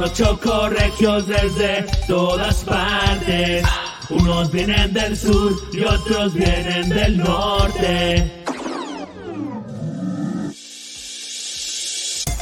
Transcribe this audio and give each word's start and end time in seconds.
Los 0.00 0.14
chocorregios 0.14 1.26
desde 1.26 1.84
todas 2.06 2.64
partes. 2.64 3.62
Unos 4.08 4.50
vienen 4.50 4.94
del 4.94 5.14
sur 5.14 5.52
y 5.74 5.84
otros 5.84 6.32
vienen 6.32 6.88
del 6.88 7.18
norte. 7.18 8.44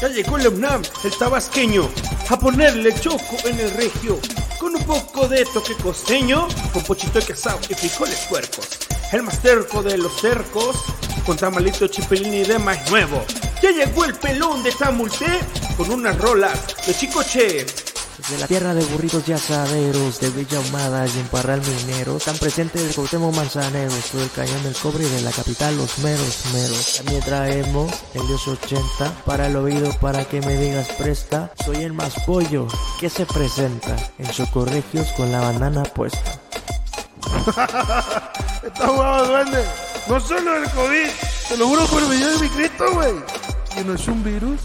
Ya 0.01 0.09
llegó 0.09 0.39
la 0.39 0.51
UNAM, 0.51 0.83
el 1.03 1.19
tabasqueño, 1.19 1.89
a 2.29 2.39
ponerle 2.39 2.95
choco 3.01 3.37
en 3.45 3.59
el 3.59 3.73
regio, 3.73 4.21
con 4.61 4.77
un 4.77 4.85
poco 4.85 5.27
de 5.27 5.45
toque 5.47 5.75
costeño, 5.83 6.47
con 6.73 6.85
pochito 6.85 7.19
de 7.19 7.27
quesado 7.27 7.59
y 7.69 7.75
frijoles 7.75 8.25
puercos. 8.31 8.69
El 9.11 9.25
más 9.25 9.43
terco 9.43 9.83
de 9.83 9.99
los 9.99 10.21
cercos, 10.21 10.77
con 11.27 11.37
tamalito 11.37 11.89
chipilín 11.89 12.35
y 12.35 12.45
de 12.45 12.61
maíz 12.61 12.89
nuevo. 12.89 13.25
Ya 13.61 13.73
llegó 13.73 14.05
el 14.05 14.15
pelón 14.15 14.63
de 14.63 14.71
Tamulté, 14.71 15.41
con 15.79 15.91
unas 15.93 16.19
rolas 16.19 16.59
de 16.87 16.93
chicoche. 16.93 17.65
De 18.31 18.39
la 18.39 18.49
tierra 18.49 18.75
de 18.75 18.85
burritos 18.87 19.29
y 19.29 19.33
asaderos, 19.33 20.19
de 20.19 20.31
Villa 20.31 20.59
Ahumada 20.59 21.07
y 21.07 21.19
en 21.21 21.29
Parral 21.29 21.63
Minero, 21.63 22.17
están 22.17 22.37
presentes 22.37 22.83
el 22.83 22.93
Cuauhtémoc 22.93 23.33
Manzanero, 23.33 23.93
todo 24.11 24.25
el 24.25 24.31
cañón 24.33 24.61
del 24.65 24.75
cobre 24.75 25.07
y 25.07 25.09
de 25.09 25.21
la 25.23 25.31
capital 25.31 25.77
los 25.77 25.99
meros 25.99 26.43
meros. 26.53 26.97
También 26.97 27.23
traemos 27.23 27.93
el 28.15 28.27
Dios 28.27 28.49
80 28.49 29.25
para 29.25 29.47
el 29.47 29.55
oído 29.55 29.93
para 30.01 30.25
que 30.25 30.41
me 30.41 30.57
digas 30.57 30.89
presta. 30.99 31.53
Soy 31.65 31.85
el 31.85 31.93
más 31.93 32.15
pollo 32.27 32.67
que 32.99 33.09
se 33.09 33.25
presenta 33.25 33.95
en 34.19 34.29
Chocorregios 34.31 35.07
con 35.13 35.31
la 35.31 35.41
banana 35.41 35.85
puesta. 35.85 36.41
Está 38.65 38.91
huevado, 38.91 39.29
duende. 39.29 39.65
No 40.09 40.19
solo 40.19 40.57
el 40.57 40.69
COVID, 40.71 41.09
te 41.49 41.57
lo 41.57 41.69
juro 41.69 41.87
por 41.87 42.03
el 42.03 42.09
video 42.09 42.31
de 42.33 42.39
mi 42.41 42.49
Cristo, 42.49 42.85
güey. 42.95 43.15
¿Que 43.73 43.85
no 43.85 43.95
es 43.95 44.09
un 44.09 44.25
virus? 44.25 44.61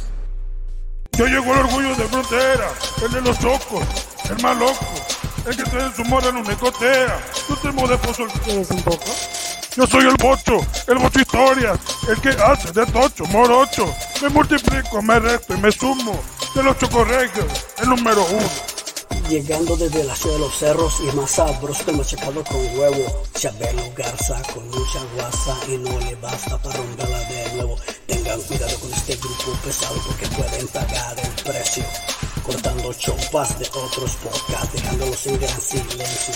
Yo 1.17 1.28
llegó 1.28 1.53
el 1.53 1.59
orgullo 1.59 1.95
de 1.95 2.08
frontera, 2.08 2.73
el 3.06 3.11
de 3.11 3.22
los 3.22 3.39
chocos, 3.39 3.83
el 4.31 4.42
más 4.42 4.58
loco, 4.58 4.88
el 5.45 5.55
que 5.55 5.64
trae 5.64 5.94
su 5.95 6.03
mora 6.05 6.30
en 6.30 6.38
una 6.38 6.53
ecotea. 6.53 7.20
Yo 7.47 7.55
te 7.58 7.72
de 7.72 7.97
pozo. 8.00 8.25
¿Quieres 8.44 8.72
un 8.72 8.81
poco? 8.81 9.05
Yo 9.75 9.86
soy 9.86 10.05
el 10.05 10.16
bocho, 10.16 10.59
el 10.88 10.97
bocho 10.97 11.20
historias, 11.20 11.80
el 12.08 12.20
que 12.20 12.30
hace 12.30 12.72
de 12.72 12.86
tocho, 12.88 13.25
morocho. 13.25 13.94
Me 14.23 14.30
multiplico, 14.30 15.02
me 15.03 15.20
resto 15.20 15.53
y 15.53 15.58
me 15.58 15.72
sumo. 15.72 16.20
De 16.55 16.64
los 16.64 16.78
chocorregios, 16.80 17.45
el 17.77 17.89
número 17.89 18.25
uno. 18.25 18.73
Llegando 19.34 19.76
desde 19.76 20.03
la 20.03 20.16
ciudad 20.16 20.36
de 20.36 20.42
los 20.42 20.56
cerros 20.56 20.94
y 21.00 21.16
más 21.16 21.31
sabroso 21.31 21.84
que 21.86 21.92
machacado 21.92 22.44
con 22.44 22.78
huevo. 22.78 23.23
Chabelo 23.34 23.81
Garza 23.98 24.39
con 24.53 24.64
mucha 24.67 25.03
guasa 25.16 25.58
y 25.67 25.78
no 25.80 26.00
le 26.02 26.14
basta 26.17 26.56
para 26.62 26.78
romperla 26.78 27.17
de 27.17 27.54
nuevo. 27.56 27.76
Tengan 28.06 28.39
cuidado 28.42 28.80
con 28.80 28.94
este 28.94 29.16
grupo 29.16 29.58
pesado 29.66 29.95
porque 30.06 30.28
pueden 30.28 30.67
pagar 30.67 31.16
el 31.20 31.44
precio. 31.44 31.84
Cortando 32.45 32.94
chopas 32.94 33.58
de 33.58 33.66
otros 33.70 34.11
podcasts, 34.17 34.73
dejándolos 34.73 35.26
en 35.26 35.39
gran 35.39 35.61
silencio. 35.61 36.36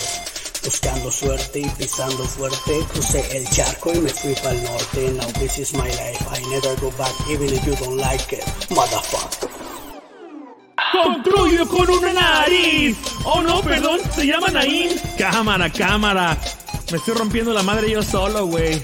Buscando 0.64 1.12
suerte 1.12 1.60
y 1.60 1.68
pisando 1.68 2.24
fuerte, 2.24 2.84
crucé 2.92 3.36
el 3.36 3.48
charco 3.50 3.92
y 3.92 4.00
me 4.00 4.10
fui 4.10 4.34
para 4.34 4.50
el 4.50 4.64
norte. 4.64 5.12
Now 5.12 5.32
this 5.38 5.56
is 5.60 5.72
my 5.72 5.86
life, 5.86 6.26
I 6.32 6.40
never 6.50 6.74
go 6.80 6.90
back 6.98 7.14
even 7.30 7.46
if 7.54 7.64
you 7.64 7.76
don't 7.76 7.96
like 7.96 8.32
it, 8.32 8.42
motherfucker. 8.70 9.67
Concluyo 10.92 11.68
con 11.68 11.90
una 11.90 12.12
nariz. 12.12 12.96
Oh 13.24 13.42
no, 13.42 13.60
perdón, 13.60 14.00
se 14.14 14.26
llama 14.26 14.48
Naín. 14.48 14.90
Cámara, 15.18 15.70
cámara. 15.70 16.36
Me 16.90 16.96
estoy 16.96 17.14
rompiendo 17.14 17.52
la 17.52 17.62
madre 17.62 17.90
yo 17.90 18.02
solo, 18.02 18.46
güey. 18.46 18.82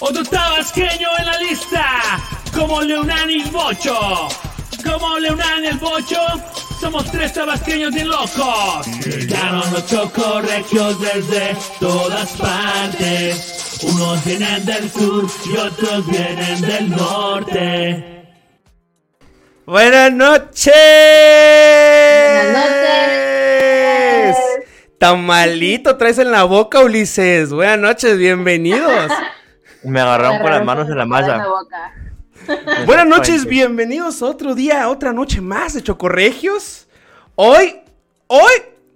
Otro 0.00 0.24
tabasqueño 0.24 1.08
en 1.18 1.26
la 1.26 1.38
lista. 1.38 1.86
Como 2.54 2.80
Leonán 2.82 3.28
y 3.30 3.42
Bocho. 3.44 4.28
Como 4.84 5.18
Leonán 5.18 5.64
y 5.64 5.66
el 5.66 5.78
Bocho. 5.78 6.20
Somos 6.80 7.10
tres 7.10 7.34
tabasqueños 7.34 7.92
bien 7.92 8.08
locos. 8.08 8.86
Llegaron 9.04 9.70
los 9.72 9.86
chocorregios 9.86 10.98
desde 11.00 11.56
todas 11.78 12.30
partes. 12.30 13.78
Unos 13.82 14.24
vienen 14.24 14.64
del 14.64 14.90
sur 14.90 15.26
y 15.44 15.56
otros 15.56 16.06
vienen 16.06 16.60
del 16.62 16.90
norte. 16.90 18.19
Buenas 19.70 20.12
noches. 20.12 20.74
Buenas 22.42 22.70
noches. 24.26 24.36
Tan 24.98 25.24
malito 25.24 25.96
traes 25.96 26.18
en 26.18 26.32
la 26.32 26.42
boca, 26.42 26.80
Ulises. 26.80 27.52
Buenas 27.52 27.78
noches, 27.78 28.18
bienvenidos. 28.18 29.12
Me 29.84 30.00
agarraron 30.00 30.40
con 30.40 30.50
las 30.50 30.64
manos 30.64 30.88
en 30.88 30.98
la 30.98 31.06
malla. 31.06 31.38
malla. 31.38 32.84
Buenas 32.84 33.06
noches, 33.06 33.44
bienvenidos 33.44 34.20
a 34.22 34.26
otro 34.26 34.56
día, 34.56 34.88
otra 34.88 35.12
noche 35.12 35.40
más 35.40 35.74
de 35.74 35.84
Chocorregios. 35.84 36.88
Hoy, 37.36 37.76
hoy, 38.26 38.52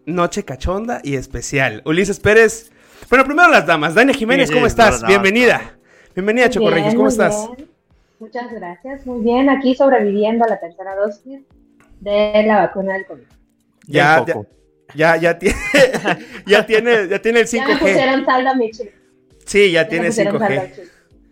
noche 0.06 0.44
cachonda 0.44 1.00
y 1.04 1.14
especial. 1.14 1.82
Ulises 1.84 2.18
Pérez. 2.18 2.72
Bueno, 3.08 3.24
primero 3.24 3.48
las 3.48 3.64
damas. 3.64 3.94
Dania 3.94 4.12
Jiménez, 4.12 4.50
¿cómo 4.50 4.66
estás? 4.66 5.06
Bienvenida. 5.06 5.76
Bienvenida 6.16 6.50
Chocorregios, 6.50 6.96
¿cómo 6.96 7.06
estás? 7.06 7.48
bien. 7.56 7.73
Muchas 8.20 8.50
gracias, 8.52 9.06
muy 9.06 9.22
bien. 9.22 9.50
Aquí 9.50 9.74
sobreviviendo 9.74 10.44
a 10.44 10.48
la 10.48 10.60
tercera 10.60 10.94
dosis 10.94 11.40
de 12.00 12.44
la 12.46 12.58
vacuna 12.66 12.94
del 12.94 13.06
COVID. 13.06 13.22
Ya, 13.86 14.24
ya, 14.26 14.36
ya, 14.94 15.16
ya 15.16 15.38
tiene, 15.38 15.56
ya 16.46 16.66
tiene, 16.66 17.08
ya 17.08 17.18
tiene 17.20 17.40
el 17.40 17.46
Ya 17.46 17.66
me 17.66 17.74
5G. 17.74 17.78
pusieron 17.80 18.24
saldo 18.24 18.50
a 18.50 18.54
mi 18.54 18.70
chip. 18.70 18.90
Sí, 19.44 19.72
ya 19.72 19.82
Ya 19.82 19.88
tiene 19.88 20.04
me 20.04 20.08
pusieron 20.10 20.38
saldo 20.38 20.54
5G. 20.54 20.60
al 20.60 20.72
chip. 20.74 20.84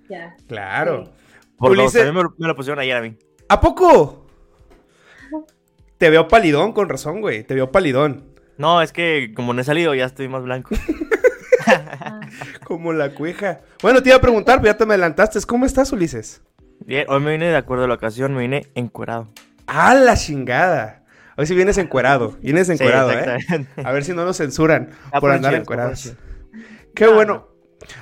Ya. 0.08 0.36
Claro. 0.48 1.12
Por 1.56 1.76
dos, 1.76 1.86
Ulises- 1.94 1.98
también 2.04 2.14
me, 2.16 2.22
lo- 2.24 2.34
me 2.36 2.48
lo 2.48 2.56
pusieron 2.56 2.78
ayer 2.80 2.96
a 2.96 3.00
mí. 3.00 3.16
¿A 3.48 3.60
poco? 3.60 4.26
Te 5.98 6.10
veo 6.10 6.26
palidón, 6.28 6.72
con 6.72 6.88
razón, 6.88 7.20
güey. 7.20 7.44
Te 7.44 7.54
veo 7.54 7.70
palidón. 7.70 8.34
No, 8.58 8.82
es 8.82 8.92
que 8.92 9.32
como 9.34 9.54
no 9.54 9.60
he 9.60 9.64
salido 9.64 9.94
ya 9.94 10.04
estoy 10.06 10.28
más 10.28 10.42
blanco. 10.42 10.70
Como 12.64 12.92
la 12.92 13.14
cueja. 13.14 13.60
Bueno, 13.82 14.02
te 14.02 14.08
iba 14.08 14.16
a 14.16 14.20
preguntar, 14.20 14.60
pero 14.60 14.72
ya 14.72 14.76
te 14.78 14.84
me 14.86 14.94
adelantaste. 14.94 15.38
¿Cómo 15.46 15.64
estás, 15.66 15.92
Ulises? 15.92 16.42
Bien, 16.86 17.06
hoy 17.08 17.20
me 17.20 17.32
vine 17.32 17.46
de 17.46 17.56
acuerdo 17.56 17.84
a 17.84 17.88
la 17.88 17.94
ocasión, 17.94 18.34
me 18.34 18.40
vine 18.42 18.66
encuerado. 18.74 19.28
¡Ah, 19.66 19.94
la 19.94 20.16
chingada! 20.16 21.04
Hoy 21.36 21.46
sí 21.46 21.54
vienes 21.54 21.78
encuerado. 21.78 22.36
Vienes 22.42 22.66
Sí, 22.66 22.74
encuerado, 22.74 23.12
¿eh? 23.12 23.38
A 23.82 23.92
ver 23.92 24.04
si 24.04 24.12
no 24.12 24.24
nos 24.24 24.36
censuran 24.36 24.90
Ah, 25.12 25.20
por 25.20 25.30
pues, 25.30 25.34
andar 25.36 25.52
chido, 25.52 25.62
encuerados. 25.62 26.14
pues, 26.50 26.76
Qué 26.94 27.04
No, 27.06 27.14
bueno. 27.14 27.48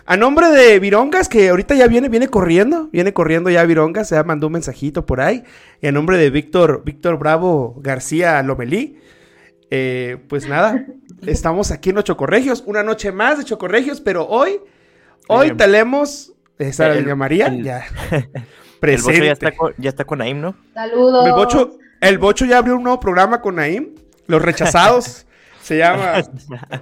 A 0.04 0.16
nombre 0.18 0.48
de 0.50 0.78
Virongas, 0.78 1.28
que 1.28 1.48
ahorita 1.48 1.74
ya 1.74 1.86
viene, 1.86 2.08
viene 2.10 2.28
corriendo, 2.28 2.88
viene 2.92 3.14
corriendo 3.14 3.48
ya 3.48 3.64
Virongas, 3.64 4.10
ya 4.10 4.22
mandó 4.24 4.48
un 4.48 4.54
mensajito 4.54 5.06
por 5.06 5.20
ahí. 5.22 5.42
Y 5.80 5.86
a 5.86 5.92
nombre 5.92 6.18
de 6.18 6.28
Víctor, 6.28 6.82
Víctor 6.84 7.18
Bravo 7.18 7.76
García 7.78 8.42
Lomelí, 8.42 8.98
eh, 9.70 10.18
pues 10.28 10.46
nada, 10.48 10.84
estamos 11.26 11.70
aquí 11.70 11.90
en 11.90 11.96
los 11.96 12.04
Chocorregios, 12.04 12.62
una 12.66 12.82
noche 12.82 13.10
más 13.10 13.38
de 13.38 13.44
Chocorregios, 13.44 14.02
pero 14.02 14.26
hoy, 14.26 14.60
hoy 15.28 15.46
Bien. 15.46 15.56
tenemos, 15.56 16.34
esa 16.58 16.88
El- 16.92 17.16
María, 17.16 17.46
el- 17.46 17.62
ya, 17.64 17.86
El 18.82 19.02
bocho 19.02 19.24
ya 19.24 19.32
está, 19.32 19.52
con, 19.52 19.74
ya 19.78 19.88
está 19.90 20.04
con 20.04 20.18
Naim, 20.18 20.40
¿no? 20.40 20.54
Saludos. 20.74 21.26
El 21.26 21.32
Bocho, 21.32 21.78
el 22.00 22.18
Bocho 22.18 22.44
ya 22.46 22.58
abrió 22.58 22.76
un 22.76 22.82
nuevo 22.82 22.98
programa 23.00 23.40
con 23.40 23.56
Naim, 23.56 23.94
Los 24.26 24.40
Rechazados, 24.42 25.26
se 25.62 25.78
llama, 25.78 26.22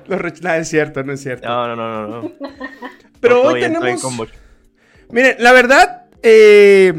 los 0.06 0.20
rech- 0.20 0.41
nada, 0.42 0.59
es 0.59 0.69
cierto, 0.69 1.03
no 1.03 1.12
es 1.12 1.20
cierto. 1.20 1.48
No, 1.48 1.69
no, 1.69 1.76
no, 1.76 2.06
no. 2.06 2.22
no. 2.22 2.32
pero 3.20 3.42
hoy 3.42 3.60
tenemos... 3.60 4.00
con 4.03 4.16
bocho. 4.16 4.34
Miren, 5.10 5.36
la 5.41 5.53
verdad, 5.53 6.03
eh, 6.22 6.92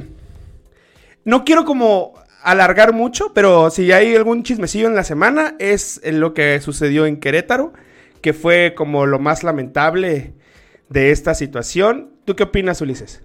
no 1.23 1.45
quiero 1.45 1.63
como 1.65 2.13
alargar 2.41 2.93
mucho, 2.93 3.33
pero 3.33 3.69
si 3.69 3.91
hay 3.91 4.15
algún 4.15 4.43
chismecillo 4.43 4.87
en 4.87 4.95
la 4.95 5.03
semana, 5.03 5.55
es 5.59 6.01
en 6.03 6.19
lo 6.19 6.33
que 6.33 6.59
sucedió 6.61 7.05
en 7.05 7.19
Querétaro, 7.19 7.73
que 8.21 8.33
fue 8.33 8.73
como 8.75 9.05
lo 9.05 9.19
más 9.19 9.43
lamentable 9.43 10.33
de 10.89 11.11
esta 11.11 11.33
situación. 11.35 12.11
¿Tú 12.25 12.35
qué 12.35 12.43
opinas, 12.43 12.81
Ulises? 12.81 13.21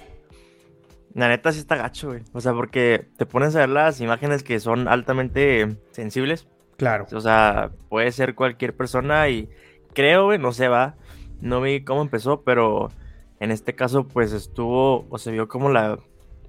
La 1.14 1.28
neta 1.28 1.52
sí 1.52 1.60
está 1.60 1.76
gacho, 1.76 2.08
güey. 2.08 2.22
O 2.32 2.40
sea, 2.40 2.52
porque 2.52 3.06
te 3.16 3.24
pones 3.24 3.54
a 3.54 3.60
ver 3.60 3.68
las 3.68 4.00
imágenes 4.00 4.42
que 4.42 4.58
son 4.58 4.88
altamente 4.88 5.76
sensibles. 5.92 6.48
Claro. 6.76 7.06
O 7.12 7.20
sea, 7.20 7.70
puede 7.88 8.10
ser 8.10 8.34
cualquier 8.34 8.74
persona 8.74 9.28
y 9.28 9.48
creo, 9.94 10.24
güey, 10.24 10.38
no 10.38 10.52
sé, 10.52 10.68
va. 10.68 10.96
No 11.40 11.60
vi 11.60 11.84
cómo 11.84 12.02
empezó, 12.02 12.42
pero 12.42 12.90
en 13.38 13.52
este 13.52 13.74
caso, 13.74 14.08
pues 14.08 14.32
estuvo, 14.32 15.06
o 15.08 15.18
se 15.18 15.30
vio 15.30 15.46
como 15.46 15.70
la, 15.70 15.98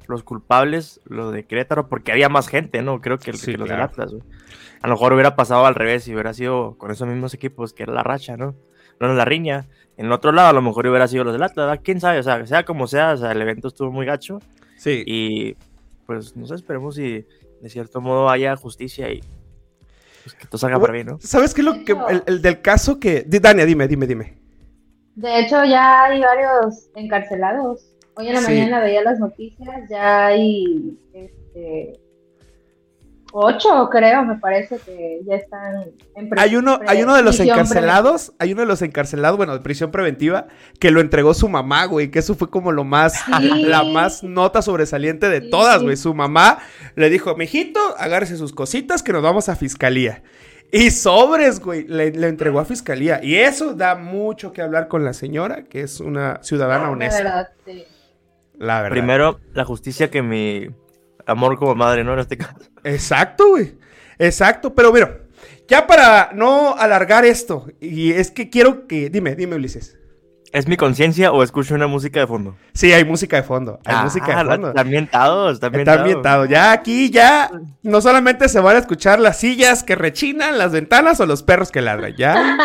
los 0.07 0.23
culpables, 0.23 0.99
lo 1.05 1.31
de 1.31 1.45
Querétaro, 1.45 1.87
porque 1.87 2.11
había 2.11 2.29
más 2.29 2.47
gente, 2.47 2.81
¿no? 2.81 3.01
Creo 3.01 3.19
que, 3.19 3.33
Sí, 3.33 3.51
que 3.51 3.57
los 3.57 3.67
claro. 3.67 3.81
del 3.83 3.89
Atlas, 3.91 4.11
güey. 4.11 4.23
A 4.81 4.87
lo 4.87 4.93
mejor 4.95 5.13
hubiera 5.13 5.35
pasado 5.35 5.65
al 5.65 5.75
revés 5.75 6.07
y 6.07 6.13
hubiera 6.13 6.33
sido 6.33 6.77
con 6.77 6.91
esos 6.91 7.07
mismos 7.07 7.33
equipos, 7.33 7.73
que 7.73 7.83
era 7.83 7.93
la 7.93 8.03
racha, 8.03 8.37
¿no? 8.37 8.55
No 8.99 9.13
la 9.13 9.25
riña. 9.25 9.67
En 9.97 10.07
el 10.07 10.11
otro 10.11 10.31
lado, 10.31 10.49
a 10.49 10.53
lo 10.53 10.61
mejor 10.61 10.87
hubiera 10.87 11.07
sido 11.07 11.23
los 11.23 11.33
del 11.33 11.43
Atlas, 11.43 11.67
¿verdad? 11.67 11.81
quién 11.83 11.99
sabe, 12.01 12.19
o 12.19 12.23
sea, 12.23 12.45
sea 12.45 12.65
como 12.65 12.85
sea, 12.87 13.13
o 13.13 13.17
sea, 13.17 13.31
el 13.31 13.41
evento 13.41 13.67
estuvo 13.69 13.91
muy 13.91 14.05
gacho 14.05 14.39
Sí. 14.77 15.03
y 15.05 15.55
pues 16.05 16.35
no 16.35 16.45
sé, 16.45 16.55
esperemos 16.55 16.95
si 16.95 17.25
de 17.61 17.69
cierto 17.69 18.01
modo 18.01 18.29
haya 18.29 18.55
justicia 18.57 19.09
y 19.11 19.21
pues, 20.23 20.35
que 20.35 20.45
todo 20.47 20.57
salga 20.57 20.79
para 20.79 20.93
bien, 20.93 21.07
¿no? 21.07 21.17
¿Sabes 21.21 21.53
qué 21.53 21.61
es 21.61 21.65
lo 21.65 21.83
que 21.85 21.93
el, 22.09 22.23
el 22.27 22.41
del 22.41 22.61
caso 22.61 22.99
que 22.99 23.23
Dania, 23.25 23.65
dime, 23.65 23.87
dime, 23.87 24.05
dime. 24.05 24.37
De 25.15 25.39
hecho, 25.39 25.63
ya 25.63 26.03
hay 26.05 26.19
varios 26.21 26.89
encarcelados. 26.95 27.89
Hoy 28.17 28.27
en 28.27 28.33
la 28.33 28.41
Sí. 28.41 28.47
mañana 28.51 28.81
veía 28.81 29.01
las 29.01 29.17
noticias, 29.19 29.89
ya 29.89 30.27
hay 30.27 30.97
este, 31.13 31.93
Ocho, 33.37 33.89
creo, 33.91 34.23
me 34.23 34.37
parece 34.37 34.77
que 34.85 35.19
ya 35.27 35.35
están 35.35 35.83
en 36.15 36.29
prisión. 36.29 36.39
Hay 36.39 36.55
uno, 36.55 36.79
hay 36.87 37.03
uno 37.03 37.13
de 37.15 37.21
los 37.21 37.37
encarcelados, 37.39 38.31
hay 38.39 38.53
uno 38.53 38.61
de 38.61 38.67
los 38.67 38.81
encarcelados, 38.81 39.35
bueno, 39.35 39.51
de 39.53 39.59
prisión 39.59 39.91
preventiva, 39.91 40.47
que 40.79 40.89
lo 40.89 41.01
entregó 41.01 41.33
su 41.33 41.49
mamá, 41.49 41.83
güey, 41.85 42.11
que 42.11 42.19
eso 42.19 42.35
fue 42.35 42.49
como 42.49 42.71
lo 42.71 42.85
más, 42.85 43.13
Sí. 43.25 43.63
la 43.65 43.83
más 43.83 44.23
nota 44.23 44.61
sobresaliente 44.61 45.27
de 45.27 45.41
Sí. 45.41 45.49
todas, 45.49 45.83
güey. 45.83 45.97
Su 45.97 46.13
mamá 46.13 46.59
le 46.95 47.09
dijo, 47.09 47.35
mijito, 47.35 47.79
agárrese 47.97 48.37
sus 48.37 48.53
cositas 48.53 49.03
que 49.03 49.11
nos 49.11 49.21
vamos 49.21 49.49
a 49.49 49.57
fiscalía. 49.57 50.23
Y 50.71 50.91
sobres, 50.91 51.59
güey, 51.59 51.85
le, 51.87 52.11
le 52.11 52.27
entregó 52.29 52.61
a 52.61 52.65
fiscalía. 52.65 53.19
Y 53.21 53.35
eso 53.35 53.73
da 53.73 53.95
mucho 53.95 54.53
que 54.53 54.61
hablar 54.61 54.87
con 54.87 55.03
la 55.03 55.11
señora, 55.11 55.65
que 55.65 55.81
es 55.81 55.99
una 55.99 56.39
ciudadana 56.41 56.85
De 56.85 56.91
honesta. 56.91 57.23
verdad, 57.23 57.49
sí. 57.65 57.83
La 58.57 58.81
verdad. 58.81 58.91
Primero, 58.95 59.39
la 59.53 59.65
justicia 59.65 60.09
que 60.09 60.21
mi 60.21 60.69
amor 61.27 61.57
como 61.57 61.75
madre, 61.75 62.03
¿no? 62.03 62.13
En 62.13 62.19
este 62.19 62.37
caso. 62.37 62.55
Exacto, 62.83 63.49
güey. 63.49 63.77
Exacto, 64.19 64.73
pero 64.73 64.93
mira, 64.93 65.19
ya 65.67 65.87
para 65.87 66.29
no 66.33 66.75
alargar 66.77 67.25
esto, 67.25 67.67
y 67.81 68.11
es 68.13 68.31
que 68.31 68.49
quiero 68.49 68.87
que, 68.87 69.09
dime, 69.09 69.35
dime, 69.35 69.55
Ulises. 69.55 69.97
¿Es 70.53 70.67
mi 70.69 70.77
conciencia 70.77 71.33
o 71.33 71.43
escucho 71.43 71.75
una 71.75 71.87
música 71.87 72.21
de 72.21 72.27
fondo? 72.27 72.55
Sí, 72.73 72.93
hay 72.93 73.03
música 73.03 73.35
de 73.35 73.43
fondo, 73.43 73.77
hay 73.83 73.95
Ah, 73.97 74.03
música 74.05 74.37
de 74.37 74.45
fondo. 74.45 74.69
Está 74.69 74.81
ambientado, 74.81 75.49
está 75.49 75.67
Está 75.67 75.67
ambientado. 75.67 75.99
ambientado. 75.99 76.45
Ya 76.45 76.71
aquí, 76.71 77.09
ya, 77.09 77.51
no 77.83 77.99
solamente 77.99 78.47
se 78.47 78.61
van 78.61 78.77
a 78.77 78.79
escuchar 78.79 79.19
las 79.19 79.37
sillas 79.37 79.83
que 79.83 79.95
rechinan, 79.95 80.57
las 80.57 80.71
ventanas 80.71 81.19
o 81.19 81.25
los 81.25 81.43
perros 81.43 81.71
que 81.71 81.81
ladran, 81.81 82.15
ya. 82.15 82.57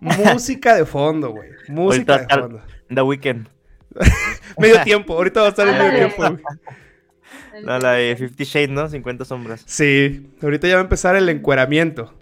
música 0.00 0.76
de 0.76 0.84
fondo, 0.84 1.30
güey. 1.30 1.50
Música 1.68 2.18
de 2.18 2.26
fondo. 2.28 2.62
The 2.94 3.02
Weeknd. 3.02 3.48
Medio 4.58 4.82
tiempo, 4.82 5.14
ahorita 5.14 5.40
va 5.40 5.46
a 5.46 5.50
estar 5.50 5.66
en 5.66 5.76
medio 5.78 5.92
tiempo, 5.96 6.16
güey. 6.22 6.38
No, 7.62 7.78
la 7.78 7.92
de 7.92 8.16
Fifty 8.16 8.44
Shades, 8.44 8.70
¿no? 8.70 8.88
50 8.88 9.24
sombras. 9.24 9.62
Sí, 9.66 10.30
ahorita 10.42 10.66
ya 10.68 10.74
va 10.74 10.80
a 10.80 10.84
empezar 10.84 11.14
el 11.16 11.28
encueramiento. 11.28 12.14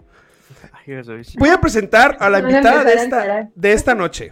Voy 1.39 1.49
a 1.49 1.59
presentar 1.61 2.17
a 2.19 2.29
la 2.29 2.39
invitada 2.39 2.83
de 2.83 2.93
esta, 2.93 3.49
de 3.55 3.71
esta 3.73 3.95
noche. 3.95 4.31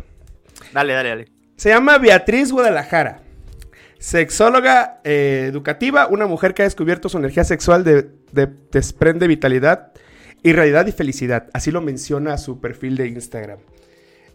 Dale, 0.73 0.93
dale, 0.93 1.09
dale. 1.09 1.25
Se 1.55 1.69
llama 1.69 1.97
Beatriz 1.97 2.51
Guadalajara. 2.51 3.21
Sexóloga 3.99 4.99
eh, 5.03 5.45
educativa, 5.47 6.07
una 6.07 6.25
mujer 6.25 6.53
que 6.53 6.63
ha 6.63 6.65
descubierto 6.65 7.07
su 7.07 7.17
energía 7.19 7.43
sexual 7.43 7.83
de, 7.83 8.09
de- 8.31 8.49
desprende 8.71 9.27
vitalidad 9.27 9.91
y 10.41 10.53
realidad 10.53 10.87
y 10.87 10.91
felicidad. 10.91 11.49
Así 11.53 11.69
lo 11.71 11.81
menciona 11.81 12.37
su 12.39 12.59
perfil 12.59 12.97
de 12.97 13.07
Instagram. 13.07 13.59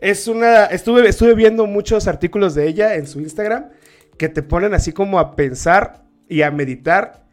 Es 0.00 0.28
una. 0.28 0.66
Estuve, 0.66 1.08
estuve 1.08 1.34
viendo 1.34 1.66
muchos 1.66 2.06
artículos 2.06 2.54
de 2.54 2.69
ella 2.69 2.94
en 2.94 3.06
su 3.08 3.19
Instagram 3.20 3.70
que 4.16 4.28
te 4.28 4.42
ponen 4.42 4.72
así 4.72 4.92
como 4.92 5.19
a 5.19 5.34
pensar 5.34 6.04
y 6.28 6.43
a 6.43 6.50
meditar 6.50 7.25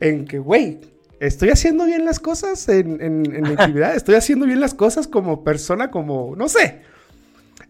en 0.00 0.24
que, 0.26 0.38
güey, 0.38 0.80
estoy 1.20 1.50
haciendo 1.50 1.84
bien 1.86 2.04
las 2.04 2.18
cosas 2.18 2.68
en, 2.68 3.00
en, 3.00 3.34
en 3.34 3.42
mi 3.42 3.50
actividad, 3.52 3.94
estoy 3.94 4.16
haciendo 4.16 4.46
bien 4.46 4.60
las 4.60 4.74
cosas 4.74 5.06
como 5.06 5.44
persona, 5.44 5.90
como, 5.90 6.34
no 6.36 6.48
sé. 6.48 6.82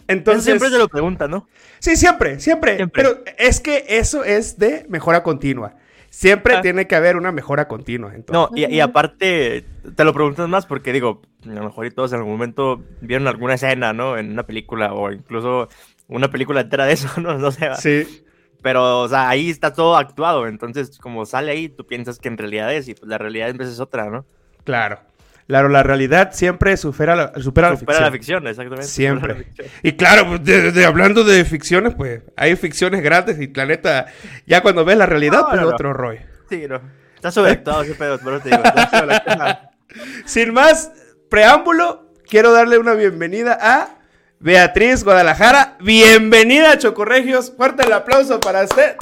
Entonces, 0.08 0.44
Siempre 0.44 0.70
te 0.70 0.78
lo 0.78 0.88
preguntan, 0.88 1.30
¿no? 1.30 1.48
Sí, 1.78 1.96
siempre, 1.96 2.40
siempre, 2.40 2.76
Siempre. 2.76 3.02
Pero 3.02 3.22
es 3.38 3.60
que 3.60 3.84
eso 3.88 4.24
es 4.24 4.58
de 4.58 4.84
mejora 4.88 5.22
continua. 5.22 5.74
Siempre 6.10 6.56
Ah. 6.56 6.60
tiene 6.60 6.86
que 6.86 6.94
haber 6.94 7.16
una 7.16 7.32
mejora 7.32 7.68
continua. 7.68 8.14
Entonces. 8.14 8.50
No, 8.50 8.56
y, 8.56 8.66
y 8.74 8.80
aparte, 8.80 9.64
te 9.96 10.04
lo 10.04 10.12
preguntas 10.12 10.46
más 10.48 10.66
porque 10.66 10.92
digo, 10.92 11.22
a 11.44 11.48
lo 11.48 11.64
mejor 11.64 11.86
y 11.86 11.90
todos 11.90 12.12
en 12.12 12.18
algún 12.18 12.32
momento 12.32 12.82
vieron 13.00 13.26
alguna 13.28 13.54
escena, 13.54 13.92
¿no? 13.94 14.18
En 14.18 14.30
una 14.30 14.44
película 14.44 14.92
o 14.92 15.10
incluso 15.10 15.68
una 16.08 16.30
película 16.30 16.60
entera 16.60 16.84
de 16.84 16.92
eso, 16.92 17.08
¿no? 17.20 17.38
No 17.38 17.50
sé. 17.50 17.70
Sí, 17.78 18.24
Pero, 18.62 19.00
o 19.00 19.08
sea, 19.08 19.28
ahí 19.28 19.50
está 19.50 19.72
todo 19.72 19.96
actuado. 19.96 20.46
Entonces, 20.46 20.98
como 20.98 21.26
sale 21.26 21.50
ahí, 21.50 21.68
tú 21.68 21.86
piensas 21.86 22.18
que 22.18 22.28
en 22.28 22.38
realidad 22.38 22.72
es 22.72 22.88
y 22.88 22.94
pues 22.94 23.08
la 23.08 23.18
realidad 23.18 23.48
en 23.50 23.56
vez 23.58 23.68
es 23.68 23.80
otra, 23.80 24.08
¿no? 24.10 24.24
claro. 24.64 25.00
Claro, 25.48 25.68
la 25.68 25.82
realidad 25.82 26.30
siempre 26.32 26.76
supera 26.78 27.14
la, 27.16 27.32
supera 27.42 27.70
la 27.70 27.76
Supera 27.76 27.98
ficción. 27.98 28.04
la 28.04 28.12
ficción, 28.12 28.46
exactamente. 28.46 28.86
Siempre. 28.86 29.34
la 29.34 29.40
ficción. 29.40 29.68
Y 29.82 29.92
claro, 29.92 30.26
pues, 30.28 30.44
de- 30.44 30.70
de- 30.72 30.84
hablando 30.86 31.24
de 31.24 31.44
ficciones, 31.44 31.94
pues 31.94 32.22
hay 32.36 32.54
ficciones 32.56 33.02
grandes 33.02 33.38
y 33.38 33.52
la 33.52 33.66
neta, 33.66 34.06
ya 34.46 34.62
cuando 34.62 34.84
ves 34.84 34.96
la 34.96 35.04
realidad, 35.04 35.40
No, 35.40 35.48
pues 35.48 35.60
no, 35.60 35.66
no. 35.68 35.74
otro 35.74 35.92
rollo. 35.92 36.20
Sí, 36.48 36.64
no. 36.68 36.80
Está 37.16 37.32
sobreactuado 37.32 37.82
ese 37.82 37.94
pedo, 37.96 38.18
pero 38.24 38.40
te 38.40 38.48
digo. 38.50 38.62
Sin 40.24 40.54
más 40.54 40.92
preámbulo, 41.28 42.12
quiero 42.28 42.52
darle 42.52 42.78
una 42.78 42.94
bienvenida 42.94 43.58
a 43.60 43.98
Beatriz 44.42 45.04
Guadalajara. 45.04 45.76
Bienvenida, 45.80 46.76
Chocorregios. 46.76 47.52
Fuerte 47.56 47.84
el 47.86 47.92
aplauso 47.92 48.40
para 48.40 48.64
usted. 48.64 48.96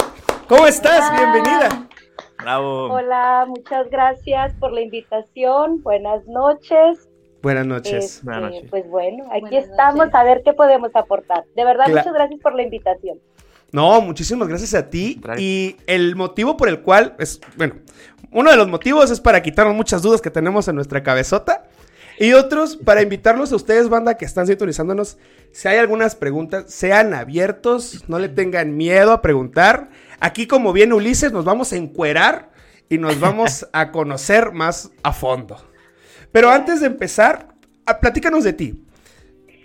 ¿Cómo 0.47 0.67
estás? 0.67 1.11
Bienvenida. 1.17 1.87
Bravo. 2.37 2.91
Hola, 2.93 3.45
muchas 3.47 3.89
gracias 3.89 4.53
por 4.59 4.71
la 4.71 4.81
invitación. 4.81 5.81
Buenas 5.81 6.25
noches. 6.27 7.09
Buenas 7.41 7.65
noches. 7.65 8.05
Este, 8.17 8.25
Buenas 8.25 8.51
noches. 8.51 8.69
Pues 8.69 8.87
bueno, 8.87 9.25
aquí 9.31 9.41
Buenas 9.41 9.65
estamos 9.65 9.95
noches. 9.97 10.13
a 10.15 10.23
ver 10.23 10.41
qué 10.45 10.53
podemos 10.53 10.91
aportar. 10.95 11.43
De 11.55 11.65
verdad, 11.65 11.85
Cla- 11.87 11.97
muchas 11.99 12.13
gracias 12.13 12.39
por 12.39 12.53
la 12.53 12.61
invitación. 12.61 13.17
No, 13.71 13.99
muchísimas 14.01 14.47
gracias 14.47 14.75
a 14.75 14.89
ti. 14.91 15.17
Gracias. 15.23 15.41
Y 15.41 15.77
el 15.87 16.15
motivo 16.15 16.55
por 16.55 16.69
el 16.69 16.81
cual 16.81 17.15
es, 17.17 17.41
bueno, 17.57 17.75
uno 18.31 18.51
de 18.51 18.57
los 18.57 18.67
motivos 18.67 19.09
es 19.09 19.19
para 19.19 19.41
quitarnos 19.41 19.75
muchas 19.75 20.03
dudas 20.03 20.21
que 20.21 20.29
tenemos 20.29 20.67
en 20.67 20.75
nuestra 20.75 21.01
cabezota. 21.01 21.60
Y 22.19 22.33
otros 22.33 22.77
para 22.77 23.01
invitarlos 23.01 23.51
a 23.51 23.55
ustedes, 23.55 23.89
banda, 23.89 24.15
que 24.15 24.25
están 24.25 24.45
sintonizándonos. 24.47 25.17
Si 25.51 25.67
hay 25.67 25.77
algunas 25.77 26.15
preguntas, 26.15 26.65
sean 26.67 27.13
abiertos, 27.13 28.07
no 28.07 28.19
le 28.19 28.29
tengan 28.29 28.77
miedo 28.77 29.11
a 29.11 29.21
preguntar. 29.21 29.89
Aquí, 30.19 30.45
como 30.47 30.71
viene 30.73 30.93
Ulises, 30.93 31.31
nos 31.31 31.45
vamos 31.45 31.73
a 31.73 31.77
encuerar 31.77 32.51
y 32.89 32.97
nos 32.97 33.19
vamos 33.19 33.67
a 33.73 33.91
conocer 33.91 34.51
más 34.51 34.91
a 35.03 35.13
fondo. 35.13 35.57
Pero 36.31 36.49
antes 36.49 36.79
de 36.81 36.87
empezar, 36.87 37.47
a- 37.85 37.99
platícanos 37.99 38.43
de 38.43 38.53
ti. 38.53 38.85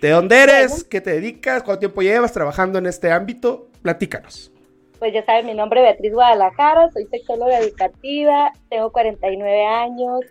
¿De 0.01 0.09
dónde 0.11 0.37
eres? 0.41 0.83
¿Qué 0.83 1.01
te 1.01 1.11
dedicas? 1.11 1.63
¿Cuánto 1.63 1.79
tiempo 1.79 2.01
llevas 2.01 2.31
trabajando 2.31 2.77
en 2.79 2.85
este 2.85 3.11
ámbito? 3.11 3.69
Platícanos. 3.81 4.51
Pues 4.99 5.13
ya 5.13 5.23
saben, 5.25 5.45
mi 5.45 5.53
nombre 5.53 5.79
es 5.81 5.85
Beatriz 5.85 6.13
Guadalajara, 6.13 6.89
soy 6.91 7.05
sexóloga 7.05 7.59
educativa, 7.59 8.51
tengo 8.69 8.91
49 8.91 9.65
años, 9.65 10.21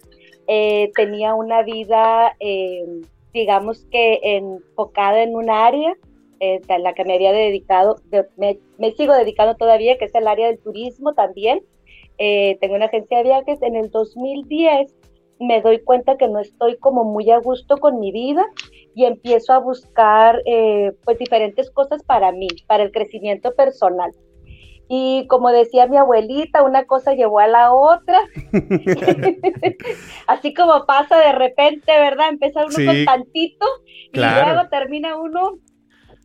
eh, 0.48 0.90
tenía 0.94 1.34
una 1.34 1.62
vida, 1.62 2.36
eh, 2.40 2.84
digamos 3.32 3.84
que 3.90 4.20
enfocada 4.22 5.22
en 5.22 5.34
un 5.36 5.50
área, 5.50 5.94
eh, 6.40 6.60
a 6.68 6.78
la 6.78 6.92
que 6.94 7.04
me 7.04 7.14
había 7.14 7.32
dedicado, 7.32 7.96
de- 8.10 8.26
me, 8.36 8.58
me 8.78 8.92
sigo 8.92 9.14
dedicando 9.14 9.54
todavía, 9.56 9.96
que 9.98 10.04
es 10.06 10.14
el 10.14 10.26
área 10.28 10.48
del 10.48 10.58
turismo 10.58 11.14
también. 11.14 11.62
Eh, 12.18 12.56
tengo 12.60 12.74
una 12.76 12.86
agencia 12.86 13.18
de 13.18 13.24
viajes. 13.24 13.60
En 13.62 13.76
el 13.76 13.90
2010 13.90 14.94
me 15.38 15.60
doy 15.60 15.80
cuenta 15.82 16.16
que 16.16 16.28
no 16.28 16.40
estoy 16.40 16.76
como 16.78 17.04
muy 17.04 17.30
a 17.30 17.38
gusto 17.38 17.76
con 17.76 18.00
mi 18.00 18.10
vida 18.12 18.44
y 18.94 19.04
empiezo 19.04 19.52
a 19.52 19.58
buscar 19.58 20.40
eh, 20.46 20.92
pues 21.04 21.18
diferentes 21.18 21.70
cosas 21.70 22.02
para 22.04 22.32
mí, 22.32 22.48
para 22.66 22.84
el 22.84 22.90
crecimiento 22.92 23.54
personal. 23.54 24.12
Y 24.88 25.26
como 25.26 25.50
decía 25.50 25.86
mi 25.86 25.96
abuelita, 25.96 26.62
una 26.62 26.84
cosa 26.84 27.14
llevó 27.14 27.40
a 27.40 27.48
la 27.48 27.72
otra. 27.72 28.20
Así 30.26 30.54
como 30.54 30.86
pasa 30.86 31.18
de 31.18 31.32
repente, 31.32 31.92
¿verdad? 31.98 32.28
Empieza 32.28 32.60
uno 32.60 32.70
Sí, 32.70 32.86
con 32.86 33.04
tantito 33.04 33.66
y 33.84 34.10
claro. 34.12 34.52
luego 34.52 34.68
termina 34.68 35.16
uno 35.16 35.58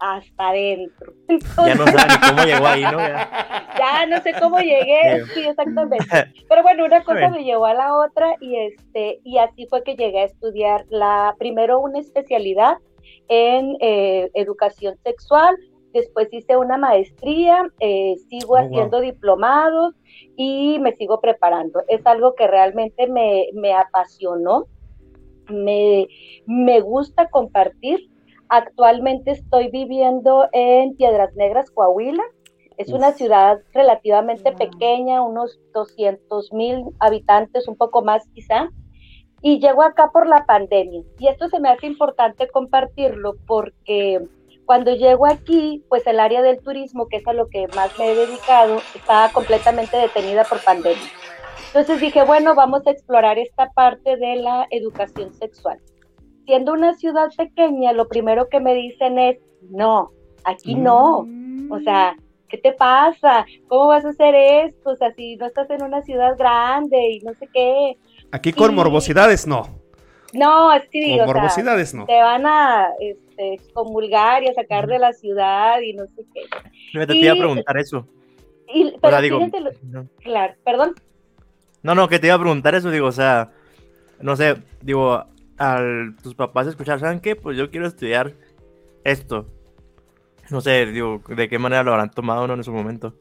hasta 0.01 0.49
adentro. 0.49 1.13
Ya 1.29 1.75
no 1.75 1.85
ni 1.85 2.27
cómo 2.27 2.43
llegó 2.43 2.67
ahí, 2.67 2.81
¿no? 2.81 2.97
Ya. 2.97 3.69
ya 3.77 4.05
no 4.07 4.21
sé 4.21 4.33
cómo 4.39 4.59
llegué, 4.59 5.23
sí, 5.33 5.41
exactamente. 5.45 6.05
Pero 6.49 6.63
bueno, 6.63 6.85
una 6.85 7.03
cosa 7.03 7.29
me 7.29 7.43
llevó 7.43 7.67
a 7.67 7.75
la 7.75 7.95
otra 7.95 8.35
y 8.41 8.55
este 8.57 9.19
y 9.23 9.37
así 9.37 9.67
fue 9.69 9.83
que 9.83 9.95
llegué 9.95 10.21
a 10.21 10.25
estudiar 10.25 10.85
la 10.89 11.35
primero 11.37 11.79
una 11.79 11.99
especialidad 11.99 12.77
en 13.27 13.77
eh, 13.79 14.31
educación 14.33 14.97
sexual, 15.03 15.55
después 15.93 16.27
hice 16.31 16.57
una 16.57 16.77
maestría, 16.77 17.67
eh, 17.79 18.15
sigo 18.29 18.55
Oh, 18.55 18.57
wow. 18.57 18.65
haciendo 18.65 19.01
diplomados 19.01 19.95
y 20.35 20.77
me 20.79 20.95
sigo 20.95 21.19
preparando. 21.21 21.81
Es 21.87 22.05
algo 22.05 22.35
que 22.35 22.47
realmente 22.47 23.07
me, 23.07 23.47
me 23.53 23.73
apasionó, 23.73 24.67
me, 25.49 26.07
me 26.45 26.81
gusta 26.81 27.29
compartir. 27.29 27.99
Actualmente 28.49 29.31
estoy 29.31 29.69
viviendo 29.69 30.47
en 30.51 30.95
Piedras 30.95 31.33
Negras, 31.35 31.69
Coahuila. 31.71 32.23
Es 32.77 32.91
una 32.93 33.11
ciudad 33.11 33.59
relativamente 33.73 34.49
Wow. 34.51 34.57
pequeña, 34.57 35.21
unos 35.21 35.59
200 35.73 36.51
mil 36.53 36.83
habitantes, 36.99 37.67
un 37.67 37.75
poco 37.77 38.01
más 38.01 38.27
quizá. 38.33 38.69
Y 39.43 39.59
llego 39.59 39.83
acá 39.83 40.09
por 40.11 40.27
la 40.27 40.45
pandemia. 40.45 41.03
Y 41.17 41.27
esto 41.27 41.47
se 41.49 41.59
me 41.59 41.69
hace 41.69 41.87
importante 41.87 42.47
compartirlo 42.49 43.35
porque 43.47 44.21
cuando 44.71 44.95
llego 44.95 45.25
aquí, 45.27 45.83
pues 45.89 46.07
el 46.07 46.17
área 46.17 46.41
del 46.41 46.61
turismo, 46.61 47.09
que 47.09 47.17
es 47.17 47.27
a 47.27 47.33
lo 47.33 47.49
que 47.49 47.67
más 47.75 47.91
me 47.99 48.09
he 48.09 48.15
dedicado, 48.15 48.77
estaba 48.95 49.27
completamente 49.33 49.97
detenida 49.97 50.45
por 50.45 50.63
pandemia. 50.63 51.09
Entonces 51.67 51.99
dije, 51.99 52.23
bueno, 52.23 52.55
vamos 52.55 52.87
a 52.87 52.91
explorar 52.91 53.37
esta 53.37 53.69
parte 53.71 54.15
de 54.15 54.37
la 54.37 54.67
educación 54.71 55.33
sexual. 55.33 55.77
Siendo 56.45 56.71
una 56.71 56.93
ciudad 56.93 57.27
pequeña, 57.35 57.91
lo 57.91 58.07
primero 58.07 58.47
que 58.47 58.61
me 58.61 58.73
dicen 58.73 59.19
es, 59.19 59.39
no, 59.69 60.11
aquí 60.45 60.75
no. 60.75 61.27
O 61.69 61.79
sea, 61.83 62.15
¿qué 62.47 62.57
te 62.57 62.71
pasa? 62.71 63.45
¿Cómo 63.67 63.87
vas 63.87 64.05
a 64.05 64.09
hacer 64.11 64.33
esto? 64.35 64.91
O 64.91 64.95
sea, 64.95 65.13
si 65.15 65.35
no 65.35 65.47
estás 65.47 65.69
en 65.69 65.83
una 65.83 66.01
ciudad 66.01 66.37
grande 66.37 67.09
y 67.09 67.19
no 67.25 67.33
sé 67.33 67.49
qué. 67.53 67.97
Aquí 68.31 68.53
con 68.53 68.71
Y- 68.71 68.75
morbosidades 68.75 69.45
no. 69.45 69.81
No, 70.33 70.69
sí, 70.93 71.01
Con 71.01 71.11
o 71.11 71.15
sea, 71.17 71.25
morbosidades 71.25 71.93
no. 71.93 72.05
te 72.05 72.21
van 72.21 72.45
a 72.45 72.87
este, 73.41 73.53
excomulgar 73.53 74.43
y 74.43 74.47
a 74.49 74.53
sacar 74.53 74.87
de 74.87 74.99
la 74.99 75.13
ciudad 75.13 75.79
y 75.81 75.93
no 75.93 76.05
sé 76.07 76.25
qué. 76.33 77.05
Te 77.05 77.17
iba 77.17 77.33
a 77.33 77.37
preguntar 77.37 77.77
eso. 77.77 78.07
Y, 78.73 78.93
pero 79.01 79.11
sea, 79.11 79.21
digo, 79.21 79.37
fíjate 79.39 79.61
lo- 79.61 79.71
no. 79.83 80.07
claro, 80.19 80.53
perdón. 80.63 80.95
No, 81.83 81.95
no, 81.95 82.07
que 82.07 82.19
te 82.19 82.27
iba 82.27 82.35
a 82.35 82.39
preguntar 82.39 82.75
eso, 82.75 82.91
digo, 82.91 83.07
o 83.07 83.11
sea, 83.11 83.51
no 84.21 84.35
sé, 84.35 84.57
digo, 84.81 85.25
al 85.57 86.15
tus 86.21 86.35
papás 86.35 86.67
escuchar, 86.67 86.99
¿saben 86.99 87.19
qué? 87.19 87.35
Pues 87.35 87.57
yo 87.57 87.71
quiero 87.71 87.87
estudiar 87.87 88.33
esto. 89.03 89.47
No 90.49 90.61
sé, 90.61 90.85
digo, 90.85 91.21
de 91.27 91.49
qué 91.49 91.57
manera 91.57 91.83
lo 91.83 91.91
habrán 91.91 92.11
tomado 92.11 92.45
¿no? 92.47 92.53
en 92.53 92.63
su 92.63 92.71
momento. 92.71 93.15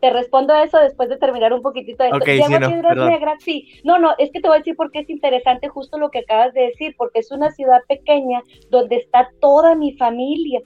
Te 0.00 0.10
respondo 0.10 0.54
eso 0.54 0.78
después 0.78 1.08
de 1.08 1.16
terminar 1.16 1.52
un 1.52 1.62
poquito 1.62 2.02
de 2.02 2.10
esto. 2.10 2.18
Sí, 2.24 2.42
a 2.42 2.58
no. 2.94 3.08
Negras, 3.08 3.42
sí. 3.42 3.68
No, 3.82 3.98
no, 3.98 4.10
es 4.18 4.30
que 4.30 4.40
te 4.40 4.48
voy 4.48 4.56
a 4.56 4.58
decir 4.58 4.76
por 4.76 4.90
qué 4.90 5.00
es 5.00 5.10
interesante 5.10 5.68
justo 5.68 5.96
lo 5.98 6.10
que 6.10 6.18
acabas 6.20 6.52
de 6.52 6.62
decir, 6.62 6.94
porque 6.98 7.20
es 7.20 7.30
una 7.30 7.50
ciudad 7.52 7.80
pequeña 7.88 8.42
donde 8.70 8.96
está 8.96 9.30
toda 9.40 9.74
mi 9.74 9.96
familia. 9.96 10.60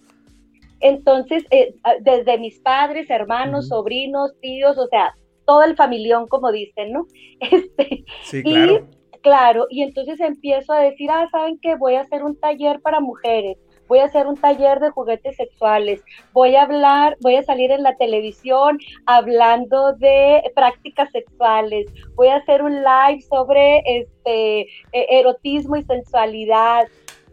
Entonces, 0.81 1.45
eh, 1.51 1.75
a- 1.85 1.97
desde 2.01 2.39
mis 2.39 2.59
padres, 2.61 3.09
hermanos, 3.11 3.69
sobrinos, 3.69 4.33
tíos, 4.41 4.79
o 4.79 4.87
sea, 4.89 5.15
todo 5.47 5.63
el 5.63 5.77
familión, 5.77 6.27
como 6.27 6.51
dicen, 6.53 6.93
¿no? 6.93 7.07
Este, 7.41 8.05
Sí, 8.23 8.39
Y- 8.39 8.43
claro. 8.43 8.87
Claro, 9.23 9.67
y 9.69 9.83
entonces 9.83 10.19
empiezo 10.19 10.73
a 10.73 10.81
decir, 10.81 11.11
ah, 11.11 11.29
¿saben 11.31 11.59
qué? 11.61 11.75
Voy 11.77 11.95
a 11.95 12.01
hacer 12.01 12.25
un 12.25 12.41
taller 12.41 12.81
para 12.81 13.01
mujeres, 13.01 13.59
voy 13.91 13.99
a 13.99 14.05
hacer 14.05 14.29
un 14.29 14.37
taller 14.37 14.79
de 14.79 14.91
juguetes 14.91 15.37
sexuales, 15.37 16.01
voy 16.33 16.55
a 16.55 16.63
hablar, 16.63 17.17
voy 17.21 17.35
a 17.35 17.43
salir 17.43 17.73
en 17.73 17.83
la 17.83 17.97
televisión 17.97 18.79
hablando 19.05 19.95
de 19.95 20.45
prácticas 20.55 21.11
sexuales, 21.11 21.93
voy 22.15 22.29
a 22.29 22.37
hacer 22.37 22.63
un 22.63 22.77
live 22.77 23.21
sobre 23.29 23.83
este 23.85 24.61
e- 24.93 25.19
erotismo 25.19 25.75
y 25.75 25.83
sensualidad. 25.83 26.87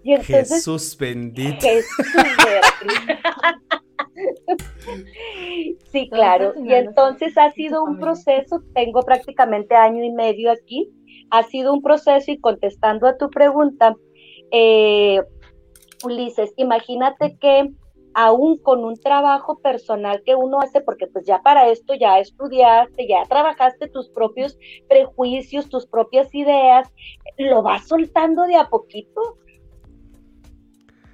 Y 0.03 0.13
entonces 0.13 0.49
Jesús 0.49 0.97
bendito. 0.97 1.59
Jesús, 1.61 2.07
Beatriz. 2.43 3.19
Sí, 5.91 6.09
claro. 6.09 6.53
Y 6.63 6.73
entonces 6.73 7.37
ha 7.37 7.51
sido 7.51 7.83
un 7.83 7.99
proceso, 7.99 8.63
tengo 8.73 9.03
prácticamente 9.03 9.75
año 9.75 10.03
y 10.03 10.11
medio 10.11 10.51
aquí, 10.51 10.89
ha 11.29 11.43
sido 11.43 11.71
un 11.71 11.83
proceso 11.83 12.31
y 12.31 12.39
contestando 12.39 13.05
a 13.05 13.15
tu 13.15 13.29
pregunta, 13.29 13.95
eh, 14.49 15.21
Ulises, 16.03 16.51
imagínate 16.57 17.37
que 17.39 17.69
aún 18.13 18.57
con 18.57 18.83
un 18.83 18.99
trabajo 18.99 19.59
personal 19.59 20.23
que 20.25 20.33
uno 20.35 20.59
hace, 20.59 20.81
porque 20.81 21.05
pues 21.07 21.25
ya 21.25 21.41
para 21.41 21.69
esto 21.69 21.93
ya 21.93 22.19
estudiaste, 22.19 23.07
ya 23.07 23.23
trabajaste 23.29 23.87
tus 23.89 24.09
propios 24.09 24.57
prejuicios, 24.89 25.69
tus 25.69 25.85
propias 25.85 26.33
ideas, 26.33 26.89
lo 27.37 27.61
vas 27.61 27.87
soltando 27.87 28.43
de 28.43 28.55
a 28.55 28.69
poquito. 28.69 29.37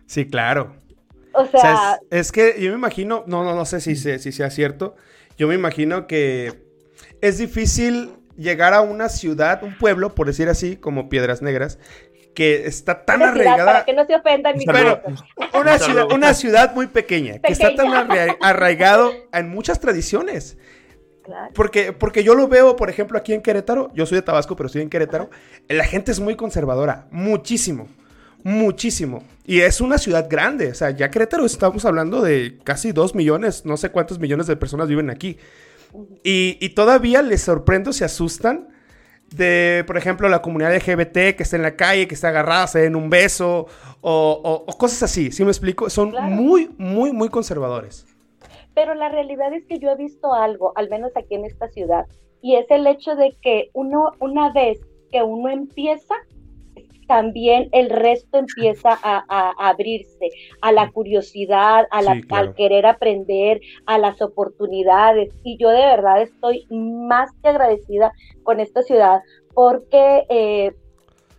Sí, 0.05 0.25
claro. 0.27 0.75
O 1.33 1.41
O 1.41 1.45
sea, 1.47 1.99
es, 2.11 2.19
es 2.19 2.31
que 2.31 2.55
yo 2.61 2.69
me 2.71 2.77
imagino, 2.77 3.23
no, 3.27 3.43
no, 3.43 3.55
no 3.55 3.65
sé 3.65 3.81
si, 3.81 3.95
se- 3.95 4.19
si 4.19 4.31
sea 4.31 4.49
cierto, 4.49 4.95
yo 5.37 5.47
me 5.47 5.55
imagino 5.55 6.07
que 6.07 6.53
es 7.21 7.37
difícil 7.37 8.11
llegar 8.37 8.73
a 8.73 8.81
una 8.81 9.09
ciudad, 9.09 9.63
un 9.63 9.77
pueblo, 9.77 10.15
por 10.15 10.27
decir 10.27 10.49
así, 10.49 10.75
como 10.77 11.09
Piedras 11.09 11.41
Negras, 11.41 11.79
que 12.33 12.65
está 12.65 13.05
tan 13.05 13.21
una 13.21 13.33
ciudad, 13.33 13.45
para 13.45 13.61
arraigada, 13.61 13.85
que 13.85 13.93
no 13.93 14.05
se 14.05 14.15
ofendan 14.15 14.57
mis 14.57 14.65
Bueno, 14.65 14.99
una 15.53 15.73
Un 15.73 15.79
ciudad, 15.79 16.11
una 16.11 16.33
ciudad 16.33 16.73
muy 16.73 16.87
pequeña, 16.87 17.39
que 17.39 17.51
está 17.51 17.75
tan 17.75 17.87
arraigado 18.41 19.11
en 19.31 19.49
muchas 19.49 19.79
tradiciones. 19.79 20.57
Claro. 21.23 21.51
Porque, 21.53 21.93
porque 21.93 22.23
yo 22.23 22.35
lo 22.35 22.47
veo, 22.49 22.75
por 22.75 22.89
ejemplo, 22.89 23.17
aquí 23.17 23.33
en 23.33 23.41
Querétaro, 23.41 23.91
yo 23.93 24.05
soy 24.05 24.17
de 24.17 24.23
Tabasco, 24.23 24.57
pero 24.57 24.67
estoy 24.67 24.81
en 24.81 24.89
Querétaro, 24.89 25.29
la 25.69 25.85
gente 25.85 26.11
es 26.11 26.19
muy 26.19 26.35
conservadora, 26.35 27.07
muchísimo, 27.11 27.87
muchísimo. 28.43 29.23
Y 29.45 29.61
es 29.61 29.79
una 29.79 29.97
ciudad 29.97 30.27
grande, 30.29 30.71
o 30.71 30.73
sea, 30.73 30.89
ya 30.89 31.09
Querétaro 31.09 31.45
estamos 31.45 31.85
hablando 31.85 32.21
de 32.21 32.57
casi 32.63 32.91
dos 32.91 33.15
millones, 33.15 33.65
no 33.65 33.77
sé 33.77 33.89
cuántos 33.89 34.19
millones 34.19 34.47
de 34.47 34.57
personas 34.57 34.89
viven 34.89 35.09
aquí. 35.09 35.37
Y, 36.23 36.57
y 36.59 36.69
todavía 36.69 37.21
les 37.21 37.41
sorprendo, 37.41 37.93
se 37.93 38.03
asustan 38.03 38.72
de, 39.35 39.83
por 39.87 39.97
ejemplo, 39.97 40.29
la 40.29 40.41
comunidad 40.41 40.73
LGBT 40.75 41.35
que 41.35 41.43
está 41.43 41.55
en 41.55 41.61
la 41.63 41.75
calle, 41.75 42.07
que 42.07 42.15
está 42.15 42.29
agarrada, 42.29 42.67
se 42.67 42.79
den 42.79 42.95
un 42.95 43.09
beso, 43.09 43.67
o, 44.01 44.41
o- 44.43 44.63
o 44.71 44.77
cosas 44.77 45.03
así, 45.03 45.31
¿sí 45.31 45.43
me 45.43 45.51
explico? 45.51 45.89
Son 45.89 46.11
Claro. 46.11 46.27
muy, 46.27 46.69
muy, 46.77 47.11
muy 47.11 47.29
conservadores. 47.29 48.05
Pero 48.75 48.95
la 48.95 49.09
realidad 49.09 49.53
es 49.53 49.65
que 49.65 49.79
yo 49.79 49.89
he 49.91 49.95
visto 49.95 50.33
algo, 50.33 50.73
al 50.75 50.89
menos 50.89 51.11
aquí 51.15 51.35
en 51.35 51.45
esta 51.45 51.67
ciudad, 51.69 52.05
y 52.41 52.55
es 52.55 52.65
el 52.69 52.85
hecho 52.87 53.15
de 53.15 53.35
que 53.41 53.69
uno, 53.73 54.11
una 54.19 54.51
vez 54.51 54.79
que 55.11 55.21
uno 55.21 55.49
empieza, 55.49 56.15
también 57.07 57.69
el 57.71 57.89
resto 57.89 58.37
empieza 58.37 58.91
a, 59.03 59.23
a- 59.27 59.53
a 59.57 59.69
abrirse 59.69 60.29
a 60.61 60.71
la 60.71 60.91
curiosidad, 60.91 61.85
a 61.91 62.01
la, 62.01 62.15
Sí, 62.15 62.21
claro. 62.23 62.47
al 62.49 62.55
querer 62.55 62.85
aprender, 62.85 63.61
a 63.85 63.97
las 63.97 64.21
oportunidades. 64.21 65.33
Y 65.43 65.57
yo 65.57 65.69
de 65.69 65.85
verdad 65.85 66.21
estoy 66.21 66.65
más 66.69 67.29
que 67.41 67.49
agradecida 67.49 68.11
con 68.43 68.59
esta 68.59 68.81
ciudad 68.81 69.21
porque 69.53 70.25
eh, 70.29 70.71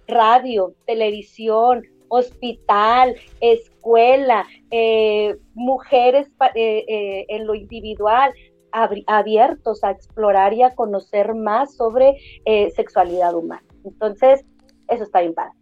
radio, 0.06 0.74
televisión, 0.86 1.82
hospital, 2.08 3.16
escuela, 3.40 4.46
eh, 4.70 5.36
mujeres 5.54 6.28
eh, 6.54 6.84
eh, 6.88 7.26
en 7.28 7.46
lo 7.46 7.54
individual, 7.54 8.32
abiertos 9.06 9.84
a 9.84 9.90
explorar 9.92 10.52
y 10.52 10.62
a 10.62 10.74
conocer 10.74 11.34
más 11.34 11.76
sobre 11.76 12.16
eh, 12.44 12.70
sexualidad 12.70 13.34
humana. 13.34 13.62
Entonces, 13.84 14.44
eso 14.88 15.04
está 15.04 15.20
bien 15.20 15.34
padre. 15.34 15.52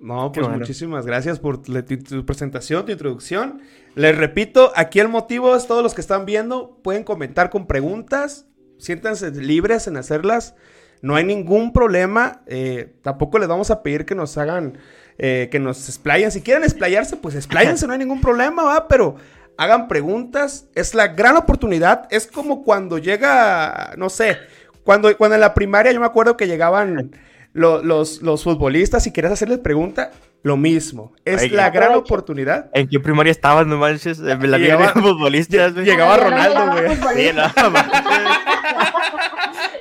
No, 0.00 0.30
pues 0.30 0.46
bueno. 0.46 0.60
muchísimas 0.60 1.06
gracias 1.06 1.40
por 1.40 1.60
tu 1.60 2.24
presentación, 2.24 2.86
tu 2.86 2.92
introducción. 2.92 3.62
Les 3.94 4.16
repito, 4.16 4.72
aquí 4.76 5.00
el 5.00 5.08
motivo 5.08 5.56
es 5.56 5.66
todos 5.66 5.82
los 5.82 5.94
que 5.94 6.00
están 6.00 6.24
viendo 6.24 6.78
pueden 6.82 7.02
comentar 7.02 7.50
con 7.50 7.66
preguntas, 7.66 8.46
siéntanse 8.78 9.30
libres 9.32 9.88
en 9.88 9.96
hacerlas, 9.96 10.54
no 11.02 11.16
hay 11.16 11.24
ningún 11.24 11.72
problema, 11.72 12.42
eh, 12.46 12.94
tampoco 13.02 13.38
les 13.38 13.48
vamos 13.48 13.70
a 13.70 13.82
pedir 13.82 14.04
que 14.04 14.14
nos 14.14 14.38
hagan, 14.38 14.78
eh, 15.18 15.48
que 15.50 15.58
nos 15.58 15.88
explayen, 15.88 16.30
si 16.30 16.42
quieren 16.42 16.62
explayarse, 16.62 17.16
pues 17.16 17.34
expláyense, 17.34 17.86
no 17.86 17.92
hay 17.92 17.98
ningún 17.98 18.20
problema, 18.20 18.62
va, 18.62 18.86
pero 18.86 19.16
hagan 19.56 19.88
preguntas, 19.88 20.68
es 20.76 20.94
la 20.94 21.08
gran 21.08 21.36
oportunidad, 21.36 22.06
es 22.10 22.28
como 22.28 22.62
cuando 22.62 22.98
llega, 22.98 23.94
no 23.96 24.10
sé, 24.10 24.38
cuando, 24.84 25.16
cuando 25.16 25.34
en 25.34 25.40
la 25.40 25.54
primaria 25.54 25.90
yo 25.90 25.98
me 25.98 26.06
acuerdo 26.06 26.36
que 26.36 26.46
llegaban 26.46 27.12
lo- 27.58 27.82
los, 27.82 28.22
los 28.22 28.42
futbolistas 28.44 29.06
y 29.06 29.12
querías 29.12 29.32
hacerles 29.34 29.58
pregunta, 29.58 30.10
lo 30.42 30.56
mismo. 30.56 31.12
Es 31.24 31.42
Ay, 31.42 31.50
la 31.50 31.70
gran 31.70 31.94
oportunidad. 31.94 32.70
¿En 32.72 32.88
qué 32.88 33.00
primaria 33.00 33.30
estabas, 33.32 33.66
no 33.66 33.76
manches? 33.76 34.18
En 34.20 34.26
la 34.50 34.56
mía 34.58 34.76
Llegaba- 34.76 34.92
futbolistas. 34.92 35.74
Llegaba 35.74 36.16
Ronaldo, 36.16 36.72
güey. 36.72 36.96
Sí, 37.16 37.30
no. 37.34 37.42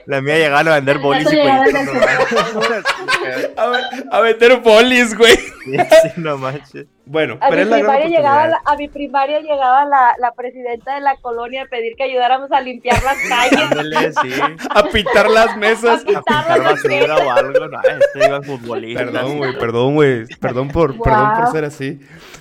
La 0.08 0.22
mía 0.22 0.36
llegaban 0.38 0.68
a 0.70 0.76
vender 0.76 0.98
bolis 1.00 1.32
y 1.32 1.36
no 1.36 1.44
manches. 1.46 1.90
A, 3.58 4.18
a 4.18 4.22
meter 4.22 4.58
bolis, 4.62 5.18
güey. 5.18 5.36
Sí, 5.36 5.78
sí, 5.78 6.10
no 6.18 6.38
manches. 6.38 6.86
Bueno, 7.06 7.38
A 7.42 7.50
pero 7.50 7.58
mi, 7.58 7.62
es 7.64 7.70
la 7.70 7.78
gran 7.80 7.86
primaria 7.98 8.08
llegaba 8.18 8.48
la, 8.48 8.62
a 8.66 8.76
mi 8.78 8.88
primaria 8.88 9.40
llegaba 9.42 9.86
la, 9.86 10.16
la 10.20 10.32
presidenta 10.34 10.96
de 10.96 11.02
la 11.02 11.16
colonia 11.18 11.64
a 11.64 11.66
pedir 11.66 11.96
que 11.98 12.04
ayudáramos 12.04 12.52
a 12.52 12.62
limpiar 12.62 13.02
las 13.04 13.18
calles. 13.28 13.72
Ándale, 13.72 14.12
sí. 14.14 14.30
A 14.70 14.84
pintar 14.84 15.30
las 15.30 15.58
mesas. 15.58 16.02
A 16.02 16.06
pintar 16.06 16.24
A 16.26 16.26
pintar 16.46 16.60
las 16.60 16.84
basura 16.84 17.18
o 17.18 17.32
algo. 17.32 17.68
No, 17.68 17.80
este 17.82 18.28
iba 18.28 18.42
futbolista. 18.42 19.04
Perdón, 19.06 19.38
güey, 19.38 19.58
perdón, 19.60 19.94
güey. 19.96 20.26
Perdón 20.40 20.68
por, 20.70 20.94
Wow. 20.94 21.04
perdón 21.04 21.32
por 21.38 21.52
ser 21.52 21.66
así. 21.66 22.00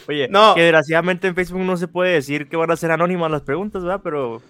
Oye, 0.09 0.29
No. 0.31 0.55
que 0.55 0.63
desgraciadamente 0.63 1.27
en 1.27 1.35
Facebook 1.35 1.61
no 1.63 1.77
se 1.77 1.89
puede 1.89 2.13
decir 2.13 2.49
que 2.49 2.57
van 2.57 2.71
a 2.71 2.77
ser 2.77 2.93
anónimas 2.93 3.31
las 3.31 3.43
preguntas, 3.43 3.83
¿verdad? 3.83 4.01
Pero. 4.05 4.41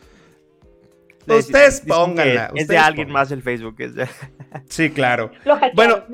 Ustedes 1.26 1.80
pónganla, 1.80 2.50
Es 2.54 2.68
de 2.68 2.78
alguien 2.78 3.09
pónganla. 3.09 3.21
más 3.21 3.30
el 3.33 3.42
Facebook. 3.42 3.76
Es 3.78 3.95
de... 3.95 4.09
Sí, 4.68 4.90
claro. 4.90 5.30
Bueno. 5.75 6.04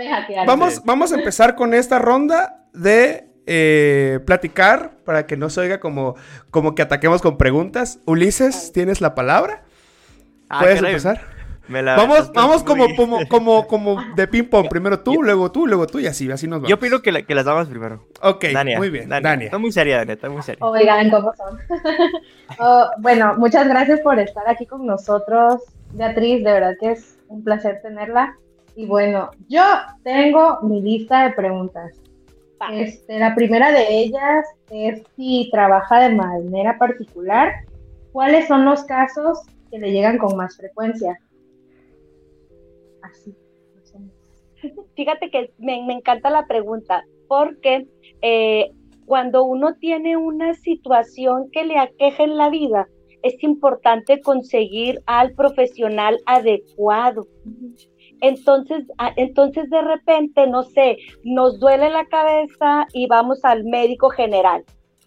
Vamos, 0.47 0.83
vamos 0.85 1.13
a 1.13 1.17
empezar 1.17 1.55
con 1.55 1.75
esta 1.75 1.99
ronda 1.99 2.67
de 2.73 3.29
eh, 3.47 4.21
platicar 4.27 4.99
para 5.05 5.27
que 5.27 5.37
no 5.37 5.51
se 5.51 5.61
oiga 5.61 5.81
como, 5.81 6.17
como 6.51 6.75
que 6.75 6.83
ataquemos 6.83 7.23
con 7.23 7.39
preguntas. 7.39 8.01
Ulises, 8.07 8.73
¿tienes 8.73 9.01
la 9.01 9.15
palabra? 9.15 9.65
Ah, 10.49 10.61
¿Puedes 10.61 10.79
empezar? 10.83 11.21
Me 11.69 11.83
la- 11.83 11.97
Vamos, 11.97 12.33
vamos 12.33 12.63
como, 12.63 12.87
muy- 12.89 12.97
como, 12.97 13.29
como, 13.29 13.67
como 13.69 13.97
de 14.17 14.27
ping 14.29 14.45
pong. 14.45 14.69
Primero 14.69 15.01
tú, 15.01 15.23
luego 15.23 15.51
tú, 15.53 15.67
luego 15.67 15.87
tú 15.87 15.99
y 16.01 16.07
así, 16.07 16.31
así 16.31 16.47
nos 16.47 16.59
vamos. 16.59 16.69
Yo 16.69 16.77
opino 16.77 17.01
que, 17.03 17.13
la- 17.13 17.23
que 17.23 17.35
las 17.35 17.45
damas 17.45 17.69
primero. 17.69 18.07
Ok, 18.23 18.47
Dania, 18.53 18.79
muy 18.79 18.91
bien. 18.91 19.09
Dania. 19.09 19.31
Dania. 19.31 19.45
Está 19.47 19.59
muy 19.59 19.73
seria, 19.73 19.99
Dania, 19.99 20.15
está 20.15 20.29
muy 20.29 20.43
seria. 20.43 20.65
Oigan, 20.65 21.11
¿cómo 21.11 21.33
son? 21.35 21.59
Oh, 22.59 22.87
bueno, 22.99 23.35
muchas 23.39 23.67
gracias 23.67 24.01
por 24.01 24.19
estar 24.19 24.47
aquí 24.47 24.67
con 24.67 24.85
nosotros, 24.85 25.63
Beatriz. 25.93 26.45
De 26.45 26.53
verdad 26.53 26.75
que 26.79 26.93
es 26.93 27.19
un 27.29 27.43
placer 27.43 27.81
tenerla. 27.83 28.37
Y 28.77 28.85
bueno, 28.87 29.31
yo 29.49 29.63
tengo 30.03 30.61
mi 30.63 30.83
lista 30.83 31.25
de 31.25 31.31
preguntas. 31.35 31.93
Este, 32.71 33.19
la 33.19 33.35
primera 33.35 33.73
de 33.73 33.87
ellas 33.89 34.47
es 34.71 35.03
si 35.17 35.49
trabaja 35.51 35.99
de 36.01 36.15
manera 36.15 36.79
particular, 36.79 37.53
¿cuáles 38.13 38.47
son 38.49 38.65
los 38.65 38.85
casos 38.85 39.41
que 39.71 39.79
le 39.79 39.91
llegan 39.91 40.17
con 40.19 40.37
más 40.37 40.57
frecuencia? 40.57 41.19
Fíjate 44.97 45.31
que 45.31 45.53
me, 45.59 45.77
encanta 45.93 46.31
la 46.31 46.47
pregunta, 46.47 47.05
porque 47.29 47.87
eh, 48.21 48.71
cuando 49.07 49.45
uno 49.45 49.75
tiene 49.75 50.17
una 50.17 50.55
situación 50.55 51.51
que 51.51 51.65
le 51.65 51.79
aqueja 51.79 52.25
en 52.25 52.37
la 52.37 52.51
vida, 52.51 52.87
es 53.23 53.43
importante 53.43 54.21
conseguir 54.21 55.01
al 55.07 55.33
profesional 55.33 56.19
adecuado. 56.27 57.27
Entonces, 58.21 58.85
entonces 59.17 59.69
de 59.71 59.83
repente, 59.83 60.47
no 60.47 60.63
sé, 60.63 60.97
nos 61.25 61.59
duele 61.59 61.91
la 61.91 62.07
cabeza 62.07 62.87
y 62.93 63.07
vamos 63.07 63.45
al 63.45 63.65
médico 63.65 64.11
general, 64.11 64.65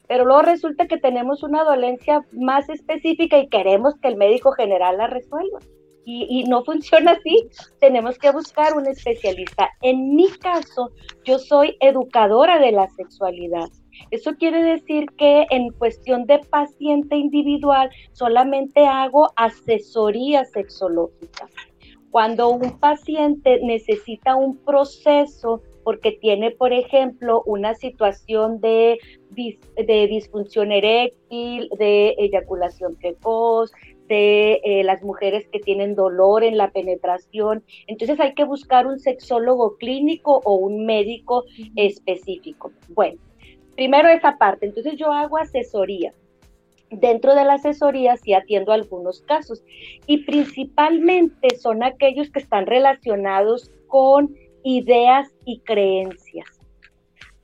pero 0.08 0.26
luego 0.26 0.42
resulta 0.42 0.88
que 0.88 0.98
tenemos 0.98 1.44
una 1.44 1.64
dolencia 1.64 2.26
más 2.34 2.68
específica 2.70 3.38
y 3.38 3.48
queremos 3.48 3.96
que 4.02 4.10
el 4.10 4.18
médico 4.18 4.52
general 4.52 4.98
la 4.98 5.08
resuelva. 5.08 5.60
Y, 6.06 6.44
no 6.44 6.64
funciona 6.64 7.12
así. 7.14 7.50
Tenemos 7.80 8.18
que 8.20 8.32
buscar 8.32 8.76
un 8.78 8.88
especialista. 8.88 9.70
En 9.82 10.16
mi 10.16 10.30
caso, 10.30 10.92
yo 11.24 11.40
soy 11.40 11.78
educadora 11.80 12.60
de 12.60 12.72
la 12.72 12.88
sexualidad. 12.90 13.70
Eso 14.12 14.36
quiere 14.36 14.62
decir 14.62 15.06
que 15.18 15.48
en 15.50 15.70
cuestión 15.72 16.26
de 16.26 16.40
paciente 16.40 17.16
individual 17.16 17.90
solamente 18.12 18.86
hago 18.86 19.32
asesoría 19.36 20.46
sexológica. 20.46 21.48
Cuando 22.12 22.50
un 22.50 22.80
paciente 22.80 23.60
necesita 23.64 24.36
un 24.36 24.58
proceso 24.58 25.62
porque 25.84 26.14
tiene, 26.14 26.52
por 26.52 26.74
ejemplo, 26.74 27.44
una 27.46 27.76
situación 27.76 28.60
de, 28.60 28.98
de 29.32 30.08
disfunción 30.08 30.72
eréctil, 30.72 31.70
de 31.78 32.16
eyaculación 32.18 32.96
precoz, 32.96 33.72
de 34.08 34.62
eh, 34.64 34.84
las 34.84 35.04
mujeres 35.04 35.48
que 35.52 35.60
tienen 35.60 35.96
dolor 35.96 36.44
en 36.44 36.58
la 36.58 36.72
penetración. 36.72 37.64
Entonces 37.88 38.20
hay 38.20 38.34
que 38.34 38.44
buscar 38.44 38.88
un 38.88 39.00
sexólogo 39.00 39.78
clínico 39.78 40.42
o 40.44 40.56
un 40.56 40.86
médico 40.86 41.44
específico. 41.76 42.72
Bueno, 42.90 43.20
primero 43.76 44.10
esa 44.10 44.38
parte. 44.38 44.66
Entonces 44.66 44.96
yo 44.98 45.12
hago 45.12 45.38
asesoría. 45.38 46.14
Dentro 46.92 47.34
de 47.34 47.44
la 47.44 47.54
asesoría 47.54 48.16
sí 48.16 48.34
atiendo 48.34 48.72
algunos 48.72 49.22
casos 49.22 49.64
y 50.06 50.20
principalmente 50.26 51.56
son 51.58 51.84
aquellos 51.84 52.30
que 52.30 52.40
están 52.40 52.68
relacionados 52.68 53.72
con 53.88 54.36
ideas 54.64 55.34
y 55.46 55.60
creencias. 55.60 56.48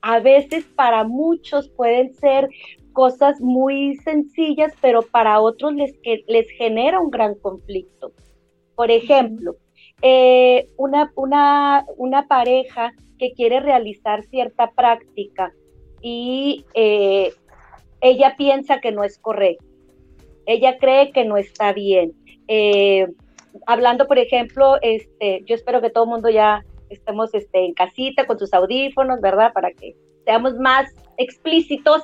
A 0.00 0.20
veces 0.20 0.64
para 0.64 1.04
muchos 1.04 1.68
pueden 1.68 2.14
ser 2.14 2.48
cosas 2.92 3.40
muy 3.40 3.96
sencillas, 3.96 4.72
pero 4.80 5.02
para 5.02 5.40
otros 5.40 5.74
les, 5.74 5.92
les 6.26 6.48
genera 6.50 7.00
un 7.00 7.10
gran 7.10 7.34
conflicto. 7.36 8.12
Por 8.74 8.90
ejemplo, 8.90 9.56
eh, 10.02 10.68
una, 10.76 11.12
una, 11.16 11.84
una 11.96 12.26
pareja 12.26 12.92
que 13.18 13.32
quiere 13.32 13.60
realizar 13.60 14.24
cierta 14.24 14.70
práctica 14.72 15.52
y 16.00 16.64
eh, 16.74 17.32
ella 18.00 18.34
piensa 18.36 18.80
que 18.80 18.90
no 18.90 19.04
es 19.04 19.18
correcto, 19.18 19.64
ella 20.46 20.78
cree 20.78 21.12
que 21.12 21.24
no 21.24 21.36
está 21.36 21.72
bien. 21.72 22.12
Eh, 22.48 23.06
hablando, 23.66 24.08
por 24.08 24.18
ejemplo, 24.18 24.76
este, 24.82 25.42
yo 25.46 25.54
espero 25.54 25.80
que 25.80 25.90
todo 25.90 26.04
el 26.04 26.10
mundo 26.10 26.30
ya 26.30 26.64
estemos 26.90 27.32
este, 27.34 27.64
en 27.64 27.74
casita 27.74 28.26
con 28.26 28.38
sus 28.38 28.52
audífonos, 28.52 29.20
¿verdad? 29.20 29.52
Para 29.52 29.70
que 29.70 29.94
seamos 30.24 30.56
más 30.58 30.92
explícitos. 31.16 32.02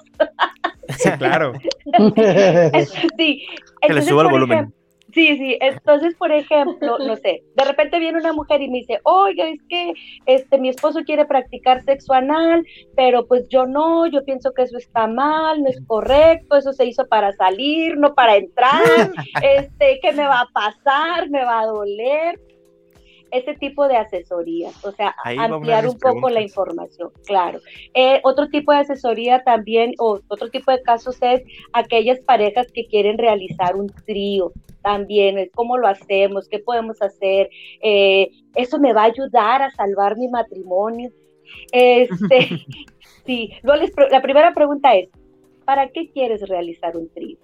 Sí, 0.96 1.10
claro. 1.18 1.52
sí. 3.18 3.46
que 3.82 3.92
le 3.92 4.02
suba 4.02 4.22
el 4.22 4.28
volumen. 4.28 4.74
sí, 5.12 5.36
sí. 5.36 5.58
Entonces, 5.60 6.14
por 6.16 6.32
ejemplo, 6.32 6.98
no 6.98 7.16
sé, 7.16 7.42
de 7.54 7.64
repente 7.64 7.98
viene 7.98 8.18
una 8.18 8.32
mujer 8.32 8.62
y 8.62 8.68
me 8.68 8.78
dice, 8.78 9.00
oye, 9.04 9.52
es 9.52 9.60
que 9.68 9.92
este, 10.26 10.58
mi 10.58 10.68
esposo 10.68 11.00
quiere 11.04 11.26
practicar 11.26 11.82
sexo 11.82 12.12
anal, 12.12 12.64
pero 12.96 13.26
pues 13.26 13.48
yo 13.48 13.66
no, 13.66 14.06
yo 14.06 14.24
pienso 14.24 14.52
que 14.52 14.62
eso 14.62 14.78
está 14.78 15.06
mal, 15.06 15.62
no 15.62 15.68
es 15.68 15.80
correcto, 15.86 16.56
eso 16.56 16.72
se 16.72 16.86
hizo 16.86 17.06
para 17.06 17.32
salir, 17.32 17.96
no 17.96 18.14
para 18.14 18.36
entrar, 18.36 18.82
este, 19.42 19.98
¿qué 20.00 20.12
me 20.12 20.26
va 20.26 20.40
a 20.40 20.48
pasar? 20.52 21.28
¿Me 21.30 21.44
va 21.44 21.60
a 21.60 21.66
doler? 21.66 22.40
Ese 23.30 23.54
tipo 23.54 23.88
de 23.88 23.96
asesoría, 23.96 24.70
o 24.82 24.92
sea, 24.92 25.14
ampliar 25.24 25.86
un 25.86 25.98
poco 25.98 26.30
la 26.30 26.40
información, 26.40 27.10
claro. 27.26 27.60
Eh, 27.94 28.20
otro 28.22 28.48
tipo 28.48 28.72
de 28.72 28.78
asesoría 28.78 29.42
también, 29.44 29.92
o 29.98 30.20
otro 30.28 30.50
tipo 30.50 30.70
de 30.70 30.82
casos 30.82 31.18
es 31.20 31.42
aquellas 31.72 32.20
parejas 32.20 32.66
que 32.72 32.86
quieren 32.86 33.18
realizar 33.18 33.76
un 33.76 33.88
trío, 34.06 34.52
también 34.82 35.50
cómo 35.54 35.76
lo 35.76 35.88
hacemos, 35.88 36.48
qué 36.48 36.58
podemos 36.58 37.00
hacer, 37.02 37.50
eh, 37.82 38.30
eso 38.54 38.78
me 38.78 38.92
va 38.92 39.02
a 39.02 39.06
ayudar 39.06 39.62
a 39.62 39.70
salvar 39.70 40.16
mi 40.16 40.28
matrimonio. 40.28 41.10
Este, 41.72 42.64
sí, 43.26 43.52
la 43.62 44.22
primera 44.22 44.52
pregunta 44.54 44.94
es, 44.94 45.08
¿para 45.64 45.88
qué 45.88 46.10
quieres 46.10 46.46
realizar 46.48 46.96
un 46.96 47.08
trío? 47.10 47.38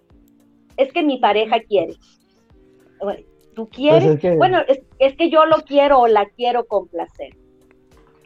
Es 0.77 0.93
que 0.93 1.03
mi 1.03 1.19
pareja 1.19 1.61
quiere. 1.61 1.95
Bueno, 3.01 3.25
¿Tú 3.55 3.67
pues 3.67 3.77
quieres? 3.77 4.39
Bueno, 4.39 4.59
es, 4.99 5.17
que 5.17 5.31
yo 5.31 5.47
lo 5.47 5.59
quiero 5.59 6.01
o 6.01 6.09
la 6.09 6.27
quiero 6.27 6.67
complacer. 6.67 7.35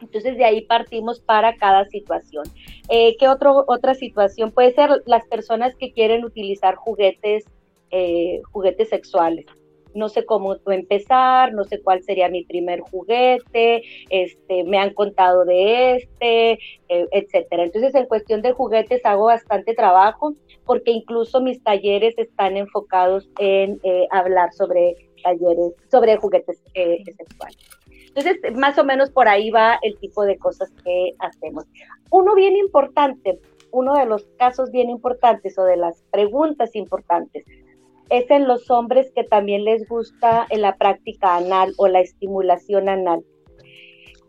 Entonces 0.01 0.37
de 0.37 0.45
ahí 0.45 0.61
partimos 0.61 1.19
para 1.19 1.55
cada 1.55 1.85
situación. 1.85 2.45
Eh, 2.89 3.15
¿Qué 3.19 3.27
otro, 3.27 3.65
otra 3.67 3.93
situación? 3.93 4.51
Puede 4.51 4.73
ser 4.73 5.03
las 5.05 5.25
personas 5.27 5.75
que 5.75 5.91
quieren 5.91 6.23
utilizar 6.23 6.75
juguetes, 6.75 7.45
eh, 7.91 8.41
juguetes 8.51 8.89
sexuales. 8.89 9.45
No 9.93 10.07
sé 10.07 10.23
cómo 10.23 10.55
empezar, 10.67 11.51
no 11.51 11.63
sé 11.63 11.81
cuál 11.81 12.03
sería 12.03 12.29
mi 12.29 12.43
primer 12.45 12.79
juguete, 12.79 13.81
este, 14.09 14.63
me 14.63 14.77
han 14.77 14.93
contado 14.93 15.45
de 15.45 15.95
este, 15.95 16.51
eh, 16.89 17.07
etcétera. 17.11 17.63
Entonces, 17.63 17.93
en 17.95 18.05
cuestión 18.05 18.41
de 18.43 18.53
juguetes 18.53 19.03
hago 19.03 19.25
bastante 19.25 19.73
trabajo 19.73 20.35
porque 20.63 20.91
incluso 20.91 21.41
mis 21.41 21.61
talleres 21.63 22.13
están 22.17 22.55
enfocados 22.55 23.29
en 23.39 23.81
hablar 24.11 24.53
sobre 24.53 25.08
talleres 25.23 25.73
sobre 25.89 26.17
juguetes 26.17 26.61
eh, 26.73 27.03
sexuales. 27.17 27.57
Entonces, 28.07 28.37
más 28.55 28.77
o 28.77 28.83
menos 28.83 29.11
por 29.11 29.27
ahí 29.27 29.51
va 29.51 29.79
el 29.81 29.97
tipo 29.99 30.23
de 30.23 30.37
cosas 30.37 30.69
que 30.83 31.13
hacemos. 31.19 31.65
Uno 32.09 32.35
bien 32.35 32.55
importante, 32.55 33.39
uno 33.71 33.95
de 33.95 34.05
los 34.05 34.25
casos 34.37 34.71
bien 34.71 34.89
importantes 34.89 35.57
o 35.57 35.63
de 35.63 35.77
las 35.77 36.03
preguntas 36.11 36.75
importantes 36.75 37.45
es 38.09 38.29
en 38.31 38.47
los 38.47 38.69
hombres 38.71 39.11
que 39.13 39.23
también 39.23 39.63
les 39.63 39.87
gusta 39.87 40.47
en 40.49 40.61
la 40.61 40.75
práctica 40.77 41.35
anal 41.35 41.73
o 41.77 41.87
la 41.87 41.99
estimulación 41.99 42.89
anal. 42.89 43.23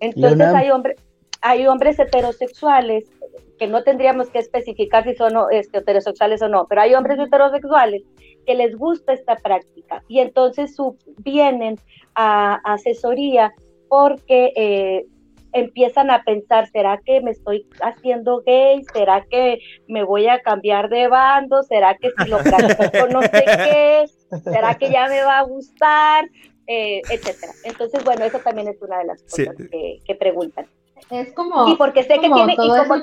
Entonces 0.00 0.46
hay, 0.46 0.70
hombres 0.70 0.96
hay 1.40 1.66
hombres 1.66 1.98
heterosexuales 1.98 3.10
que 3.58 3.66
no 3.66 3.82
tendríamos 3.82 4.30
que 4.30 4.38
especificar 4.38 5.04
si 5.04 5.14
son 5.14 5.34
este, 5.50 5.78
heterosexuales 5.78 6.42
o 6.42 6.48
no, 6.48 6.66
pero 6.68 6.80
hay 6.82 6.94
hombres 6.94 7.18
heterosexuales 7.18 8.02
que 8.46 8.54
les 8.54 8.76
gusta 8.76 9.12
esta 9.12 9.36
práctica 9.36 10.02
y 10.08 10.20
entonces 10.20 10.76
vienen 11.18 11.78
a, 12.14 12.60
asesoría 12.64 13.52
porque 13.88 14.52
eh, 14.56 15.04
empiezan 15.52 16.10
a 16.10 16.22
pensar, 16.22 16.68
¿será 16.68 17.00
que 17.04 17.20
me 17.20 17.32
estoy 17.32 17.66
haciendo 17.82 18.42
gay? 18.46 18.82
¿Será 18.92 19.24
que 19.28 19.58
me 19.88 20.04
voy 20.04 20.28
a 20.28 20.40
cambiar 20.40 20.88
de 20.88 21.08
bando? 21.08 21.62
¿Será 21.62 21.96
que 21.96 22.10
si 22.16 22.30
lo 22.30 22.38
practico 22.38 23.08
no 23.08 23.22
sé 23.22 23.44
qué? 23.44 24.04
¿Será 24.44 24.76
que 24.76 24.90
ya 24.90 25.08
me 25.08 25.22
va 25.22 25.38
a 25.38 25.42
gustar? 25.42 26.28
Eh, 26.66 27.02
etcétera. 27.10 27.52
Entonces, 27.64 28.04
bueno, 28.04 28.24
eso 28.24 28.38
también 28.38 28.68
es 28.68 28.80
una 28.80 28.98
de 28.98 29.04
las 29.06 29.22
cosas 29.22 29.56
que, 29.56 30.14
preguntan. 30.14 30.66
Es 31.10 31.32
como... 31.32 31.68
Y 31.68 31.76
porque 31.76 32.02
sé 32.02 32.18
que 32.18 32.28
tiene... 32.28 32.52
Y 32.52 32.56
como, 32.56 32.96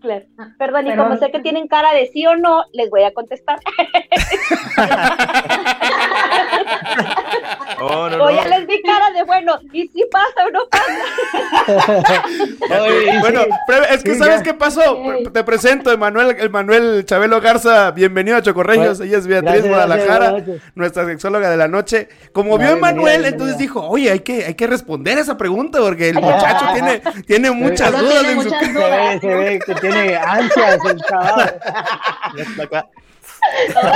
Claro. 0.00 0.24
Ah, 0.38 0.54
Perdón, 0.58 0.86
y 0.86 0.96
como 0.96 1.16
sé 1.18 1.30
que 1.30 1.40
tienen 1.40 1.68
cara 1.68 1.92
de 1.92 2.06
sí 2.06 2.26
o 2.26 2.36
no, 2.36 2.64
les 2.72 2.88
voy 2.88 3.02
a 3.02 3.12
contestar. 3.12 3.60
oh, 7.80 8.08
no, 8.08 8.24
o 8.24 8.30
ya 8.30 8.46
les 8.46 8.66
vi 8.66 8.82
cara 8.82 9.10
de 9.10 9.22
bueno, 9.24 9.58
y 9.72 9.88
si 9.88 10.04
pasa 10.10 10.46
o 10.46 10.50
no 10.50 10.60
pasa. 10.68 12.24
bueno, 13.20 13.40
es 13.90 14.02
que 14.02 14.14
¿sabes 14.16 14.42
qué 14.42 14.54
pasó? 14.54 15.02
Te 15.32 15.44
presento, 15.44 15.90
Emanuel, 15.90 16.36
Emanuel 16.38 17.04
Chabelo 17.04 17.40
Garza, 17.40 17.90
bienvenido 17.90 18.36
a 18.36 18.42
Chocorregios, 18.42 19.00
ella 19.00 19.18
es 19.18 19.26
Beatriz 19.26 19.66
Guadalajara, 19.66 20.44
nuestra 20.74 21.06
sexóloga 21.06 21.50
de 21.50 21.56
la 21.56 21.68
noche. 21.68 22.08
Como 22.32 22.58
vio 22.58 22.70
Emanuel, 22.70 23.24
entonces 23.24 23.58
dijo, 23.58 23.86
oye, 23.86 24.10
hay 24.10 24.20
que, 24.20 24.44
hay 24.46 24.54
que 24.54 24.66
responder 24.66 25.18
esa 25.18 25.36
pregunta 25.36 25.78
porque 25.80 26.10
el 26.10 26.16
muchacho 26.16 26.66
tiene, 26.72 27.02
tiene 27.26 27.50
muchas 27.50 27.98
dudas 27.98 28.24
en 28.24 28.42
su 28.42 28.50
casa 28.50 29.18
tiene 29.80 30.16
ansias 30.16 30.78
el 30.84 31.00
chaval. 31.02 31.60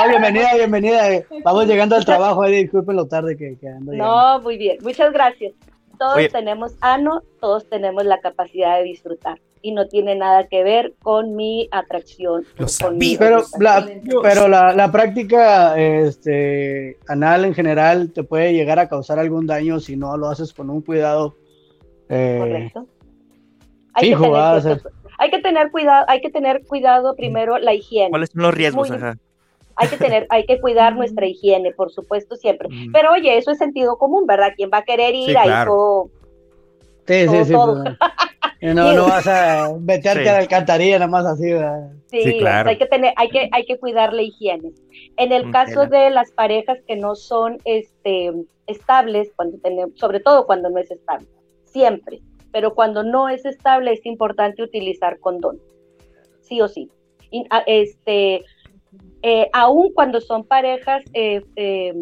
Bienvenida, 0.08 0.54
bienvenida. 0.54 1.24
Vamos 1.44 1.66
llegando 1.66 1.96
al 1.96 2.04
trabajo, 2.04 2.42
ahí, 2.42 2.62
disculpen 2.62 2.96
lo 2.96 3.06
tarde 3.06 3.36
que, 3.36 3.56
que 3.58 3.68
ando 3.68 3.92
No, 3.92 4.40
muy 4.40 4.56
bien, 4.56 4.78
muchas 4.82 5.12
gracias. 5.12 5.52
Todos 5.98 6.28
tenemos 6.32 6.74
ano, 6.80 7.22
todos 7.40 7.68
tenemos 7.68 8.04
la 8.04 8.18
capacidad 8.18 8.78
de 8.78 8.84
disfrutar 8.84 9.38
y 9.64 9.72
no 9.72 9.88
tiene 9.88 10.14
nada 10.14 10.46
que 10.46 10.62
ver 10.62 10.92
con 11.02 11.36
mi 11.36 11.68
atracción. 11.70 12.44
Con 12.82 12.98
pero 13.18 13.42
la, 13.58 13.88
pero 14.22 14.46
la, 14.46 14.74
la, 14.74 14.92
práctica 14.92 15.78
este, 15.78 16.98
anal 17.08 17.46
en 17.46 17.54
general 17.54 18.12
te 18.12 18.24
puede 18.24 18.52
llegar 18.52 18.78
a 18.78 18.88
causar 18.88 19.18
algún 19.18 19.46
daño 19.46 19.80
si 19.80 19.96
no 19.96 20.18
lo 20.18 20.28
haces 20.28 20.52
con 20.52 20.68
un 20.68 20.82
cuidado 20.82 21.36
Eh, 22.10 22.36
¿correcto? 22.38 22.86
Hay, 23.94 24.08
fijo, 24.08 24.24
que 24.24 24.60
tener 24.60 24.82
hay 25.18 25.30
que 25.30 25.38
tener 25.38 25.70
cuidado, 25.70 26.04
hay 26.08 26.20
que 26.20 26.30
tener 26.30 26.62
cuidado 26.66 27.16
primero 27.16 27.58
la 27.58 27.72
higiene. 27.72 28.10
¿Cuáles 28.10 28.30
son 28.30 28.42
los 28.42 28.52
riesgos? 28.52 28.90
Muy- 28.90 28.98
Ajá. 28.98 29.16
Hay 29.76 29.88
que 29.88 29.96
tener, 29.96 30.26
hay 30.30 30.46
que 30.46 30.60
cuidar 30.60 30.94
nuestra 30.96 31.26
higiene, 31.26 31.72
por 31.72 31.90
supuesto, 31.90 32.36
siempre. 32.36 32.68
Mm. 32.68 32.92
Pero 32.92 33.12
oye, 33.12 33.36
eso 33.36 33.50
es 33.50 33.58
sentido 33.58 33.96
común, 33.98 34.26
¿verdad? 34.26 34.52
¿Quién 34.56 34.70
va 34.72 34.78
a 34.78 34.82
querer 34.84 35.14
ir 35.14 35.30
Sí, 35.30 35.36
ahí 35.36 35.46
claro. 35.48 35.70
todo? 35.72 36.10
Sí, 37.06 37.20
sí, 37.20 37.26
Todo, 37.26 37.44
sí. 37.44 37.52
todo. 37.52 37.84
pues, 37.84 37.96
no. 38.74 38.92
no, 38.92 39.04
vas 39.06 39.26
a 39.26 39.68
meterte 39.80 40.22
Sí. 40.22 40.28
a 40.28 40.32
la 40.32 40.38
alcantarilla 40.38 40.98
nada 40.98 41.10
más 41.10 41.26
así. 41.26 41.52
¿verdad? 41.52 41.90
Sí, 42.06 42.22
Sí, 42.22 42.28
o 42.28 42.30
sea, 42.32 42.38
claro. 42.40 42.70
hay 42.70 42.78
que 42.78 42.86
tener, 42.86 43.12
hay 43.16 43.28
que, 43.28 43.48
hay 43.52 43.64
que 43.66 43.78
cuidar 43.78 44.12
la 44.12 44.22
higiene. 44.22 44.72
En 45.16 45.32
el 45.32 45.50
caso 45.50 45.86
de 45.86 46.10
las 46.10 46.30
parejas 46.32 46.78
que 46.86 46.96
no 46.96 47.14
son 47.16 47.58
este, 47.64 48.32
estables, 48.68 49.30
cuando 49.36 49.58
tenemos, 49.58 49.98
sobre 49.98 50.20
todo 50.20 50.46
cuando 50.46 50.70
no 50.70 50.78
es 50.78 50.90
estable, 50.90 51.26
siempre, 51.64 52.20
pero 52.52 52.74
cuando 52.74 53.02
no 53.02 53.28
es 53.28 53.44
estable 53.44 53.92
es 53.92 54.06
importante 54.06 54.62
utilizar 54.62 55.18
condón, 55.18 55.58
sí 56.40 56.60
o 56.60 56.68
sí. 56.68 56.88
Y, 57.32 57.44
a- 57.50 57.64
este, 57.66 58.44
eh, 59.24 59.48
aun 59.52 59.92
cuando 59.94 60.20
son 60.20 60.44
parejas 60.44 61.02
eh, 61.14 61.42
eh, 61.56 61.94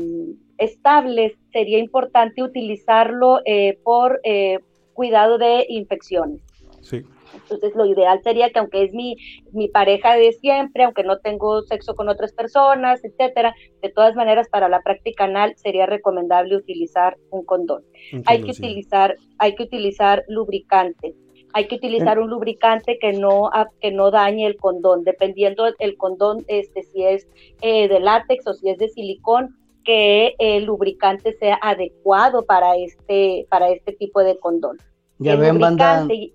estables, 0.59 1.33
sería 1.53 1.79
importante 1.79 2.43
utilizarlo 2.43 3.41
eh, 3.45 3.79
por 3.85 4.21
eh, 4.25 4.59
cuidado 4.93 5.39
de 5.39 5.65
infecciones. 5.69 6.41
Sí. 6.83 7.03
Entonces, 7.35 7.75
lo 7.75 7.87
ideal 7.87 8.21
sería 8.23 8.51
que 8.51 8.59
aunque 8.59 8.83
es 8.85 8.93
mi, 8.93 9.17
mi 9.53 9.69
pareja 9.69 10.15
de 10.17 10.33
siempre, 10.33 10.85
aunque 10.85 11.03
no 11.03 11.19
tengo 11.19 11.63
sexo 11.63 11.95
con 11.95 12.09
otras 12.09 12.33
personas, 12.33 13.03
etcétera, 13.05 13.55
de 13.81 13.89
todas 13.89 14.15
maneras, 14.15 14.49
para 14.51 14.69
la 14.69 14.83
práctica 14.83 15.25
anal 15.25 15.55
sería 15.57 15.87
recomendable 15.87 16.57
utilizar 16.57 17.17
un 17.31 17.45
condón. 17.45 17.83
Hay 18.27 18.43
que 18.43 18.53
sí. 18.53 18.63
utilizar, 18.63 19.17
hay 19.39 19.55
que 19.55 19.63
utilizar 19.63 20.25
lubricante. 20.29 21.15
Hay 21.55 21.67
que 21.69 21.75
utilizar 21.77 22.19
un 22.19 22.31
lubricante 22.31 22.99
que 23.01 23.13
no, 23.13 23.51
que 23.81 23.91
no 23.93 24.11
dañe 24.11 24.47
el 24.47 24.57
condón, 24.57 25.05
dependiendo 25.05 25.65
el 25.79 25.97
condón, 25.97 26.45
este, 26.49 26.83
si 26.85 27.05
es 27.05 27.27
eh, 27.61 27.89
de 27.89 28.01
látex 28.01 28.47
o 28.47 28.55
si 28.55 28.71
es 28.71 28.79
de 28.79 28.89
silicón, 28.89 29.57
que 29.85 30.35
el 30.39 30.65
lubricante 30.65 31.33
sea 31.39 31.59
adecuado 31.61 32.45
para 32.45 32.77
este, 32.77 33.47
para 33.51 33.69
este 33.71 33.93
tipo 33.93 34.21
de 34.23 34.39
condón. 34.39 34.79
Ya 35.19 35.33
El 35.33 35.41
ven, 35.41 35.59
banda, 35.59 36.03
lubricante- 36.03 36.33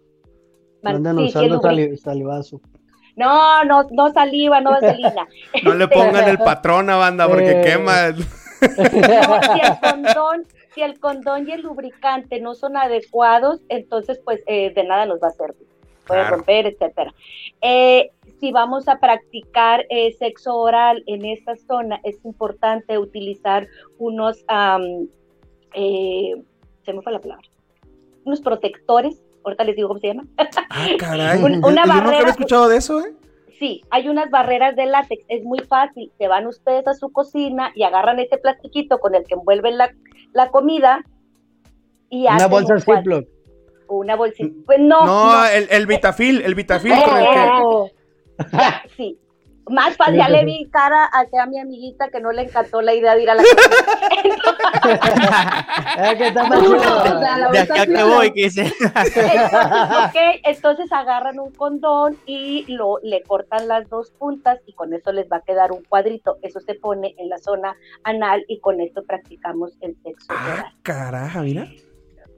Man- 0.83 0.95
andan 0.97 1.17
sí, 1.17 1.23
usando 1.25 1.61
salivazo. 1.97 2.61
No, 3.15 3.63
no, 3.63 3.83
no 3.91 4.11
saliva, 4.13 4.61
no 4.61 4.69
vaselina. 4.71 5.27
No 5.63 5.73
le 5.73 5.87
pongan 5.87 6.29
el 6.29 6.37
patrón 6.37 6.89
a 6.91 6.97
banda 6.97 7.27
porque 7.27 7.61
Eh. 7.61 7.63
quema. 7.63 7.93
No, 8.61 9.41
si 9.41 9.61
el 9.61 9.79
condón, 9.81 10.45
si 10.77 10.83
el 10.83 10.99
condón 10.99 11.49
y 11.49 11.53
el 11.53 11.61
lubricante 11.63 12.39
no 12.39 12.53
son 12.53 12.77
adecuados, 12.77 13.61
entonces 13.67 14.19
pues 14.23 14.41
eh, 14.45 14.71
de 14.75 14.83
nada 14.83 15.07
nos 15.07 15.19
va 15.19 15.29
a 15.29 15.31
servir. 15.31 15.65
Puede 16.05 16.21
Claro. 16.21 16.35
romper, 16.35 16.67
etcétera. 16.67 17.13
Eh, 17.61 18.11
si 18.39 18.51
vamos 18.51 18.87
a 18.87 18.99
practicar 18.99 19.85
eh, 19.89 20.11
sexo 20.19 20.55
oral 20.55 21.03
en 21.07 21.25
esa 21.25 21.55
zona, 21.55 21.99
es 22.03 22.23
importante 22.23 22.99
utilizar 22.99 23.67
unos, 23.97 24.45
eh, 25.73 26.35
se 26.85 26.93
me 26.93 27.01
fue 27.01 27.11
la 27.11 27.19
palabra, 27.19 27.47
unos 28.23 28.41
protectores. 28.41 29.21
Ahorita 29.43 29.63
les 29.63 29.75
digo 29.75 29.87
cómo 29.87 29.99
se 29.99 30.07
llama. 30.07 30.25
Ah, 30.69 30.87
caray. 30.99 31.39
Un- 31.43 31.55
una 31.55 31.61
Yo 31.61 31.69
nunca 31.71 31.85
barrera- 31.87 32.17
había 32.19 32.29
escuchado 32.31 32.69
de 32.69 32.77
eso, 32.77 32.99
¿eh? 33.03 33.13
Sí, 33.59 33.81
hay 33.89 34.07
unas 34.07 34.29
barreras 34.29 34.75
de 34.75 34.85
látex, 34.85 35.23
es 35.29 35.43
muy 35.43 35.59
fácil. 35.59 36.11
Se 36.17 36.27
van 36.27 36.45
ustedes 36.45 36.87
a 36.87 36.93
su 36.93 37.11
cocina 37.11 37.71
y 37.75 37.83
agarran 37.83 38.19
ese 38.19 38.37
plastiquito 38.37 38.99
con 38.99 39.15
el 39.15 39.23
que 39.23 39.33
envuelven 39.33 39.77
la, 39.77 39.93
la 40.33 40.49
comida 40.49 41.03
y 42.09 42.23
Una 42.23 42.35
hacen 42.35 42.49
bolsa 42.51 42.79
Ziploc. 42.79 43.27
Una 43.87 44.15
bolsita. 44.15 44.53
Pues 44.65 44.79
no, 44.79 45.05
No, 45.05 45.31
no. 45.33 45.45
El, 45.45 45.67
el 45.71 45.87
Vitafil, 45.87 46.41
el 46.41 46.55
Vitafil 46.55 46.93
con 47.03 47.17
el 47.17 47.25
que. 47.25 47.49
Oh. 47.63 47.89
Sí. 48.95 49.17
Más 49.69 49.95
fácil, 49.97 50.15
ya 50.17 50.29
le 50.29 50.45
vi 50.45 50.69
cara 50.71 51.09
a, 51.11 51.25
que 51.25 51.37
a 51.39 51.45
mi 51.45 51.59
amiguita 51.59 52.07
que 52.09 52.19
no 52.21 52.31
le 52.31 52.43
encantó 52.43 52.81
la 52.81 52.93
idea 52.93 53.15
de 53.15 53.23
ir 53.23 53.29
a 53.29 53.35
la 53.35 53.43
que 56.17 56.27
está 56.27 56.43
más 56.47 56.61
No, 56.61 56.77
chido. 56.77 56.97
o 56.97 57.19
sea, 57.19 57.37
la 57.37 57.49
De 57.49 57.59
bolsa 57.59 57.73
acá 57.73 57.85
que 57.85 57.91
Ziploc. 57.97 58.15
voy, 58.15 58.33
que 58.33 58.43
dice. 58.43 58.73
Entonces, 58.79 59.25
ok, 60.05 60.15
entonces 60.43 60.91
agarran 60.91 61.39
un 61.39 61.51
condón 61.53 62.17
y 62.25 62.65
lo, 62.73 62.99
le 63.03 63.21
cortan 63.23 63.67
las 63.67 63.89
dos 63.89 64.11
puntas 64.11 64.59
y 64.65 64.73
con 64.73 64.93
eso 64.93 65.11
les 65.11 65.27
va 65.31 65.37
a 65.37 65.41
quedar 65.41 65.71
un 65.71 65.83
cuadrito. 65.83 66.37
Eso 66.41 66.59
se 66.59 66.75
pone 66.75 67.15
en 67.17 67.29
la 67.29 67.37
zona 67.37 67.75
anal 68.03 68.43
y 68.47 68.59
con 68.59 68.79
esto 68.81 69.03
practicamos 69.05 69.71
el 69.81 69.95
sexo 70.03 70.27
Ah, 70.29 70.71
caraja, 70.83 71.41
mira. 71.41 71.67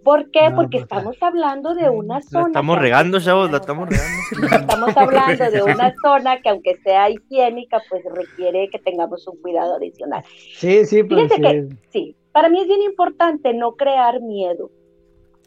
¿Por 0.09 0.31
qué? 0.31 0.49
No, 0.49 0.55
Porque 0.55 0.77
pues, 0.79 0.83
estamos 0.83 1.17
hablando 1.21 1.75
de 1.75 1.89
una 1.89 2.15
La 2.15 2.21
zona. 2.21 2.47
estamos 2.47 2.75
que 2.77 2.81
regando, 2.81 3.19
chavos, 3.19 3.51
la 3.51 3.57
estamos 3.57 3.87
regando. 3.89 4.57
Estamos 4.57 4.97
hablando 4.97 5.51
de 5.51 5.61
una 5.63 5.93
zona 6.03 6.41
que 6.41 6.49
aunque 6.49 6.77
sea 6.83 7.09
higiénica, 7.11 7.79
pues 7.89 8.01
requiere 8.15 8.69
que 8.71 8.79
tengamos 8.79 9.27
un 9.27 9.39
cuidado 9.41 9.75
adicional. 9.75 10.23
Sí, 10.55 10.85
sí, 10.85 11.03
pues 11.03 11.23
Fíjense 11.31 11.35
sí. 11.35 11.41
que 11.41 11.67
sí, 11.91 12.15
para 12.31 12.49
mí 12.49 12.59
es 12.59 12.67
bien 12.67 12.81
importante 12.81 13.53
no 13.53 13.73
crear 13.75 14.19
miedo, 14.21 14.71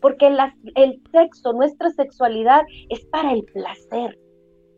porque 0.01 0.31
la- 0.31 0.55
el 0.77 1.01
sexo, 1.11 1.53
nuestra 1.53 1.91
sexualidad 1.91 2.63
es 2.89 3.05
para 3.07 3.33
el 3.33 3.43
placer, 3.45 4.17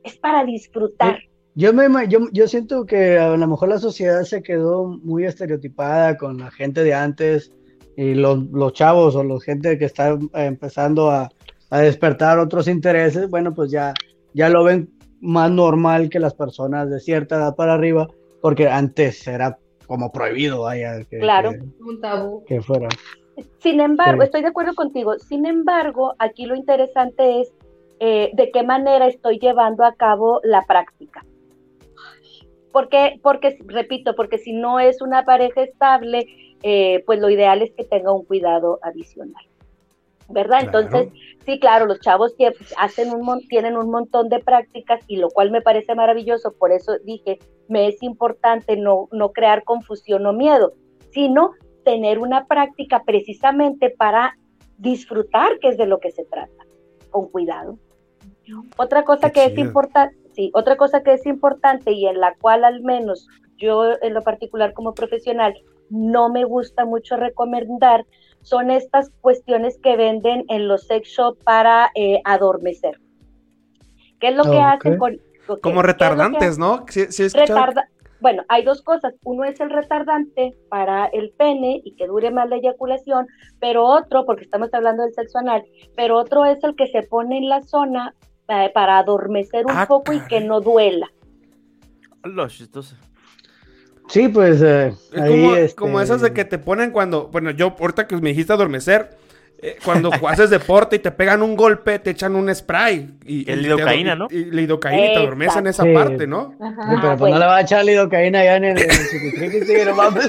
es 0.03 0.17
para 0.17 0.45
disfrutar. 0.45 1.19
Yo, 1.57 1.73
me, 1.75 1.87
yo, 2.09 2.21
yo 2.33 2.49
siento 2.49 2.85
que 2.87 3.19
a 3.19 3.37
lo 3.37 3.47
mejor 3.47 3.69
la 3.69 3.79
sociedad 3.79 4.23
se 4.23 4.43
quedó 4.43 4.87
muy 4.87 5.25
estereotipada 5.25 6.17
con 6.17 6.39
la 6.39 6.51
gente 6.51 6.83
de 6.83 6.95
antes 6.95 7.53
y 7.97 8.15
los, 8.15 8.39
los 8.51 8.73
chavos 8.73 9.15
o 9.17 9.23
la 9.25 9.39
gente 9.41 9.79
que 9.79 9.85
está 9.85 10.11
eh, 10.11 10.19
empezando 10.35 11.11
a, 11.11 11.31
a 11.71 11.79
despertar 11.81 12.39
otros 12.39 12.69
intereses, 12.69 13.29
bueno, 13.31 13.55
pues 13.55 13.71
ya, 13.71 13.95
ya 14.33 14.49
lo 14.49 14.65
ven 14.65 14.89
más 15.21 15.51
normal 15.51 16.09
que 16.11 16.19
las 16.21 16.35
personas 16.35 16.91
de 16.91 17.01
cierta 17.01 17.37
edad 17.37 17.55
para 17.57 17.75
arriba, 17.75 18.09
porque 18.43 18.69
antes 18.69 19.27
era 19.27 19.59
como 19.87 20.11
prohibido, 20.13 20.63
vaya, 20.63 21.03
que, 21.05 21.19
Claro. 21.19 21.53
que, 21.53 21.61
Un 21.83 22.01
tabú. 22.01 22.45
que 22.47 22.61
fuera. 22.61 22.89
Sin 23.59 23.81
embargo, 23.81 24.23
Sí. 24.23 24.27
estoy 24.27 24.43
de 24.43 24.49
acuerdo 24.49 24.75
contigo, 24.75 25.19
sin 25.19 25.45
embargo, 25.47 26.15
aquí 26.19 26.47
lo 26.47 26.55
interesante 26.55 27.41
es 27.41 27.53
eh, 28.01 28.31
de 28.35 28.51
qué 28.51 28.63
manera 28.65 29.07
estoy 29.07 29.39
llevando 29.39 29.85
a 29.85 29.95
cabo 29.95 30.41
la 30.43 30.63
práctica. 30.67 31.25
Porque, 32.73 33.21
porque, 33.23 33.57
repito, 33.67 34.15
porque 34.17 34.39
si 34.39 34.53
no 34.53 34.81
es 34.81 35.01
una 35.01 35.25
pareja 35.25 35.63
estable, 35.63 36.27
eh, 36.65 37.03
pues 37.07 37.21
lo 37.21 37.29
ideal 37.31 37.63
es 37.63 37.71
que 37.73 37.85
tenga 37.85 38.11
un 38.13 38.25
cuidado 38.25 38.81
adicional. 38.83 39.45
¿Verdad? 40.31 40.61
Claro. 40.63 40.81
Entonces, 40.81 41.13
sí, 41.45 41.61
claro, 41.61 41.85
los 41.85 42.01
chavos 42.01 42.35
que 42.39 42.51
hacen 42.79 43.13
un 43.13 43.21
mon- 43.21 43.47
tienen 43.47 43.77
un 43.77 43.91
montón 43.91 44.31
de 44.31 44.39
prácticas 44.39 45.01
y 45.07 45.17
lo 45.17 45.29
cual 45.29 45.51
me 45.51 45.61
parece 45.61 45.95
maravilloso, 45.95 46.55
por 46.55 46.73
eso 46.73 46.99
dije, 47.05 47.39
me 47.69 47.89
es 47.89 48.03
importante 48.03 48.79
no, 48.79 49.09
no 49.13 49.33
crear 49.33 49.65
confusión 49.65 50.25
o 50.25 50.33
miedo, 50.33 50.73
sino 51.11 51.53
tener 51.85 52.19
una 52.19 52.47
práctica 52.47 53.03
precisamente 53.05 53.91
para 53.91 54.35
disfrutar, 54.79 55.59
que 55.61 55.69
es 55.69 55.77
de 55.77 55.87
lo 55.87 55.99
que 56.01 56.11
se 56.11 56.25
trata, 56.25 56.65
con 57.11 57.29
cuidado. 57.29 57.79
Otra 58.79 59.05
cosa 59.05 59.31
Qué 59.31 59.41
que 59.41 59.45
es 59.53 59.59
importante, 59.59 60.17
sí, 60.33 60.51
otra 60.55 60.77
cosa 60.79 61.03
que 61.03 61.13
es 61.13 61.27
importante 61.27 61.93
y 61.93 62.07
en 62.07 62.19
la 62.19 62.35
cual 62.41 62.65
al 62.65 62.81
menos 62.81 63.29
yo 63.59 63.85
en 64.01 64.15
lo 64.15 64.23
particular 64.23 64.73
como 64.73 64.95
profesional 64.95 65.55
no 65.91 66.29
me 66.29 66.45
gusta 66.45 66.85
mucho 66.85 67.17
recomendar 67.17 68.05
son 68.43 68.71
estas 68.71 69.11
cuestiones 69.21 69.79
que 69.83 69.97
venden 69.97 70.45
en 70.49 70.69
los 70.69 70.87
sex 70.87 71.09
shop 71.09 71.39
para 71.45 71.91
eh, 71.95 72.21
adormecer. 72.25 73.01
¿Qué 74.21 74.29
es 74.29 74.37
lo 74.37 74.45
que 74.45 74.59
hacen 74.61 74.99
con 74.99 75.15
ok, 75.15 75.21
¿qué 75.57 75.61
Como 75.61 75.83
retardantes, 75.83 76.59
¿no? 76.59 76.85
Sí, 76.89 77.07
sí 77.11 77.23
he 77.23 77.27
escuchado. 77.27 77.59
Retarda- 77.61 77.89
bueno, 78.21 78.43
hay 78.49 78.65
dos 78.65 78.81
cosas. 78.83 79.15
Uno 79.25 79.45
es 79.45 79.61
el 79.61 79.69
retardante 79.71 80.57
para 80.71 81.07
el 81.07 81.31
pene 81.33 81.83
y 81.85 81.95
que 81.95 82.07
dure 82.07 82.31
más 82.31 82.49
la 82.49 82.57
eyaculación, 82.57 83.27
pero 83.61 83.85
otro, 83.85 84.25
porque 84.25 84.45
estamos 84.45 84.73
hablando 84.73 85.03
del 85.03 85.13
sexo 85.13 85.39
anal, 85.39 85.63
pero 85.95 86.17
otro 86.19 86.45
es 86.47 86.63
el 86.65 86.75
que 86.75 86.87
se 86.87 87.03
pone 87.03 87.37
en 87.39 87.49
la 87.51 87.63
zona 87.63 88.15
eh, 88.49 88.71
para 88.73 88.99
adormecer 88.99 89.67
un 89.67 89.73
Ah, 89.73 89.87
poco 89.87 90.13
y 90.15 90.21
que 90.27 90.41
no 90.41 90.61
duela. 90.61 91.11
Lo 92.23 92.49
chistoso. 92.49 92.97
Sí, 94.09 94.29
pues 94.29 94.61
eh, 94.63 94.93
Es 95.13 95.21
ahí, 95.21 95.43
como, 95.43 95.57
este, 95.57 95.77
como 95.77 96.01
esas 96.01 96.21
de 96.21 96.33
que 96.33 96.45
te 96.45 96.59
ponen 96.59 96.91
cuando, 96.91 97.29
bueno, 97.29 97.51
yo 97.51 97.75
ahorita 97.79 98.07
que 98.07 98.17
me 98.17 98.31
dijiste 98.31 98.53
adormecer, 98.53 99.17
eh, 99.59 99.79
cuando 99.83 100.11
haces 100.29 100.51
deporte 100.51 100.97
y 100.97 100.99
te 100.99 101.11
pegan 101.11 101.43
un 101.43 101.57
golpe, 101.57 101.99
te 101.99 102.11
echan 102.11 102.37
un 102.37 102.55
spray. 102.55 103.15
Y, 103.25 103.51
El 103.51 103.63
lidocaína, 103.63 104.15
¿no? 104.15 104.27
Y, 104.31 104.45
lidocaína 104.45 105.07
y 105.07 105.15
te 105.15 105.19
adormecen 105.21 105.67
esa 105.67 105.85
Sí. 105.85 105.95
parte, 105.95 106.27
¿no? 106.27 106.51
Sí, 106.59 106.65
Ajá. 106.65 106.99
pero 107.01 107.17
pues 107.17 107.33
no 107.33 107.39
le 107.39 107.47
vas 107.47 107.59
a 107.59 107.61
echar 107.63 107.85
lidocaína 107.85 108.41
allá 108.41 108.57
en 108.57 108.65
el, 108.65 108.79
en 108.79 108.91
el 108.91 109.09
chiquitriqui, 109.09 109.61
sí, 109.65 109.75
no 109.87 109.95
mames. 109.95 110.29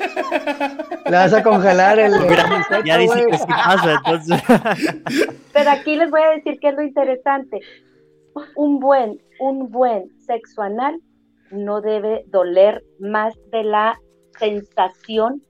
Le 1.05 1.11
vas 1.11 1.33
a 1.33 1.43
congelar 1.43 1.99
el. 1.99 2.13
el 2.13 2.83
Ya 2.85 2.97
dice 2.97 3.25
que 3.29 3.37
sí 3.37 3.45
pasa, 3.47 4.01
entonces. 4.05 4.41
Pero 5.53 5.69
aquí 5.69 5.95
les 5.95 6.09
voy 6.09 6.21
a 6.21 6.29
decir 6.29 6.57
qué 6.61 6.69
es 6.69 6.75
lo 6.75 6.81
interesante. 6.81 7.59
Un 8.55 8.79
buen, 8.79 9.19
un 9.39 9.69
buen 9.69 10.09
sexo 10.25 10.61
anal 10.61 10.99
no 11.51 11.81
debe 11.81 12.23
doler 12.27 12.83
más 12.99 13.33
de 13.51 13.63
la 13.63 13.99
sensación 14.39 15.41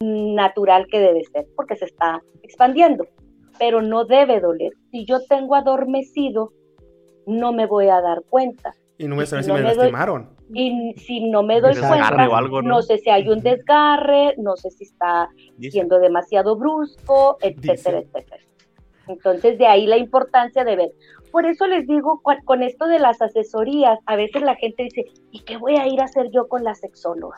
natural 0.00 0.86
que 0.90 0.98
debe 0.98 1.24
ser, 1.24 1.46
porque 1.56 1.76
se 1.76 1.84
está 1.86 2.22
expandiendo. 2.42 3.06
pero 3.58 3.82
no 3.82 4.06
debe 4.06 4.40
doler. 4.40 4.72
Si 4.90 5.04
yo 5.04 5.18
tengo 5.28 5.54
adormecido, 5.54 6.50
no 7.26 7.52
me 7.52 7.66
voy 7.66 7.88
a 7.88 8.00
dar 8.00 8.22
cuenta. 8.30 8.72
Y 8.96 9.06
no 9.06 9.16
voy 9.16 9.24
a 9.24 9.26
saber 9.26 9.44
si 9.44 9.50
no 9.50 9.56
me 9.56 9.62
me 9.62 9.68
doy- 9.68 9.76
lastimaron. 9.76 10.30
Y 10.54 10.94
si 10.96 11.28
no 11.28 11.42
me 11.42 11.60
doy 11.60 11.76
cuenta, 11.76 12.26
o 12.28 12.34
algo, 12.36 12.62
¿no? 12.62 12.68
¿no? 12.76 12.82
sé 12.82 12.96
si 12.98 13.10
hay 13.10 13.28
un 13.28 13.40
desgarre, 13.40 14.34
no 14.38 14.56
sé 14.56 14.70
si 14.70 14.84
está 14.84 15.28
Dice. 15.58 15.72
siendo 15.72 15.98
demasiado 15.98 16.56
brusco, 16.56 17.36
etcétera, 17.42 18.00
Dice. 18.00 18.08
etcétera. 18.14 18.42
Entonces, 19.10 19.58
de 19.58 19.66
ahí 19.66 19.86
la 19.86 19.96
importancia 19.98 20.64
de 20.64 20.76
ver. 20.76 20.90
Por 21.30 21.46
eso 21.46 21.66
les 21.66 21.86
digo, 21.86 22.20
con 22.22 22.62
esto 22.62 22.86
de 22.88 22.98
las 22.98 23.22
asesorías, 23.22 23.98
a 24.06 24.16
veces 24.16 24.42
la 24.42 24.56
gente 24.56 24.82
dice, 24.84 25.04
¿y 25.30 25.40
qué 25.40 25.56
voy 25.56 25.76
a 25.76 25.86
ir 25.86 26.00
a 26.00 26.04
hacer 26.04 26.30
yo 26.32 26.48
con 26.48 26.64
la 26.64 26.74
sexóloga? 26.74 27.36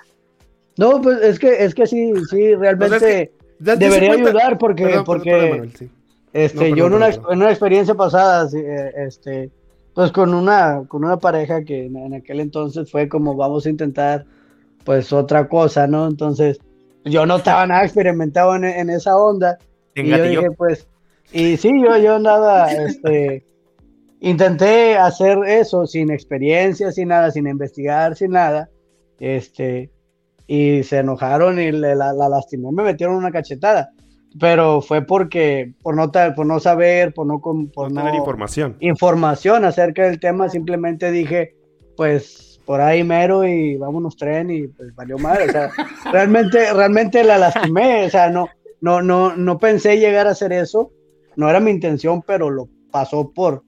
No, 0.79 1.01
pues 1.03 1.21
es 1.23 1.39
que, 1.39 1.65
es 1.65 1.75
que 1.75 1.87
sí, 1.87 2.13
sí, 2.31 2.55
realmente 2.55 2.97
O 2.97 2.99
sea, 2.99 3.09
es 3.09 3.29
que- 3.29 3.33
Ya- 3.59 3.75
ya 3.75 3.79
se 3.81 3.85
debería 3.85 4.09
cuenta- 4.15 4.29
ayudar 4.31 4.59
porque, 4.59 4.85
Perdón, 4.85 5.05
porque 5.05 5.31
perdón, 5.31 5.51
Manuel, 5.51 5.77
sí. 5.77 5.91
este, 6.33 6.55
No, 6.57 6.61
perdón, 6.63 6.77
yo 6.79 6.87
en 6.87 6.93
una, 6.95 7.09
en 7.09 7.21
una 7.27 7.51
experiencia 7.51 7.95
pasada, 7.95 8.49
sí, 8.49 8.59
eh, 8.59 8.93
este, 8.97 9.51
pues 9.95 10.11
con 10.11 10.33
una, 10.33 10.83
con 10.89 11.05
una 11.05 11.19
pareja 11.19 11.63
que 11.63 11.85
en, 11.87 11.97
en 11.97 12.15
aquel 12.15 12.41
entonces 12.41 12.91
fue 12.91 13.09
como 13.11 13.37
vamos 13.37 13.67
a 13.67 13.69
intentar, 13.71 14.25
pues 14.85 15.13
otra 15.13 15.47
cosa, 15.49 15.87
¿no? 15.87 16.07
Entonces, 16.09 16.59
yo 17.05 17.27
no 17.27 17.37
estaba 17.37 17.67
nada 17.67 17.85
experimentado 17.85 18.57
en, 18.57 18.65
en 18.65 18.89
esa 18.91 19.17
onda. 19.19 19.59
Y 19.95 20.09
yo 20.09 20.23
dije, 20.23 20.51
pues, 20.53 20.89
y 21.33 21.57
sí, 21.57 21.71
yo, 21.83 21.97
yo 21.99 22.19
nada, 22.19 22.73
este, 22.73 23.45
intenté 24.21 24.97
hacer 24.97 25.39
eso 25.47 25.87
sin 25.87 26.11
experiencia, 26.11 26.93
sin 26.93 27.09
nada, 27.09 27.31
sin 27.31 27.47
investigar, 27.47 28.17
sin 28.17 28.33
nada, 28.33 28.69
este, 29.19 29.91
y 30.47 30.83
se 30.83 30.99
enojaron 30.99 31.59
y 31.61 31.73
le- 31.73 31.95
la, 31.95 32.13
la 32.13 32.29
lastimé, 32.29 32.71
me 32.73 32.83
metieron 32.83 33.17
una 33.17 33.31
cachetada, 33.31 33.91
pero 34.39 34.81
fue 34.81 35.03
porque, 35.03 35.73
por 35.83 35.95
no, 35.97 36.11
por 36.13 36.47
no 36.47 36.61
saber, 36.61 37.13
por 37.15 37.27
no, 37.27 37.41
por 37.41 37.55
No 37.57 37.89
no, 37.89 37.95
tener 38.05 38.15
información. 38.15 38.77
información 38.81 39.65
acerca 39.65 40.05
del 40.05 40.21
tema, 40.21 40.49
simplemente 40.49 41.11
dije, 41.11 41.55
pues, 41.97 42.61
por 42.65 42.81
ahí 42.81 43.03
mero 43.03 43.45
y 43.45 43.77
vámonos 43.77 44.17
tren 44.17 44.49
y 44.51 44.69
pues 44.69 44.95
valió 44.95 45.19
madre, 45.19 45.47
o 45.47 45.51
sea, 45.53 45.71
realmente, 46.13 46.73
realmente 46.73 47.25
la 47.25 47.37
lastimé, 47.39 48.05
o 48.07 48.11
sea, 48.11 48.31
no, 48.31 48.49
no, 48.81 49.03
no, 49.03 49.35
no 49.37 49.59
pensé 49.59 49.99
llegar 49.99 50.27
a 50.29 50.31
hacer 50.31 50.53
eso, 50.53 50.93
no 51.37 51.49
era 51.49 51.61
mi 51.61 51.71
intención, 51.71 52.23
pero 52.23 52.51
lo 52.51 52.69
pasó 52.91 53.31
por, 53.33 53.63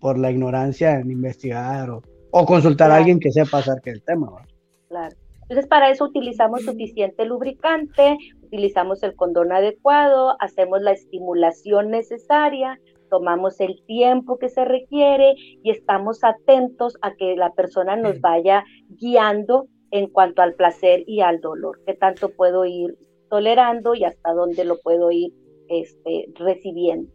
por 0.00 0.18
la 0.18 0.30
ignorancia 0.30 0.98
en 0.98 1.10
investigar 1.10 1.90
o, 1.90 2.02
o 2.30 2.46
consultar 2.46 2.90
a 2.90 2.96
alguien 2.96 3.18
que 3.18 3.32
sepa 3.32 3.58
acerca 3.58 3.90
del 3.90 4.02
tema. 4.02 4.30
¿verdad? 4.30 4.48
Claro. 4.88 5.16
Entonces, 5.42 5.68
para 5.68 5.90
eso 5.90 6.04
utilizamos 6.04 6.62
suficiente 6.62 7.24
lubricante, 7.24 8.18
utilizamos 8.42 9.02
el 9.04 9.14
condón 9.14 9.52
adecuado, 9.52 10.36
hacemos 10.40 10.82
la 10.82 10.90
estimulación 10.90 11.90
necesaria, 11.90 12.80
tomamos 13.10 13.60
el 13.60 13.80
tiempo 13.86 14.38
que 14.38 14.48
se 14.48 14.64
requiere 14.64 15.34
y 15.36 15.70
estamos 15.70 16.24
atentos 16.24 16.98
a 17.00 17.14
que 17.14 17.36
la 17.36 17.52
persona 17.52 17.94
nos 17.94 18.20
vaya 18.20 18.64
guiando 18.88 19.68
en 19.92 20.08
cuanto 20.08 20.42
al 20.42 20.54
placer 20.54 21.04
y 21.06 21.20
al 21.20 21.40
dolor, 21.40 21.80
qué 21.86 21.94
tanto 21.94 22.30
puedo 22.30 22.64
ir 22.64 22.98
tolerando 23.30 23.94
y 23.94 24.04
hasta 24.04 24.32
dónde 24.32 24.64
lo 24.64 24.78
puedo 24.78 25.12
ir 25.12 25.32
este, 25.68 26.26
recibiendo. 26.38 27.10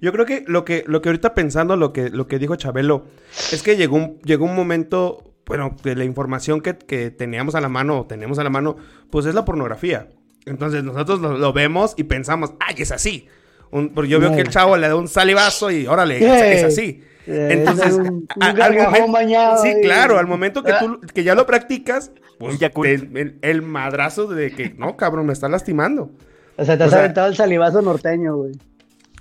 Yo 0.00 0.12
creo 0.12 0.26
que 0.26 0.44
lo 0.46 0.64
que, 0.64 0.84
lo 0.86 1.00
que 1.02 1.08
ahorita 1.08 1.34
pensando, 1.34 1.76
lo 1.76 1.92
que, 1.92 2.10
lo 2.10 2.28
que 2.28 2.38
dijo 2.38 2.56
Chabelo, 2.56 3.06
es 3.52 3.62
que 3.62 3.76
llegó 3.76 3.96
un, 3.96 4.18
llegó 4.20 4.44
un 4.44 4.54
momento, 4.54 5.34
bueno, 5.46 5.74
de 5.82 5.96
la 5.96 6.04
información 6.04 6.60
que, 6.60 6.76
que 6.76 7.10
teníamos 7.10 7.54
a 7.54 7.60
la 7.60 7.68
mano, 7.68 8.00
o 8.00 8.06
tenemos 8.06 8.38
a 8.38 8.44
la 8.44 8.50
mano, 8.50 8.76
pues 9.10 9.26
es 9.26 9.34
la 9.34 9.44
pornografía. 9.44 10.08
Entonces 10.44 10.84
nosotros 10.84 11.20
lo, 11.20 11.36
lo 11.38 11.52
vemos 11.52 11.94
y 11.96 12.04
pensamos, 12.04 12.52
ay, 12.60 12.74
es 12.78 12.92
así. 12.92 13.26
Un- 13.70 13.88
porque 13.90 14.10
yo 14.10 14.20
veo 14.20 14.34
que 14.34 14.42
el 14.42 14.48
chavo 14.50 14.76
le 14.76 14.86
da 14.88 14.94
un 14.96 15.08
salivazo 15.08 15.70
y 15.70 15.86
órale, 15.86 16.18
es, 16.18 16.42
es 16.58 16.64
así. 16.64 17.00
Entonces, 17.26 17.86
es 17.86 17.94
un, 17.94 18.26
a- 18.28 18.34
un 18.36 18.42
al 18.42 18.56
gargajón 18.56 18.92
momento- 18.92 19.12
bañado 19.12 19.62
sí, 19.62 19.72
claro, 19.82 20.18
al 20.18 20.26
momento 20.26 20.62
que 20.62 20.72
tú 20.80 21.00
que 21.14 21.24
ya 21.24 21.34
lo 21.34 21.46
practicas, 21.46 22.10
pues 22.38 22.58
te- 22.58 22.70
el, 22.92 23.38
el 23.40 23.62
madrazo 23.62 24.26
de 24.26 24.50
que, 24.52 24.70
no, 24.76 24.96
cabrón, 24.96 25.26
me 25.26 25.32
está 25.32 25.48
lastimando. 25.48 26.10
O 26.56 26.64
sea, 26.64 26.76
te 26.76 26.82
o 26.84 26.86
has 26.86 26.90
sea- 26.90 27.00
aventado 27.00 27.28
el 27.28 27.36
salivazo 27.36 27.82
norteño, 27.82 28.36
güey. 28.36 28.52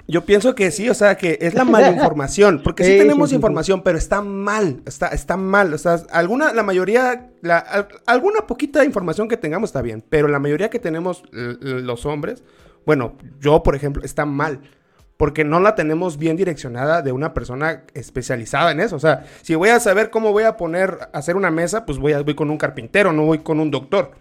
Yo 0.07 0.25
pienso 0.25 0.55
que 0.55 0.71
sí, 0.71 0.89
o 0.89 0.93
sea, 0.93 1.15
que 1.15 1.37
es 1.39 1.53
la 1.53 1.63
malinformación, 1.63 2.61
porque 2.63 2.83
sí, 2.83 2.93
Sí, 2.93 2.97
tenemos 2.97 3.29
sí, 3.29 3.33
sí, 3.33 3.35
información, 3.37 3.81
pero 3.81 3.97
está 3.97 4.21
mal, 4.21 4.81
está, 4.85 5.07
está 5.09 5.37
mal, 5.37 5.73
o 5.73 5.77
sea, 5.77 6.01
alguna, 6.11 6.51
la 6.53 6.63
mayoría, 6.63 7.29
la, 7.41 7.59
al- 7.59 7.87
alguna 8.07 8.41
poquita 8.47 8.83
información 8.83 9.29
que 9.29 9.37
tengamos 9.37 9.69
está 9.69 9.81
bien, 9.81 10.03
pero 10.09 10.27
la 10.27 10.39
mayoría 10.39 10.69
que 10.69 10.79
tenemos 10.79 11.23
los 11.31 12.05
hombres, 12.05 12.43
bueno, 12.85 13.13
yo 13.39 13.63
por 13.63 13.75
ejemplo, 13.75 14.03
está 14.03 14.25
mal, 14.25 14.59
porque 15.15 15.45
no 15.45 15.59
la 15.61 15.75
tenemos 15.75 16.17
bien 16.17 16.35
direccionada 16.35 17.01
de 17.03 17.11
una 17.13 17.33
persona 17.33 17.83
especializada 17.93 18.71
en 18.71 18.81
eso, 18.81 18.97
o 18.97 18.99
sea, 18.99 19.23
si 19.43 19.55
voy 19.55 19.69
a 19.69 19.79
saber 19.79 20.09
cómo 20.09 20.33
voy 20.33 20.43
a 20.43 20.57
poner, 20.57 20.97
hacer 21.13 21.37
una 21.37 21.51
mesa, 21.51 21.85
pues 21.85 21.99
voy, 21.99 22.13
a, 22.13 22.21
voy 22.21 22.35
con 22.35 22.49
un 22.49 22.57
carpintero, 22.57 23.13
no 23.13 23.23
voy 23.25 23.37
con 23.37 23.59
un 23.61 23.71
doctor, 23.71 24.11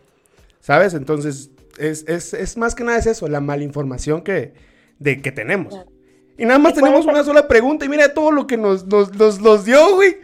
¿sabes? 0.61 0.95
Entonces, 0.95 1.51
es, 1.79 2.05
es, 2.09 2.35
es 2.35 2.57
más 2.57 2.75
que 2.75 2.85
nada 2.85 2.99
es 2.99 3.07
eso, 3.07 3.29
la 3.29 3.41
malinformación 3.41 4.23
que, 4.23 4.53
de, 4.99 5.21
que 5.23 5.33
tenemos. 5.33 5.75
Claro. 5.75 5.91
Y 6.39 6.45
nada 6.47 6.59
más 6.59 6.73
Y 6.73 6.77
tenemos 6.77 7.05
una 7.07 7.23
sola 7.23 7.47
pregunta 7.49 7.85
y 7.85 7.89
mira 7.89 8.15
todo 8.15 8.31
lo 8.33 8.47
que 8.47 8.57
nos, 8.57 8.87
nos, 8.87 9.13
nos, 9.15 9.41
nos 9.41 9.65
dio, 9.65 9.95
güey. 9.97 10.17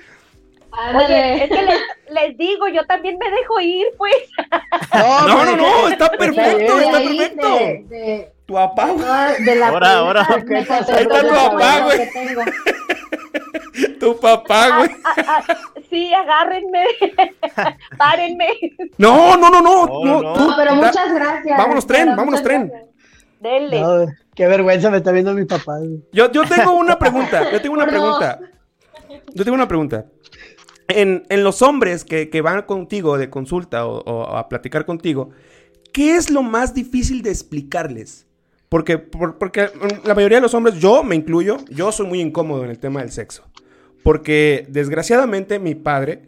Oye, 0.94 1.44
es 1.44 1.48
que 1.50 1.62
les, 1.62 1.80
les 2.11 2.37
digo, 2.38 2.68
yo 2.68 2.85
también 2.87 3.18
me 3.18 3.30
dejo 3.30 3.61
ir, 3.61 3.87
pues. 3.96 4.14
No, 5.26 5.44
no, 5.44 5.56
no, 5.56 5.88
está 5.90 6.11
perfecto, 6.11 6.78
está 6.78 6.98
perfecto. 6.98 7.48
de- 7.59 7.85
de- 7.88 8.32
Tu 8.46 8.54
papá, 8.54 8.87
güey. 8.87 8.98
toda- 8.98 9.32
de 9.35 9.54
la 9.56 9.68
Ahora, 9.68 9.92
ahora. 9.98 10.26
Ahí 10.28 10.38
está 10.62 10.85
tu 11.22 11.28
papá, 11.28 11.78
lo 11.80 11.85
güey. 11.85 11.98
Tu 13.98 14.20
papá, 14.20 14.78
güey. 14.78 14.90
Ah, 15.04 15.14
ah, 15.48 15.54
sí, 15.90 16.12
agárrenme. 16.14 16.85
Párenme. 17.98 18.46
No, 18.98 19.37
no, 19.37 19.50
no, 19.50 19.61
no. 19.61 19.87
No, 19.87 20.04
no, 20.04 20.22
no. 20.22 20.32
tú- 20.35 20.52
pero 20.56 20.76
da- 20.76 20.87
muchas 20.87 21.12
gracias. 21.14 21.59
Vámonos, 21.59 21.87
tren, 21.87 22.04
Pero 22.04 22.16
vámonos, 22.16 22.42
tren. 22.42 22.68
gracias. 22.68 22.90
Denle. 23.40 23.80
No, 23.80 24.06
qué 24.35 24.46
vergüenza 24.46 24.90
me 24.90 24.98
está 24.98 25.12
viendo 25.12 25.35
mi 25.35 25.44
papá. 25.44 25.78
güey. 25.78 26.00
Yo, 26.12 26.30
yo 26.32 26.42
tengo 26.44 26.72
una 26.72 26.98
pregunta, 26.98 27.50
yo 27.50 27.61
tengo 27.61 27.74
una 27.74 27.87
pregunta. 27.87 28.38
Yo 29.35 29.44
tengo 29.44 29.54
una 29.54 29.68
pregunta. 29.68 30.06
En, 30.88 31.24
en 31.28 31.42
los 31.44 31.62
hombres 31.62 32.04
que, 32.04 32.30
que 32.30 32.40
van 32.40 32.62
contigo 32.62 33.18
de 33.18 33.28
consulta 33.28 33.87
o, 33.87 33.98
o 34.04 34.37
a 34.37 34.48
platicar 34.48 34.87
contigo, 34.87 35.30
¿qué 35.92 36.14
es 36.14 36.30
lo 36.30 36.42
más 36.42 36.74
difícil 36.74 37.22
de 37.22 37.30
explicarles? 37.30 38.25
Porque, 38.68 38.98
por- 38.98 39.38
porque 39.38 39.68
la 40.05 40.14
mayoría 40.14 40.38
de 40.38 40.42
los 40.42 40.55
hombres, 40.55 40.76
yo 40.76 41.05
me 41.05 41.14
incluyo, 41.14 41.59
yo 41.70 41.92
soy 41.92 42.07
muy 42.07 42.20
incómodo 42.20 42.64
en 42.64 42.70
el 42.70 42.79
tema 42.79 43.00
del 43.00 43.11
sexo. 43.12 43.44
Porque 44.02 44.66
desgraciadamente 44.68 45.59
mi 45.59 45.74
padre 45.74 46.22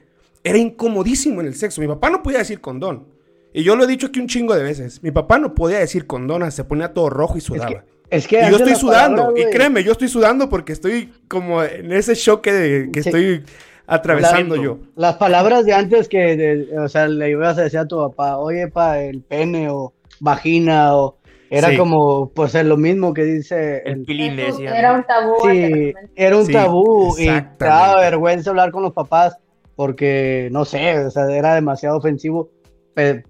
era 0.44 0.58
incomodísimo 0.58 1.40
en 1.40 1.46
el 1.48 1.54
sexo. 1.54 1.80
Mi 1.80 1.86
papá 1.88 2.10
no 2.10 2.22
podía 2.22 2.38
decir 2.38 2.60
condón. 2.60 3.06
Y 3.52 3.62
yo 3.62 3.76
lo 3.76 3.84
he 3.84 3.86
dicho 3.86 4.08
aquí 4.08 4.20
un 4.20 4.28
chingo 4.28 4.54
de 4.54 4.62
veces. 4.62 5.02
Mi 5.02 5.10
papá 5.10 5.38
no 5.38 5.54
podía 5.54 5.78
decir 5.78 6.06
condón, 6.06 6.50
se 6.52 6.64
ponía 6.64 6.92
todo 6.92 7.10
rojo 7.10 7.34
y 7.36 7.38
Es 7.38 7.44
sudaba. 7.44 7.68
que, 7.68 7.82
es 8.10 8.26
que 8.28 8.40
Y 8.46 8.50
yo 8.50 8.56
estoy 8.56 8.74
sudando, 8.76 9.34
y 9.36 9.44
créeme, 9.50 9.82
yo 9.82 9.92
estoy 9.92 10.08
sudando 10.08 10.48
porque 10.48 10.72
estoy 10.72 11.12
como 11.28 11.62
en 11.62 11.92
ese 11.92 12.14
choque 12.14 12.52
de 12.52 12.90
que 12.92 13.02
Sí. 13.02 13.08
estoy 13.08 13.44
atravesando 13.86 14.56
La- 14.56 14.62
yo. 14.62 14.78
Las 14.96 15.16
palabras 15.16 15.64
de 15.64 15.72
antes 15.72 16.08
que, 16.08 16.36
de- 16.36 16.78
o 16.78 16.88
sea, 16.88 17.08
le 17.08 17.30
ibas 17.30 17.58
a 17.58 17.62
decir 17.62 17.78
a 17.80 17.86
tu 17.88 17.96
papá, 17.96 18.36
oye, 18.36 18.68
pa, 18.68 19.00
el 19.00 19.22
pene 19.22 19.70
o 19.70 19.92
vagina 20.20 20.94
o... 20.96 21.17
Era 21.50 21.68
Sí. 21.70 21.76
como, 21.78 22.30
pues, 22.30 22.54
es 22.54 22.64
lo 22.66 22.76
mismo 22.76 23.14
que 23.14 23.24
dice 23.24 23.78
El 23.84 24.00
el... 24.00 24.04
pilín 24.04 24.36
le 24.36 24.44
decía. 24.44 24.78
Era 24.78 24.92
un 24.94 25.04
tabú. 25.04 25.34
Sí, 25.48 25.94
era 26.14 26.36
un 26.36 26.44
Sí, 26.46 26.52
tabú 26.52 27.14
y 27.18 27.24
te 27.26 27.64
daba 27.64 28.00
vergüenza 28.00 28.50
hablar 28.50 28.70
con 28.70 28.82
los 28.82 28.92
papás 28.92 29.36
porque, 29.76 30.48
no 30.52 30.64
sé, 30.64 30.98
o 30.98 31.10
sea, 31.10 31.24
era 31.34 31.54
demasiado 31.54 31.96
ofensivo. 31.96 32.50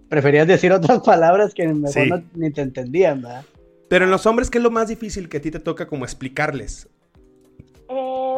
Preferías 0.09 0.47
decir 0.49 0.73
otras 0.99 1.01
palabras 1.01 1.55
que 1.55 1.69
mejor 1.69 1.93
Sí. 1.93 2.09
no- 2.11 2.23
ni 2.35 2.51
te 2.51 2.63
entendían, 2.63 3.23
¿verdad? 3.23 3.45
Pero 3.89 4.05
en 4.05 4.11
los 4.11 4.27
hombres, 4.27 4.51
¿qué 4.51 4.59
es 4.59 4.65
lo 4.65 4.71
más 4.71 4.89
difícil 4.89 5.29
que 5.29 5.37
a 5.37 5.41
ti 5.41 5.51
te 5.51 5.61
toca 5.61 5.87
como 5.87 6.05
explicarles? 6.05 6.89
Eh, 7.89 8.37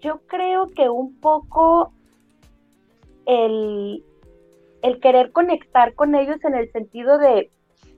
yo 0.00 0.20
creo 0.26 0.68
que 0.68 0.88
un 0.88 1.18
poco 1.20 1.92
el, 3.26 4.02
el 4.82 5.00
querer 5.00 5.32
conectar 5.32 5.94
con 5.94 6.14
ellos 6.14 6.36
en 6.44 6.54
el 6.54 6.70
sentido 6.72 7.18
de, 7.18 7.50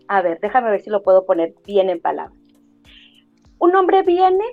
a 0.09 0.23
ver, 0.23 0.39
déjame 0.41 0.71
ver 0.71 0.81
si 0.81 0.91
lo 0.91 1.03
puedo 1.03 1.25
poner 1.25 1.55
bien 1.67 1.91
en 1.91 2.01
palabras. 2.01 2.37
Un 3.59 3.75
hombre 3.77 4.03
viene 4.03 4.45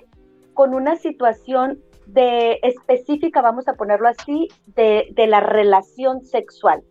con 0.54 0.74
una 0.74 0.96
situación 0.96 1.80
de 2.06 2.58
específica, 2.62 3.42
vamos 3.42 3.68
a 3.68 3.74
ponerlo 3.74 4.08
así, 4.08 4.48
de, 4.74 5.08
de 5.12 5.26
la 5.26 5.40
relación 5.40 6.24
sexual. 6.24 6.82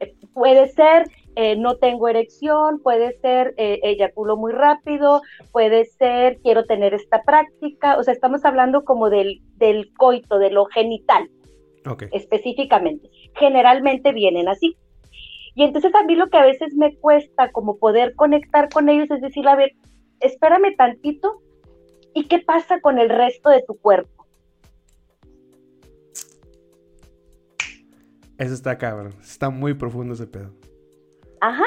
Eh, 0.00 0.14
Puede 0.34 0.68
ser 0.68 1.06
eh, 1.38 1.54
no 1.54 1.76
tengo 1.76 2.08
erección, 2.08 2.80
puede 2.82 3.12
ser 3.20 3.52
eh, 3.58 3.78
eyaculo 3.82 4.38
muy 4.38 4.52
rápido, 4.52 5.20
puede 5.52 5.84
ser 5.84 6.38
quiero 6.38 6.64
tener 6.64 6.94
esta 6.94 7.22
práctica, 7.24 7.98
o 7.98 8.02
sea, 8.02 8.14
estamos 8.14 8.42
hablando 8.46 8.84
como 8.84 9.10
del, 9.10 9.42
del 9.56 9.92
coito, 9.92 10.38
de 10.38 10.50
lo 10.50 10.64
genital 10.64 11.28
Ok. 11.86 12.04
específicamente. 12.12 13.10
Generalmente 13.34 14.12
vienen 14.12 14.48
así. 14.48 14.78
Y 15.56 15.64
entonces 15.64 15.92
a 15.94 16.02
mí 16.04 16.14
lo 16.14 16.28
que 16.28 16.36
a 16.36 16.44
veces 16.44 16.74
me 16.74 16.94
cuesta 16.98 17.50
como 17.50 17.78
poder 17.78 18.14
conectar 18.14 18.70
con 18.70 18.90
ellos 18.90 19.10
es 19.10 19.22
decir, 19.22 19.48
a 19.48 19.56
ver, 19.56 19.72
espérame 20.20 20.76
tantito, 20.76 21.40
¿y 22.14 22.28
qué 22.28 22.40
pasa 22.40 22.78
con 22.80 22.98
el 22.98 23.08
resto 23.08 23.48
de 23.48 23.62
tu 23.66 23.74
cuerpo? 23.78 24.26
Eso 28.38 28.52
está 28.52 28.76
cabrón. 28.76 29.14
Está 29.22 29.48
muy 29.48 29.72
profundo 29.72 30.12
ese 30.12 30.26
pedo. 30.26 30.50
Ajá, 31.40 31.64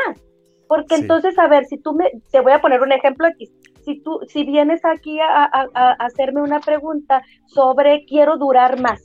porque 0.68 0.96
Sí. 0.96 1.02
entonces, 1.02 1.38
a 1.40 1.48
ver, 1.48 1.66
si 1.66 1.80
tú 1.80 1.94
me, 1.94 2.12
te 2.32 2.42
voy 2.42 2.52
a 2.52 2.62
poner 2.62 2.82
un 2.82 2.92
ejemplo 2.92 3.26
aquí, 3.26 3.50
si 3.84 4.00
tú, 4.02 4.20
si 4.28 4.44
vienes 4.44 4.86
aquí 4.86 5.20
a, 5.20 5.46
a- 5.46 5.68
a 5.74 5.92
hacerme 5.94 6.44
una 6.44 6.60
pregunta 6.60 7.24
sobre 7.48 8.06
quiero 8.06 8.38
durar 8.38 8.80
más, 8.80 9.04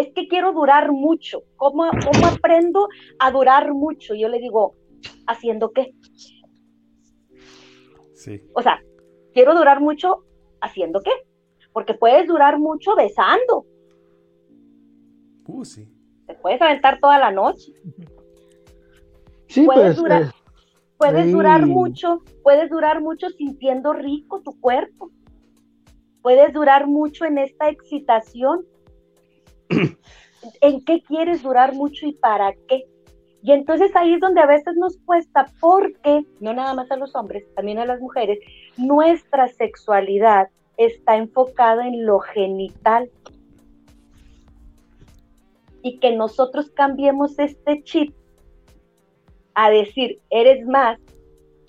es 0.00 0.12
que 0.14 0.28
quiero 0.28 0.52
durar 0.52 0.92
mucho, 0.92 1.42
¿cómo, 1.56 1.90
cómo 1.90 2.26
aprendo 2.26 2.88
a 3.18 3.30
durar 3.30 3.72
mucho? 3.74 4.14
Yo 4.14 4.28
le 4.28 4.38
digo, 4.38 4.74
¿haciendo 5.26 5.72
qué? 5.72 5.94
Sí. 8.14 8.42
O 8.54 8.62
sea, 8.62 8.80
quiero 9.32 9.54
durar 9.54 9.80
mucho, 9.80 10.24
¿haciendo 10.60 11.00
qué? 11.02 11.12
Porque 11.72 11.94
puedes 11.94 12.26
durar 12.26 12.58
mucho 12.58 12.96
besando, 12.96 13.66
Uh, 15.46 15.64
sí. 15.64 15.88
te 16.26 16.34
puedes 16.34 16.62
aventar 16.62 17.00
toda 17.00 17.18
la 17.18 17.32
noche. 17.32 17.72
Sí, 19.48 19.64
puedes 19.64 19.82
pues. 19.82 19.96
durar, 19.96 20.22
eh, 20.22 20.30
puedes 20.96 21.32
durar 21.32 21.66
mucho, 21.66 22.22
puedes 22.44 22.70
durar 22.70 23.00
mucho 23.00 23.28
sintiendo 23.30 23.92
rico 23.92 24.40
tu 24.42 24.58
cuerpo. 24.60 25.10
Puedes 26.22 26.52
durar 26.52 26.86
mucho 26.86 27.24
en 27.24 27.38
esta 27.38 27.68
excitación. 27.68 28.64
¿En 30.60 30.84
qué 30.84 31.02
quieres 31.02 31.42
durar 31.42 31.74
mucho 31.74 32.06
y 32.06 32.12
para 32.12 32.52
qué? 32.68 32.84
Y 33.42 33.52
entonces 33.52 33.94
ahí 33.96 34.14
es 34.14 34.20
donde 34.20 34.40
a 34.40 34.46
veces 34.46 34.76
nos 34.76 34.98
cuesta 34.98 35.46
porque, 35.60 36.24
no 36.40 36.52
nada 36.52 36.74
más 36.74 36.90
a 36.90 36.96
los 36.96 37.14
hombres, 37.14 37.44
también 37.54 37.78
a 37.78 37.86
las 37.86 38.00
mujeres, 38.00 38.38
nuestra 38.76 39.48
sexualidad 39.48 40.48
está 40.76 41.16
enfocada 41.16 41.86
en 41.86 42.04
lo 42.04 42.20
genital. 42.20 43.10
Y 45.82 45.98
que 45.98 46.14
nosotros 46.14 46.70
cambiemos 46.70 47.38
este 47.38 47.82
chip 47.82 48.14
a 49.54 49.70
decir, 49.70 50.20
eres 50.28 50.66
más 50.66 50.98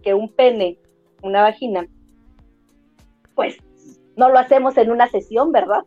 que 0.04 0.14
un 0.14 0.30
pene, 0.30 0.78
una 1.24 1.42
vagina, 1.42 1.88
pues 3.36 3.58
no 4.18 4.30
lo 4.30 4.38
hacemos 4.38 4.78
en 4.78 4.92
una 4.92 5.08
sesión, 5.08 5.52
¿verdad? 5.54 5.86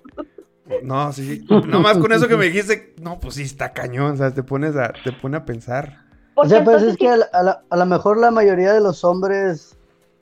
No, 0.83 1.13
sí. 1.13 1.45
Nomás 1.69 1.99
con 1.99 2.13
eso 2.13 2.27
que 2.27 2.37
me 2.37 2.47
dijiste, 2.47 2.95
no, 3.03 3.21
pues 3.21 3.35
sí 3.35 3.43
está 3.43 3.73
cañón. 3.73 4.13
O 4.13 4.17
sea, 4.17 4.31
te 4.33 4.43
pones 4.43 4.77
a, 4.77 4.93
te 5.05 5.13
pone 5.13 5.37
a 5.37 5.45
pensar. 5.45 5.99
O 6.37 6.47
sea, 6.47 6.65
pues 6.65 6.83
es 6.83 6.97
que 6.97 7.09
a, 7.09 7.17
la- 7.17 7.29
a 7.33 7.43
la- 7.43 7.63
a 7.71 7.77
lo 7.77 7.87
mejor 7.87 8.19
la 8.19 8.31
mayoría 8.31 8.73
de 8.73 8.81
los 8.81 9.05
hombres 9.05 9.77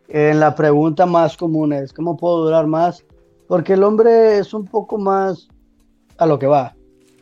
en 0.09 0.41
la 0.41 0.55
pregunta 0.55 1.07
más 1.07 1.37
común 1.37 1.73
es 1.73 1.93
¿cómo 1.93 2.17
puedo 2.17 2.45
durar 2.45 2.67
más? 2.67 3.05
Porque 3.49 3.75
el 3.75 3.83
hombre 3.85 4.39
es 4.39 4.53
un 4.53 4.67
poco 4.67 4.99
más 4.99 5.49
a 6.19 6.27
lo 6.27 6.39
que 6.39 6.47
va. 6.47 6.75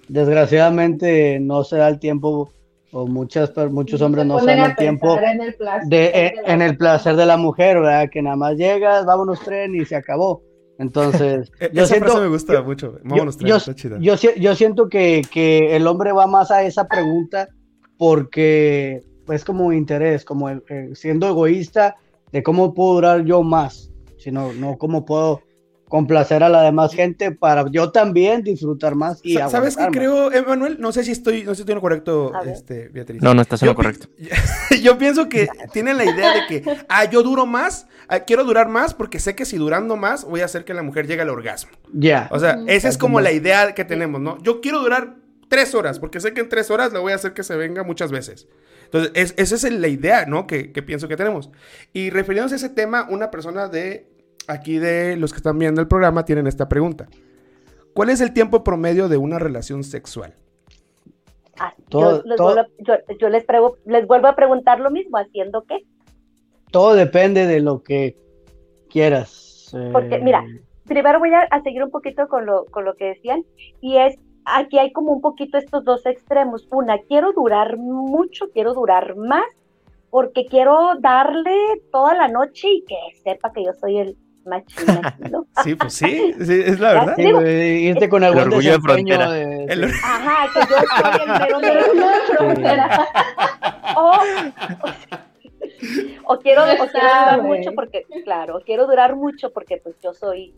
Desgraciadamente 0.08 1.38
no 1.40 1.62
se 1.64 1.76
da 1.76 1.88
el 1.88 1.98
tiempo 1.98 2.50
o 2.92 3.06
muchas 3.06 3.52
muchos 3.70 4.00
hombres 4.02 4.26
no 4.26 4.40
se 4.40 4.46
dan 4.46 4.70
el 4.70 4.76
tiempo 4.76 5.16
en 5.18 5.40
el 5.42 5.54
placer 5.54 5.88
de, 5.88 5.96
de 5.96 6.26
en, 6.26 6.36
la 6.36 6.42
en 6.54 6.62
el 6.62 6.68
mujer. 6.68 6.78
placer 6.78 7.16
de 7.16 7.26
la 7.26 7.36
mujer, 7.36 7.76
¿verdad? 7.80 8.08
Que 8.10 8.22
nada 8.22 8.36
más 8.36 8.56
llegas, 8.56 9.04
vámonos 9.06 9.40
tren 9.40 9.74
y 9.76 9.84
se 9.84 9.94
acabó. 9.96 10.42
Entonces, 10.80 11.52
E- 11.60 11.70
yo 11.72 11.82
Esa 11.84 11.94
siento, 11.94 12.06
frase 12.06 12.20
me 12.22 12.28
gusta 12.28 12.52
yo- 12.54 12.64
mucho. 12.64 12.98
yo, 13.04 13.26
yo- 13.46 13.56
está 13.56 13.74
chida. 13.74 13.98
yo 14.00 14.16
si- 14.16 14.40
yo 14.40 14.54
siento 14.56 14.88
que, 14.88 15.22
que 15.30 15.76
el 15.76 15.86
hombre 15.86 16.10
va 16.12 16.26
más 16.26 16.50
a 16.50 16.64
esa 16.64 16.88
pregunta 16.88 17.48
porque 17.98 19.02
es 19.28 19.44
como 19.44 19.72
interés, 19.72 20.24
como 20.24 20.48
el- 20.48 20.64
eh, 20.70 20.90
siendo 20.94 21.28
egoísta 21.28 21.96
de 22.32 22.42
cómo 22.42 22.72
puedo 22.74 22.94
durar 22.94 23.24
yo 23.24 23.42
más, 23.42 23.90
sino 24.18 24.52
no 24.54 24.78
cómo 24.78 25.04
puedo 25.04 25.42
complacer 25.90 26.42
a 26.42 26.48
la 26.48 26.62
demás 26.62 26.94
gente 26.94 27.32
para 27.32 27.66
yo 27.70 27.90
también 27.92 28.42
disfrutar 28.42 28.94
más 28.94 29.20
y 29.22 29.34
Sa- 29.34 29.50
¿Sabes 29.50 29.76
qué 29.76 29.86
creo, 29.90 30.32
Emanuel? 30.32 30.76
No 30.80 30.92
sé 30.92 31.04
si 31.04 31.10
estoy, 31.10 31.42
no 31.42 31.50
sé 31.50 31.56
si 31.56 31.60
estoy 31.62 31.72
en 31.72 31.76
lo 31.76 31.82
correcto, 31.82 32.32
este, 32.46 32.88
Beatriz. 32.88 33.20
No, 33.20 33.34
no 33.34 33.42
estás 33.42 33.60
en 33.62 33.66
Yo 33.66 33.72
lo 33.72 33.76
correcto. 33.76 34.06
Yo 34.82 34.96
pienso 34.96 35.28
que 35.28 35.48
tienen 35.74 35.98
la 35.98 36.04
idea 36.04 36.32
de 36.32 36.46
que, 36.48 36.64
ah, 36.88 37.04
yo 37.04 37.22
duro 37.22 37.44
más, 37.44 37.86
ah, 38.08 38.20
quiero 38.20 38.44
durar 38.44 38.68
más 38.68 38.94
porque 38.94 39.18
sé 39.18 39.34
que 39.34 39.44
si 39.44 39.58
durando 39.58 39.96
más 39.96 40.24
voy 40.24 40.40
a 40.40 40.46
hacer 40.46 40.64
que 40.64 40.72
la 40.72 40.82
mujer 40.82 41.06
llegue 41.06 41.22
al 41.22 41.28
orgasmo. 41.28 41.72
Ya. 41.92 42.28
O 42.30 42.38
sea, 42.38 42.58
esa 42.68 42.88
es 42.88 42.96
como 42.96 43.20
la 43.20 43.32
idea 43.32 43.74
que 43.74 43.84
tenemos, 43.84 44.20
¿no? 44.20 44.40
Yo 44.42 44.60
quiero 44.60 44.80
durar 44.80 45.16
tres 45.48 45.74
horas 45.74 45.98
porque 45.98 46.20
sé 46.20 46.32
que 46.32 46.40
en 46.40 46.48
tres 46.48 46.70
horas 46.70 46.92
le 46.92 47.00
voy 47.00 47.10
a 47.12 47.16
hacer 47.16 47.34
que 47.34 47.42
se 47.42 47.56
venga 47.56 47.82
muchas 47.82 48.12
veces. 48.12 48.46
Entonces, 48.84 49.10
es- 49.14 49.34
esa 49.36 49.54
es 49.68 49.72
la 49.74 49.88
idea, 49.88 50.24
¿no? 50.26 50.46
Que, 50.46 50.72
que 50.72 50.82
pienso 50.82 51.08
que 51.08 51.16
tenemos. 51.16 51.50
Y 51.92 52.10
refiriéndose 52.10 52.54
a 52.54 52.58
ese 52.58 52.68
tema, 52.70 53.06
una 53.10 53.30
persona 53.30 53.68
de 53.68 54.06
aquí 54.50 54.78
de 54.78 55.16
los 55.16 55.32
que 55.32 55.38
están 55.38 55.58
viendo 55.58 55.80
el 55.80 55.88
programa 55.88 56.24
tienen 56.24 56.46
esta 56.46 56.68
pregunta. 56.68 57.08
¿Cuál 57.94 58.10
es 58.10 58.20
el 58.20 58.32
tiempo 58.32 58.62
promedio 58.64 59.08
de 59.08 59.16
una 59.16 59.38
relación 59.38 59.82
sexual? 59.84 60.34
Ah, 61.58 61.74
Todo- 61.88 62.22
yo, 62.22 62.28
les 62.28 62.36
todo- 62.36 62.54
vuelvo, 62.54 62.60
a- 62.60 62.82
yo- 63.08 63.16
yo 63.18 63.28
les, 63.28 63.44
prego- 63.44 63.76
les 63.84 64.06
vuelvo 64.06 64.28
a 64.28 64.36
preguntar 64.36 64.80
lo 64.80 64.90
mismo, 64.90 65.18
¿haciendo 65.18 65.64
qué? 65.64 65.78
Todo 66.70 66.94
depende 66.94 67.46
de 67.46 67.60
lo 67.60 67.82
que 67.82 68.16
quieras. 68.88 69.72
eh, 69.74 69.90
Porque, 69.92 70.18
mira, 70.18 70.44
primero 70.86 71.18
voy 71.18 71.32
a, 71.34 71.40
a 71.42 71.62
seguir 71.62 71.82
un 71.84 71.90
poquito 71.90 72.28
con 72.28 72.46
lo, 72.46 72.64
con 72.66 72.84
lo 72.84 72.94
que 72.94 73.06
decían, 73.06 73.44
y 73.80 73.96
es, 73.98 74.16
aquí 74.44 74.78
hay 74.78 74.92
como 74.92 75.12
un 75.12 75.20
poquito 75.20 75.58
estos 75.58 75.84
dos 75.84 76.06
extremos. 76.06 76.66
Una, 76.70 76.98
quiero 76.98 77.32
durar 77.32 77.76
mucho, 77.76 78.46
quiero 78.52 78.72
durar 78.74 79.16
más, 79.16 79.44
porque 80.10 80.46
quiero 80.46 80.92
darle 81.00 81.54
toda 81.92 82.14
la 82.14 82.28
noche 82.28 82.68
y 82.68 82.84
que 82.84 82.96
sepa 83.22 83.52
que 83.52 83.64
yo 83.64 83.72
soy 83.74 83.98
el 83.98 84.16
chino 84.66 85.00
aquí, 85.04 85.22
¿no? 85.30 85.46
Sí, 85.62 85.74
pues 85.74 85.92
sí, 85.94 86.34
sí, 86.44 86.62
es 86.66 86.80
la 86.80 86.92
verdad. 86.94 87.14
sí, 87.16 87.22
digo, 87.24 87.40
güey, 87.40 87.86
irte 87.88 88.08
con 88.08 88.22
el 88.24 88.32
el 88.32 88.38
orgullo 88.38 88.72
de 88.72 88.80
frontera. 88.80 89.30
de- 89.30 89.64
El-. 89.64 89.84
Ajá, 89.84 90.48
que 90.52 90.60
yo 90.60 90.76
soy 90.76 91.20
el 91.22 91.28
mero 91.28 91.58
Pero 91.60 91.74
mero. 91.74 91.94
no 91.94 92.08
de 92.08 92.36
frontera. 92.36 93.08
O, 93.96 94.12
o 96.26 96.38
quiero, 96.38 96.62
o 96.62 96.86
quiero 96.86 97.08
durar 97.08 97.42
mucho 97.42 97.70
porque, 97.74 98.04
claro, 98.24 98.60
quiero 98.64 98.86
durar 98.86 99.16
mucho 99.16 99.50
porque 99.52 99.78
pues 99.82 99.96
yo 100.02 100.12
soy... 100.14 100.54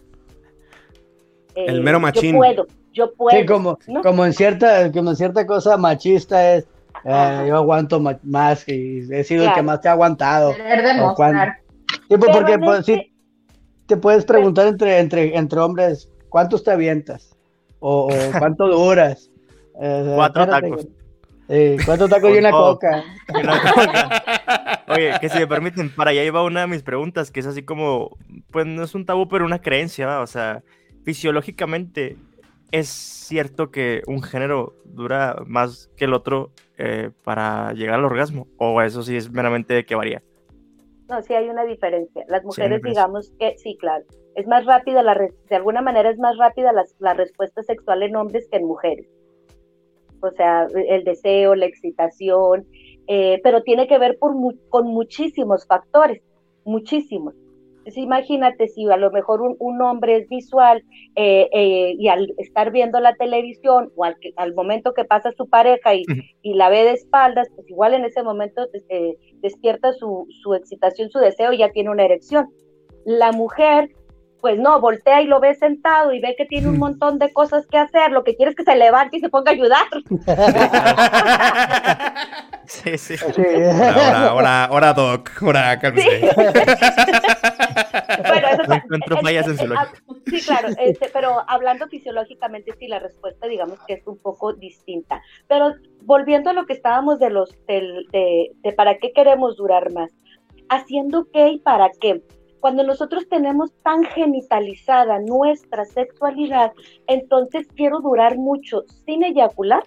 eh, 1.55 1.65
El 1.69 1.81
mero 1.83 1.99
machín. 2.01 2.33
Yo 2.35 2.39
puedo, 2.39 2.67
yo 2.93 3.13
puedo. 3.15 3.39
Sí, 3.39 3.47
como, 3.47 3.79
¿no? 3.87 4.03
como 4.03 4.27
en 4.27 4.33
cierta, 4.35 4.91
como 4.93 5.11
en 5.11 5.17
cierta 5.17 5.47
cosa 5.47 5.77
machista 5.77 6.55
es, 6.57 6.67
eh, 7.05 7.45
yo 7.49 7.57
aguanto 7.57 8.01
más 8.23 8.69
y 8.69 9.01
he 9.11 9.25
sido 9.25 9.45
el 9.47 9.55
que 9.55 9.63
más 9.63 9.81
te 9.81 9.89
ha 9.89 9.93
aguantado. 9.93 10.55
Querer 10.55 10.83
demostrar. 10.83 11.59
Sí, 12.09 12.17
pues, 12.19 12.31
porque 12.37 12.59
pues, 12.59 12.81
este- 12.81 12.95
sí, 12.95 13.12
te 13.93 13.99
puedes 13.99 14.25
preguntar 14.25 14.67
entre, 14.69 15.01
entre, 15.01 15.37
entre 15.37 15.61
hombres, 15.61 16.09
¿cuántos 16.31 16.65
te 16.65 16.71
avientas? 16.71 17.37
O, 17.79 18.07
o 18.07 18.09
¿cuánto 18.39 18.67
duras? 18.67 19.31
Eh, 19.83 20.13
Cuatro 20.15 20.45
espérate, 20.45 20.71
tacos. 20.71 20.87
eh, 21.49 21.77
¿Cuántos 21.85 22.09
tacos 22.09 22.35
y 22.35 22.39
una 22.39 22.51
coca? 22.53 23.05
Y 23.35 23.41
una 23.43 23.61
coca. 23.61 24.85
Oye, 24.89 25.13
que 25.21 25.29
si 25.29 25.39
me 25.41 25.47
permiten, 25.47 25.95
para 25.95 26.11
allá 26.11 26.25
iba 26.25 26.43
una 26.43 26.63
de 26.63 26.69
mis 26.69 26.83
preguntas, 26.83 27.31
que 27.31 27.41
es 27.41 27.47
así 27.47 27.65
como, 27.65 28.17
pues 28.51 28.65
no 28.65 28.83
es 28.83 28.95
un 28.95 29.05
tabú, 29.05 29.29
pero 29.29 29.45
una 29.45 29.61
creencia, 29.61 30.07
¿va? 30.07 30.21
o 30.21 30.27
sea, 30.27 30.63
fisiológicamente, 31.05 32.17
¿es 32.71 32.89
cierto 32.89 33.71
que 33.71 34.03
un 34.07 34.23
género 34.23 34.75
dura 34.87 35.37
más 35.47 35.91
que 35.99 36.07
el 36.07 36.15
otro 36.15 36.51
eh, 36.79 37.11
para 37.25 37.75
llegar 37.75 37.97
al 37.97 38.07
orgasmo? 38.07 38.47
¿O 38.57 38.81
eso 38.81 39.03
sí 39.03 39.17
es 39.17 39.31
meramente 39.31 39.75
de 39.75 39.85
que 39.85 39.95
varía? 39.95 40.23
No, 41.13 41.23
sí 41.23 41.35
hay 41.35 41.49
una 41.51 41.65
diferencia. 41.65 42.25
Las 42.29 42.43
mujeres, 42.43 42.81
digamos 42.91 43.33
que 43.39 43.55
sí, 43.59 43.77
claro. 43.79 44.05
Es 44.35 44.47
más 44.47 44.65
rápida, 44.65 45.03
la 45.03 45.13
re- 45.13 45.35
de 45.51 45.57
alguna 45.57 45.83
manera 45.83 46.09
es 46.09 46.19
más 46.19 46.39
rápida 46.39 46.73
la, 46.73 46.85
la 47.01 47.13
respuesta 47.13 47.63
sexual 47.63 48.03
en 48.03 48.17
hombres 48.17 48.49
que 48.51 48.57
en 48.57 48.65
mujeres. 48.67 49.07
O 50.23 50.31
sea, 50.31 50.67
el 50.75 51.05
deseo, 51.05 51.55
la 51.55 51.67
excitación, 51.67 52.67
eh, 53.09 53.41
pero 53.45 53.63
tiene 53.63 53.87
que 53.89 53.99
ver 53.99 54.17
por 54.19 54.33
con 54.71 54.87
muchísimos 54.87 55.67
factores, 55.67 56.23
muchísimos. 56.65 57.35
Imagínate 57.97 58.69
si 58.69 58.89
a 58.91 58.97
lo 58.97 59.11
mejor 59.11 59.43
un, 59.43 59.57
un 59.59 59.83
hombre 59.83 60.17
es 60.17 60.29
visual 60.29 60.83
eh, 61.17 61.49
eh, 61.53 61.95
y 61.99 62.09
al 62.09 62.33
estar 62.39 62.71
viendo 62.71 63.01
la 63.01 63.15
televisión 63.17 63.91
o 63.97 64.05
al, 64.05 64.17
que- 64.21 64.33
al 64.37 64.55
momento 64.55 64.95
que 64.95 65.05
pasa 65.05 65.33
su 65.37 65.49
pareja 65.49 65.95
y, 65.95 66.05
y 66.43 66.55
la 66.55 66.69
ve 66.69 66.85
de 66.85 66.93
espaldas, 66.93 67.49
pues 67.55 67.69
igual 67.69 67.95
en 67.95 68.05
ese 68.05 68.23
momento 68.23 68.67
eh, 68.89 69.17
despierta 69.41 69.93
su, 69.93 70.27
su 70.43 70.55
excitación, 70.55 71.11
su 71.11 71.19
deseo 71.19 71.53
y 71.53 71.59
ya 71.59 71.71
tiene 71.71 71.91
una 71.91 72.05
erección. 72.05 72.49
La 73.05 73.33
mujer, 73.33 73.91
pues 74.41 74.59
no, 74.59 74.81
voltea 74.81 75.23
y 75.23 75.27
lo 75.27 75.41
ve 75.41 75.55
sentado 75.55 76.13
y 76.13 76.21
ve 76.21 76.35
que 76.37 76.45
tiene 76.47 76.69
un 76.69 76.79
montón 76.79 77.19
de 77.19 77.33
cosas 77.33 77.67
que 77.67 77.79
hacer, 77.79 78.11
lo 78.13 78.23
que 78.25 78.37
quiere 78.37 78.51
es 78.51 78.57
que 78.57 78.65
se 78.65 78.77
levante 78.77 79.17
y 79.17 79.21
se 79.21 79.29
ponga 79.29 79.51
a 79.51 79.55
ayudar. 79.55 79.87
Sí, 82.73 82.97
sí. 82.99 83.17
Sí. 83.19 83.25
Ahora, 83.37 84.29
ahora, 84.29 84.65
ahora, 84.65 84.93
Doc. 84.95 85.31
Ahora, 85.43 85.79
cálmese. 85.79 86.21
Bueno, 86.31 86.53
eso 88.53 88.63
No 88.69 88.75
encuentro 88.75 89.17
es- 89.17 89.23
fallas 89.23 89.49
en 89.49 89.59
su 89.59 89.67
lógica. 89.67 89.93
ah, 90.09 90.15
Sí, 90.27 90.41
claro, 90.41 90.69
este, 90.79 91.09
pero 91.13 91.43
hablando 91.49 91.87
fisiológicamente, 91.89 92.73
sí, 92.79 92.87
la 92.89 92.99
respuesta, 92.99 93.47
digamos 93.47 93.79
que 93.87 93.95
es 93.95 94.07
un 94.07 94.19
poco 94.19 94.53
distinta. 94.55 95.21
Pero 95.49 95.75
volviendo 96.03 96.51
a 96.51 96.53
lo 96.53 96.67
que 96.67 96.73
estábamos 96.75 97.19
de 97.19 97.31
los 97.31 97.51
del- 97.67 98.07
de, 98.13 98.53
de 98.63 98.73
para 98.73 98.99
qué 98.99 99.13
queremos 99.13 99.57
durar 99.57 99.93
más, 99.93 100.11
haciendo 100.69 101.27
qué 101.33 101.49
y 101.51 101.59
para 101.59 101.91
qué. 102.01 102.23
cuando 102.61 102.85
nosotros 102.85 103.29
tenemos 103.29 103.73
tan 103.83 104.05
genitalizada 104.05 105.19
nuestra 105.19 105.85
sexualidad, 105.85 106.71
entonces 107.09 107.67
quiero 107.75 107.99
durar 108.01 108.37
mucho 108.39 108.85
sin 109.05 109.25
eyacular. 109.25 109.83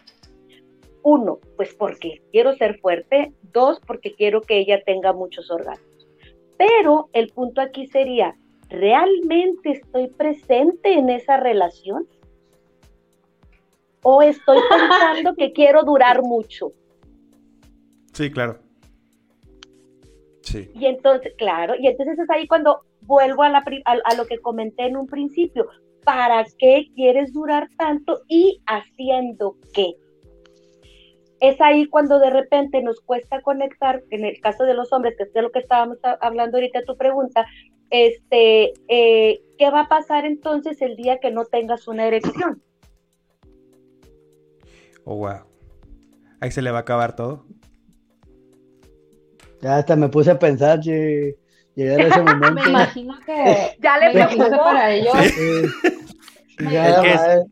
Uno, 1.06 1.38
pues 1.56 1.72
porque 1.76 2.24
quiero 2.32 2.56
ser 2.56 2.80
fuerte. 2.80 3.32
Dos, 3.54 3.80
porque 3.86 4.16
quiero 4.16 4.42
que 4.42 4.58
ella 4.58 4.82
tenga 4.84 5.14
muchos 5.14 5.52
orgasmos. 5.52 6.08
Pero 6.58 7.10
el 7.14 7.28
punto 7.30 7.62
aquí 7.62 7.86
sería, 7.86 8.36
¿realmente 8.70 9.70
estoy 9.70 10.08
presente 10.08 10.94
en 10.94 11.12
esa 11.12 11.38
relación? 11.38 12.08
¿O 14.02 14.24
estoy 14.24 14.58
pensando 14.70 15.36
que 15.36 15.54
quiero 15.54 15.84
durar 15.84 16.24
mucho? 16.24 16.72
Sí, 18.12 18.32
claro. 18.32 18.58
Sí. 20.42 20.72
Y 20.74 20.88
entonces, 20.88 21.36
claro, 21.38 21.76
y 21.78 21.86
entonces 21.86 22.18
es 22.18 22.30
ahí 22.32 22.48
cuando 22.48 22.82
vuelvo 23.02 23.44
a, 23.44 23.50
la, 23.50 23.60
a, 23.60 23.92
a 24.06 24.16
lo 24.16 24.26
que 24.26 24.40
comenté 24.40 24.88
en 24.88 24.98
un 24.98 25.06
principio. 25.06 25.68
¿Para 26.04 26.44
qué 26.58 26.88
quieres 26.96 27.32
durar 27.32 27.70
tanto 27.78 28.22
y 28.28 28.60
haciendo 28.66 29.58
qué? 29.72 29.98
Es 31.48 31.60
ahí 31.62 31.86
cuando 31.88 32.20
de 32.20 32.30
repente 32.30 32.82
nos 32.82 33.02
cuesta 33.02 33.42
conectar, 33.42 34.04
en 34.12 34.26
el 34.26 34.40
caso 34.42 34.64
de 34.64 34.74
los 34.74 34.92
hombres, 34.94 35.16
que 35.18 35.24
es 35.24 35.34
de 35.34 35.42
lo 35.42 35.52
que 35.52 35.60
estábamos 35.60 35.98
hablando 36.22 36.58
ahorita 36.58 36.84
tu 36.84 36.96
pregunta, 36.98 37.46
este, 37.90 38.74
eh, 38.88 39.42
¿qué 39.58 39.70
va 39.70 39.82
a 39.82 39.88
pasar 39.90 40.26
entonces 40.26 40.82
el 40.82 40.96
día 40.96 41.20
que 41.20 41.32
no 41.32 41.46
tengas 41.46 41.88
una 41.88 42.06
erección? 42.08 42.62
Oh, 45.04 45.16
wow. 45.18 45.42
Ahí 46.40 46.52
se 46.52 46.62
le 46.62 46.72
va 46.72 46.80
a 46.80 46.82
acabar 46.82 47.16
todo. 47.16 47.46
Ya 49.62 49.78
hasta 49.78 49.96
me 49.96 50.10
puse 50.10 50.32
a 50.32 50.40
pensar 50.40 50.80
llegar 50.82 52.02
a 52.02 52.08
ese 52.08 52.22
momento. 52.24 52.54
Me 52.64 52.70
imagino 52.70 53.20
que 53.26 53.78
ya 53.82 53.98
le 53.98 54.12
preocupó 54.12 54.50
para 54.64 54.92
ellos. 54.92 55.14
Sí. 55.18 55.62
Ya, 56.72 56.90
Es 56.90 57.00
que 57.02 57.14
es- 57.14 57.22
madre. 57.22 57.44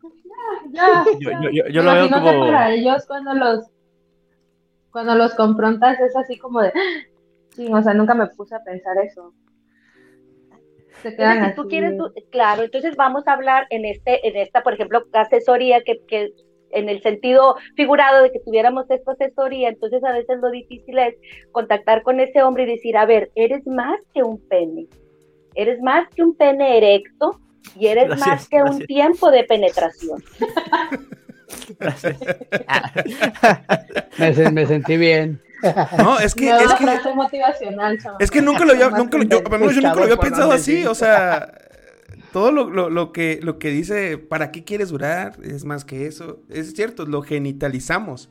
Ya, 0.70 1.04
Yo, 1.20 1.30
ya. 1.30 1.40
yo, 1.42 1.50
yo, 1.50 1.64
yo 1.68 1.82
Me 1.82 1.88
lo 1.88 1.94
veo 1.94 2.06
que 2.08 2.12
como... 2.14 2.40
para 2.46 2.72
ellos 2.72 3.04
cuando 3.06 3.34
los 3.34 3.66
cuando 4.94 5.16
los 5.16 5.34
confrontas 5.34 5.98
es 5.98 6.14
así 6.14 6.38
como 6.38 6.62
de 6.62 6.72
sí, 7.50 7.66
o 7.66 7.82
sea, 7.82 7.94
nunca 7.94 8.14
me 8.14 8.28
puse 8.28 8.54
a 8.54 8.62
pensar 8.62 8.96
eso. 9.04 9.34
Se 11.02 11.16
quedan 11.16 11.38
Entonces, 11.38 11.50
si 11.50 11.54
tú 11.56 11.60
así. 11.62 11.70
quieres, 11.70 11.94
claro, 12.30 12.62
entonces 12.62 12.94
vamos 12.94 13.26
a 13.26 13.32
hablar 13.32 13.66
en 13.70 13.86
este, 13.86 14.24
en 14.28 14.36
esta, 14.36 14.62
por 14.62 14.74
ejemplo, 14.74 15.02
asesoría 15.12 15.82
que, 15.82 16.00
que 16.06 16.32
en 16.70 16.88
el 16.88 17.02
sentido 17.02 17.56
figurado 17.74 18.22
de 18.22 18.30
que 18.30 18.38
tuviéramos 18.38 18.88
esta 18.88 19.10
asesoría, 19.10 19.68
entonces 19.68 20.04
a 20.04 20.12
veces 20.12 20.38
lo 20.40 20.52
difícil 20.52 20.96
es 21.00 21.16
contactar 21.50 22.04
con 22.04 22.20
ese 22.20 22.44
hombre 22.44 22.62
y 22.62 22.66
decir, 22.66 22.96
a 22.96 23.04
ver, 23.04 23.32
eres 23.34 23.66
más 23.66 23.98
que 24.14 24.22
un 24.22 24.38
pene, 24.48 24.86
eres 25.56 25.82
más 25.82 26.08
que 26.10 26.22
un 26.22 26.36
pene 26.36 26.78
erecto 26.78 27.40
y 27.76 27.88
eres 27.88 28.06
Gracias, 28.06 28.28
más 28.28 28.48
que 28.48 28.62
un 28.62 28.78
tiempo 28.86 29.32
de 29.32 29.42
penetración. 29.42 30.22
Me, 34.18 34.34
se- 34.34 34.50
me 34.50 34.66
sentí 34.66 34.96
bien. 34.96 35.40
No, 35.98 36.18
es 36.20 36.34
que, 36.34 36.50
es 36.50 36.72
que, 36.74 36.84
frase 36.84 37.14
motivacional, 37.14 37.98
chaval. 37.98 38.18
es 38.20 38.30
que 38.30 38.42
nunca 38.42 38.64
lo 38.64 38.72
había, 38.72 38.90
nunca 38.90 39.16
lo- 39.18 39.24
yo, 39.24 39.38
nunca 39.40 39.94
lo 39.94 40.02
había 40.02 40.16
pensado 40.16 40.52
así, 40.52 40.82
sí. 40.82 40.86
o 40.86 40.94
sea, 40.94 41.52
todo 42.32 42.52
lo, 42.52 42.68
lo, 42.68 42.90
lo 42.90 43.12
que, 43.12 43.40
lo 43.42 43.58
que 43.58 43.70
dice, 43.70 44.18
¿para 44.18 44.52
qué 44.52 44.64
quieres 44.64 44.90
durar? 44.90 45.36
Es 45.42 45.64
más 45.64 45.84
que 45.84 46.06
eso. 46.06 46.40
Es 46.50 46.74
cierto, 46.74 47.06
lo 47.06 47.22
genitalizamos. 47.22 48.28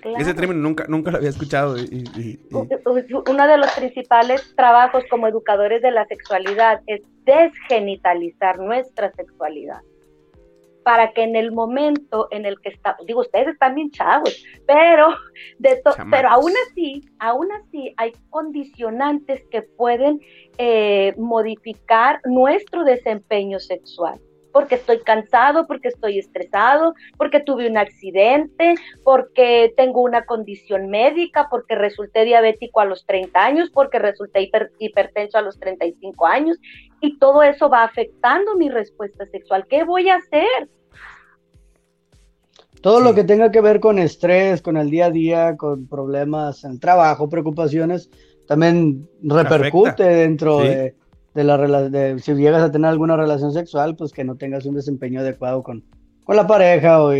Claro. 0.00 0.18
Ese 0.18 0.34
término 0.34 0.60
nunca, 0.60 0.84
nunca 0.88 1.10
lo 1.10 1.16
había 1.16 1.30
escuchado. 1.30 1.76
y- 1.76 2.04
y- 2.16 2.38
Uno 2.52 3.46
de 3.48 3.58
los 3.58 3.70
principales 3.72 4.54
trabajos 4.56 5.02
como 5.10 5.26
educadores 5.26 5.82
de 5.82 5.90
la 5.90 6.06
sexualidad 6.06 6.80
es 6.86 7.00
desgenitalizar 7.24 8.58
nuestra 8.60 9.10
sexualidad 9.12 9.80
para 10.86 11.10
que 11.14 11.24
en 11.24 11.34
el 11.34 11.50
momento 11.50 12.28
en 12.30 12.46
el 12.46 12.60
que 12.60 12.68
está, 12.68 12.96
digo, 13.08 13.22
ustedes 13.22 13.48
están 13.48 13.74
bien 13.74 13.90
chavos, 13.90 14.44
pero, 14.68 15.08
de 15.58 15.82
to- 15.82 15.90
pero 16.12 16.28
aún 16.28 16.52
así, 16.70 17.02
aún 17.18 17.48
así 17.50 17.92
hay 17.96 18.12
condicionantes 18.30 19.42
que 19.50 19.62
pueden 19.62 20.20
eh, 20.58 21.12
modificar 21.18 22.20
nuestro 22.24 22.84
desempeño 22.84 23.58
sexual. 23.58 24.20
Porque 24.56 24.76
estoy 24.76 25.00
cansado, 25.00 25.66
porque 25.66 25.88
estoy 25.88 26.18
estresado, 26.18 26.94
porque 27.18 27.40
tuve 27.40 27.68
un 27.68 27.76
accidente, 27.76 28.74
porque 29.04 29.74
tengo 29.76 30.00
una 30.00 30.24
condición 30.24 30.88
médica, 30.88 31.48
porque 31.50 31.74
resulté 31.74 32.24
diabético 32.24 32.80
a 32.80 32.86
los 32.86 33.04
30 33.04 33.44
años, 33.44 33.68
porque 33.70 33.98
resulté 33.98 34.40
hiper- 34.40 34.70
hipertenso 34.78 35.36
a 35.36 35.42
los 35.42 35.60
35 35.60 36.26
años, 36.26 36.56
y 37.02 37.18
todo 37.18 37.42
eso 37.42 37.68
va 37.68 37.84
afectando 37.84 38.56
mi 38.56 38.70
respuesta 38.70 39.26
sexual. 39.26 39.66
¿Qué 39.68 39.84
voy 39.84 40.08
a 40.08 40.14
hacer? 40.14 40.70
Todo 42.80 43.00
lo 43.00 43.14
que 43.14 43.24
tenga 43.24 43.50
que 43.50 43.60
ver 43.60 43.78
con 43.78 43.98
estrés, 43.98 44.62
con 44.62 44.78
el 44.78 44.88
día 44.88 45.06
a 45.06 45.10
día, 45.10 45.56
con 45.58 45.86
problemas 45.86 46.64
en 46.64 46.70
el 46.72 46.80
trabajo, 46.80 47.28
preocupaciones, 47.28 48.08
también 48.46 49.06
repercute 49.22 49.90
Afecta. 49.90 50.06
dentro 50.06 50.60
Sí. 50.62 50.68
de, 50.68 50.94
de 51.36 51.44
la 51.44 51.56
relación. 51.56 52.18
Si 52.18 52.34
llegas 52.34 52.62
a 52.62 52.72
tener 52.72 52.90
alguna 52.90 53.16
relación 53.16 53.52
sexual, 53.52 53.94
pues 53.94 54.12
que 54.12 54.24
no 54.24 54.36
tengas 54.36 54.64
un 54.64 54.74
desempeño 54.74 55.20
adecuado 55.20 55.62
con, 55.62 55.84
con 56.24 56.34
la 56.34 56.46
pareja 56.46 57.02
o 57.02 57.12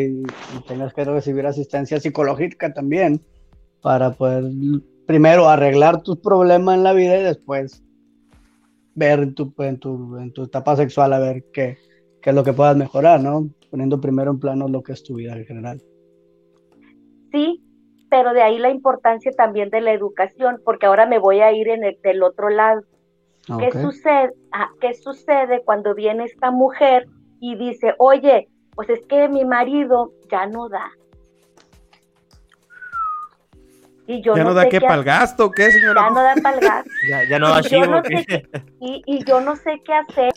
tengas 0.67 0.95
que 0.95 1.05
recibir 1.05 1.47
asistencia 1.47 2.01
psicológica 2.01 2.73
también 2.73 3.21
para 3.83 4.13
poder 4.13 4.45
primero 5.07 5.49
arreglar 5.49 6.03
tus 6.03 6.19
problemas 6.19 6.77
en 6.77 6.83
la 6.83 6.95
vida 6.95 7.19
y 7.19 7.23
después 7.23 7.85
ver 8.95 9.21
en 9.21 9.35
tu, 9.35 9.53
en 9.59 9.79
tu, 9.79 10.17
en 10.17 10.33
tu 10.33 10.45
etapa 10.45 10.75
sexual 10.75 11.13
a 11.13 11.19
ver 11.19 11.45
qué, 11.53 11.77
qué 12.23 12.31
es 12.31 12.35
lo 12.35 12.43
que 12.43 12.55
puedas 12.55 12.77
mejorar, 12.77 13.21
¿no? 13.21 13.51
Poniendo 13.71 14.01
primero 14.01 14.31
en 14.31 14.41
plano 14.41 14.67
lo 14.67 14.83
que 14.83 14.93
es 14.95 15.05
tu 15.05 15.17
vida 15.17 15.37
en 15.37 15.45
general. 15.45 15.83
Sí, 17.31 17.63
pero 18.11 18.33
de 18.33 18.41
ahí 18.41 18.59
la 18.59 18.71
importancia 18.71 19.31
también 19.33 19.69
de 19.69 19.83
la 19.83 19.93
educación, 19.93 20.63
porque 20.65 20.87
ahora 20.87 21.05
me 21.05 21.19
voy 21.19 21.41
a 21.41 21.53
ir 21.53 21.69
en 21.69 21.85
el, 21.85 21.99
del 22.03 22.23
otro 22.23 22.49
lado. 22.49 22.83
¿Qué, 23.47 23.53
Ok. 23.55 23.81
sucede, 23.81 24.33
ah, 24.53 24.69
¿Qué 24.81 24.95
sucede 24.95 25.63
cuando 25.65 25.95
viene 25.95 26.25
esta 26.25 26.51
mujer 26.51 27.07
y 27.41 27.55
dice, 27.55 27.95
oye, 27.99 28.49
pues 28.75 28.89
es 28.91 29.07
que 29.07 29.29
mi 29.29 29.45
marido 29.45 30.13
ya 30.31 30.47
no 30.47 30.69
da? 30.69 30.91
Y 34.09 34.21
yo 34.23 34.37
¿Ya 34.37 34.45
no, 34.45 34.55
da 34.55 34.63
sé 34.63 34.69
qué 34.69 34.79
qué 34.79 34.87
para 34.87 34.99
el 34.99 35.05
gasto? 35.05 35.51
¿Qué, 35.51 35.71
señora? 35.73 36.03
Ya 36.03 36.11
no 36.11 36.23
da 36.23 36.35
para 36.43 36.57
el 36.57 36.63
gas. 36.63 36.87
Ya, 37.09 37.25
ya 37.25 37.39
no 37.39 37.49
da 37.49 37.61
Yo 37.61 37.69
chivo. 37.69 37.87
no 37.87 38.03
¿qué? 38.03 38.19
sé 38.19 38.25
qué- 38.27 38.63
y, 38.81 39.03
y 39.07 39.25
yo 39.25 39.41
no 39.41 39.57
sé 39.57 39.81
qué 39.85 39.93
hacer. 39.95 40.33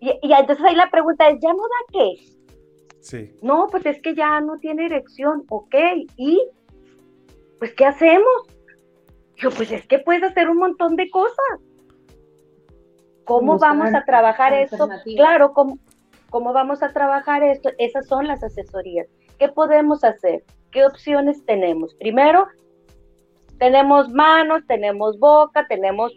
Y, 0.00 0.10
y 0.22 0.32
entonces 0.32 0.64
ahí 0.64 0.74
la 0.74 0.90
pregunta 0.90 1.28
es, 1.28 1.38
¿ya 1.40 1.52
no 1.52 1.62
da 1.62 1.92
qué? 1.92 2.14
Sí. 3.00 3.34
No, 3.42 3.66
pues 3.70 3.84
es 3.86 4.00
que 4.00 4.14
ya 4.14 4.40
no 4.40 4.58
tiene 4.58 4.86
erección, 4.86 5.44
ok, 5.48 5.74
¿y? 6.16 6.42
Pues 7.58 7.72
¿qué 7.74 7.84
hacemos? 7.86 8.48
Yo, 9.36 9.50
pues 9.50 9.70
es 9.72 9.86
que 9.86 9.98
puedes 9.98 10.22
hacer 10.22 10.48
un 10.48 10.58
montón 10.58 10.96
de 10.96 11.08
cosas. 11.10 11.60
¿Cómo 13.24 13.58
vamos 13.58 13.94
a 13.94 14.04
trabajar 14.04 14.52
esto? 14.52 14.88
Claro, 15.16 15.52
¿cómo, 15.52 15.78
¿cómo 16.30 16.52
vamos 16.52 16.82
a 16.82 16.92
trabajar 16.92 17.42
esto? 17.42 17.70
Esas 17.78 18.06
son 18.06 18.26
las 18.26 18.42
asesorías. 18.42 19.06
¿Qué 19.38 19.48
podemos 19.48 20.04
hacer? 20.04 20.44
¿Qué 20.70 20.84
opciones 20.84 21.44
tenemos? 21.44 21.94
Primero, 21.94 22.48
tenemos 23.58 24.08
manos, 24.10 24.62
tenemos 24.66 25.18
boca, 25.18 25.66
tenemos 25.68 26.12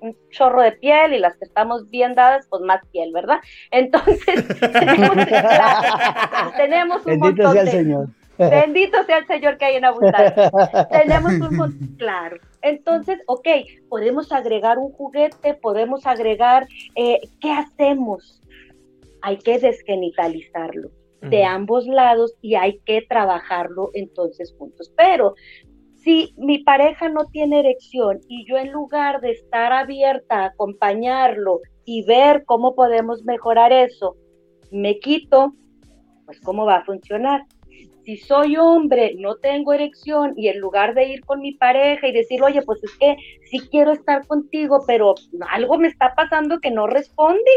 un 0.00 0.16
chorro 0.30 0.62
de 0.62 0.72
piel 0.72 1.14
y 1.14 1.18
las 1.18 1.36
que 1.36 1.44
estamos 1.44 1.88
bien 1.90 2.14
dadas, 2.14 2.46
pues 2.48 2.62
más 2.62 2.80
piel, 2.92 3.12
¿verdad? 3.12 3.40
Entonces, 3.70 4.46
tenemos, 4.72 5.16
tenemos 6.56 6.98
un 6.98 7.20
Bendito 7.20 7.42
montón 7.42 7.52
sea 7.52 7.60
el 7.60 7.66
de, 7.66 7.72
Señor. 7.72 8.08
Bendito 8.50 9.02
sea 9.04 9.18
el 9.18 9.26
Señor 9.26 9.58
que 9.58 9.64
hay 9.64 9.76
en 9.76 9.84
abundancia. 9.84 10.50
Tenemos 10.90 11.32
un 11.32 11.56
montón, 11.56 11.96
claro. 11.98 12.36
Entonces, 12.62 13.18
ok, 13.26 13.48
podemos 13.88 14.32
agregar 14.32 14.78
un 14.78 14.92
juguete, 14.92 15.54
podemos 15.54 16.06
agregar, 16.06 16.66
eh, 16.94 17.20
¿qué 17.40 17.52
hacemos? 17.52 18.42
Hay 19.22 19.38
que 19.38 19.58
desgenitalizarlo 19.58 20.90
de 21.22 21.44
ambos 21.44 21.86
lados 21.86 22.34
y 22.40 22.54
hay 22.54 22.78
que 22.84 23.02
trabajarlo 23.02 23.90
entonces 23.94 24.54
juntos. 24.56 24.92
Pero 24.96 25.34
si 25.96 26.32
mi 26.36 26.58
pareja 26.58 27.08
no 27.08 27.24
tiene 27.26 27.60
erección 27.60 28.20
y 28.28 28.46
yo 28.48 28.56
en 28.58 28.70
lugar 28.70 29.20
de 29.20 29.32
estar 29.32 29.72
abierta 29.72 30.42
a 30.42 30.46
acompañarlo 30.46 31.60
y 31.84 32.04
ver 32.04 32.44
cómo 32.44 32.76
podemos 32.76 33.24
mejorar 33.24 33.72
eso, 33.72 34.16
me 34.70 34.98
quito, 35.00 35.54
pues 36.24 36.40
cómo 36.40 36.64
va 36.64 36.76
a 36.76 36.84
funcionar. 36.84 37.44
Si 38.06 38.16
soy 38.18 38.56
hombre, 38.56 39.16
no 39.18 39.34
tengo 39.34 39.72
erección 39.72 40.32
y 40.36 40.46
en 40.46 40.60
lugar 40.60 40.94
de 40.94 41.08
ir 41.08 41.24
con 41.24 41.40
mi 41.40 41.54
pareja 41.54 42.06
y 42.06 42.12
decir, 42.12 42.40
oye, 42.40 42.62
pues 42.62 42.78
es 42.84 42.96
que 42.98 43.16
sí 43.50 43.58
quiero 43.68 43.90
estar 43.90 44.24
contigo, 44.28 44.84
pero 44.86 45.16
algo 45.50 45.76
me 45.76 45.88
está 45.88 46.14
pasando 46.14 46.60
que 46.60 46.70
no 46.70 46.86
responde. 46.86 47.50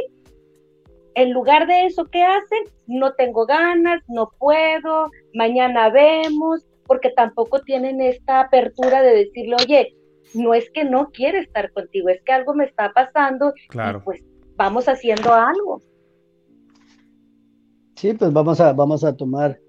En 1.14 1.34
lugar 1.34 1.68
de 1.68 1.86
eso, 1.86 2.06
¿qué 2.06 2.24
hacen? 2.24 2.64
No 2.88 3.14
tengo 3.14 3.46
ganas, 3.46 4.02
no 4.08 4.32
puedo, 4.40 5.12
mañana 5.36 5.92
vemos, 5.92 6.66
porque 6.88 7.12
tampoco 7.12 7.62
tienen 7.62 8.02
esta 8.02 8.40
apertura 8.40 9.04
de 9.04 9.18
decirle, 9.18 9.56
oye, 9.60 9.96
no 10.34 10.56
es 10.56 10.72
que 10.72 10.84
no 10.84 11.12
quiere 11.12 11.42
estar 11.42 11.72
contigo, 11.74 12.10
es 12.10 12.24
que 12.24 12.32
algo 12.32 12.56
me 12.56 12.66
está 12.66 12.92
pasando 12.92 13.54
Claro. 13.68 14.00
y 14.00 14.02
pues 14.02 14.26
vamos 14.56 14.90
haciendo 14.90 15.32
algo. 15.32 15.80
Sí, 17.98 18.14
pues 18.16 18.34
vamos 18.34 18.60
a, 18.60 18.74
vamos 18.74 19.04
a 19.04 19.16
tomar 19.16 19.60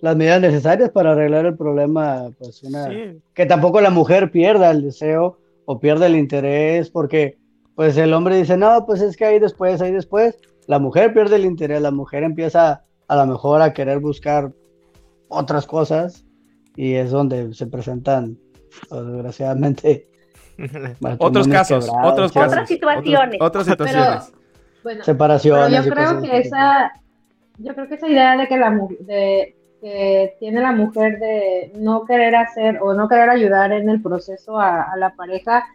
las 0.00 0.16
medidas 0.16 0.40
necesarias 0.40 0.90
para 0.90 1.12
arreglar 1.12 1.46
el 1.46 1.56
problema, 1.56 2.30
pues 2.38 2.62
una, 2.62 2.86
Sí. 2.88 3.20
que 3.34 3.46
tampoco 3.46 3.80
la 3.80 3.90
mujer 3.90 4.30
pierda 4.30 4.70
el 4.70 4.82
deseo 4.82 5.38
o 5.64 5.78
pierda 5.78 6.06
el 6.06 6.16
interés, 6.16 6.90
porque 6.90 7.36
pues 7.74 7.96
el 7.96 8.12
hombre 8.12 8.36
dice, 8.36 8.56
no, 8.56 8.84
pues 8.86 9.00
es 9.00 9.16
que 9.16 9.24
ahí 9.24 9.38
después, 9.38 9.80
ahí 9.80 9.92
después, 9.92 10.36
la 10.66 10.78
mujer 10.78 11.12
pierde 11.12 11.36
el 11.36 11.44
interés, 11.44 11.80
la 11.80 11.90
mujer 11.90 12.22
empieza 12.22 12.84
a 13.06 13.16
lo 13.16 13.26
mejor 13.26 13.62
a 13.62 13.72
querer 13.72 14.00
buscar 14.00 14.52
otras 15.28 15.66
cosas 15.66 16.24
y 16.76 16.94
es 16.94 17.10
donde 17.10 17.54
se 17.54 17.66
presentan, 17.66 18.38
pues, 18.88 19.06
desgraciadamente, 19.06 20.08
Otros 21.18 21.46
casos, 21.46 21.86
quebrados, 21.86 22.12
otros 22.12 22.32
casos. 22.32 22.52
Otras 22.52 22.68
situaciones. 22.68 23.38
Otras 23.40 23.66
situaciones. 23.66 24.32
Bueno, 24.82 25.04
separaciones. 25.04 25.70
Pero 25.70 25.84
yo 25.84 25.90
creo 25.92 26.22
que 26.22 26.38
esa, 26.38 26.92
yo 27.58 27.74
creo 27.74 27.88
que 27.88 27.94
esa 27.94 28.08
idea 28.08 28.36
de 28.36 28.48
que 28.48 28.56
la 28.56 28.70
de 29.00 29.56
que 29.80 30.34
tiene 30.40 30.60
la 30.60 30.72
mujer 30.72 31.18
de 31.18 31.72
no 31.76 32.04
querer 32.04 32.34
hacer 32.36 32.78
o 32.80 32.94
no 32.94 33.08
querer 33.08 33.30
ayudar 33.30 33.72
en 33.72 33.88
el 33.88 34.02
proceso 34.02 34.58
a, 34.58 34.82
a 34.82 34.96
la 34.96 35.14
pareja 35.14 35.66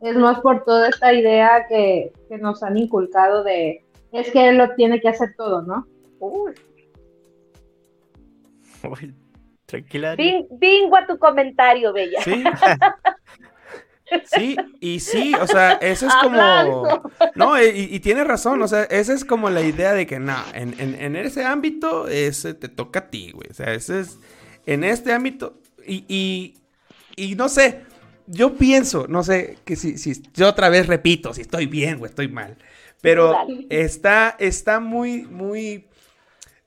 es 0.00 0.16
más 0.16 0.40
por 0.40 0.64
toda 0.64 0.88
esta 0.88 1.12
idea 1.12 1.66
que, 1.68 2.12
que 2.28 2.38
nos 2.38 2.62
han 2.62 2.76
inculcado 2.76 3.42
de 3.42 3.84
es 4.12 4.30
que 4.30 4.48
él 4.48 4.58
lo 4.58 4.74
tiene 4.74 5.00
que 5.00 5.08
hacer 5.08 5.34
todo, 5.36 5.62
¿no? 5.62 5.86
Uy, 6.20 6.52
Uy, 8.84 9.14
tranquila. 9.66 10.14
Bingo 10.16 10.96
a 10.96 11.06
tu 11.06 11.18
comentario, 11.18 11.92
Bella. 11.92 12.20
Sí. 12.22 12.44
Sí, 14.24 14.56
y 14.80 15.00
sí, 15.00 15.34
o 15.40 15.46
sea, 15.46 15.72
eso 15.74 16.06
es 16.06 16.14
como... 16.22 17.02
No, 17.34 17.62
y, 17.62 17.88
y 17.90 18.00
tiene 18.00 18.24
razón, 18.24 18.62
o 18.62 18.68
sea, 18.68 18.84
esa 18.84 19.12
es 19.12 19.24
como 19.24 19.50
la 19.50 19.62
idea 19.62 19.92
de 19.92 20.06
que, 20.06 20.18
no, 20.18 20.36
en, 20.54 20.74
en, 20.78 20.94
en 20.94 21.16
ese 21.16 21.44
ámbito, 21.44 22.08
ese 22.08 22.54
te 22.54 22.68
toca 22.68 23.00
a 23.00 23.10
ti, 23.10 23.32
güey. 23.32 23.48
O 23.50 23.54
sea, 23.54 23.72
ese 23.74 24.00
es, 24.00 24.18
en 24.66 24.84
este 24.84 25.12
ámbito, 25.12 25.60
y, 25.86 26.04
y, 26.08 26.54
y 27.16 27.34
no 27.34 27.48
sé, 27.48 27.82
yo 28.26 28.56
pienso, 28.56 29.06
no 29.08 29.22
sé, 29.22 29.58
que 29.64 29.76
si, 29.76 29.98
si, 29.98 30.22
yo 30.34 30.48
otra 30.48 30.68
vez 30.68 30.86
repito, 30.86 31.32
si 31.34 31.40
estoy 31.42 31.66
bien 31.66 31.98
o 32.00 32.06
estoy 32.06 32.28
mal, 32.28 32.58
pero 33.00 33.30
Dale. 33.32 33.66
está, 33.70 34.36
está 34.38 34.80
muy, 34.80 35.22
muy 35.22 35.86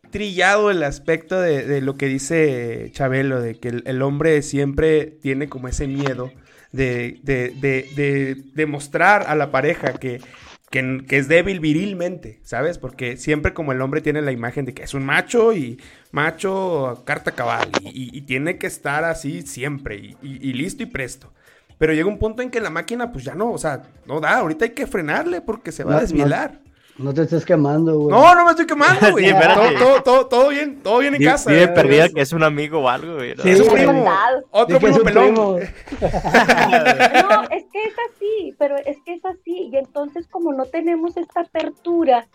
trillado 0.10 0.72
el 0.72 0.84
aspecto 0.84 1.40
de, 1.40 1.66
de 1.66 1.82
lo 1.82 1.96
que 1.96 2.08
dice 2.08 2.90
Chabelo, 2.92 3.42
de 3.42 3.56
que 3.56 3.70
el, 3.70 3.84
el 3.86 4.02
hombre 4.02 4.42
siempre 4.42 5.06
tiene 5.06 5.48
como 5.48 5.68
ese 5.68 5.88
miedo 5.88 6.32
de, 6.72 7.20
de, 7.24 7.50
de, 7.56 7.90
de 7.96 8.36
demostrar 8.54 9.24
a 9.28 9.36
la 9.36 9.52
pareja 9.52 10.00
que, 10.00 10.22
que, 10.70 11.04
que 11.08 11.18
es 11.18 11.28
débil 11.28 11.60
virilmente, 11.60 12.40
¿sabes? 12.44 12.78
Porque 12.78 13.18
siempre 13.18 13.54
como 13.54 13.72
el 13.74 13.82
hombre 13.82 14.02
tiene 14.02 14.22
la 14.22 14.32
imagen 14.32 14.66
de 14.66 14.74
que 14.74 14.84
es 14.84 14.94
un 14.94 15.04
macho 15.06 15.54
y 15.54 15.80
macho 16.12 17.04
carta 17.06 17.34
cabal 17.36 17.72
y, 17.76 17.88
y- 17.90 18.18
y 18.18 18.22
tiene 18.22 18.58
que 18.58 18.68
estar 18.68 19.04
así 19.04 19.42
siempre 19.44 19.98
y, 19.98 20.18
y- 20.22 20.54
listo 20.54 20.84
y 20.84 20.86
presto. 20.88 21.34
Pero 21.78 21.94
llega 21.94 22.08
un 22.08 22.20
punto 22.20 22.42
en 22.44 22.52
que 22.52 22.62
la 22.62 22.70
máquina 22.70 23.12
pues 23.12 23.26
ya 23.26 23.34
no, 23.36 23.52
o 23.52 23.58
sea, 23.58 23.82
no 24.06 24.20
da, 24.20 24.38
ahorita 24.38 24.66
hay 24.66 24.72
que 24.72 24.88
frenarle 24.88 25.42
porque 25.42 25.72
se 25.72 25.84
va 25.84 25.94
No, 25.94 25.98
a 25.98 26.02
desvielar. 26.02 26.62
No 26.64 26.71
te 27.16 27.22
estés 27.24 27.46
quemando, 27.46 27.98
güey. 27.98 28.16
No, 28.16 28.36
no 28.36 28.46
me 28.46 28.52
estoy 28.52 28.66
quemando, 28.68 29.00
güey. 29.12 29.26
Sí, 29.28 29.34
todo, 29.34 29.74
todo, 29.80 30.04
todo, 30.04 30.28
todo 30.28 30.50
bien, 30.50 30.82
todo 30.84 31.00
bien 31.00 31.16
en 31.16 31.24
casa. 31.24 31.50
vive 31.50 31.64
eh, 31.64 31.68
perdida 31.70 32.06
es- 32.06 32.14
que 32.14 32.22
es 32.22 32.34
un 32.34 32.44
amigo 32.44 32.80
o 32.80 32.90
algo, 32.90 33.16
güey. 33.16 33.36
¿no? 33.36 33.44
Sí, 33.44 33.50
es 33.52 33.60
un 33.62 33.74
primo. 33.74 34.06
Otro 34.52 34.80
primo 34.80 34.98
un 34.98 35.04
pelón. 35.04 35.26
primo. 35.26 35.58
No, 36.02 37.44
es 37.50 37.66
que 37.72 37.84
es 37.84 37.94
así, 38.14 38.56
pero 38.58 38.76
es 38.78 38.98
que 39.06 39.14
es 39.14 39.26
así. 39.26 39.70
Y 39.72 39.78
entonces, 39.78 40.28
como 40.28 40.54
no 40.54 40.66
tenemos 40.66 41.18
esta 41.18 41.42
apertura, 41.42 42.28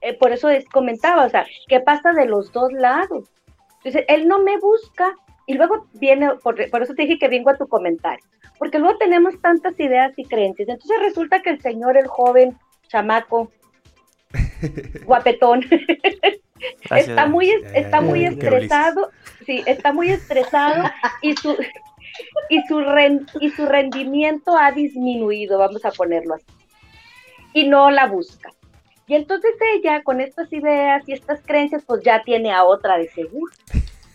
eh, 0.00 0.14
por 0.16 0.32
eso 0.32 0.48
es, 0.48 0.64
comentaba, 0.68 1.26
o 1.26 1.28
sea, 1.30 1.46
¿qué 1.68 1.80
pasa 1.80 2.12
de 2.12 2.26
los 2.26 2.52
dos 2.52 2.72
lados? 2.72 3.28
Entonces, 3.78 4.04
él 4.08 4.28
no 4.28 4.40
me 4.42 4.58
busca 4.58 5.14
y 5.46 5.54
luego 5.54 5.86
viene, 5.94 6.30
por, 6.42 6.70
por 6.70 6.82
eso 6.82 6.94
te 6.94 7.02
dije 7.02 7.18
que 7.18 7.28
vengo 7.28 7.50
a 7.50 7.56
tu 7.56 7.66
comentario, 7.66 8.24
porque 8.58 8.78
luego 8.78 8.98
tenemos 8.98 9.40
tantas 9.40 9.78
ideas 9.80 10.12
y 10.16 10.24
creencias. 10.24 10.68
Entonces 10.68 10.98
resulta 11.00 11.40
que 11.42 11.50
el 11.50 11.60
señor, 11.62 11.96
el 11.96 12.06
joven, 12.06 12.56
chamaco, 12.88 13.50
guapetón, 15.04 15.64
está 16.90 17.26
muy, 17.26 17.50
está 17.74 17.98
ya, 17.98 18.00
muy 18.00 18.22
ya, 18.22 18.28
estresado, 18.30 19.10
sí, 19.46 19.62
está 19.66 19.92
muy 19.92 20.10
estresado 20.10 20.84
y 21.22 21.34
su 21.36 21.56
y 22.48 22.62
su 22.66 22.80
ren- 22.80 23.26
y 23.40 23.50
su 23.50 23.64
rendimiento 23.66 24.56
ha 24.58 24.72
disminuido, 24.72 25.58
vamos 25.58 25.84
a 25.84 25.90
ponerlo 25.92 26.34
así. 26.34 26.46
Y 27.52 27.68
no 27.68 27.90
la 27.90 28.06
busca. 28.06 28.50
Y 29.06 29.14
entonces 29.14 29.52
ella 29.74 30.02
con 30.02 30.20
estas 30.20 30.52
ideas 30.52 31.02
y 31.08 31.12
estas 31.12 31.40
creencias 31.46 31.82
pues 31.86 32.02
ya 32.02 32.22
tiene 32.24 32.52
a 32.52 32.64
otra 32.64 32.98
de 32.98 33.08
seguro. 33.08 33.52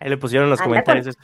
Ahí 0.00 0.08
le 0.08 0.16
pusieron 0.16 0.50
los 0.50 0.60
Anda 0.60 0.68
comentarios. 0.68 1.16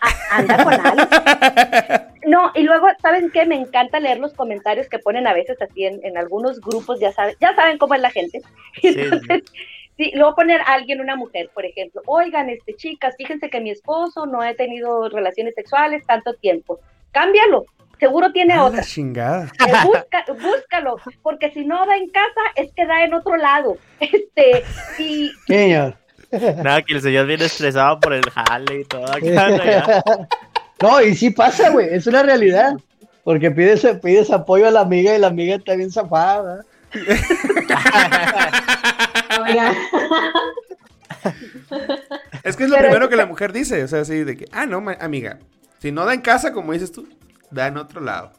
A- 0.00 0.36
anda 0.38 0.64
con 0.64 0.74
algo. 0.74 2.06
No, 2.26 2.50
y 2.54 2.62
luego, 2.64 2.88
¿saben 3.00 3.30
qué? 3.30 3.46
Me 3.46 3.54
encanta 3.54 4.00
leer 4.00 4.18
los 4.18 4.34
comentarios 4.34 4.88
que 4.88 4.98
ponen 4.98 5.26
a 5.26 5.32
veces 5.32 5.56
así 5.62 5.84
en, 5.86 6.04
en 6.04 6.18
algunos 6.18 6.60
grupos, 6.60 6.98
ya 7.00 7.12
saben, 7.12 7.36
ya 7.40 7.54
saben 7.54 7.78
cómo 7.78 7.94
es 7.94 8.00
la 8.02 8.10
gente. 8.10 8.40
sí. 8.82 8.88
Entonces, 8.96 9.42
sí, 9.96 10.10
luego 10.14 10.34
poner 10.34 10.60
a 10.60 10.74
alguien, 10.74 11.00
una 11.00 11.16
mujer, 11.16 11.48
por 11.54 11.64
ejemplo, 11.64 12.02
oigan, 12.06 12.50
este, 12.50 12.74
chicas, 12.74 13.14
fíjense 13.16 13.48
que 13.48 13.60
mi 13.60 13.70
esposo 13.70 14.26
no 14.26 14.42
ha 14.42 14.52
tenido 14.54 15.08
relaciones 15.08 15.54
sexuales 15.54 16.04
tanto 16.04 16.34
tiempo. 16.34 16.80
Cámbialo, 17.12 17.64
seguro 18.00 18.32
tiene 18.32 18.54
Ah, 18.54 18.56
la 18.56 18.64
otra. 18.64 18.82
chingada. 18.82 19.44
Eh, 19.66 19.72
busca- 19.84 20.24
búscalo, 20.32 20.96
porque 21.22 21.50
si 21.52 21.64
no 21.64 21.86
da 21.86 21.96
en 21.96 22.08
casa, 22.10 22.40
es 22.56 22.72
que 22.74 22.84
da 22.86 23.04
en 23.04 23.14
otro 23.14 23.36
lado. 23.36 23.76
Este, 24.00 24.64
y. 24.98 25.30
Nada, 26.62 26.82
que 26.82 26.94
el 26.94 27.00
señor 27.00 27.24
viene 27.26 27.44
estresado 27.44 28.00
por 28.00 28.12
el 28.12 28.28
jale 28.28 28.80
y 28.80 28.84
todo. 28.84 29.04
acá, 29.06 30.02
¿no? 30.82 31.00
Y 31.02 31.14
sí 31.14 31.30
pasa, 31.30 31.70
güey, 31.70 31.88
es 31.94 32.06
una 32.06 32.22
realidad. 32.22 32.74
Porque 33.24 33.50
pides, 33.50 33.84
pides 34.02 34.30
apoyo 34.30 34.68
a 34.68 34.70
la 34.70 34.80
amiga 34.80 35.14
y 35.14 35.18
la 35.18 35.26
amiga 35.26 35.56
está 35.56 35.74
bien 35.74 35.90
zafada. 35.90 36.60
Es 42.44 42.56
que 42.56 42.64
es 42.64 42.70
lo 42.70 42.76
Pero 42.76 42.88
primero 42.88 43.04
es- 43.04 43.10
que 43.10 43.16
la 43.16 43.26
mujer 43.26 43.52
dice. 43.52 43.82
O 43.82 43.88
sea, 43.88 44.00
así 44.00 44.24
de 44.24 44.36
que, 44.36 44.46
ah, 44.52 44.66
no, 44.66 44.82
amiga. 45.00 45.38
Si 45.78 45.92
no 45.92 46.04
da 46.04 46.14
en 46.14 46.20
casa, 46.20 46.52
como 46.52 46.72
dices 46.72 46.92
tú, 46.92 47.06
da 47.50 47.66
en 47.66 47.76
otro 47.76 48.00
lado. 48.00 48.32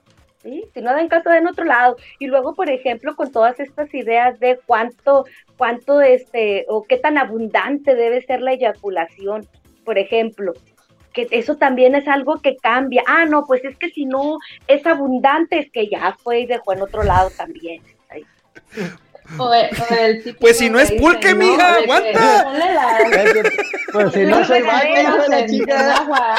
¿sí? 0.43 0.63
si 0.73 0.81
no 0.81 0.91
da 0.91 1.01
en 1.01 1.09
casa, 1.09 1.29
da 1.31 1.37
en 1.37 1.47
otro 1.47 1.65
lado. 1.65 1.97
Y 2.19 2.27
luego, 2.27 2.55
por 2.55 2.69
ejemplo, 2.69 3.15
con 3.15 3.31
todas 3.31 3.59
estas 3.59 3.93
ideas 3.93 4.39
de 4.39 4.59
cuánto, 4.65 5.25
cuánto, 5.57 5.99
este, 6.01 6.65
o 6.69 6.83
qué 6.83 6.97
tan 6.97 7.17
abundante 7.17 7.95
debe 7.95 8.21
ser 8.25 8.41
la 8.41 8.53
eyaculación, 8.53 9.45
por 9.83 9.97
ejemplo. 9.97 10.53
Que 11.25 11.27
eso 11.31 11.55
también 11.57 11.95
es 11.95 12.07
algo 12.07 12.39
que 12.43 12.57
cambia. 12.57 13.01
Ah, 13.07 13.25
no, 13.25 13.45
pues 13.47 13.65
es 13.65 13.75
que 13.77 13.89
si 13.89 14.05
no 14.05 14.37
es 14.67 14.85
abundante, 14.85 15.57
es 15.57 15.71
que 15.71 15.87
ya 15.89 16.15
fue 16.23 16.41
y 16.41 16.45
dejó 16.45 16.73
en 16.73 16.83
otro 16.83 17.01
lado 17.03 17.31
también. 17.35 17.81
Ay, 18.09 18.23
o 19.39 19.51
el, 19.51 19.65
o 19.65 19.95
el 19.95 20.17
típico 20.23 20.39
Pues 20.39 20.59
si 20.59 20.69
no 20.69 20.79
es 20.79 20.91
que 20.91 20.97
pulque, 20.97 21.33
mija, 21.33 21.77
que 21.77 21.83
aguanta. 21.83 22.53
la- 22.53 23.33
Pues 23.93 24.13
si 24.13 24.19
no 24.25 24.39
la 24.41 24.45
soy 24.45 24.59
hijo 24.59 25.17
de 25.23 25.65
la 25.65 25.95
agua. 25.97 26.35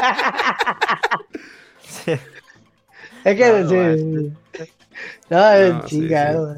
Es 3.24 3.36
que 3.36 3.48
No, 3.50 3.68
sí. 3.68 4.32
No, 5.28 5.50
es 5.52 5.74
No, 5.74 5.82
sí, 5.82 5.88
chingado. 5.88 6.56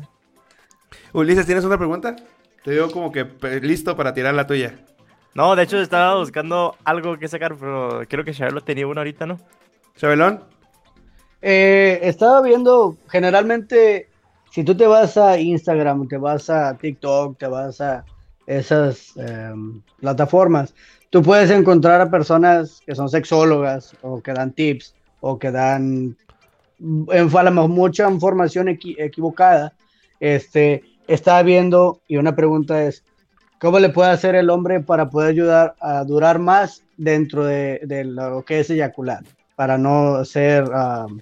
Ulises, 1.15 1.47
¿tienes 1.47 1.65
otra 1.65 1.79
pregunta? 1.79 2.17
Te 2.65 2.73
digo 2.73 2.91
como 2.91 3.11
que 3.11 3.25
listo 3.63 3.97
para 3.97 4.13
tirar 4.13 4.35
la 4.35 4.47
tuya. 4.47 4.75
No, 5.35 5.55
de 5.55 5.63
hecho 5.63 5.81
estaba 5.81 6.17
buscando 6.17 6.77
algo 6.85 7.19
que 7.19 7.29
sacar, 7.29 7.57
pero 7.57 8.03
creo 8.09 8.25
que 8.25 8.35
Charlotte 8.35 8.65
tenía 8.65 8.87
una 8.87 9.01
ahorita, 9.01 9.27
¿no? 9.27 9.39
Chabelón. 9.97 10.43
Eh, 11.43 12.01
estaba 12.03 12.43
viendo, 12.43 12.97
generalmente, 13.09 14.09
si 14.51 14.65
tú 14.65 14.77
te 14.77 14.87
vas 14.87 15.17
a 15.17 15.39
Instagram, 15.39 16.09
te 16.09 16.17
vas 16.17 16.51
a 16.51 16.77
TikTok, 16.77 17.39
te 17.39 17.47
vas 17.47 17.81
a 17.81 18.05
esas 18.47 19.17
em, 19.17 19.81
plataformas, 20.01 20.75
tú 21.09 21.23
puedes 21.23 21.51
encontrar 21.51 22.01
a 22.01 22.11
personas 22.11 22.81
que 22.85 22.95
son 22.95 23.09
sexólogas 23.09 23.95
o 24.03 24.21
que 24.21 24.33
dan 24.33 24.53
tips 24.53 24.95
o 25.21 25.39
que 25.39 25.51
dan 25.53 26.17
en, 26.81 27.31
mucha 27.71 28.11
información 28.11 28.67
equi- 28.67 28.97
equivocada. 28.99 29.75
Este, 30.19 30.83
estaba 31.07 31.43
viendo 31.43 32.01
y 32.09 32.17
una 32.17 32.35
pregunta 32.35 32.83
es, 32.83 33.05
¿cómo 33.61 33.79
le 33.79 33.91
puede 33.91 34.11
hacer 34.11 34.35
el 34.35 34.51
hombre 34.51 34.81
para 34.81 35.09
poder 35.11 35.31
ayudar 35.31 35.75
a 35.81 36.03
durar 36.05 36.39
más 36.41 36.83
dentro 36.97 37.45
de, 37.45 37.81
de 37.85 38.05
lo 38.05 38.43
que 38.45 38.61
es 38.61 38.71
eyacular? 38.71 39.23
Para 39.55 39.79
no 39.79 40.25
ser, 40.25 40.65
am, 40.75 41.21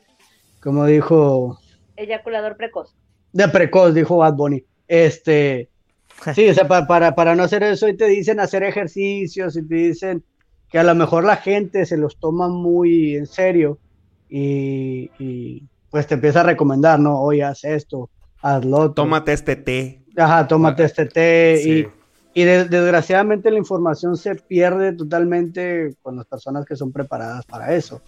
como 0.63 0.87
dijo, 0.87 1.59
eyaculador 1.97 2.57
precoz. 2.57 2.95
de 3.33 3.49
precoz, 3.49 3.93
dijo 3.95 4.17
Bad 4.19 4.35
Bunny. 4.35 4.65
Este, 4.87 5.69
sí, 6.35 6.49
o 6.49 6.55
sea, 6.55 6.67
pa- 6.67 6.87
para, 6.87 7.15
para 7.15 7.35
no 7.35 7.43
hacer 7.43 7.63
eso, 7.65 7.89
y 7.89 7.97
te 7.97 8.07
dicen 8.07 8.41
hacer 8.41 8.63
ejercicios, 8.63 9.57
y 9.57 9.67
te 9.67 9.75
dicen 9.75 10.25
que 10.71 10.79
a 10.79 10.85
lo 10.85 10.95
mejor 10.95 11.25
la 11.25 11.37
gente 11.37 11.85
se 11.87 11.97
los 11.97 12.19
toma 12.19 12.49
muy 12.49 13.17
en 13.17 13.27
serio 13.27 13.79
y, 14.29 15.11
y, 15.19 15.63
pues 15.91 16.07
te 16.07 16.15
empieza 16.15 16.41
a 16.41 16.45
recomendar, 16.45 17.01
¿no? 17.01 17.21
Oye, 17.21 17.43
haz 17.43 17.65
esto, 17.65 18.11
hazlo. 18.43 18.77
otro. 18.79 18.95
Tómate 19.05 19.33
este 19.33 19.57
té. 19.57 20.03
Ajá, 20.17 20.47
tómate 20.47 20.85
este 20.85 21.07
té 21.07 21.61
Sí. 21.63 21.71
y, 21.71 21.89
y 22.41 22.45
de- 22.45 22.65
desgraciadamente 22.67 23.51
la 23.51 23.59
información 23.59 24.17
se 24.17 24.35
pierde 24.35 24.93
totalmente 24.93 25.95
con 26.03 26.17
las 26.17 26.27
personas 26.27 26.65
que 26.65 26.77
son 26.77 26.93
preparadas 26.93 27.45
para 27.47 27.75
eso. 27.75 28.01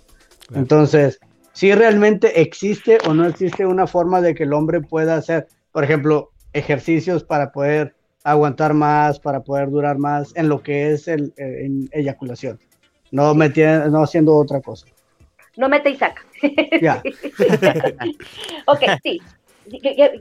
Claro. 0.46 0.62
Entonces, 0.62 1.18
si 1.52 1.74
realmente 1.74 2.40
existe 2.40 2.98
o 3.08 3.14
no 3.14 3.26
existe 3.26 3.66
una 3.66 3.86
forma 3.86 4.20
de 4.20 4.34
que 4.34 4.44
el 4.44 4.52
hombre 4.52 4.80
pueda 4.80 5.16
hacer, 5.16 5.48
por 5.72 5.84
ejemplo, 5.84 6.30
ejercicios 6.52 7.24
para 7.24 7.50
poder 7.52 7.94
aguantar 8.24 8.74
más, 8.74 9.18
para 9.18 9.40
poder 9.40 9.70
durar 9.70 9.98
más 9.98 10.32
en 10.36 10.48
lo 10.48 10.62
que 10.62 10.92
es 10.92 11.08
el 11.08 11.32
eh, 11.36 11.64
en 11.64 11.88
eyaculación, 11.92 12.58
no, 13.10 13.34
meti- 13.34 13.90
no 13.90 14.02
haciendo 14.02 14.36
otra 14.36 14.60
cosa. 14.60 14.86
No 15.56 15.68
mete 15.68 15.90
y 15.90 15.96
saca. 15.96 16.22
Ya. 16.80 17.02
ok, 18.66 18.82
sí. 19.02 19.20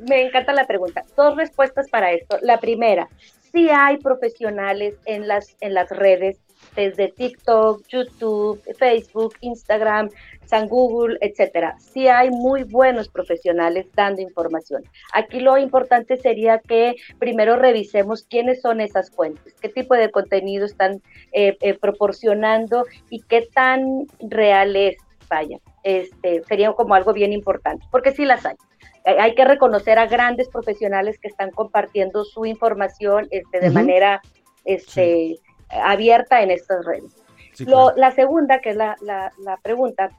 Me 0.08 0.28
encanta 0.28 0.54
la 0.54 0.68
pregunta. 0.68 1.04
Dos 1.16 1.36
respuestas 1.36 1.90
para 1.90 2.12
esto. 2.12 2.38
La 2.42 2.60
primera, 2.60 3.08
sí 3.52 3.70
hay 3.70 3.98
profesionales 3.98 4.96
en 5.06 5.28
las, 5.28 5.56
en 5.62 5.74
las 5.74 5.90
redes, 5.90 6.40
desde 6.76 7.10
TikTok, 7.10 7.86
YouTube, 7.88 8.62
Facebook, 8.78 9.36
Instagram, 9.42 10.10
San 10.46 10.68
Google, 10.68 11.18
etcétera. 11.22 11.76
Sí 11.80 12.08
hay 12.08 12.30
muy 12.30 12.64
buenos 12.64 13.08
profesionales 13.08 13.88
dando 13.96 14.22
información. 14.22 14.84
Aquí 15.14 15.40
lo 15.40 15.58
importante 15.58 16.18
sería 16.18 16.60
que 16.60 16.96
primero 17.18 17.56
revisemos 17.56 18.24
quiénes 18.24 18.62
son 18.62 18.82
esas 18.82 19.12
fuentes, 19.12 19.54
qué 19.62 19.70
tipo 19.70 19.96
de 19.96 20.10
contenido 20.12 20.66
están 20.66 21.02
eh, 21.32 21.58
eh, 21.62 21.74
proporcionando 21.76 22.86
y 23.10 23.22
qué 23.22 23.48
tan 23.54 24.08
real 24.20 24.76
es, 24.76 24.98
vaya. 25.30 25.58
Este, 25.84 26.44
sería 26.44 26.72
como 26.74 26.96
algo 26.96 27.14
bien 27.14 27.32
importante, 27.34 27.86
porque 27.92 28.12
sí 28.12 28.26
las 28.26 28.46
hay. 28.46 28.56
Hay- 29.06 29.34
que 29.36 29.46
reconocer 29.46 29.98
a 29.98 30.08
grandes 30.08 30.50
profesionales 30.50 31.18
que 31.20 31.30
están 31.30 31.52
compartiendo 31.52 32.26
su 32.26 32.46
información 32.46 33.28
este, 33.32 33.60
de 33.60 33.70
manera 33.70 34.22
este, 34.66 35.38
abierta 35.70 36.42
en 36.44 36.52
estas 36.52 36.86
redes. 36.86 37.16
Sí, 37.54 37.66
Lo- 37.66 37.94
la 37.96 38.12
segunda, 38.12 38.60
que 38.60 38.72
es 38.72 38.76
la, 38.76 38.96
la- 39.02 39.32
la 39.40 39.58
pregunta, 39.58 40.10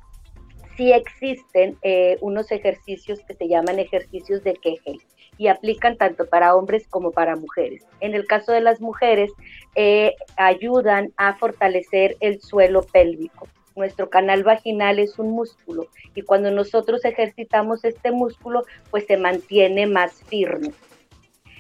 si 0.77 0.93
existen 0.93 1.77
eh, 1.83 2.17
unos 2.23 2.51
ejercicios 2.53 3.21
que 3.27 3.35
se 3.35 3.49
llaman 3.49 3.79
ejercicios 3.79 4.43
de 4.45 4.55
Kegel 4.55 4.99
y 5.37 5.49
aplican 5.49 5.97
tanto 5.97 6.27
para 6.27 6.55
hombres 6.55 6.87
como 6.89 7.11
para 7.13 7.37
mujeres. 7.37 7.85
En 8.01 8.15
el 8.15 8.27
caso 8.27 8.53
de 8.53 8.61
las 8.63 8.81
mujeres, 8.81 9.31
eh, 9.75 10.15
ayudan 10.37 11.13
a 11.17 11.35
fortalecer 11.35 12.17
el 12.21 12.41
suelo 12.41 12.83
pélvico. 12.83 13.47
Nuestro 13.81 14.11
canal 14.11 14.45
vaginal 14.45 14.99
es 14.99 15.19
un 15.19 15.31
músculo 15.31 15.87
y 16.15 16.21
cuando 16.21 16.51
nosotros 16.51 17.03
ejercitamos 17.07 17.83
este 17.83 18.13
músculo, 18.13 18.65
pues 18.91 19.07
se 19.07 19.17
mantiene 19.17 19.87
más 19.87 20.23
firme. 20.25 20.73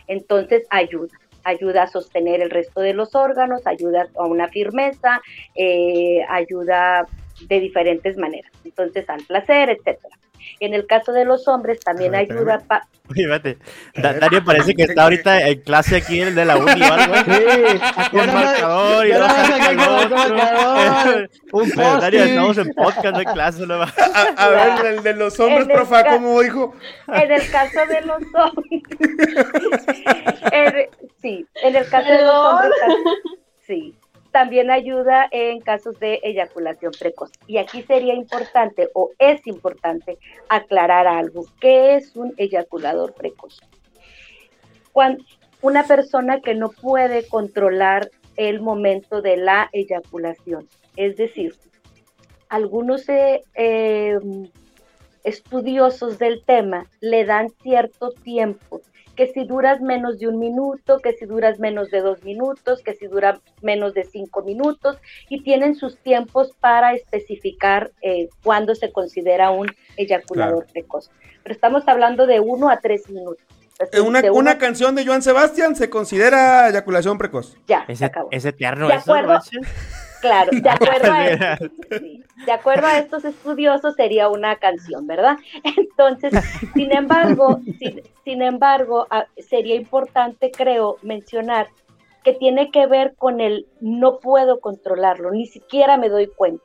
Entonces 0.07 0.67
ayuda, 0.69 1.19
ayuda 1.45 1.85
a 1.85 1.87
sostener 1.87 2.43
el 2.43 2.51
resto 2.51 2.83
de 2.83 2.93
los 2.93 3.15
órganos, 3.15 3.67
ayuda 3.67 4.07
a 4.17 4.27
una 4.27 4.49
firmeza, 4.49 5.23
eh, 5.55 6.23
ayuda 6.29 7.07
de 7.49 7.59
diferentes 7.59 8.19
maneras. 8.19 8.53
Entonces 8.67 9.09
al 9.09 9.23
placer, 9.23 9.71
etcétera. 9.71 10.15
En 10.61 10.75
el 10.75 10.87
caso 10.87 11.13
de 11.13 11.25
los 11.25 11.49
hombres 11.49 11.81
también 11.81 12.15
ayuda 12.15 12.57
espérame. 12.57 12.67
pa- 12.67 12.87
Oye, 13.11 13.23
espérate. 13.23 13.59
Da- 13.97 14.13
Dario 14.15 14.45
parece 14.45 14.75
que 14.75 14.85
está 14.85 15.03
ahorita 15.05 15.49
en 15.49 15.61
clase 15.63 15.97
aquí 15.97 16.21
el 16.21 16.35
de 16.35 16.45
la 16.45 16.57
uni 16.59 16.81
o 16.81 16.93
algo. 16.93 17.15
¿eh? 17.17 17.81
Con 18.13 18.27
marcador 18.33 19.07
y 19.07 19.13
un 21.53 21.69
Dario, 21.71 22.25
estamos 22.25 22.59
en 22.59 22.73
podcast, 22.75 23.15
no 23.15 23.21
en 23.21 23.33
clase. 23.33 23.67
No. 23.67 23.83
A, 23.83 23.89
a 24.37 24.49
ver, 24.49 24.87
el 24.87 25.03
de 25.03 25.15
los 25.15 25.39
hombres, 25.41 25.67
En 25.69 25.75
profa, 25.75 26.05
¿cómo 26.05 26.41
dijo? 26.41 26.75
En 27.09 27.33
el 27.33 27.51
caso 27.51 27.81
de 27.87 28.01
los 28.03 28.23
hombres. 28.35 28.83
en- 30.53 30.89
sí, 31.21 31.47
en 31.63 31.77
el 31.77 31.89
caso 31.89 32.09
de 32.09 32.23
los 32.23 32.35
hombres. 32.35 32.73
Sí. 33.67 33.95
También 34.33 34.71
ayuda 34.71 35.29
en 35.31 35.61
casos 35.61 35.99
de 35.99 36.21
eyaculación 36.23 36.93
precoz. 36.99 37.31
Y 37.47 37.59
aquí 37.59 37.83
sería 37.83 38.15
importante 38.15 38.89
o 38.95 39.11
es 39.19 39.47
importante 39.47 40.19
aclarar 40.49 41.07
algo. 41.07 41.45
¿Qué 41.61 41.97
es 41.97 42.15
un 42.17 42.35
eyaculador 42.37 43.15
precoz? 43.15 43.61
Cuando 44.93 45.25
una 45.63 45.85
persona 45.85 46.41
que 46.41 46.55
no 46.55 46.71
puede 46.71 47.27
controlar 47.27 48.11
el 48.37 48.61
momento 48.61 49.21
de 49.21 49.37
la 49.37 49.69
eyaculación. 49.73 50.69
Es 50.97 51.17
decir, 51.17 51.55
algunos 52.49 53.09
eh, 53.09 53.43
eh, 53.55 54.19
estudiosos 55.25 56.19
del 56.19 56.43
tema 56.45 56.87
le 57.01 57.25
dan 57.25 57.49
cierto 57.63 58.11
tiempo, 58.11 58.81
que 59.21 59.27
si 59.35 59.45
duras 59.45 59.83
menos 59.83 60.19
de 60.19 60.29
un 60.29 60.39
minuto, 60.39 60.99
que 61.01 61.13
si 61.13 61.27
duras 61.27 61.59
menos 61.59 61.91
de 61.91 62.01
dos 62.01 62.23
minutos, 62.25 62.81
que 62.83 62.95
si 62.95 63.07
dura 63.07 63.39
menos 63.61 63.93
de 63.93 64.05
cinco 64.05 64.41
minutos, 64.43 64.97
y 65.29 65.43
tienen 65.43 65.75
sus 65.75 65.99
tiempos 65.99 66.53
para 66.59 66.95
especificar 66.95 67.91
eh, 68.01 68.31
cuándo 68.43 68.75
se 68.75 68.91
considera 68.93 69.51
un 69.51 69.67
eyaculador 69.99 70.65
precoz. 70.73 71.11
Pero 71.43 71.53
estamos 71.55 71.87
hablando 71.87 72.27
de 72.27 72.41
uno 72.41 72.71
a 72.71 72.79
tres 72.81 73.11
minutos. 73.11 73.45
Entonces, 73.73 73.99
Eh, 73.99 74.01
Una, 74.01 74.23
de 74.23 74.31
uno- 74.31 74.41
una 74.41 74.57
canción 74.57 74.95
de 74.95 75.05
Joan 75.05 75.21
Sebastián 75.21 75.77
se 75.77 75.91
considera 75.91 76.71
eyaculación 76.71 77.19
precoz. 77.19 77.59
ya, 77.67 77.85
se 77.85 77.93
Ese, 77.93 78.05
acabó. 78.07 78.29
es 78.31 78.47
eterno 78.47 78.89
De 78.89 78.95
eso, 78.95 79.13
acuerdo. 79.13 79.35
Roche. 79.35 79.59
Claro, 80.21 80.51
de 80.53 80.69
acuerdo, 80.71 81.13
a 81.13 81.29
estos, 81.29 81.71
de 82.47 82.53
acuerdo 82.53 82.87
a 82.87 82.99
estos 82.99 83.25
estudiosos 83.25 83.95
sería 83.95 84.29
una 84.29 84.57
canción, 84.57 85.07
¿verdad? 85.07 85.37
Entonces, 85.77 86.33
sin 86.75 86.93
embargo, 86.93 87.61
sin, 87.79 88.03
sin 88.25 88.43
embargo, 88.43 89.07
sería 89.39 89.75
importante, 89.75 90.51
creo, 90.51 90.97
mencionar 91.03 91.69
que 92.23 92.35
tiene 92.35 92.71
que 92.71 92.87
ver 92.87 93.15
con 93.17 93.41
el 93.41 93.67
no 93.81 94.19
puedo 94.19 94.61
controlarlo, 94.61 95.31
ni 95.31 95.47
siquiera 95.47 95.97
me 95.97 96.09
doy 96.09 96.27
cuenta. 96.27 96.63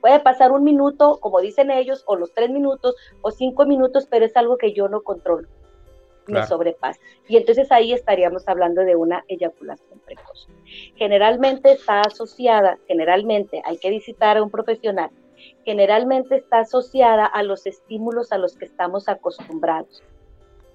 Puede 0.00 0.20
pasar 0.20 0.52
un 0.52 0.64
minuto, 0.64 1.18
como 1.20 1.40
dicen 1.40 1.70
ellos, 1.70 2.04
o 2.06 2.16
los 2.16 2.34
tres 2.34 2.50
minutos, 2.50 2.94
o 3.22 3.30
cinco 3.30 3.64
minutos, 3.64 4.06
pero 4.10 4.26
es 4.26 4.36
algo 4.36 4.58
que 4.58 4.74
yo 4.74 4.88
no 4.88 5.00
controlo, 5.00 5.48
me 6.26 6.32
Claro. 6.34 6.46
sobrepasa. 6.46 7.00
Y 7.28 7.36
entonces 7.36 7.70
ahí 7.72 7.92
estaríamos 7.92 8.48
hablando 8.48 8.82
de 8.82 8.96
una 8.96 9.24
eyaculación 9.28 9.98
precoz 10.06 10.48
generalmente 10.96 11.72
está 11.72 12.00
asociada, 12.02 12.78
generalmente 12.86 13.62
hay 13.64 13.78
que 13.78 13.90
visitar 13.90 14.36
a 14.36 14.42
un 14.42 14.50
profesional, 14.50 15.10
generalmente 15.64 16.36
está 16.36 16.60
asociada 16.60 17.26
a 17.26 17.42
los 17.42 17.66
estímulos 17.66 18.32
a 18.32 18.38
los 18.38 18.56
que 18.56 18.64
estamos 18.64 19.08
acostumbrados. 19.08 20.02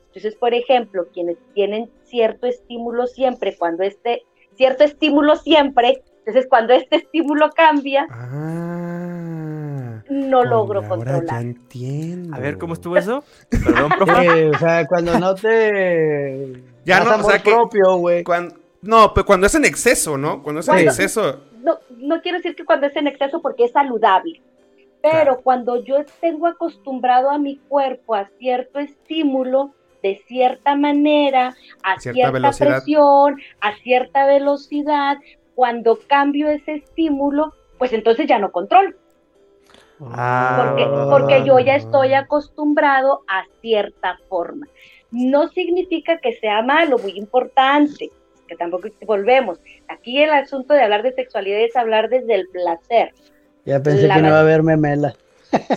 Entonces, 0.08 0.36
por 0.36 0.54
ejemplo, 0.54 1.08
quienes 1.14 1.38
tienen 1.54 1.90
cierto 2.04 2.48
estímulo 2.48 3.08
siempre, 3.08 3.56
cuando 3.58 3.84
este, 3.84 4.24
cierto 4.56 4.84
estímulo 4.84 5.36
siempre, 5.36 6.04
entonces 6.20 6.48
cuando 6.48 6.74
este 6.74 6.98
estímulo 6.98 7.50
cambia, 7.52 8.08
Ah. 8.10 9.89
No 10.10 10.44
logro 10.44 10.80
Ahora 10.82 10.82
ya 10.82 10.90
controlar. 11.14 11.42
entiendo. 11.42 12.36
A 12.36 12.40
ver, 12.40 12.58
¿cómo 12.58 12.74
estuvo 12.74 12.98
eso? 12.98 13.24
Perdón, 13.50 13.92
profe. 13.98 14.22
Sí, 14.22 14.46
o 14.56 14.58
sea, 14.58 14.88
cuando 14.88 15.20
no 15.20 15.36
te 15.36 16.64
Ya 16.86 17.04
no, 17.04 17.16
o 17.16 17.30
sea 17.30 17.40
que- 17.40 17.52
propio, 17.52 17.96
güey. 17.98 18.24
Cuan- 18.24 18.54
no, 18.82 19.14
pero 19.14 19.26
cuando 19.26 19.48
es 19.48 19.56
en 19.56 19.66
exceso, 19.66 20.18
¿no? 20.18 20.42
Cuando 20.42 20.62
es 20.62 20.68
en 20.68 20.74
Cuando- 20.74 20.92
exceso. 20.92 21.42
no, 21.62 21.78
no 21.98 22.22
quiero 22.22 22.38
decir 22.38 22.56
que 22.56 22.66
cuando 22.66 22.88
es 22.88 22.96
en 22.96 23.08
exceso 23.08 23.42
porque 23.42 23.66
es 23.66 23.72
saludable, 23.72 24.42
pero 25.02 25.14
Claro. 25.14 25.42
cuando 25.44 25.84
yo 25.84 25.98
tengo 26.22 26.48
acostumbrado 26.48 27.30
a 27.30 27.38
mi 27.38 27.58
cuerpo 27.68 28.16
a 28.16 28.30
cierto 28.40 28.80
estímulo 28.80 29.74
de 30.02 30.22
cierta 30.28 30.76
manera, 30.76 31.56
a 31.84 32.00
Cierta 32.00 32.14
cierta, 32.16 32.32
velocidad. 32.32 32.70
presión, 32.78 33.42
a 33.60 33.76
cierta 33.84 34.26
velocidad, 34.26 35.18
cuando 35.56 36.00
cambio 36.08 36.50
ese 36.50 36.76
estímulo, 36.76 37.54
pues 37.78 37.92
entonces 37.92 38.26
ya 38.28 38.40
no 38.40 38.52
controlo, 38.54 38.94
Ah. 40.02 40.66
porque, 40.66 40.86
porque 41.10 41.46
yo 41.46 41.60
ya 41.60 41.76
estoy 41.76 42.14
acostumbrado 42.14 43.24
a 43.28 43.44
cierta 43.62 44.18
forma. 44.30 44.68
No 45.12 45.50
significa 45.50 46.20
que 46.20 46.34
sea 46.34 46.62
malo, 46.62 46.98
muy 47.00 47.18
importante, 47.18 48.10
que 48.48 48.56
tampoco 48.56 48.88
volvemos. 49.06 49.60
Aquí 49.88 50.22
el 50.22 50.32
asunto 50.32 50.74
de 50.74 50.84
hablar 50.84 51.04
de 51.04 51.14
sexualidad 51.14 51.60
es 51.60 51.76
hablar 51.76 52.10
desde 52.10 52.36
el 52.36 52.48
placer. 52.48 53.14
Ya 53.66 53.82
pensé 53.82 54.08
La 54.08 54.16
que 54.16 54.22
no 54.22 54.28
iba 54.30 54.38
a 54.38 54.42
haber 54.42 54.64
memela. 54.64 55.14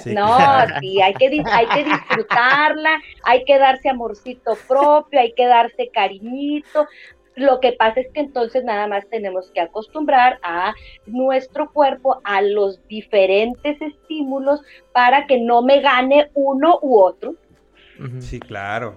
Sí. 0.03 0.12
No, 0.14 0.37
sí, 0.81 1.01
hay 1.01 1.14
que, 1.14 1.43
hay 1.47 1.66
que 1.66 1.85
disfrutarla, 1.85 3.01
hay 3.25 3.43
que 3.45 3.59
darse 3.59 3.89
amorcito 3.89 4.53
propio, 4.68 5.18
hay 5.18 5.33
que 5.33 5.47
darse 5.47 5.89
cariñito. 5.93 6.87
Lo 7.37 7.61
que 7.61 7.72
pasa 7.72 8.01
es 8.01 8.09
que 8.12 8.20
entonces 8.20 8.62
nada 8.64 8.87
más 8.87 9.07
tenemos 9.09 9.51
que 9.53 9.61
acostumbrar 9.61 10.39
a 10.43 10.74
nuestro 11.07 11.70
cuerpo 11.70 12.20
a 12.24 12.43
los 12.43 12.87
diferentes 12.89 13.80
estímulos 13.80 14.61
para 14.93 15.26
que 15.26 15.41
no 15.41 15.62
me 15.62 15.80
gane 15.80 16.30
uno 16.35 16.78
u 16.83 16.99
otro. 17.01 17.35
Sí, 18.20 18.39
claro. 18.41 18.95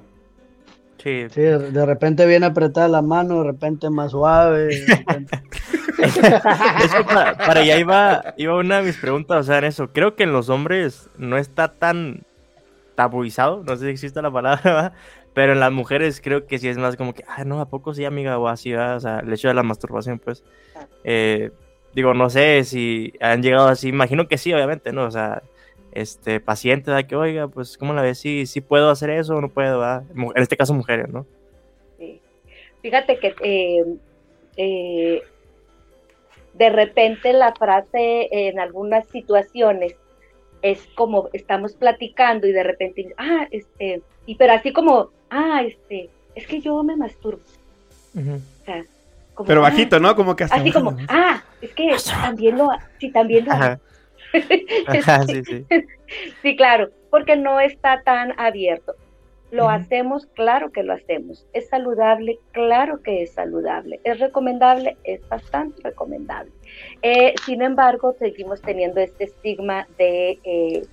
Sí. 0.97 1.27
Sí, 1.29 1.41
de 1.41 1.85
repente 1.85 2.25
viene 2.25 2.47
apretada 2.47 2.87
la 2.87 3.01
mano, 3.01 3.43
de 3.43 3.51
repente 3.51 3.89
más 3.89 4.11
suave. 4.11 4.65
de 4.65 4.85
repente- 4.97 5.39
Es 5.99 6.93
que 6.93 7.03
para, 7.05 7.37
para 7.37 7.61
allá 7.61 7.77
iba, 7.77 8.33
iba 8.37 8.57
una 8.57 8.77
de 8.77 8.83
mis 8.87 8.97
preguntas, 8.97 9.39
o 9.39 9.43
sea, 9.43 9.59
en 9.59 9.63
eso. 9.65 9.89
Creo 9.93 10.15
que 10.15 10.23
en 10.23 10.33
los 10.33 10.49
hombres 10.49 11.09
no 11.17 11.37
está 11.37 11.71
tan 11.71 12.23
tabuizado, 12.95 13.63
no 13.63 13.75
sé 13.75 13.85
si 13.85 13.91
existe 13.91 14.21
la 14.21 14.31
palabra, 14.31 14.61
¿verdad? 14.63 14.93
pero 15.35 15.51
en 15.51 15.59
las 15.59 15.71
mujeres 15.71 16.21
creo 16.21 16.47
que 16.47 16.57
sí 16.57 16.69
es 16.69 16.77
más 16.77 16.95
como 16.95 17.13
que, 17.13 17.25
ah, 17.27 17.43
no, 17.43 17.59
¿a 17.59 17.67
poco 17.67 17.93
sí, 17.93 18.05
amiga? 18.05 18.39
O 18.39 18.47
así, 18.47 18.71
¿verdad? 18.71 18.95
O 18.95 18.99
sea, 19.01 19.19
el 19.19 19.31
hecho 19.33 19.49
de 19.49 19.53
la 19.53 19.63
masturbación, 19.63 20.17
pues. 20.17 20.45
Eh, 21.03 21.51
digo, 21.93 22.13
no 22.13 22.29
sé 22.29 22.63
si 22.63 23.13
han 23.19 23.43
llegado 23.43 23.67
así, 23.67 23.89
imagino 23.89 24.29
que 24.29 24.37
sí, 24.37 24.53
obviamente, 24.53 24.93
¿no? 24.93 25.03
O 25.03 25.11
sea, 25.11 25.43
este, 25.91 26.39
paciente, 26.39 26.89
¿verdad? 26.89 27.05
Que, 27.05 27.17
oiga, 27.17 27.49
pues, 27.49 27.77
¿cómo 27.77 27.93
la 27.93 28.01
ves? 28.01 28.17
Sí, 28.17 28.45
sí 28.45 28.61
puedo 28.61 28.89
hacer 28.89 29.09
eso 29.09 29.35
o 29.35 29.41
no 29.41 29.49
puedo, 29.49 29.79
¿verdad? 29.79 30.03
En 30.15 30.41
este 30.41 30.55
caso, 30.55 30.73
mujeres, 30.73 31.09
¿no? 31.09 31.25
Sí. 31.97 32.21
Fíjate 32.81 33.19
que 33.19 33.35
eh, 33.41 33.83
eh, 34.55 35.21
de 36.53 36.69
repente 36.69 37.33
la 37.33 37.53
frase 37.53 38.29
en 38.31 38.57
algunas 38.57 39.05
situaciones 39.09 39.97
es 40.65 40.87
como 40.95 41.29
estamos 41.31 41.73
platicando 41.73 42.47
y 42.47 42.51
de 42.51 42.63
repente, 42.63 43.13
ah, 43.17 43.47
este, 43.51 44.01
y 44.25 44.33
pero 44.33 44.53
así 44.53 44.73
como, 44.73 45.11
ah, 45.29 45.61
este, 45.63 46.09
es 46.33 46.47
que 46.47 46.59
yo 46.59 46.83
me 46.83 46.95
masturbo. 46.95 47.41
O 48.15 48.65
sea, 48.65 48.83
como, 49.35 49.47
Pero 49.47 49.59
ah, 49.59 49.69
bajito, 49.69 49.99
¿no? 49.99 50.15
Como 50.15 50.35
que 50.35 50.45
hasta 50.45 50.55
Así 50.55 50.71
como, 50.71 50.97
ah, 51.07 51.43
es 51.61 51.71
que 51.73 51.95
también 52.09 52.57
lo, 52.57 52.69
sí, 52.99 53.11
también 53.11 53.45
lo 53.45 53.51
Ajá. 53.51 53.79
Ajá, 54.87 55.23
sí, 55.27 55.43
sí. 55.43 55.65
Sí, 56.41 56.55
claro, 56.55 56.89
porque 57.11 57.35
no 57.35 57.59
está 57.59 58.01
tan 58.01 58.37
abierto. 58.39 58.95
¿Lo 59.55 59.69
hacemos? 59.69 60.25
Claro 60.33 60.71
que 60.71 60.83
lo 60.83 60.93
hacemos. 60.93 61.45
¿Es 61.53 61.69
saludable? 61.69 62.39
Claro 62.51 63.01
que 63.01 63.23
es 63.23 63.31
saludable. 63.33 63.99
¿Es 64.03 64.19
recomendable? 64.19 64.97
Es 65.03 65.27
bastante 65.29 65.81
recomendable. 65.83 66.51
Eh, 67.01 67.33
sin 67.45 67.61
embargo, 67.61 68.15
seguimos 68.19 68.61
teniendo 68.61 68.99
este 68.99 69.25
estigma 69.25 69.87
de 69.97 70.39
eh, 70.43 70.85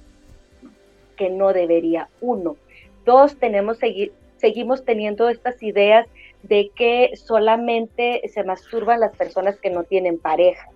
que 1.16 1.28
no 1.30 1.52
debería, 1.52 2.08
uno. 2.20 2.56
Dos, 3.04 3.36
tenemos 3.36 3.80
segui- 3.80 4.12
seguimos 4.36 4.84
teniendo 4.84 5.28
estas 5.28 5.62
ideas 5.62 6.06
de 6.42 6.70
que 6.74 7.10
solamente 7.16 8.22
se 8.32 8.44
masturban 8.44 9.00
las 9.00 9.14
personas 9.16 9.56
que 9.58 9.70
no 9.70 9.84
tienen 9.84 10.18
pareja. 10.18 10.68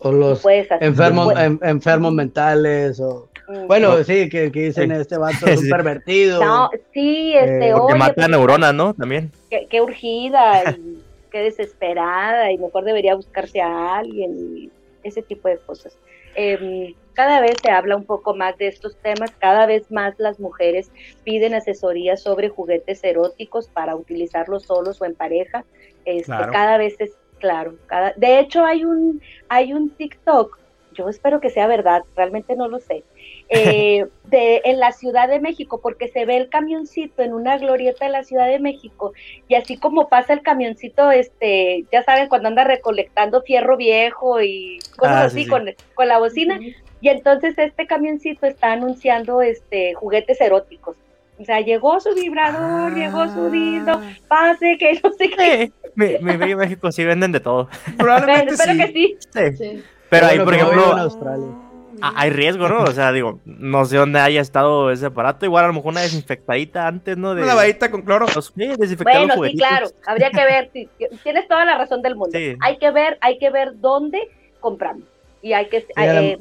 O 0.00 0.12
los 0.12 0.42
enfermos, 0.80 1.28
en- 1.38 1.60
enfermos 1.62 2.12
mentales, 2.12 3.00
o. 3.00 3.28
bueno, 3.66 4.02
sí, 4.04 4.28
que, 4.28 4.50
que 4.52 4.60
dicen 4.62 4.90
Sí. 4.90 5.00
este 5.00 5.18
vato 5.18 5.46
es 5.46 5.58
un 5.58 5.64
Sí. 5.64 5.70
pervertido. 5.70 6.44
No, 6.44 6.70
sí, 6.92 7.34
este, 7.34 7.68
Eh, 7.68 7.72
Porque 7.72 7.92
oye, 7.92 7.98
mata 7.98 8.14
pues, 8.14 8.28
neuronas, 8.28 8.74
¿no? 8.74 8.94
También. 8.94 9.30
qué, 9.50 9.66
qué 9.68 9.80
urgida 9.80 10.62
y 10.76 10.98
qué 11.30 11.40
desesperada 11.42 12.50
y 12.52 12.58
mejor 12.58 12.84
debería 12.84 13.14
buscarse 13.14 13.60
a 13.60 13.96
alguien 13.96 14.56
y 14.56 14.70
ese 15.04 15.22
tipo 15.22 15.48
de 15.48 15.58
cosas. 15.58 15.96
Em, 16.34 16.94
cada 17.14 17.40
vez 17.40 17.54
se 17.62 17.70
habla 17.70 17.96
un 17.96 18.04
poco 18.04 18.34
más 18.34 18.58
de 18.58 18.66
estos 18.66 18.94
temas, 18.96 19.30
cada 19.38 19.64
vez 19.66 19.90
más 19.90 20.14
las 20.18 20.38
mujeres 20.38 20.90
piden 21.24 21.54
asesoría 21.54 22.16
sobre 22.18 22.50
juguetes 22.50 23.02
eróticos 23.04 23.68
para 23.68 23.96
utilizarlos 23.96 24.64
solos 24.64 25.00
o 25.00 25.04
en 25.06 25.14
pareja. 25.14 25.64
Este, 26.04 26.24
Claro. 26.26 26.52
Cada 26.52 26.76
vez 26.76 26.94
es 27.00 27.12
claro. 27.38 27.74
Cada, 27.86 28.12
de 28.16 28.38
hecho 28.38 28.64
hay 28.64 28.84
un 28.84 29.20
hay 29.48 29.72
un 29.72 29.90
TikTok, 29.90 30.58
yo 30.92 31.08
espero 31.08 31.40
que 31.40 31.50
sea 31.50 31.66
verdad, 31.66 32.02
realmente 32.16 32.54
no 32.56 32.68
lo 32.68 32.80
sé, 32.80 33.02
eh, 33.48 34.06
de, 34.24 34.62
en 34.64 34.80
la 34.80 34.92
Ciudad 34.92 35.28
de 35.28 35.40
México, 35.40 35.80
porque 35.82 36.08
se 36.08 36.24
ve 36.24 36.36
el 36.36 36.48
camioncito 36.48 37.22
en 37.22 37.32
una 37.32 37.58
glorieta 37.58 38.06
de 38.06 38.12
la 38.12 38.24
Ciudad 38.24 38.46
de 38.46 38.58
México, 38.58 39.12
y 39.48 39.54
así 39.54 39.76
como 39.76 40.08
pasa 40.08 40.32
el 40.32 40.42
camioncito, 40.42 41.10
este, 41.10 41.84
ya 41.92 42.02
saben, 42.02 42.28
cuando 42.28 42.48
anda 42.48 42.64
recolectando 42.64 43.42
fierro 43.42 43.76
viejo 43.76 44.40
y 44.40 44.78
cosas 44.96 45.16
Ah, 45.16 45.24
así 45.24 45.38
sí, 45.38 45.44
sí. 45.44 45.50
Con, 45.50 45.66
con 45.94 46.08
la 46.08 46.18
bocina, 46.18 46.58
y 47.00 47.08
entonces 47.08 47.56
este 47.58 47.86
camioncito 47.86 48.46
está 48.46 48.72
anunciando 48.72 49.42
este 49.42 49.94
juguetes 49.94 50.40
eróticos. 50.40 50.96
O 51.38 51.44
sea, 51.44 51.60
llegó 51.60 52.00
su 52.00 52.14
vibrador, 52.14 52.94
llegó 52.94 53.28
su 53.28 53.50
dildo, 53.50 54.00
pase 54.26 54.78
que 54.78 54.98
no 55.04 55.12
sé 55.12 55.30
qué. 55.30 55.62
Eh, 55.62 55.72
mi, 55.94 56.18
mi 56.20 56.36
bello 56.36 56.56
México 56.56 56.90
sí 56.90 57.04
venden 57.04 57.32
de 57.32 57.40
todo. 57.40 57.68
Pero, 57.84 57.98
Probablemente 57.98 58.54
espero 58.54 58.72
sí. 58.72 58.78
que 58.78 58.86
sí. 58.92 59.16
Sí. 59.20 59.56
Sí. 59.56 59.84
Pero 60.08 60.26
ahí, 60.26 60.38
por 60.38 60.54
en 60.54 60.60
ejemplo, 60.60 60.96
Australia. 60.96 61.65
A- 62.02 62.20
hay 62.20 62.30
riesgo, 62.30 62.68
¿no? 62.68 62.82
O 62.84 62.90
sea, 62.92 63.12
digo, 63.12 63.40
no 63.44 63.84
sé 63.84 63.96
dónde 63.96 64.18
haya 64.20 64.40
estado 64.40 64.90
ese 64.90 65.06
aparato. 65.06 65.44
Igual 65.46 65.64
a 65.64 65.68
lo 65.68 65.74
mejor 65.74 65.92
una 65.92 66.00
desinfectadita 66.02 66.86
antes, 66.86 67.16
¿no? 67.16 67.34
De 67.34 67.42
Una 67.42 67.48
lavadita 67.52 67.90
con 67.90 68.02
cloro. 68.02 68.26
los 68.34 68.46
sí, 68.46 68.52
Bueno, 68.56 68.76
sí, 68.86 68.96
juguetitos. 69.34 69.68
claro, 69.68 69.86
habría 70.06 70.30
que 70.30 70.44
ver, 70.44 70.70
sí, 70.72 70.88
tienes 71.22 71.48
toda 71.48 71.64
la 71.64 71.78
razón 71.78 72.02
del 72.02 72.16
mundo. 72.16 72.36
Sí. 72.38 72.56
Hay 72.60 72.78
que 72.78 72.90
ver, 72.90 73.18
hay 73.20 73.38
que 73.38 73.50
ver 73.50 73.72
dónde 73.80 74.20
compramos. 74.60 75.04
Y 75.42 75.52
hay 75.52 75.66
que, 75.68 75.86
lo- 75.96 76.02
eh, 76.02 76.38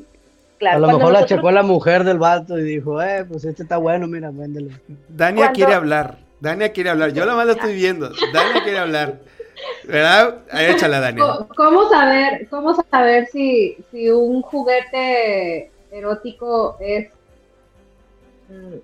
claro, 0.57 0.77
a 0.77 0.79
lo 0.79 0.87
mejor 0.87 1.01
la 1.13 1.19
nosotros- 1.19 1.37
checó 1.39 1.51
la 1.51 1.63
mujer 1.63 2.03
del 2.03 2.17
vato 2.17 2.57
y 2.57 2.63
dijo, 2.63 3.01
eh, 3.01 3.25
pues 3.27 3.45
este 3.45 3.63
está 3.63 3.77
bueno, 3.77 4.07
mira, 4.07 4.31
véndelo. 4.31 4.69
Dania 5.09 5.43
Cuando- 5.45 5.55
quiere 5.55 5.73
hablar. 5.73 6.17
Dania 6.39 6.71
quiere 6.73 6.89
hablar. 6.89 7.13
Yo 7.13 7.25
la 7.25 7.33
más 7.35 7.45
la 7.47 7.53
estoy 7.53 7.75
viendo. 7.75 8.09
Dania 8.33 8.61
quiere 8.63 8.77
hablar. 8.79 9.19
¿Verdad? 9.85 10.39
Ahí 10.51 10.65
échala, 10.71 10.99
Dania. 10.99 11.23
Co- 11.23 11.47
¿Cómo 11.55 11.89
saber, 11.89 12.47
cómo 12.49 12.75
saber 12.91 13.27
si, 13.27 13.77
si 13.91 14.09
un 14.09 14.41
juguete 14.41 15.71
erótico 15.91 16.77
es 16.79 17.09
mm, 18.49 18.75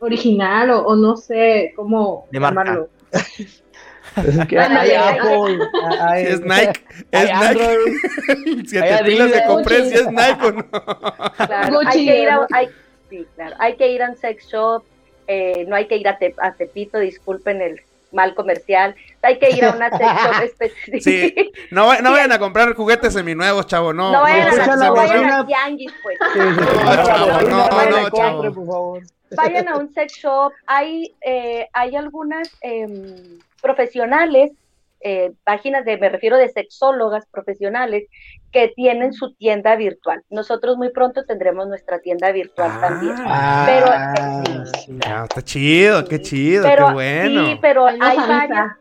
original 0.00 0.70
o, 0.70 0.82
o 0.86 0.96
no 0.96 1.16
sé 1.16 1.72
cómo 1.76 2.26
De 2.30 2.40
marca. 2.40 2.60
llamarlo? 2.64 2.88
Es 3.12 4.46
que 4.48 4.58
hay. 4.58 4.90
Apple, 4.94 5.58
hay- 6.00 6.26
Si 6.26 6.32
es 6.32 6.40
Nike, 6.40 6.84
hay 7.12 7.24
es 7.26 7.30
Nike. 7.30 7.44
Android. 7.46 7.94
Siete 8.66 8.92
Hay 8.94 9.04
pilas 9.04 9.30
de 9.32 9.44
compré, 9.46 9.84
si 9.84 9.94
es 9.94 10.10
Nike 10.10 10.46
o 10.46 10.52
no. 10.52 10.64
claro, 11.46 11.80
hay 11.86 12.06
que 12.06 12.22
ir 12.22 12.28
a, 12.30 12.46
hay, 12.52 12.68
sí, 13.10 13.26
claro, 13.36 13.56
hay 13.58 13.76
que 13.76 13.88
ir 13.92 14.02
a 14.02 14.10
un 14.10 14.16
sex 14.16 14.46
shop, 14.48 14.82
eh, 15.26 15.64
no 15.68 15.76
hay 15.76 15.86
que 15.86 15.96
ir 15.96 16.08
a, 16.08 16.18
Te- 16.18 16.34
a 16.38 16.54
Tepito, 16.54 16.98
disculpen 16.98 17.60
el 17.62 17.80
mal 18.12 18.34
comercial, 18.34 18.94
hay 19.22 19.38
que 19.38 19.50
ir 19.50 19.64
a 19.64 19.70
una 19.72 19.90
sex 19.90 20.00
shop 20.04 20.42
específica. 20.44 21.00
Sí. 21.00 21.52
No, 21.70 22.00
no 22.00 22.12
vayan 22.12 22.32
a 22.32 22.38
comprar 22.38 22.74
juguetes 22.74 23.12
seminuevos, 23.12 23.66
chavo. 23.66 23.92
No, 23.92 24.12
No 24.12 24.22
vayan, 24.22 24.48
escucha 24.48 24.72
a, 24.72 24.76
la 24.76 24.86
no 24.86 24.94
vayan 24.94 25.30
a 25.30 25.46
tianguis, 25.46 25.92
pues. 26.02 26.18
Sí, 26.32 26.40
sí, 26.40 26.46
sí. 26.54 26.84
No, 26.84 27.04
chavo, 27.04 27.26
no, 27.48 27.68
Vayan 27.68 27.90
no, 27.90 27.96
a 28.06 28.10
chavo. 28.10 28.32
compre, 28.32 28.50
por 28.52 28.66
favor. 28.66 29.02
vayan 29.36 29.68
a 29.68 29.76
un 29.76 29.92
sex 29.92 30.12
shop. 30.14 30.52
Hay, 30.66 31.14
eh, 31.20 31.68
hay 31.72 31.96
algunas 31.96 32.50
em, 32.62 33.38
profesionales, 33.60 34.52
eh, 35.00 35.32
páginas 35.44 35.84
de, 35.84 35.96
me 35.98 36.08
refiero 36.08 36.36
de 36.36 36.48
sexólogas 36.48 37.24
profesionales, 37.30 38.04
que 38.52 38.68
tienen 38.74 39.12
su 39.12 39.34
tienda 39.34 39.76
virtual. 39.76 40.22
Nosotros 40.30 40.76
muy 40.76 40.90
pronto 40.90 41.24
tendremos 41.24 41.68
nuestra 41.68 42.00
tienda 42.00 42.32
virtual 42.32 42.80
también. 42.80 43.14
Ah, 43.18 43.64
Pero, 43.66 43.86
eh, 43.92 44.66
sí. 44.84 44.98
Ah, 45.06 45.24
está 45.28 45.42
chido, 45.42 46.04
qué 46.04 46.20
chido, 46.20 46.62
Pero, 46.64 46.88
qué 46.88 46.92
bueno. 46.94 47.46
sí, 47.46 47.58
pero 47.60 47.86
hay 47.86 48.16
varias, 48.16 48.72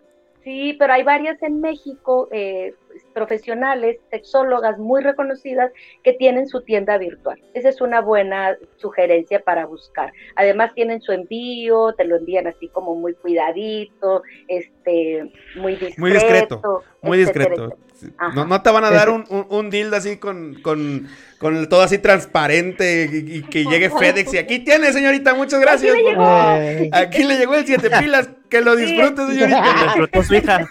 sí, 0.44 0.76
pero 0.80 0.94
hay 0.94 1.04
varias 1.04 1.42
en 1.44 1.60
México, 1.60 2.30
eh, 2.32 2.76
profesionales, 3.18 3.98
sexólogas 4.12 4.78
muy 4.78 5.02
reconocidas 5.02 5.72
que 6.04 6.14
tienen 6.14 6.48
su 6.48 6.62
tienda 6.62 7.00
virtual. 7.00 7.42
Esa 7.56 7.70
es 7.70 7.82
una 7.82 8.00
buena 8.00 8.56
sugerencia 8.76 9.40
para 9.40 9.66
buscar. 9.66 10.14
Además 10.36 10.74
tienen 10.76 11.02
su 11.02 11.12
envío, 11.14 11.94
te 11.98 12.04
lo 12.06 12.16
envían 12.18 12.46
así 12.46 12.68
como 12.68 12.94
muy 12.96 13.16
cuidadito, 13.16 14.22
este, 14.48 15.32
muy 15.56 15.74
discreto. 15.78 16.00
Muy 16.02 16.12
discreto, 16.12 16.84
Muy 17.02 17.22
etcétera, 17.22 17.46
discreto. 17.46 17.78
etcétera. 17.92 18.32
No, 18.36 18.46
no 18.46 18.62
te 18.62 18.70
van 18.70 18.84
a 18.84 18.92
dar 18.92 19.10
un, 19.10 19.24
un, 19.30 19.48
un 19.50 19.70
dildo 19.72 19.96
así 19.96 20.18
con, 20.18 20.62
con, 20.62 21.08
con 21.40 21.58
el 21.58 21.68
todo 21.68 21.82
así 21.82 21.98
transparente 21.98 23.10
y, 23.12 23.38
y 23.38 23.42
que 23.42 23.66
llegue 23.66 23.90
FedEx 23.90 24.36
y 24.36 24.38
aquí 24.38 24.60
tiene, 24.60 24.94
señorita, 24.94 25.34
muchas 25.34 25.60
gracias. 25.60 25.94
Aquí 25.96 26.04
le 26.04 26.10
llegó. 26.12 26.96
Aquí 26.96 27.24
le 27.24 27.38
llegó 27.40 27.56
el 27.56 27.66
siete 27.66 27.90
pilas, 28.00 28.30
que 28.50 28.62
lo 28.62 28.76
Sí. 28.76 28.86
disfrute, 28.86 29.26
señorita. 29.26 29.64
Disfrutó 29.86 30.22
su 30.24 30.36
hija. 30.36 30.68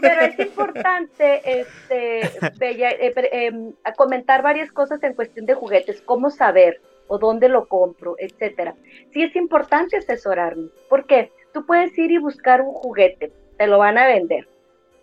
Pero 0.00 0.20
es 0.38 0.45
importante 0.76 1.60
este, 1.60 2.30
Bella, 2.58 2.90
eh, 2.90 3.12
em, 3.32 3.72
comentar 3.96 4.42
varias 4.42 4.70
cosas 4.72 5.02
en 5.02 5.14
cuestión 5.14 5.46
de 5.46 5.54
juguetes, 5.54 6.02
cómo 6.02 6.30
saber 6.30 6.80
o 7.08 7.18
dónde 7.18 7.48
lo 7.48 7.66
compro, 7.66 8.16
etcétera. 8.18 8.74
Sí 9.12 9.22
es 9.22 9.34
importante 9.36 9.96
asesorarnos, 9.96 10.70
porque 10.88 11.32
tú 11.52 11.64
puedes 11.66 11.96
ir 11.98 12.10
y 12.10 12.18
buscar 12.18 12.60
un 12.60 12.72
juguete, 12.72 13.32
te 13.56 13.66
lo 13.66 13.78
van 13.78 13.98
a 13.98 14.06
vender, 14.06 14.48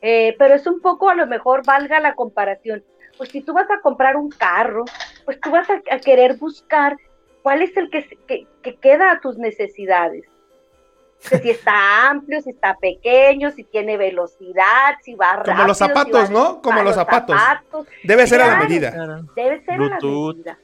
eh, 0.02 0.36
pero 0.38 0.56
es 0.56 0.68
un 0.68 0.82
poco, 0.82 1.10
a 1.10 1.16
lo 1.16 1.28
mejor 1.28 1.66
valga 1.66 2.00
la 2.00 2.16
comparación. 2.16 2.84
Pues 3.18 3.30
si 3.30 3.42
tú 3.42 3.54
vas 3.54 3.70
a 3.70 3.80
comprar 3.80 4.18
un 4.18 4.30
carro, 4.30 4.86
pues 5.24 5.40
tú 5.40 5.52
vas 5.52 5.68
a, 5.70 6.00
querer 6.00 6.36
buscar 6.38 6.98
cuál 7.44 7.62
es 7.62 7.76
el 7.78 7.90
que, 7.90 8.48
que 8.62 8.76
queda 8.76 9.12
a 9.12 9.20
tus 9.22 9.38
necesidades. 9.38 10.26
Que 11.30 11.40
si 11.40 11.50
está 11.52 12.10
amplio, 12.10 12.42
si 12.42 12.50
está 12.50 12.76
pequeño, 12.78 13.52
si 13.52 13.64
tiene 13.64 13.98
velocidad, 13.98 14.96
si 15.04 15.16
va 15.16 15.34
rápido. 15.38 15.56
Como 15.56 15.68
los 15.68 15.78
zapatos, 15.78 16.30
¿no? 16.30 16.62
Como 16.62 16.82
los 16.84 16.96
zapatos. 16.96 17.36
Debe 18.04 18.28
ser 18.28 18.42
a 18.42 18.48
la 18.48 18.58
medida. 18.58 18.92
Claro. 18.92 19.22
Debe 19.36 19.62
ser 19.64 19.76
a 19.76 19.78
la 19.78 20.00
medida. 20.34 20.60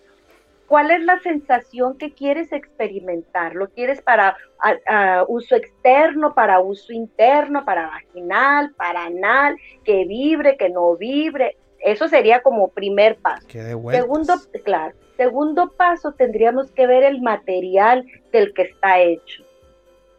¿Cuál 0.68 0.92
es 0.92 1.02
la 1.02 1.20
sensación 1.22 1.98
que 1.98 2.14
quieres 2.14 2.52
experimentar? 2.52 3.56
¿Lo 3.56 3.70
quieres 3.70 4.02
para 4.04 4.38
a- 4.60 4.76
a 5.20 5.26
uso 5.28 5.56
externo, 5.56 6.36
para 6.36 6.60
uso 6.60 6.94
interno, 6.94 7.66
para 7.66 7.88
vaginal, 7.88 8.72
para 8.78 9.06
anal, 9.06 9.56
que 9.84 10.06
vibre, 10.06 10.58
que 10.58 10.70
no 10.70 10.96
vibre? 10.96 11.58
Eso 11.80 12.08
sería 12.08 12.42
como 12.44 12.68
primer 12.68 13.16
paso. 13.18 13.48
Segundo, 13.96 14.34
claro, 14.64 14.94
segundo 15.18 15.72
paso 15.72 16.12
tendríamos 16.12 16.70
que 16.72 16.86
ver 16.86 17.04
el 17.04 17.22
material 17.22 18.06
del 18.32 18.54
que 18.54 18.64
está 18.64 19.00
hecho. 19.00 19.44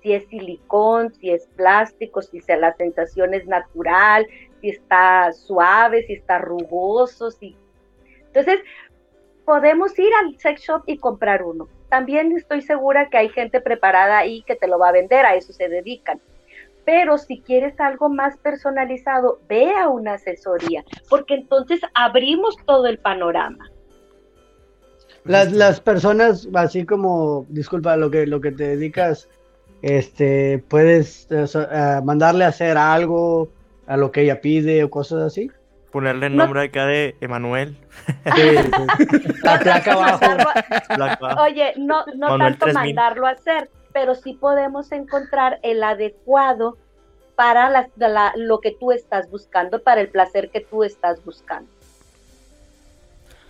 Si 0.03 0.13
es 0.13 0.27
silicón, 0.29 1.13
si 1.15 1.31
es 1.31 1.47
plástico, 1.57 2.23
si 2.23 2.41
la 2.49 2.75
sensación 2.77 3.35
es 3.35 3.47
natural, 3.47 4.27
si 4.61 4.71
está 4.71 5.33
suave, 5.33 6.05
si 6.07 6.15
está 6.15 6.39
rugoso, 6.39 7.31
si... 7.31 7.57
Entonces, 8.27 8.61
podemos 9.45 9.99
ir 9.99 10.11
al 10.23 10.39
sex 10.39 10.63
shop 10.63 10.83
y 10.87 10.97
comprar 10.97 11.43
uno. 11.43 11.69
También 11.89 12.33
estoy 12.37 12.63
segura 12.63 13.09
que 13.11 13.19
hay 13.19 13.29
gente 13.31 13.61
preparada 13.61 14.19
ahí 14.19 14.43
que 14.43 14.55
te 14.55 14.69
lo 14.69 14.79
va 14.79 14.91
a 14.91 14.93
vender, 14.93 15.27
a 15.27 15.35
eso 15.35 15.53
se 15.53 15.69
dedican. 15.69 16.21
Pero 16.85 17.19
si 17.19 17.41
quieres 17.41 17.79
algo 17.81 18.09
más 18.09 18.37
personalizado, 18.39 19.41
ve 19.49 19.75
a 19.75 19.89
una 19.89 20.15
asesoría, 20.15 20.85
porque 21.09 21.35
entonces 21.35 21.81
abrimos 21.95 22.57
todo 22.65 22.87
el 22.87 22.99
panorama. 22.99 23.69
Las, 25.25 25.53
las 25.53 25.81
personas, 25.81 26.49
así 26.55 26.87
como, 26.87 27.45
disculpa, 27.49 27.97
lo 27.97 28.11
que, 28.11 28.27
lo 28.27 28.41
que 28.41 28.53
te 28.53 28.69
dedicas, 28.69 29.29
este, 29.83 30.63
puedes 30.69 31.27
eh, 31.31 31.45
eh, 31.55 32.01
mandarle 32.05 32.45
a 32.45 32.49
hacer 32.49 32.77
algo 32.77 33.49
a 33.87 33.97
lo 33.97 34.13
que 34.13 34.23
ella 34.23 34.41
pide 34.41 34.85
o 34.85 34.91
cosas 34.91 35.23
así. 35.23 35.51
Ponerle 35.91 36.27
el 36.27 36.37
No- 36.37 36.45
nombre 36.45 36.63
acá 36.63 36.87
de 36.87 37.17
Emanuel. 37.21 37.77
Sí, 38.37 38.43
sí. 38.57 39.33
La 39.43 39.59
placa 39.59 39.93
abajo. 39.93 41.43
Oye, 41.43 41.73
no, 41.77 42.05
no 42.15 42.29
Manuel 42.31 42.53
tanto 42.59 42.67
3000. 42.67 42.95
mandarlo 42.95 43.27
a 43.27 43.31
hacer, 43.31 43.69
pero 43.93 44.15
sí 44.15 44.35
podemos 44.35 44.93
encontrar 44.93 45.59
el 45.63 45.83
adecuado 45.83 46.77
para 47.35 47.71
la- 47.97 48.33
lo 48.37 48.61
que 48.61 48.71
tú 48.73 48.93
estás 48.93 49.31
buscando, 49.31 49.83
para 49.83 50.01
el 50.03 50.09
placer 50.09 50.51
que 50.51 50.61
tú 50.61 50.85
estás 50.85 51.25
buscando. 51.25 51.69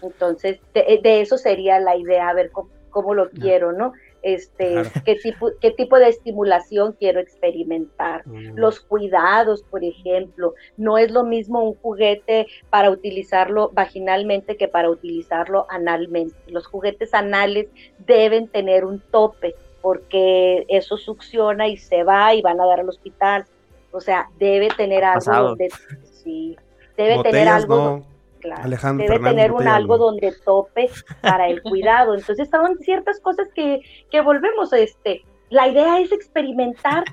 Entonces, 0.02 0.58
de, 0.72 1.00
de 1.02 1.20
eso 1.20 1.36
sería 1.36 1.78
la 1.78 1.96
idea, 1.96 2.28
a 2.28 2.32
ver 2.32 2.50
cómo, 2.50 2.70
cómo 2.90 3.14
lo 3.14 3.28
quiero, 3.30 3.72
¿no? 3.72 3.92
Este, 4.22 4.72
Claro. 4.72 4.90
qué 5.04 5.16
tipo, 5.16 5.50
qué 5.60 5.70
tipo 5.70 5.98
de 5.98 6.08
estimulación 6.08 6.94
quiero 6.98 7.20
experimentar. 7.20 8.22
Los 8.26 8.80
cuidados, 8.80 9.62
por 9.62 9.82
ejemplo, 9.82 10.54
no 10.76 10.98
es 10.98 11.10
lo 11.10 11.24
mismo 11.24 11.62
un 11.62 11.74
juguete 11.74 12.46
para 12.68 12.90
utilizarlo 12.90 13.70
vaginalmente 13.72 14.56
que 14.56 14.68
para 14.68 14.90
utilizarlo 14.90 15.66
analmente. 15.70 16.36
Los 16.48 16.66
juguetes 16.66 17.14
anales 17.14 17.68
deben 17.98 18.48
tener 18.48 18.84
un 18.84 19.00
tope 19.10 19.54
porque 19.80 20.66
eso 20.68 20.96
succiona 20.96 21.68
y 21.68 21.76
se 21.76 22.02
va 22.02 22.34
y 22.34 22.42
van 22.42 22.60
a 22.60 22.66
dar 22.66 22.80
al 22.80 22.88
hospital. 22.88 23.46
O 23.92 24.00
sea, 24.00 24.28
debe 24.38 24.68
tener 24.76 25.02
algo 25.04 25.24
pasado. 25.24 25.48
donde 25.48 25.70
sí, 26.04 26.56
debe 26.96 27.22
tener 27.22 27.48
algo 27.48 27.74
no. 27.76 28.09
Claro, 28.40 28.62
Alejandro 28.64 29.04
debe 29.04 29.14
Fernández 29.16 29.36
tener 29.36 29.50
un 29.52 29.56
Botella, 29.58 29.76
algo 29.76 29.96
no. 29.98 30.04
donde 30.04 30.32
tope 30.44 30.90
para 31.20 31.48
el 31.48 31.62
cuidado. 31.62 32.14
Entonces, 32.14 32.48
son 32.50 32.76
ciertas 32.80 33.20
cosas 33.20 33.48
que, 33.54 33.80
que 34.10 34.20
volvemos 34.20 34.72
a 34.72 34.78
este. 34.78 35.22
La 35.50 35.68
idea 35.68 36.00
es 36.00 36.10
experimentar 36.12 37.04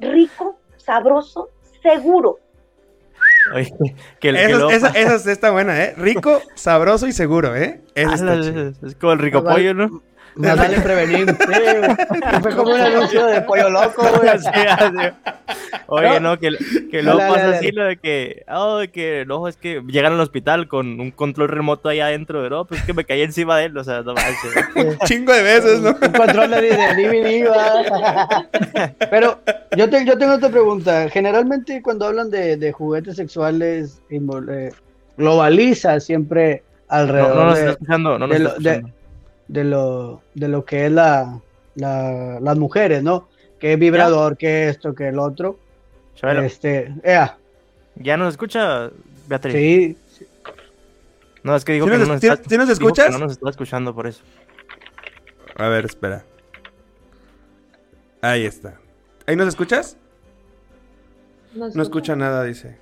rico, 0.00 0.58
sabroso, 0.76 1.48
seguro. 1.82 2.38
Oye, 3.54 3.72
que, 4.20 4.28
el- 4.30 4.36
que 4.36 4.44
Esa, 4.74 4.88
esa, 4.88 5.14
esa 5.16 5.32
está 5.32 5.50
buena, 5.50 5.80
¿eh? 5.82 5.94
Rico, 5.96 6.40
sabroso 6.54 7.06
y 7.06 7.12
seguro, 7.12 7.54
¿eh? 7.56 7.80
Eso 7.94 8.10
Ah, 8.10 8.14
está 8.14 8.34
la- 8.36 8.42
chido. 8.42 8.72
es, 8.88 8.94
como 8.96 9.12
el 9.12 9.18
rico 9.18 9.42
pollo, 9.44 9.74
¿no? 9.74 10.02
Más 10.34 10.56
vale 10.56 10.80
prevenir. 10.80 11.26
Sí. 11.28 11.36
Fue 12.42 12.56
como 12.56 12.72
un 12.72 12.80
anuncio 12.80 13.26
de 13.26 13.42
pollo 13.42 13.68
loco, 13.68 14.02
güey. 14.16 14.38
Sí. 14.38 14.48
Oye, 15.86 16.20
no, 16.20 16.38
que, 16.38 16.50
que 16.90 17.02
luego 17.02 17.18
Dale, 17.18 17.32
pasa 17.32 17.44
dale, 17.46 17.56
así 17.56 17.66
dale. 17.66 17.78
lo 17.78 17.84
de 17.86 17.96
que, 17.96 18.44
oh, 18.48 18.76
de 18.78 18.88
que, 18.88 19.24
no, 19.26 19.48
es 19.48 19.56
que 19.56 19.82
llegan 19.88 20.12
al 20.14 20.20
hospital 20.20 20.68
con 20.68 21.00
un 21.00 21.10
control 21.10 21.48
remoto 21.48 21.88
ahí 21.88 22.00
adentro, 22.00 22.42
de, 22.42 22.50
no, 22.50 22.64
pues 22.64 22.80
es 22.80 22.86
que 22.86 22.92
me 22.94 23.04
caí 23.04 23.22
encima 23.22 23.56
de 23.58 23.66
él, 23.66 23.76
o 23.76 23.84
sea, 23.84 24.02
no 24.02 24.14
manches. 24.14 24.98
Chingo 25.04 25.32
de 25.32 25.42
veces, 25.42 25.80
¿no? 25.80 25.90
Un 25.90 26.12
control 26.12 26.50
de, 26.50 26.60
de 26.60 27.42
DVD. 27.46 27.48
Pero 29.10 29.38
yo, 29.76 29.88
te- 29.90 30.04
yo 30.04 30.18
tengo 30.18 30.34
otra 30.34 30.48
pregunta. 30.50 31.08
Generalmente 31.10 31.82
cuando 31.82 32.06
hablan 32.06 32.30
de, 32.30 32.56
de 32.56 32.72
juguetes 32.72 33.16
sexuales, 33.16 34.00
invol- 34.10 34.48
eh, 34.50 34.72
globaliza 35.16 36.00
siempre 36.00 36.62
No, 36.90 36.96
alrededor 36.96 37.36
no 37.36 37.44
nos 37.46 37.58
de, 37.58 37.70
escuchando, 37.70 38.18
no 38.18 38.26
nos 38.26 38.38
de 38.38 38.44
lo- 38.44 38.54
de- 38.58 38.84
de 39.48 39.64
lo, 39.64 40.22
de 40.34 40.48
lo 40.48 40.64
que 40.64 40.86
es 40.86 40.92
la, 40.92 41.38
la- 41.74 42.38
las 42.40 42.56
mujeres, 42.58 43.02
¿no? 43.02 43.28
Que 43.62 43.76
vibrador, 43.76 44.36
que 44.36 44.68
esto, 44.68 44.92
que 44.92 45.06
el 45.08 45.18
otro. 45.20 45.56
Chabelo, 46.16 46.42
Este, 46.42 46.92
ea, 47.04 47.38
¿ya 47.94 48.16
nos 48.16 48.34
escucha, 48.34 48.90
Beatriz? 49.28 49.54
sí, 50.08 50.26
No, 51.44 51.54
es 51.56 51.64
que 51.64 51.72
dijo 51.74 51.86
¿Sí 51.86 51.92
que 51.92 51.98
nos- 51.98 52.08
no 52.08 52.14
nos 52.14 52.20
sí- 52.20 52.26
está, 52.28 52.48
sí 52.50 52.56
nos 52.58 52.68
escuchas? 52.68 53.10
no 53.12 53.18
nos 53.20 53.32
está 53.32 53.48
escuchando 53.50 53.94
por 53.94 54.08
eso. 54.08 54.22
A 55.56 55.68
ver, 55.68 55.84
espera. 55.84 56.24
Ahí 58.20 58.44
está. 58.46 58.74
¿Ahí 59.26 59.36
nos 59.36 59.46
escuchas? 59.48 59.96
No 61.54 61.82
escucha 61.82 62.16
nada, 62.16 62.42
dice. 62.44 62.76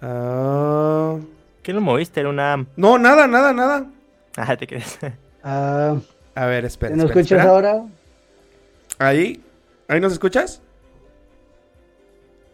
Ah, 0.00 1.16
¿Qué 1.62 1.72
lo 1.72 1.80
moviste? 1.80 2.20
Era 2.20 2.28
una... 2.30 2.66
no, 2.76 2.98
nada, 2.98 3.26
nada, 3.26 3.52
nada. 3.52 3.86
Ah, 4.36 4.56
te 4.56 4.66
crees. 4.66 4.98
ah, 5.44 5.96
A 6.34 6.46
ver, 6.46 6.64
espera. 6.64 6.94
¿no 6.96 7.04
espera, 7.04 7.20
escuchas 7.20 7.38
espera. 7.38 7.50
ahora? 7.50 7.82
Ahí. 8.98 9.42
¿Ahí 9.86 10.00
nos 10.00 10.12
escuchas? 10.12 10.60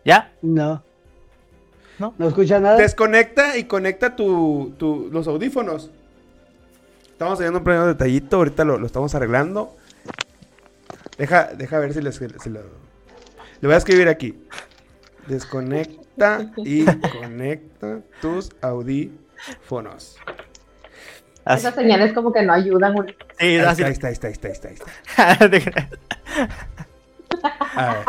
¿Ya? 0.05 0.33
No. 0.43 0.83
No. 1.99 2.15
¿No 2.19 2.29
escuchas 2.29 2.61
nada? 2.61 2.77
Desconecta 2.77 3.57
y 3.57 3.65
conecta 3.65 4.15
tu, 4.17 4.75
tu- 4.79 5.09
los 5.13 5.27
audífonos. 5.29 5.91
Estamos 7.13 7.39
teniendo 7.39 7.61
un 7.61 7.65
pequeño 7.65 7.87
detallito, 7.87 8.37
ahorita 8.37 8.65
lo, 8.65 8.79
lo 8.79 8.87
estamos 8.87 9.15
arreglando. 9.15 9.75
Deja, 11.17 11.45
deja 11.55 11.79
ver 11.79 11.95
si, 11.95 12.03
les- 12.03 12.17
si 12.17 12.51
lo... 12.51 12.61
Le 13.61 13.69
voy 13.69 13.75
a 13.75 13.79
escribir 13.79 14.09
aquí. 14.09 14.39
Desconecta 15.29 16.51
y 16.57 16.85
conecta 17.21 18.01
tus 18.21 18.51
audífonos. 18.61 20.17
Así. 21.45 21.67
Esas 21.67 21.75
señales 21.75 22.13
como 22.13 22.33
que 22.33 22.43
no 22.43 22.53
ayudan. 22.53 22.95
güey. 22.95 23.15
Sí, 23.39 23.47
Ahí 23.47 23.57
está, 23.57 23.87
ahí 23.87 23.93
está, 23.93 24.07
ahí 24.09 24.13
está, 24.13 24.27
ahí 24.29 24.53
está, 24.53 24.69
ahí 24.69 24.75
está. 24.75 25.49
Crees. 25.49 25.67
A 27.77 27.93
ver. 27.95 28.05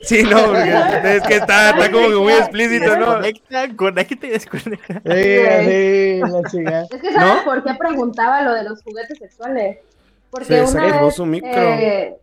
Sí, 0.00 0.22
no, 0.24 0.46
porque 0.46 0.70
es 1.16 1.22
que 1.24 1.34
está, 1.36 1.70
está 1.70 1.90
como 1.92 2.08
que 2.08 2.14
muy 2.16 2.32
explícito, 2.32 2.96
¿no? 2.96 3.06
Conecta, 3.14 3.76
conecta 3.76 4.26
y 4.26 4.30
desconecta. 4.30 4.94
Sí, 4.94 5.00
sí, 5.04 6.20
la 6.20 6.50
chica. 6.50 6.82
Es 6.90 7.00
que 7.02 7.12
¿sabes 7.12 7.34
¿No? 7.36 7.44
por 7.44 7.62
qué 7.62 7.74
preguntaba 7.74 8.42
lo 8.42 8.54
de 8.54 8.64
los 8.64 8.82
juguetes 8.82 9.18
sexuales? 9.18 9.78
Porque 10.30 10.46
Se 10.46 10.62
una 10.62 11.02
vez, 11.02 11.14
su 11.14 11.26
micro. 11.26 11.50
eh, 11.50 12.16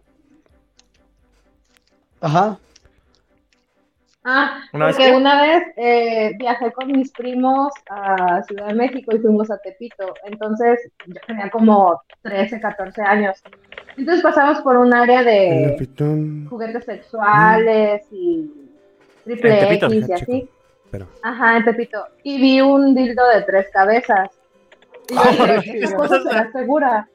Ajá. 2.19 2.57
Ah, 4.27 4.61
¿Una 4.73 4.87
vez 4.87 4.95
porque 4.95 5.11
qué? 5.11 5.17
una 5.17 5.41
vez 5.41 5.63
eh, 5.77 6.31
viajé 6.37 6.71
con 6.71 6.91
mis 6.91 7.11
primos 7.11 7.73
a 7.89 8.43
Ciudad 8.43 8.67
de 8.67 8.73
México 8.75 9.15
y 9.15 9.19
fuimos 9.19 9.49
a 9.49 9.57
Tepito. 9.57 10.13
Entonces 10.25 10.91
yo 11.05 11.15
tenía 11.25 11.49
como 11.49 12.01
13, 12.21 12.59
14 12.59 13.01
años. 13.01 13.41
Entonces 13.97 14.21
pasamos 14.21 14.59
por 14.61 14.77
un 14.77 14.93
área 14.93 15.23
de 15.23 15.87
juguetes 16.49 16.85
sexuales 16.85 18.03
y 18.11 18.51
triple 19.23 19.59
En 19.59 19.67
Tepito. 19.67 19.85
X 19.87 20.09
y 20.09 20.13
así. 20.13 20.25
chico. 20.25 20.53
Pero. 20.91 21.07
Ajá, 21.21 21.57
en 21.57 21.65
Tepito. 21.65 22.05
Y 22.23 22.39
vi 22.39 22.61
un 22.61 22.93
dildo 22.93 23.27
de 23.29 23.41
tres 23.43 23.67
cabezas. 23.71 24.29
Y 25.09 25.15
yo 25.15 25.53
dije, 25.55 25.79
¿qué 25.79 25.93
cosa 25.95 26.21
será 26.21 26.51
segura? 26.51 27.09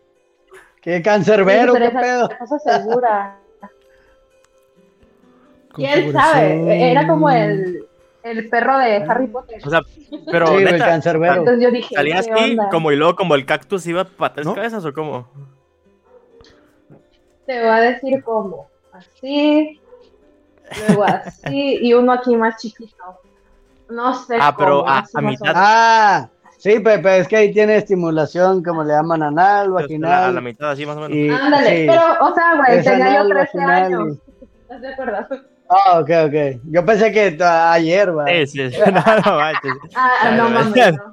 Qué 0.81 1.01
cancerbero, 1.01 1.75
qué 1.75 1.91
pedo. 1.91 2.31
esa 2.31 2.39
cosa 2.39 2.59
segura. 2.59 3.37
¿Quién 5.75 6.13
sabe? 6.13 6.91
Era 6.91 7.07
como 7.07 7.31
el, 7.31 7.87
el 8.23 8.49
perro 8.49 8.79
de 8.79 8.97
Harry 9.09 9.27
Potter. 9.27 9.61
O 9.65 9.71
sea, 9.71 9.81
pero 10.31 10.47
Sí, 10.49 10.55
el 10.57 10.65
neta, 10.65 10.87
cancerbero. 10.87 11.35
Entonces 11.37 11.63
yo 11.63 11.71
dije, 11.71 11.95
salía 11.95 12.21
¿qué 12.23 12.31
así, 12.33 12.51
onda? 12.53 12.69
como 12.71 12.93
y 12.93 12.97
luego 12.97 13.17
como 13.17 13.35
el 13.35 13.47
cactus 13.47 13.87
iba 13.87 14.05
para 14.05 14.35
tres 14.35 14.47
¿No? 14.47 14.55
cabezas 14.55 14.85
o 14.85 14.93
cómo? 14.93 15.29
Te 17.47 17.59
voy 17.61 17.69
a 17.69 17.81
decir 17.81 18.23
cómo. 18.23 18.69
Así, 18.93 19.81
luego 20.89 21.05
así, 21.05 21.79
y 21.81 21.93
uno 21.95 22.13
aquí 22.13 22.37
más 22.37 22.61
chiquito. 22.61 22.95
No 23.91 24.15
sé 24.15 24.37
Ah, 24.41 24.55
pero 24.57 24.87
a- 24.89 25.05
a 25.15 25.21
mitad. 25.21 25.53
Ah, 25.55 26.29
sí, 26.57 26.79
Pepe, 26.81 27.19
es 27.19 27.29
que 27.29 27.37
ahí 27.37 27.53
tiene 27.53 27.77
estimulación, 27.77 28.63
como 28.63 28.85
le 28.85 28.93
llaman 28.95 29.23
anal, 29.23 29.39
A 29.49 29.59
la, 29.59 29.65
a 29.65 29.67
la 29.67 29.73
vaginal. 29.83 30.43
mitad 30.43 30.71
así 30.71 30.87
más 30.87 30.97
o 30.97 31.01
menos. 31.01 31.17
Y, 31.17 31.29
Ándale, 31.29 31.77
sí. 31.83 31.87
pero, 31.89 32.03
o 32.21 32.35
sea, 32.35 32.57
güey, 32.57 32.83
tenía 32.85 32.99
yo 33.15 33.21
anal, 33.21 33.29
13 33.29 33.59
vaginal 33.59 33.71
años. 33.85 34.19
¿Estás 34.63 34.81
de 34.81 34.93
acuerdo? 34.93 35.27
Ah, 35.75 36.01
ok, 36.01 36.11
ok. 36.27 36.61
Yo 36.65 36.85
pensé 36.85 37.13
que 37.13 37.37
ayer, 37.43 38.17
va. 38.17 38.27
Sí, 38.27 38.47
sí, 38.47 38.71
sí. 38.71 38.79
No, 38.87 38.93
no, 39.25 39.37
manches. 39.39 39.73
Ah, 39.95 40.35
no 40.37 40.51
mames. 40.51 40.93
no. 40.93 41.11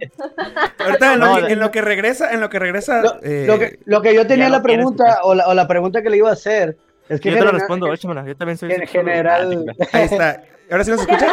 Ahorita 0.86 1.14
en 1.14 1.20
lo, 1.20 1.26
No, 1.28 1.36
que, 1.36 1.42
de- 1.44 1.54
en 1.54 1.60
lo 1.60 1.72
que 1.72 1.82
regresa, 1.82 2.32
en 2.34 2.42
lo 2.42 2.50
que 2.50 2.60
regresa. 2.60 3.02
Lo, 3.02 3.16
eh, 3.24 3.46
lo 3.48 3.60
que, 3.60 3.80
lo 3.86 4.02
que 4.02 4.14
yo 4.16 4.26
tenía 4.28 4.50
la 4.50 4.58
lo 4.58 4.64
pregunta, 4.64 5.20
o 5.24 5.34
la, 5.36 5.48
o 5.48 5.54
la 5.54 5.68
pregunta 5.68 6.02
que 6.02 6.10
le 6.10 6.18
iba 6.18 6.30
a 6.30 6.34
hacer, 6.34 6.78
es 7.08 7.20
que 7.22 7.30
Yo 7.30 7.36
te 7.38 7.42
lo 7.42 7.48
genera- 7.48 7.52
respondo, 7.60 7.94
échamela. 7.94 8.26
Yo 8.26 8.36
también 8.36 8.58
soy 8.58 8.72
en 8.72 8.88
general- 8.88 9.66
Ah, 9.80 9.86
Ahí 9.94 10.04
está. 10.06 10.44
¿Ahora 10.72 10.84
sí 10.84 10.92
nos 10.92 11.00
escuchas? 11.02 11.24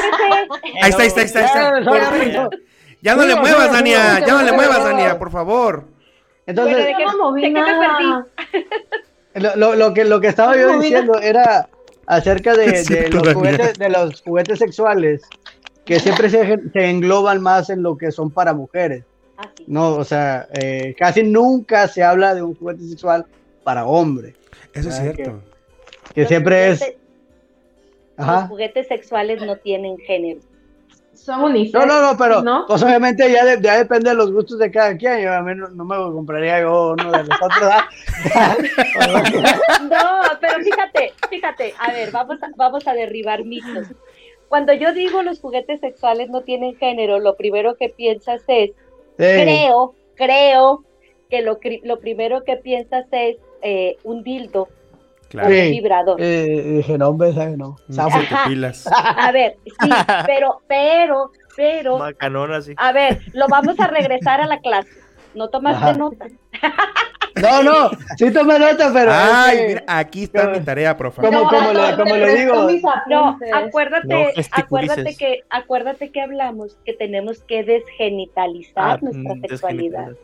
Ahí 0.83 0.91
está, 0.91 1.03
ahí 1.03 1.09
está, 1.09 1.21
ahí 1.21 1.27
está. 1.27 1.69
ahí 2.15 2.29
está. 2.31 2.49
Ya, 3.03 3.15
no 3.15 3.25
le 3.25 3.37
muevas, 3.37 3.71
Dania. 3.73 4.21
Ya 4.21 4.33
no 4.35 4.43
le 4.43 4.53
muevas. 4.53 4.83
Dania, 4.83 5.19
por 5.19 5.31
favor. 5.31 5.85
Entonces, 6.47 6.75
Bueno, 6.77 6.89
¿de 6.89 6.95
qué- 6.97 7.03
Yo 7.05 7.13
no 7.13 7.19
moví 7.25 7.43
de 7.43 7.49
qué 7.49 7.53
me 7.61 7.61
nada. 7.61 8.27
lo, 9.35 9.57
lo- 9.57 9.75
lo 9.75 9.93
que, 9.95 10.05
lo 10.05 10.21
que 10.21 10.29
estaba 10.29 10.57
yo 10.57 10.79
diciendo 10.79 11.19
era 11.21 11.69
acerca 12.07 12.55
de, 12.57 13.09
los 13.13 13.35
juguetes, 13.35 13.79
de 13.79 13.89
los 13.89 14.23
juguetes 14.23 14.59
sexuales 14.59 15.23
que 15.85 16.01
siempre 16.01 16.29
se, 16.31 16.59
se 16.73 16.91
engloban 16.91 17.41
más 17.41 17.71
en 17.71 17.83
lo 17.83 17.97
que 17.97 18.11
son 18.11 18.31
para 18.31 18.53
mujeres. 18.55 19.05
Así. 19.37 19.65
No, 19.67 19.95
o 19.95 20.05
sea, 20.05 20.49
eh, 20.55 20.95
casi 20.99 21.23
nunca 21.23 21.87
se 21.89 22.03
habla 22.03 22.35
de 22.35 22.43
un 22.43 22.55
juguete 22.55 22.83
sexual 22.85 23.27
para 23.63 23.85
hombre, 23.87 24.35
Eso 24.73 24.89
es 24.89 24.99
Ah, 24.99 25.03
cierto. 25.03 25.43
que 26.15 26.27
siempre 26.27 26.71
es... 26.71 26.95
Los 28.17 28.45
juguetes 28.49 28.89
sexuales 28.89 29.43
no 29.43 29.57
tienen 29.57 29.99
género. 29.99 30.41
Son 31.17 31.43
unisex. 31.45 31.75
No, 31.75 31.87
no, 31.87 32.01
no, 32.13 32.17
pero 32.19 32.43
¿no? 32.43 32.65
pues 32.67 32.83
obviamente 32.83 33.31
ya, 33.33 33.45
de- 33.45 33.61
ya 33.61 33.79
depende 33.79 34.11
de 34.11 34.17
los 34.17 34.31
gustos 34.33 34.59
de 34.59 34.71
cada 34.71 34.97
quien. 34.97 35.21
Yo 35.21 35.33
a 35.33 35.43
mí 35.43 35.55
no, 35.55 35.69
no 35.69 35.85
me 35.85 35.97
compraría 35.97 36.61
yo 36.61 36.93
uno 36.93 37.11
de 37.11 37.25
los 37.25 37.43
otros. 37.43 37.71
¿ah? 37.73 37.89
No, 39.91 40.39
pero 40.41 40.59
fíjate, 40.63 41.13
fíjate, 41.29 41.75
a 41.79 41.93
ver, 41.93 42.11
vamos 42.11 42.43
a, 42.43 42.51
vamos 42.57 42.87
a 42.87 42.95
derribar 42.95 43.45
mitos. 43.45 43.89
Cuando 44.49 44.73
yo 44.73 44.93
digo 44.93 45.23
los 45.23 45.41
juguetes 45.41 45.81
sexuales 45.81 46.29
no 46.31 46.43
tienen 46.43 46.77
género, 46.77 47.19
lo 47.19 47.37
primero 47.37 47.77
que 47.77 47.89
piensas 47.89 48.43
es, 48.49 48.71
Sí. 49.19 49.25
creo, 49.25 49.95
creo 50.15 50.85
que 51.31 51.41
lo, 51.43 51.59
lo 51.85 51.99
primero 52.01 52.45
que 52.45 52.57
piensas 52.57 53.07
es 53.13 53.37
eh, 53.63 53.97
un 54.05 54.23
dildo 54.23 54.69
Claro. 55.37 55.51
Sí. 55.55 55.71
vibrador. 55.71 56.17
Eh, 56.19 56.73
dije, 56.79 56.97
no, 56.99 57.09
hombre, 57.09 57.33
pilas. 58.49 58.87
A 58.93 59.31
ver, 59.33 59.57
sí, 59.65 59.91
pero, 60.27 60.63
pero, 60.67 61.31
pero, 61.57 61.99
Macanón 61.99 62.53
así. 62.55 62.73
a 62.77 62.93
ver, 62.93 63.21
lo 63.35 63.47
vamos 63.49 63.79
a 63.79 63.87
regresar 63.87 64.41
a 64.41 64.47
la 64.47 64.59
clase. 64.61 64.89
No 65.35 65.49
tomaste 65.49 65.85
Ajá. 65.85 65.93
nota. 65.99 66.27
No, 67.43 67.63
no, 67.63 67.91
sí 68.17 68.31
tomé 68.33 68.59
nota, 68.59 68.91
pero. 68.95 69.11
Ay, 69.13 69.59
mira, 69.69 69.85
aquí 69.87 70.23
está 70.25 70.49
mi 70.49 70.61
tarea, 70.61 70.97
profe. 70.97 71.21
¿Cómo, 71.21 71.43
No, 71.43 71.49
cómo 71.51 71.73
le, 71.75 71.91
no, 71.91 71.97
cómo 71.99 72.15
te 72.15 72.19
le 72.21 72.25
presto 72.33 72.67
digo? 72.69 72.91
No, 73.09 73.39
acuérdate, 73.55 74.07
No 74.09 74.25
acuérdate 74.53 75.17
que, 75.19 75.41
acuérdate 75.51 76.11
que 76.13 76.23
hablamos 76.23 76.79
que 76.87 76.95
tenemos 76.95 77.41
que 77.41 77.63
desgenitalizar 77.63 78.85
Ah, 78.93 78.99
nuestra 79.03 79.35
mm, 79.35 79.41
sexualidad. 79.43 80.07
desgenitalizar. 80.07 80.17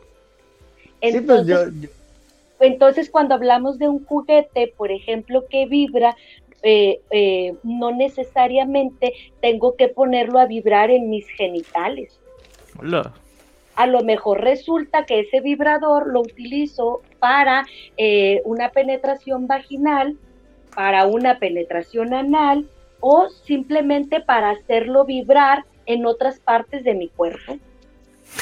Sí, 0.81 0.89
pues 1.01 1.13
Entonces, 1.15 1.47
yo, 1.47 1.81
yo- 1.81 1.89
entonces 2.63 3.09
cuando 3.09 3.35
hablamos 3.35 3.77
de 3.77 3.87
un 3.87 4.03
juguete, 4.05 4.73
por 4.75 4.91
ejemplo, 4.91 5.45
que 5.49 5.65
vibra, 5.65 6.15
eh, 6.61 7.01
eh, 7.11 7.55
no 7.63 7.91
necesariamente 7.91 9.13
tengo 9.41 9.75
que 9.75 9.89
ponerlo 9.89 10.39
a 10.39 10.45
vibrar 10.45 10.91
en 10.91 11.09
mis 11.09 11.27
genitales. 11.27 12.19
Hola. 12.79 13.13
A 13.75 13.87
lo 13.87 14.01
mejor 14.03 14.41
resulta 14.41 15.05
que 15.05 15.19
ese 15.19 15.41
vibrador 15.41 16.07
lo 16.07 16.21
utilizo 16.21 17.01
para 17.19 17.65
eh, 17.97 18.41
una 18.45 18.69
penetración 18.69 19.47
vaginal, 19.47 20.17
para 20.75 21.05
una 21.05 21.39
penetración 21.39 22.13
anal 22.13 22.69
o 22.99 23.29
simplemente 23.29 24.21
para 24.21 24.51
hacerlo 24.51 25.05
vibrar 25.05 25.65
en 25.85 26.05
otras 26.05 26.39
partes 26.39 26.83
de 26.83 26.93
mi 26.93 27.09
cuerpo. 27.09 27.57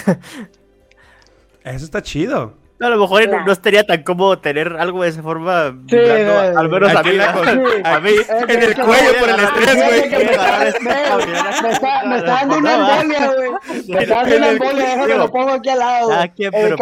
Eso 1.64 1.86
está 1.86 2.04
chido. 2.04 2.61
No, 2.82 2.88
a 2.88 2.90
lo 2.90 2.98
mejor 2.98 3.22
no- 3.22 3.28
Claro. 3.30 3.46
no 3.46 3.52
estaría 3.54 3.84
tan 3.86 4.02
cómodo 4.04 4.40
tener 4.40 4.76
algo 4.78 5.04
de 5.04 5.10
esa 5.10 5.22
forma. 5.22 5.78
Sí, 5.88 5.96
no, 5.96 6.60
al 6.60 6.70
menos 6.70 6.96
a 6.96 7.04
mí. 7.04 7.12
la- 7.14 7.32
¿no? 7.32 7.44
sí. 7.44 7.82
A 7.84 8.00
mí. 8.00 8.10
En 8.48 8.64
el 8.64 8.76
cuello 8.76 9.12
por 9.20 9.30
el 9.30 9.40
estrés, 9.40 9.76
güey. 9.76 10.10
me 12.08 12.18
está- 12.18 12.32
dando 12.32 12.58
una 12.58 12.76
embolia, 12.76 13.34
güey. 13.34 13.50
Me 13.88 14.00
está 14.04 14.16
dando 14.16 14.38
una 14.38 14.50
embolia, 14.50 14.84
déjame 14.86 15.16
lo 15.16 15.32
pongo 15.32 15.50
aquí 15.52 15.70
al 15.70 15.80
lado. 15.80 16.12
El 16.24 16.32
pero 16.52 16.76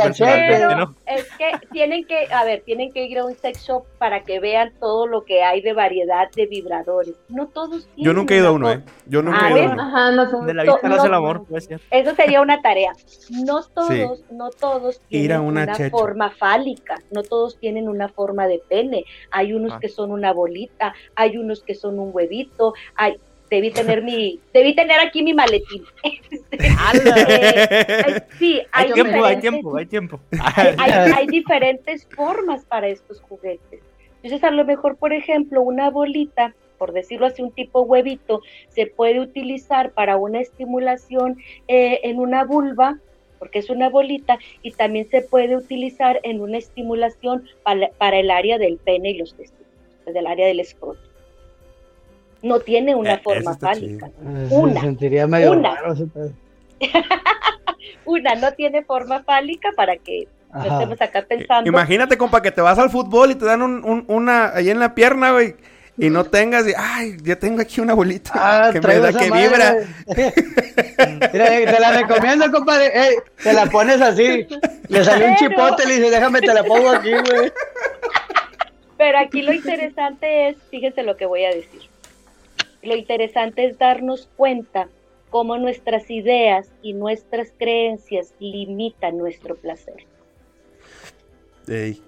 es 1.05 1.25
que 1.37 1.67
tienen 1.71 2.05
que, 2.05 2.27
a 2.33 2.43
ver, 2.45 2.61
tienen 2.65 2.91
que 2.93 3.05
ir 3.05 3.19
a 3.19 3.25
un 3.25 3.35
sex 3.35 3.65
shop 3.67 3.83
para 3.97 4.23
que 4.23 4.39
vean 4.39 4.71
todo 4.79 5.07
lo 5.07 5.25
que 5.25 5.43
hay 5.43 5.61
de 5.61 5.73
variedad 5.73 6.29
de 6.35 6.45
vibradores. 6.45 7.15
No 7.27 7.47
todos 7.47 7.87
tienen. 7.95 8.05
Yo 8.05 8.13
nunca 8.13 8.33
he 8.33 8.37
ido 8.37 8.47
a 8.47 8.51
uno, 8.51 8.71
¿eh? 8.71 8.81
Yo 9.05 9.21
nunca 9.21 9.39
Ah, 9.41 9.49
he 9.49 9.51
ido 9.63 9.69
a 9.69 9.73
uno. 9.73 9.81
Ajá, 9.83 10.11
no 10.11 10.29
son. 10.29 10.45
De 10.45 10.53
la 10.53 10.63
vista 10.63 10.79
no, 10.87 10.95
nace 10.95 11.07
el 11.07 11.13
amor, 11.13 11.45
puede 11.45 11.61
ser. 11.61 11.81
Eso 11.91 12.15
sería 12.15 12.41
una 12.41 12.61
tarea. 12.61 12.93
No 13.29 13.61
todos, 13.63 14.23
no 14.31 14.49
todos 14.51 14.95
Ir 15.09 15.21
tienen 15.21 15.37
a 15.37 15.41
una 15.41 15.63
una, 15.63 15.73
forma 15.89 16.29
fálica, 16.31 16.95
no 17.11 17.23
todos 17.23 17.57
tienen 17.59 17.87
una 17.89 18.07
forma 18.09 18.47
de 18.47 18.61
pene. 18.67 19.05
Hay 19.31 19.53
unos 19.53 19.73
Ah. 19.73 19.79
que 19.81 19.89
son 19.89 20.11
una 20.11 20.31
bolita, 20.33 20.93
hay 21.15 21.37
unos 21.37 21.63
que 21.63 21.75
son 21.75 21.99
un 21.99 22.09
huevito, 22.13 22.73
hay 22.95 23.15
debí 23.49 23.71
tener 23.97 24.03
mi 24.03 24.39
debí 24.53 24.75
tener 24.75 24.99
aquí 24.99 25.23
mi 25.23 25.33
maletín. 25.33 25.83
Eh, 26.51 26.69
hay- 26.77 28.21
sí, 28.37 28.61
hay, 28.71 28.87
Hay 28.87 28.93
tiempo, 28.93 29.23
hay 29.25 29.35
diferentes- 29.35 29.41
tiempo, 29.41 29.77
hay 29.77 29.85
tiempo. 29.85 30.19
hay, 30.55 30.75
hay- 30.77 31.11
hay 31.15 31.27
diferentes 31.27 32.07
formas 32.15 32.65
para 32.65 32.87
estos 32.87 33.21
juguetes. 33.21 33.81
Entonces, 34.21 34.43
a 34.43 34.51
lo 34.51 34.65
mejor, 34.65 34.97
por 34.97 35.13
ejemplo, 35.13 35.61
una 35.61 35.89
bolita, 35.89 36.53
por 36.77 36.91
decirlo 36.93 37.25
así, 37.27 37.41
un 37.41 37.51
tipo 37.51 37.81
huevito, 37.81 38.41
se 38.69 38.85
puede 38.87 39.19
utilizar 39.19 39.91
para 39.91 40.17
una 40.17 40.39
estimulación 40.41 41.37
eh, 41.67 42.01
en 42.03 42.19
una 42.19 42.43
vulva, 42.43 42.97
porque 43.39 43.59
es 43.59 43.69
una 43.69 43.89
bolita, 43.89 44.37
y 44.61 44.71
también 44.71 45.09
se 45.09 45.21
puede 45.21 45.55
utilizar 45.55 46.19
en 46.23 46.41
una 46.41 46.57
estimulación 46.57 47.45
para, 47.63 47.89
para 47.97 48.17
el 48.19 48.29
área 48.29 48.57
del 48.57 48.77
pene 48.77 49.11
y 49.11 49.17
los 49.17 49.33
testículos, 49.35 49.65
del 50.13 50.27
área 50.27 50.45
del 50.47 50.59
escroto. 50.59 50.99
No 52.43 52.59
tiene 52.59 52.95
una 52.95 53.15
Eh, 53.15 53.21
forma 53.23 53.57
fálica. 53.57 54.07
Eh, 54.07 54.47
Una, 54.51 54.73
Se 54.75 54.79
sentiría 54.81 55.25
medio 55.27 55.51
una. 55.53 55.77
Una 58.05 58.35
no 58.35 58.51
tiene 58.53 58.83
forma 58.83 59.23
fálica 59.23 59.69
para 59.75 59.95
que 59.97 60.27
no 60.53 60.63
estemos 60.63 61.01
acá 61.01 61.25
pensando. 61.27 61.69
Imagínate, 61.69 62.17
compa, 62.17 62.41
que 62.41 62.51
te 62.51 62.61
vas 62.61 62.79
al 62.79 62.89
fútbol 62.89 63.31
y 63.31 63.35
te 63.35 63.45
dan 63.45 63.61
un, 63.61 63.83
un- 63.85 64.05
una 64.07 64.55
ahí 64.55 64.69
en 64.69 64.79
la 64.79 64.95
pierna, 64.95 65.31
güey. 65.31 65.55
Y 65.99 66.09
no 66.09 66.23
tengas, 66.23 66.65
y, 66.65 66.73
ay, 66.77 67.17
ya 67.23 67.35
tengo 67.35 67.61
aquí 67.61 67.81
una 67.81 67.93
bolita 67.93 68.31
Ah, 68.33 68.69
que 68.71 68.79
me 68.79 68.99
da, 68.99 69.11
que 69.11 69.29
madre, 69.29 69.47
vibra. 69.47 69.75
Mira, 71.33 71.59
eh, 71.59 71.65
te 71.65 71.79
la 71.79 71.91
recomiendo, 71.91 72.49
compadre. 72.51 72.91
Ey, 72.93 73.15
te 73.43 73.51
la 73.51 73.65
pones 73.65 73.99
así. 73.99 74.47
Le 74.87 75.03
salió 75.03 75.27
un 75.27 75.35
chipote, 75.35 75.85
le 75.85 75.97
dice, 75.97 76.09
déjame, 76.09 76.39
te 76.39 76.53
la 76.53 76.63
pongo 76.63 76.89
aquí, 76.89 77.11
güey. 77.11 77.51
Pero 78.97 79.17
aquí 79.19 79.41
lo 79.41 79.51
interesante 79.53 80.49
es, 80.49 80.57
fíjense 80.69 81.03
lo 81.03 81.17
que 81.17 81.25
voy 81.25 81.43
a 81.43 81.49
decir. 81.49 81.81
Lo 82.81 82.95
interesante 82.95 83.65
es 83.65 83.77
darnos 83.77 84.29
cuenta 84.37 84.87
cómo 85.29 85.57
nuestras 85.57 86.09
ideas 86.09 86.69
y 86.81 86.93
nuestras 86.93 87.49
creencias 87.57 88.33
limitan 88.39 89.17
nuestro 89.17 89.55
placer. 89.55 90.05
Ey. 91.67 92.01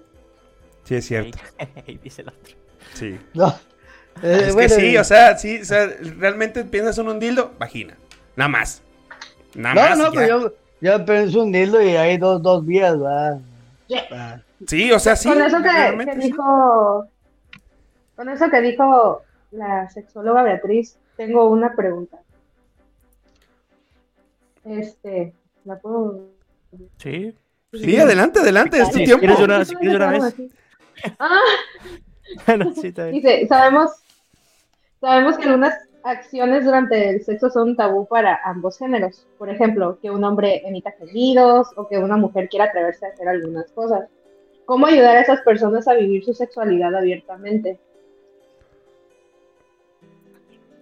Sí, 0.84 0.94
es 0.94 1.06
cierto. 1.06 1.38
Ey, 1.86 1.98
dice 2.02 2.22
el 2.22 2.28
otro. 2.28 2.56
Sí. 2.94 3.18
No. 3.34 3.54
Eh, 4.22 4.44
es 4.48 4.54
bueno, 4.54 4.68
que 4.74 4.80
sí, 4.80 4.94
eh, 4.94 5.00
o 5.00 5.04
sea, 5.04 5.36
sí, 5.38 5.60
o 5.60 5.64
sea, 5.64 5.86
realmente 6.18 6.64
piensas 6.64 6.98
en 6.98 7.08
un 7.08 7.18
dildo, 7.18 7.52
vagina. 7.58 7.96
Nada 8.36 8.48
más. 8.48 8.82
Nada 9.54 9.74
No, 9.74 9.80
más. 9.90 9.98
no, 9.98 10.12
pues 10.12 10.28
ya. 10.28 10.34
yo, 10.38 10.52
yo 10.80 11.04
pienso 11.04 11.42
un 11.42 11.52
dildo 11.52 11.82
y 11.82 11.88
hay 11.96 12.18
dos, 12.18 12.42
dos 12.42 12.64
vías, 12.64 13.00
va. 13.00 13.38
Va. 14.12 14.42
Sí, 14.66 14.92
o 14.92 14.98
sea, 14.98 15.16
sí. 15.16 15.28
con 15.28 15.42
eso 15.42 15.58
que, 15.62 16.04
que 16.04 16.12
sí. 16.12 16.18
dijo, 16.28 17.06
con 18.16 18.28
eso 18.28 18.48
que 18.50 18.60
dijo 18.60 19.22
la 19.50 19.90
sexóloga 19.90 20.42
Beatriz, 20.42 20.96
tengo 21.16 21.48
una 21.48 21.74
pregunta. 21.74 22.18
Este, 24.64 25.34
¿la 25.64 25.78
puedo? 25.78 26.28
Sí. 26.98 27.34
Sí, 27.72 27.96
adelante, 27.98 28.40
adelante, 28.40 28.78
es 28.80 28.90
tu 28.90 28.98
tiempo. 28.98 29.18
quieres 29.18 29.68
si 29.68 29.74
quieres 29.76 29.96
una 29.96 30.10
vez. 30.10 30.34
Ah, 31.18 31.40
Bueno, 32.46 32.72
sí, 32.74 32.92
dice, 33.12 33.46
sabemos, 33.48 33.90
sabemos 35.02 35.36
que 35.36 35.44
algunas 35.44 35.74
acciones 36.04 36.64
durante 36.64 37.10
el 37.10 37.22
sexo 37.22 37.50
son 37.50 37.70
un 37.70 37.76
tabú 37.76 38.06
para 38.06 38.40
ambos 38.44 38.78
géneros. 38.78 39.26
Por 39.36 39.50
ejemplo, 39.50 39.98
que 40.00 40.10
un 40.10 40.22
hombre 40.22 40.62
emita 40.64 40.92
gemidos 40.92 41.68
o 41.76 41.88
que 41.88 41.98
una 41.98 42.16
mujer 42.16 42.48
quiera 42.48 42.66
atreverse 42.66 43.04
a 43.04 43.08
hacer 43.10 43.28
algunas 43.28 43.70
cosas. 43.72 44.08
¿Cómo 44.64 44.86
ayudar 44.86 45.16
a 45.16 45.20
esas 45.20 45.40
personas 45.42 45.88
a 45.88 45.94
vivir 45.94 46.24
su 46.24 46.32
sexualidad 46.32 46.94
abiertamente? 46.94 47.80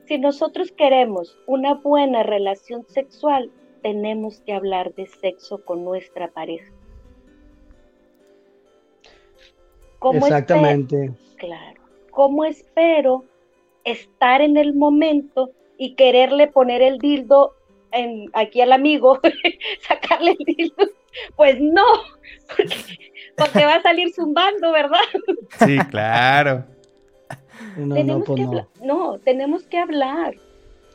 Si 0.05 0.19
nosotros 0.19 0.71
queremos 0.73 1.39
una 1.47 1.75
buena 1.75 2.23
relación 2.23 2.85
sexual, 2.89 3.51
tenemos 3.83 4.41
que 4.41 4.53
hablar 4.53 4.93
de 4.95 5.07
sexo 5.07 5.65
con 5.65 5.83
nuestra 5.83 6.29
pareja. 6.29 6.71
¿Cómo 9.99 10.19
Exactamente. 10.19 11.11
Claro. 11.37 11.81
¿Cómo 12.11 12.45
espero 12.45 13.25
estar 13.85 14.41
en 14.41 14.57
el 14.57 14.75
momento 14.75 15.51
y 15.79 15.95
quererle 15.95 16.47
poner 16.49 16.83
el 16.83 16.99
dildo 16.99 17.55
en, 17.93 18.31
aquí 18.33 18.61
al 18.61 18.73
amigo, 18.73 19.21
sacarle 19.89 20.37
el 20.39 20.45
dildo. 20.45 20.87
Pues 21.37 21.61
no, 21.61 21.85
porque, 22.49 22.77
porque 23.37 23.65
va 23.65 23.75
a 23.75 23.83
salir 23.83 24.13
zumbando, 24.15 24.71
¿verdad? 24.73 25.01
Sí, 25.59 25.79
claro. 25.91 26.65
No, 27.77 27.95
tenemos 27.95 28.29
no, 28.29 28.35
pues 28.35 28.49
que 28.49 28.87
no, 28.87 29.19
tenemos 29.19 29.67
que 29.67 29.79
hablar. 29.79 30.35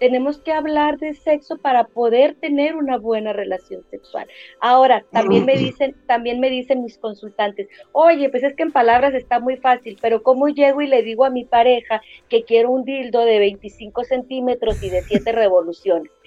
Tenemos 0.06 0.38
que 0.38 0.53
hablar 0.53 0.99
de 0.99 1.16
sexo 1.16 1.58
para 1.58 1.86
poder 1.86 2.36
tener 2.36 2.76
una 2.76 2.99
buena 2.99 3.34
relación 3.34 3.82
sexual. 3.89 4.28
Ahora, 4.62 5.03
también 5.12 5.45
me 5.45 5.58
dicen, 5.58 5.95
también 6.06 6.39
me 6.39 6.51
dicen 6.51 6.84
mis 6.84 6.99
consultantes, 6.99 7.68
oye, 7.91 8.30
pues 8.30 8.43
es 8.43 8.53
que 8.53 8.62
en 8.62 8.72
palabras 8.72 9.16
está 9.16 9.39
muy 9.39 9.58
fácil, 9.58 9.97
pero 9.99 10.22
¿cómo 10.22 10.47
llego 10.47 10.82
y 10.82 10.88
le 10.88 11.01
digo 11.01 11.26
a 11.26 11.32
mi 11.32 11.43
pareja 11.43 12.03
que 12.30 12.43
quiero 12.43 12.70
un 12.70 12.86
dildo 12.86 13.26
de 13.26 13.39
25 13.39 14.03
centímetros 14.03 14.84
y 14.84 14.91
de 14.91 15.01
7 15.01 15.32
revoluciones? 15.32 16.12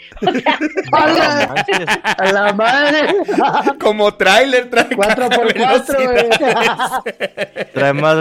O 0.93 1.09
sea, 1.09 1.49
A 2.19 2.33
la 2.33 2.53
madre. 2.53 3.15
Como 3.81 4.15
tráiler, 4.15 4.71
trae 4.71 4.95
Cuatro 4.95 5.29
por 5.29 5.55
cuatro, 5.55 5.99
güey. 6.05 6.29
Trae 7.73 7.93
más 7.93 8.17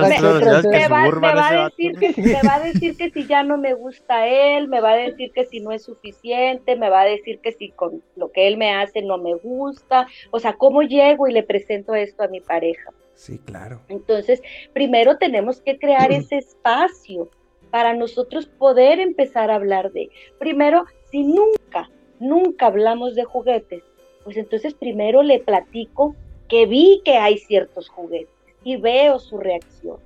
va, 0.92 1.12
me 1.12 1.34
va 1.34 1.48
a 1.48 1.64
decir 1.66 1.98
que 1.98 2.22
me 2.22 2.42
va 2.42 2.56
a 2.56 2.60
decir 2.60 2.98
que 2.98 3.10
si 3.10 3.26
ya 3.26 3.44
no 3.44 3.58
me 3.58 3.74
gusta 3.74 4.28
él, 4.28 4.68
me 4.68 4.82
va 4.82 4.92
a 4.92 4.96
decir 4.96 5.32
que 5.34 5.46
si 5.50 5.60
no 5.60 5.72
es 5.72 5.84
suficiente, 5.84 6.76
me 6.76 6.90
va 6.90 7.02
a 7.02 7.06
decir 7.06 7.40
que 7.40 7.52
si 7.52 7.70
con 7.70 8.04
lo 8.16 8.32
que 8.32 8.48
él 8.48 8.58
me 8.58 8.72
hace 8.74 9.02
no 9.02 9.18
me 9.18 9.36
gusta, 9.36 10.08
o 10.32 10.40
sea, 10.40 10.54
¿cómo 10.54 10.82
llego 10.82 11.28
y 11.28 11.34
le 11.34 11.44
presento 11.44 11.96
esto 11.96 12.24
a 12.24 12.28
mi 12.28 12.42
pareja? 12.42 12.92
Sí, 13.16 13.40
claro. 13.40 13.82
Entonces, 13.90 14.42
primero 14.74 15.18
tenemos 15.18 15.62
que 15.62 15.78
crear 15.78 16.12
ese 16.12 16.38
espacio 16.38 17.30
para 17.72 17.94
nosotros 17.94 18.46
poder 18.46 19.00
empezar 19.00 19.52
a 19.52 19.56
hablar 19.56 19.92
de. 19.92 20.10
Primero, 20.40 20.86
si 21.12 21.24
nunca, 21.24 21.90
nunca 22.20 22.68
hablamos 22.68 23.16
de 23.16 23.24
juguetes, 23.24 23.84
pues 24.24 24.38
entonces 24.38 24.74
primero 24.74 25.24
le 25.24 25.40
platico 25.40 26.16
que 26.48 26.66
vi 26.66 27.02
que 27.04 27.18
hay 27.18 27.38
ciertos 27.38 27.90
juguetes 27.90 28.30
y 28.64 28.78
veo 28.78 29.20
su 29.20 29.38
reacción. 29.38 29.98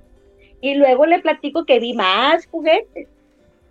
Y 0.60 0.74
luego 0.74 1.06
le 1.06 1.18
platico 1.20 1.64
que 1.64 1.80
vi 1.80 1.92
más 1.92 2.46
juguetes. 2.46 3.08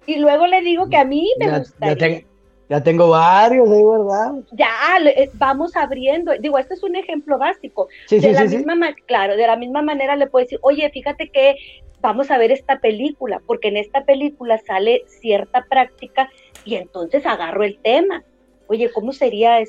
Y 0.06 0.18
luego 0.18 0.48
le 0.48 0.62
digo 0.62 0.90
que 0.90 0.98
a 0.98 1.06
mí 1.06 1.30
me 1.40 1.48
Ya, 1.48 1.60
gustaría. 1.60 1.94
ya, 1.94 2.00
ten- 2.00 2.28
ya 2.70 2.84
tengo 2.84 3.10
varios, 3.10 3.70
ahí, 3.70 3.84
¿verdad? 3.84 4.32
Ya, 4.54 5.00
le- 5.00 5.24
eh, 5.24 5.32
vamos 5.34 5.76
abriendo. 5.76 6.32
Digo, 6.40 6.58
este 6.58 6.74
es 6.74 6.84
un 6.84 6.96
ejemplo 6.96 7.38
básico. 7.38 7.88
Sí, 8.08 8.20
de 8.20 8.28
sí, 8.30 8.34
la 8.34 8.48
sí, 8.48 8.58
misma 8.58 8.76
ma- 8.76 8.96
claro, 9.06 9.36
de 9.36 9.48
la 9.48 9.56
misma 9.58 9.82
manera 9.82 10.16
le 10.16 10.28
puedo 10.28 10.44
decir, 10.46 10.60
oye, 10.62 10.90
fíjate 10.92 11.30
que 11.32 11.56
vamos 12.00 12.32
a 12.32 12.38
ver 12.38 12.52
esta 12.52 12.80
película, 12.80 13.42
porque 13.46 13.68
en 13.68 13.78
esta 13.78 14.04
película 14.06 14.58
sale 14.66 15.04
cierta 15.08 15.66
práctica 15.70 16.30
y 16.64 16.76
entonces 16.76 17.26
agarro 17.26 17.64
el 17.64 17.80
tema. 17.84 18.24
Oye, 18.68 18.90
¿cómo 18.92 19.12
sería 19.12 19.60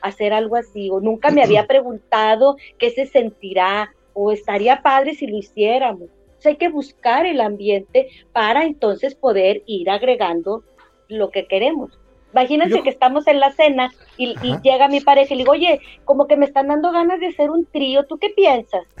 hacer 0.00 0.32
algo 0.32 0.56
así? 0.56 0.88
O 0.90 1.00
nunca 1.00 1.30
me 1.30 1.42
había 1.42 1.64
preguntado 1.66 2.56
qué 2.78 2.90
se 2.90 3.06
sentirá, 3.06 3.90
o 4.12 4.30
estaría 4.32 4.80
padre 4.80 5.14
si 5.14 5.26
lo 5.26 5.36
hiciéramos. 5.38 6.08
Hay 6.48 6.56
que 6.56 6.68
buscar 6.68 7.26
el 7.26 7.40
ambiente 7.40 8.08
para 8.32 8.64
entonces 8.64 9.14
poder 9.14 9.62
ir 9.66 9.90
agregando 9.90 10.62
lo 11.08 11.30
que 11.30 11.46
queremos. 11.46 11.98
Imagínense 12.32 12.78
Yo- 12.78 12.82
que 12.82 12.90
estamos 12.90 13.28
en 13.28 13.38
la 13.38 13.52
cena 13.52 13.90
y, 14.16 14.34
y 14.42 14.56
llega 14.64 14.88
mi 14.88 15.00
pareja 15.00 15.32
y 15.32 15.36
le 15.36 15.42
digo, 15.42 15.52
oye, 15.52 15.80
como 16.04 16.26
que 16.26 16.36
me 16.36 16.46
están 16.46 16.66
dando 16.66 16.90
ganas 16.90 17.20
de 17.20 17.28
hacer 17.28 17.48
un 17.48 17.64
trío, 17.66 18.04
¿tú 18.06 18.18
qué 18.18 18.30
piensas? 18.30 18.82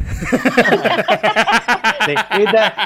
Sí. 2.06 2.14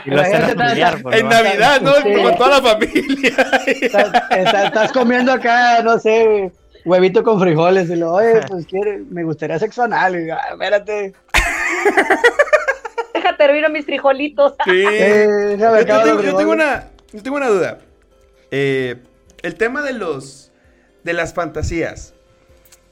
Y 0.06 0.10
lo 0.10 0.20
hacen 0.20 0.56
familiar, 0.56 1.02
pues, 1.02 1.20
En. 1.20 1.28
Navidad, 1.28 1.80
¿no? 1.80 1.92
Sí. 1.96 2.22
Con 2.22 2.36
toda 2.36 2.60
la 2.60 2.68
familia. 2.68 3.30
estás, 3.66 4.12
estás- 4.30 4.64
estás 4.66 4.92
comiendo 4.92 5.32
acá, 5.32 5.82
no 5.82 5.98
sé, 5.98 6.52
huevito 6.84 7.22
con 7.24 7.40
frijoles 7.40 7.90
y 7.90 7.96
lo, 7.96 8.12
oye, 8.14 8.40
pues 8.48 8.66
quiere, 8.66 8.98
me 9.10 9.24
gustaría 9.24 9.58
sexo 9.58 9.82
anal. 9.82 10.24
Y, 10.24 10.30
ah, 10.30 10.40
espérate. 10.52 11.14
Termino 13.38 13.70
mis 13.70 13.86
frijolitos. 13.86 14.52
Sí. 14.64 14.70
Eh, 14.86 15.56
Yo, 15.58 16.02
tengo, 16.02 16.22
yo 16.22 16.36
una, 16.52 16.88
yo 17.12 17.22
tengo 17.22 17.36
una 17.38 17.48
duda. 17.48 17.78
Eh, 18.50 18.96
el 19.42 19.54
tema 19.54 19.80
de 19.82 19.92
los 19.94 20.52
de 21.04 21.12
las 21.14 21.32
fantasías. 21.32 22.12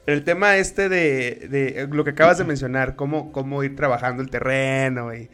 El 0.07 0.23
tema 0.23 0.55
este 0.57 0.87
de, 0.89 1.47
de 1.49 1.87
lo 1.91 2.03
que 2.05 2.11
acabas 2.11 2.37
de 2.37 2.45
mencionar, 2.45 2.95
cómo, 2.95 3.31
cómo 3.33 3.61
ir 3.63 3.75
trabajando 3.75 4.23
el 4.23 4.29
terreno 4.29 5.13
y 5.13 5.29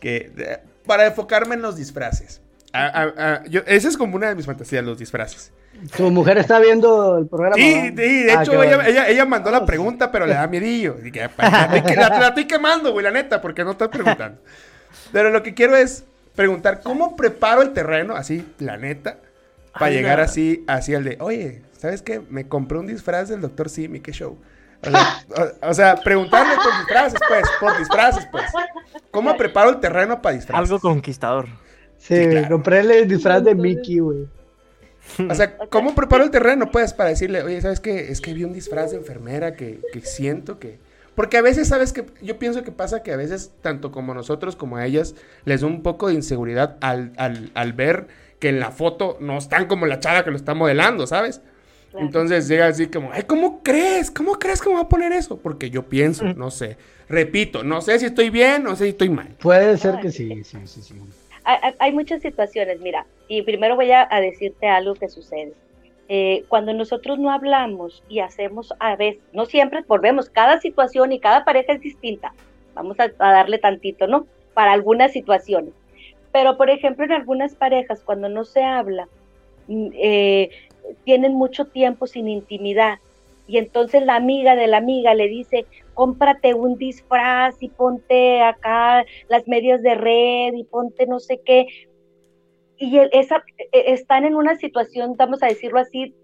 que 0.00 0.30
de- 0.34 0.60
para 0.86 1.06
enfocarme 1.06 1.56
en 1.56 1.62
los 1.62 1.76
disfraces. 1.76 2.40
A- 2.72 2.86
a- 2.86 3.32
a- 3.34 3.44
yo- 3.46 3.62
esa 3.66 3.88
es 3.88 3.96
como 3.96 4.14
una 4.16 4.28
de 4.28 4.36
mis 4.36 4.46
fantasías, 4.46 4.84
los 4.84 4.98
disfraces. 4.98 5.52
Tu 5.96 6.10
mujer 6.10 6.38
está 6.38 6.58
viendo 6.60 7.18
el 7.18 7.26
programa. 7.26 7.56
Sí, 7.56 7.74
¿no? 7.74 8.02
sí, 8.02 8.22
de 8.24 8.32
Ah, 8.32 8.42
hecho 8.42 8.52
ella, 8.62 8.76
bueno. 8.76 8.82
ella, 8.90 9.08
ella 9.08 9.24
mandó 9.24 9.50
la 9.50 9.64
pregunta, 9.66 10.12
pero 10.12 10.26
le 10.26 10.34
da 10.34 10.46
miedillo. 10.46 10.96
Y 11.02 11.10
que, 11.10 11.28
pa- 11.28 11.48
la, 11.50 11.76
estoy- 11.76 11.96
la- 11.96 12.08
la 12.20 12.28
estoy 12.28 12.46
quemando, 12.46 12.92
güey, 12.92 13.02
la 13.04 13.10
neta, 13.10 13.40
porque 13.40 13.64
no 13.64 13.72
estás 13.72 13.88
preguntando. 13.88 14.38
Pero 15.10 15.30
lo 15.30 15.42
que 15.42 15.54
quiero 15.54 15.74
es 15.76 16.04
preguntar, 16.36 16.80
¿cómo 16.82 17.16
preparo 17.16 17.62
el 17.62 17.72
terreno, 17.72 18.14
así, 18.14 18.46
la 18.58 18.76
neta, 18.76 19.16
para 19.72 19.86
Ay, 19.86 19.94
llegar 19.94 20.18
no. 20.18 20.24
así, 20.24 20.64
así 20.68 20.94
al 20.94 21.04
de, 21.04 21.16
oye, 21.20 21.62
¿sabes 21.76 22.02
qué? 22.02 22.20
Me 22.30 22.46
compré 22.46 22.78
un 22.78 22.86
disfraz 22.86 23.28
del 23.28 23.40
Dr. 23.40 23.68
Simi, 23.68 24.00
qué 24.00 24.12
show. 24.12 24.38
O 24.84 24.90
sea, 24.90 25.24
o, 25.62 25.68
o 25.68 25.74
sea, 25.74 25.96
preguntarle 25.96 26.54
por 26.56 26.72
disfraces, 26.78 27.20
pues, 27.28 27.44
por 27.60 27.78
disfraces, 27.78 28.26
pues. 28.30 28.44
¿Cómo 29.10 29.36
preparo 29.36 29.70
el 29.70 29.80
terreno 29.80 30.20
para 30.22 30.34
disfraces? 30.36 30.70
Algo 30.70 30.80
conquistador. 30.80 31.46
Sí, 31.98 32.16
Sí, 32.16 32.28
claro. 32.30 32.48
compré 32.48 32.80
el 32.80 33.08
disfraz 33.08 33.44
de 33.44 33.54
Mickey, 33.54 33.98
güey. 34.00 34.26
O 35.28 35.34
sea, 35.34 35.56
¿cómo 35.68 35.94
preparo 35.94 36.24
el 36.24 36.30
terreno? 36.30 36.70
Pues 36.70 36.94
para 36.94 37.10
decirle, 37.10 37.42
oye, 37.42 37.60
¿sabes 37.60 37.80
qué? 37.80 38.10
Es 38.10 38.20
que 38.20 38.34
vi 38.34 38.44
un 38.44 38.52
disfraz 38.52 38.92
de 38.92 38.98
enfermera 38.98 39.54
que, 39.54 39.80
que 39.92 40.00
siento 40.00 40.58
que... 40.58 40.78
Porque 41.14 41.36
a 41.36 41.42
veces, 41.42 41.68
¿sabes 41.68 41.92
qué? 41.92 42.06
Yo 42.22 42.38
pienso 42.38 42.62
que 42.62 42.72
pasa 42.72 43.02
que 43.02 43.12
a 43.12 43.16
veces, 43.16 43.52
tanto 43.60 43.92
como 43.92 44.14
nosotros 44.14 44.56
como 44.56 44.76
a 44.76 44.86
ellas, 44.86 45.14
les 45.44 45.60
da 45.60 45.66
un 45.66 45.82
poco 45.82 46.08
de 46.08 46.14
inseguridad 46.14 46.78
al, 46.80 47.12
al, 47.18 47.50
al 47.54 47.72
ver 47.74 48.06
que 48.38 48.48
en 48.48 48.60
la 48.60 48.70
foto 48.70 49.18
no 49.20 49.36
están 49.36 49.66
como 49.66 49.86
la 49.86 50.00
chava 50.00 50.24
que 50.24 50.30
lo 50.30 50.36
está 50.36 50.54
modelando, 50.54 51.06
¿sabes? 51.06 51.42
Claro. 51.90 52.06
Entonces 52.06 52.48
llega 52.48 52.66
así 52.68 52.86
como, 52.86 53.12
ay, 53.12 53.24
¿cómo 53.24 53.62
crees? 53.62 54.10
¿Cómo 54.10 54.38
crees 54.38 54.62
que 54.62 54.70
me 54.70 54.76
va 54.76 54.82
a 54.82 54.88
poner 54.88 55.12
eso? 55.12 55.36
Porque 55.36 55.68
yo 55.68 55.88
pienso, 55.88 56.24
no 56.34 56.50
sé. 56.50 56.78
Repito, 57.08 57.62
no 57.62 57.82
sé 57.82 57.98
si 57.98 58.06
estoy 58.06 58.30
bien, 58.30 58.62
no 58.62 58.74
sé 58.74 58.84
si 58.84 58.90
estoy 58.90 59.10
mal. 59.10 59.36
Puede 59.38 59.76
ser 59.76 59.98
que 60.00 60.10
sí, 60.10 60.42
sí, 60.44 60.58
sí, 60.64 60.80
sí. 60.82 60.94
Hay, 61.44 61.92
muchas 61.92 62.22
situaciones, 62.22 62.80
mira, 62.80 63.06
y 63.28 63.42
primero 63.42 63.76
voy 63.76 63.90
a, 63.92 64.08
decirte 64.20 64.68
algo 64.68 64.94
que 64.94 65.08
sucede. 65.08 65.52
Eh, 66.08 66.44
cuando 66.48 66.74
nosotros 66.74 67.18
no 67.18 67.30
hablamos 67.30 68.02
y 68.08 68.20
hacemos 68.20 68.74
a 68.80 68.96
veces, 68.96 69.22
no 69.32 69.46
siempre, 69.46 69.82
volvemos, 69.86 70.28
cada 70.28 70.60
situación 70.60 71.12
y 71.12 71.20
cada 71.20 71.44
pareja 71.44 71.72
es 71.72 71.80
distinta. 71.80 72.34
Vamos 72.74 72.98
a, 73.00 73.04
a 73.04 73.32
darle 73.32 73.58
tantito, 73.58 74.06
¿no? 74.06 74.26
Para 74.54 74.72
algunas 74.72 75.12
situaciones. 75.12 75.72
Pero, 76.32 76.56
por 76.56 76.70
ejemplo, 76.70 77.04
en 77.04 77.12
algunas 77.12 77.54
parejas, 77.54 78.02
cuando 78.04 78.28
no 78.28 78.44
se 78.44 78.64
habla, 78.64 79.08
mm, 79.68 79.88
eh, 79.94 80.50
tienen 81.04 81.34
mucho 81.34 81.66
tiempo 81.66 82.06
sin 82.06 82.28
intimidad. 82.28 82.98
Y 83.46 83.58
entonces 83.58 84.04
la 84.04 84.16
amiga 84.16 84.56
de 84.56 84.66
la 84.66 84.78
amiga 84.78 85.14
le 85.14 85.28
dice, 85.28 85.66
cómprate 85.94 86.54
un 86.54 86.76
disfraz 86.76 87.56
y 87.60 87.68
ponte 87.70 88.40
acá 88.42 89.04
las 89.28 89.46
medias 89.46 89.82
de 89.82 89.94
red 89.94 90.54
y 90.54 90.64
ponte 90.64 91.06
no 91.06 91.18
sé 91.20 91.40
qué. 91.44 91.66
Y 92.78 92.98
el- 92.98 93.10
esa, 93.12 93.42
e- 93.72 93.92
están 93.92 94.24
en 94.24 94.34
una 94.34 94.56
situación, 94.56 95.14
vamos 95.16 95.42
a 95.42 95.46
decirlo 95.46 95.78
así, 95.78 96.14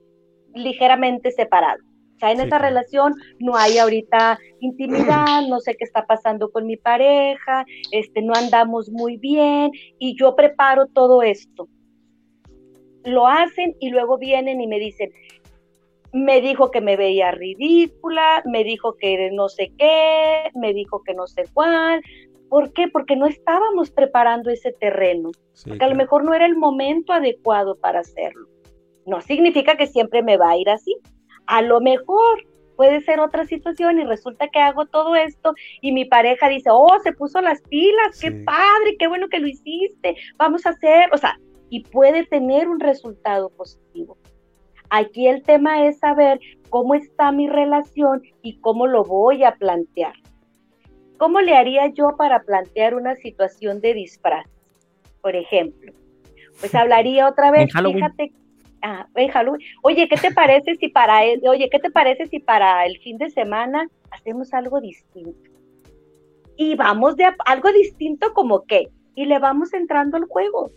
ligeramente 0.55 1.31
separados. 1.31 1.83
O 2.17 2.19
sea, 2.19 2.33
en 2.33 2.39
Sí, 2.39 2.47
esa 2.47 2.59
claro. 2.59 2.65
relación 2.65 3.15
no 3.39 3.55
hay 3.57 3.79
ahorita 3.79 4.39
intimidad, 4.61 5.43
no 5.49 5.61
sé 5.61 5.77
qué 5.77 5.85
está 5.85 6.05
pasando 6.05 6.51
con 6.51 6.67
mi 6.67 6.77
pareja, 6.77 7.65
este, 7.93 8.23
no 8.23 8.35
andamos 8.35 8.91
muy 8.91 9.19
bien 9.19 9.71
y 10.01 10.19
yo 10.19 10.35
preparo 10.35 10.87
todo 10.87 11.23
esto. 11.23 11.69
Lo 13.05 13.29
hacen 13.29 13.77
y 13.79 13.91
luego 13.91 14.19
vienen 14.19 14.61
y 14.61 14.67
me 14.67 14.81
dicen, 14.81 15.11
me 16.13 16.41
dijo 16.41 16.71
que 16.71 16.81
me 16.81 16.97
veía 16.97 17.31
ridícula, 17.31 18.43
me 18.47 18.65
dijo 18.65 18.97
que 18.97 19.31
no 19.33 19.49
sé 19.49 19.73
qué, 19.79 20.51
me 20.55 20.73
dijo 20.73 21.03
que 21.03 21.15
no 21.15 21.27
sé 21.27 21.45
cuál. 21.53 22.03
¿Por 22.49 22.73
qué? 22.73 22.89
Porque 22.89 23.17
no 23.17 23.27
estábamos 23.27 23.91
preparando 23.91 24.51
ese 24.51 24.73
terreno, 24.73 25.31
Sí, 25.53 25.69
porque 25.69 25.85
a 25.85 25.89
lo 25.89 25.95
mejor 25.95 26.25
no 26.25 26.33
era 26.33 26.47
el 26.47 26.57
momento 26.57 27.13
adecuado 27.13 27.77
para 27.77 28.01
hacerlo. 28.01 28.49
No 29.07 29.21
significa 29.21 29.77
que 29.77 29.87
siempre 29.87 30.23
me 30.23 30.37
va 30.37 30.51
a 30.51 30.57
ir 30.57 30.71
así. 30.71 30.97
A 31.47 31.63
lo 31.63 31.81
mejor 31.81 32.47
puede 32.77 33.01
ser 33.01 33.19
otra 33.19 33.45
situación 33.45 33.99
y 33.99 34.05
resulta 34.05 34.49
que 34.49 34.61
hago 34.61 34.87
todo 34.87 35.17
esto 35.17 35.53
y 35.81 35.91
mi 35.91 36.05
pareja 36.05 36.49
dice, 36.49 36.71
oh, 36.73 36.97
se 37.03 37.13
puso 37.13 37.41
las 37.41 37.61
pilas, 37.63 38.21
qué 38.21 38.31
padre, 38.31 38.97
qué 38.99 39.09
bueno 39.09 39.29
que 39.29 39.41
lo 39.41 39.49
hiciste, 39.49 40.17
vamos 40.37 40.65
a 40.65 40.71
hacer, 40.71 41.11
o 41.13 41.19
sea, 41.19 41.41
y 41.71 41.83
puede 41.83 42.25
tener 42.27 42.69
un 42.69 42.79
resultado 42.79 43.51
positivo. 43.51 44.17
Aquí 44.91 45.27
el 45.27 45.43
tema 45.43 45.87
es 45.87 45.99
saber 45.99 46.41
cómo 46.71 46.95
está 46.95 47.33
mi 47.33 47.49
relación 47.49 48.23
y 48.43 48.59
cómo 48.59 48.87
lo 48.87 49.05
voy 49.05 49.45
a 49.45 49.55
plantear. 49.57 50.15
¿Cómo 51.19 51.41
le 51.41 51.57
haría 51.57 51.89
yo 51.89 52.17
para 52.17 52.43
plantear 52.43 52.95
una 52.95 53.17
situación 53.17 53.81
de 53.81 53.95
disfraz? 53.95 54.47
Por 55.21 55.35
ejemplo, 55.35 55.93
pues 56.61 56.75
hablaría 56.75 57.29
otra 57.29 57.51
vez, 57.51 57.71
fíjate, 57.73 58.33
ah, 58.83 59.07
en 59.17 59.29
Halloween. 59.29 59.61
Oye, 59.83 60.09
¿qué 60.09 60.17
te 60.17 60.33
parece 60.33 60.77
si 60.77 60.89
para 60.89 61.25
el, 61.25 61.47
oye, 61.47 61.69
¿qué 61.71 61.81
te 61.81 61.91
parece 61.91 62.27
si 62.27 62.39
para 62.39 62.87
el 62.87 62.99
fin 62.99 63.19
de 63.19 63.31
semana 63.31 63.89
hacemos 64.11 64.55
algo 64.55 64.81
distinto? 64.81 65.51
Y 66.57 66.77
vamos 66.77 67.17
de 67.17 67.27
algo 67.47 67.73
distinto 67.73 68.33
como 68.33 68.65
qué? 68.65 68.89
Y 69.15 69.27
le 69.27 69.39
vamos 69.41 69.75
entrando 69.75 70.17
al 70.17 70.25
juego. 70.25 70.71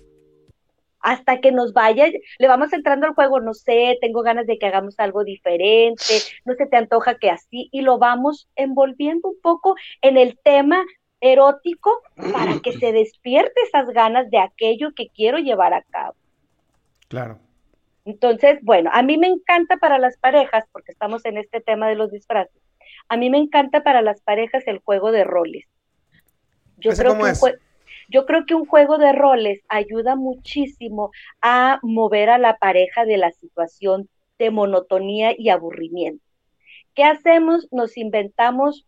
Hasta 1.01 1.41
que 1.41 1.51
nos 1.51 1.73
vaya, 1.73 2.07
le 2.39 2.47
vamos 2.47 2.73
entrando 2.73 3.07
al 3.07 3.15
juego, 3.15 3.39
no 3.39 3.53
sé, 3.53 3.97
tengo 4.01 4.21
ganas 4.21 4.45
de 4.47 4.59
que 4.59 4.67
hagamos 4.67 4.99
algo 4.99 5.23
diferente, 5.23 6.03
no 6.45 6.53
se 6.53 6.67
te 6.67 6.77
antoja 6.77 7.15
que 7.15 7.29
así, 7.29 7.69
y 7.71 7.81
lo 7.81 7.97
vamos 7.97 8.47
envolviendo 8.55 9.29
un 9.29 9.41
poco 9.41 9.75
en 10.01 10.17
el 10.17 10.37
tema 10.43 10.85
erótico 11.19 12.01
para 12.33 12.59
que 12.59 12.73
se 12.73 12.91
despierte 12.91 13.61
esas 13.61 13.87
ganas 13.89 14.29
de 14.31 14.39
aquello 14.39 14.93
que 14.95 15.09
quiero 15.09 15.37
llevar 15.37 15.73
a 15.73 15.83
cabo. 15.83 16.15
Claro. 17.07 17.39
Entonces, 18.05 18.59
bueno, 18.63 18.89
a 18.93 19.03
mí 19.03 19.17
me 19.17 19.27
encanta 19.27 19.77
para 19.77 19.99
las 19.99 20.17
parejas, 20.17 20.65
porque 20.71 20.91
estamos 20.91 21.23
en 21.25 21.37
este 21.37 21.61
tema 21.61 21.87
de 21.87 21.95
los 21.95 22.11
disfraces, 22.11 22.61
a 23.09 23.17
mí 23.17 23.29
me 23.29 23.37
encanta 23.37 23.83
para 23.83 24.01
las 24.01 24.21
parejas 24.21 24.63
el 24.67 24.79
juego 24.79 25.11
de 25.11 25.23
roles. 25.23 25.65
Yo 26.77 26.91
¿Ese 26.91 27.03
creo, 27.03 27.13
cómo 27.13 27.25
que 27.25 27.31
es? 27.31 27.41
Yo 28.11 28.25
creo 28.25 28.45
que 28.45 28.55
un 28.55 28.65
juego 28.65 28.97
de 28.97 29.13
roles 29.13 29.61
ayuda 29.69 30.15
muchísimo 30.15 31.11
a 31.41 31.79
mover 31.81 32.29
a 32.29 32.37
la 32.37 32.57
pareja 32.57 33.05
de 33.05 33.17
la 33.17 33.31
situación 33.31 34.09
de 34.37 34.51
monotonía 34.51 35.33
y 35.37 35.49
aburrimiento. 35.49 36.23
¿Qué 36.93 37.05
hacemos? 37.05 37.69
Nos 37.71 37.97
inventamos 37.97 38.85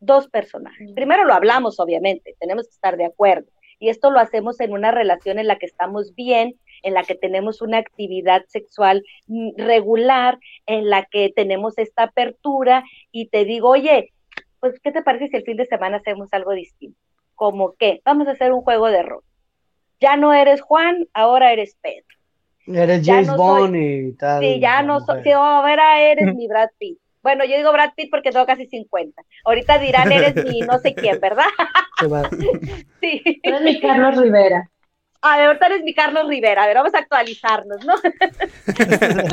dos 0.00 0.28
personajes. 0.28 0.92
Primero 0.92 1.24
lo 1.24 1.34
hablamos, 1.34 1.78
obviamente, 1.78 2.34
tenemos 2.40 2.66
que 2.66 2.74
estar 2.74 2.96
de 2.96 3.04
acuerdo. 3.04 3.46
Y 3.78 3.88
esto 3.88 4.10
lo 4.10 4.18
hacemos 4.18 4.58
en 4.58 4.72
una 4.72 4.90
relación 4.90 5.38
en 5.38 5.46
la 5.46 5.58
que 5.58 5.66
estamos 5.66 6.14
bien, 6.16 6.58
en 6.82 6.94
la 6.94 7.04
que 7.04 7.14
tenemos 7.14 7.62
una 7.62 7.78
actividad 7.78 8.46
sexual 8.48 9.04
mm, 9.28 9.50
regular, 9.58 10.38
en 10.66 10.90
la 10.90 11.04
que 11.04 11.30
tenemos 11.34 11.78
esta 11.78 12.04
apertura 12.04 12.82
y 13.12 13.28
te 13.28 13.44
digo, 13.44 13.68
oye, 13.68 14.12
pues, 14.58 14.80
¿qué 14.80 14.90
te 14.90 15.02
parece 15.02 15.28
si 15.28 15.36
el 15.36 15.44
fin 15.44 15.56
de 15.56 15.66
semana 15.66 15.98
hacemos 15.98 16.32
algo 16.32 16.52
distinto? 16.52 16.98
¿Como 17.36 17.74
qué? 17.78 18.00
Vamos 18.04 18.26
a 18.26 18.32
hacer 18.32 18.52
un 18.52 18.62
juego 18.62 18.88
de 18.88 19.02
rol. 19.04 19.22
Ya 20.00 20.16
no 20.16 20.34
eres 20.34 20.60
Juan, 20.60 21.06
ahora 21.14 21.52
eres 21.52 21.76
Pedro. 21.80 22.04
Eres 22.66 23.02
Ya 23.06 23.14
James 23.14 23.28
no 23.28 23.36
Bond 23.36 23.74
soy- 23.76 24.08
y 24.08 24.12
tal. 24.14 24.42
Sí, 24.42 24.60
ya 24.60 24.82
no 24.82 24.98
soy, 25.00 25.16
mujer. 25.18 25.24
sí, 25.24 25.30
ahora 25.32 26.00
eres 26.02 26.34
mi 26.34 26.48
Brad 26.48 26.70
Pitt. 26.78 26.98
Bueno, 27.22 27.44
yo 27.44 27.56
digo 27.56 27.72
Brad 27.72 27.90
Pitt 27.96 28.10
porque 28.10 28.30
tengo 28.32 28.46
casi 28.46 28.66
50. 28.66 29.22
Ahorita 29.44 29.78
dirán, 29.78 30.10
eres 30.12 30.34
mi 30.36 30.60
no 30.62 30.78
sé 30.78 30.94
quién, 30.94 31.20
¿verdad? 31.20 31.44
Sí. 33.00 33.22
Eres 33.42 33.60
mi 33.62 33.80
Carlos 33.80 34.16
Rivera. 34.18 34.70
A 35.22 35.38
ver, 35.38 35.46
ahorita 35.48 35.66
eres 35.66 35.82
mi 35.82 35.94
Carlos 35.94 36.28
Rivera. 36.28 36.62
A 36.64 36.66
ver, 36.66 36.76
vamos 36.76 36.94
a 36.94 36.98
actualizarnos, 36.98 37.84
¿no? 37.84 37.94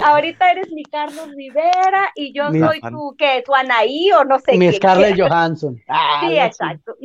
ahorita 0.03 0.51
eres 0.51 0.71
mi 0.71 0.83
Carlos 0.85 1.29
Rivera 1.35 2.09
y 2.15 2.33
yo 2.33 2.49
Mi- 2.51 2.59
soy 2.59 2.79
tu, 2.81 3.15
¿qué? 3.17 3.43
Tu 3.45 3.53
Anaí 3.53 4.11
o 4.11 4.23
no 4.23 4.39
sé 4.39 4.53
Mi 4.57 4.69
quién. 4.69 4.73
Scarlett 4.73 5.15
quiera. 5.15 5.29
Johansson. 5.29 5.81
Ah, 5.87 6.21
Sí, 6.27 6.37
exacto. 6.37 6.95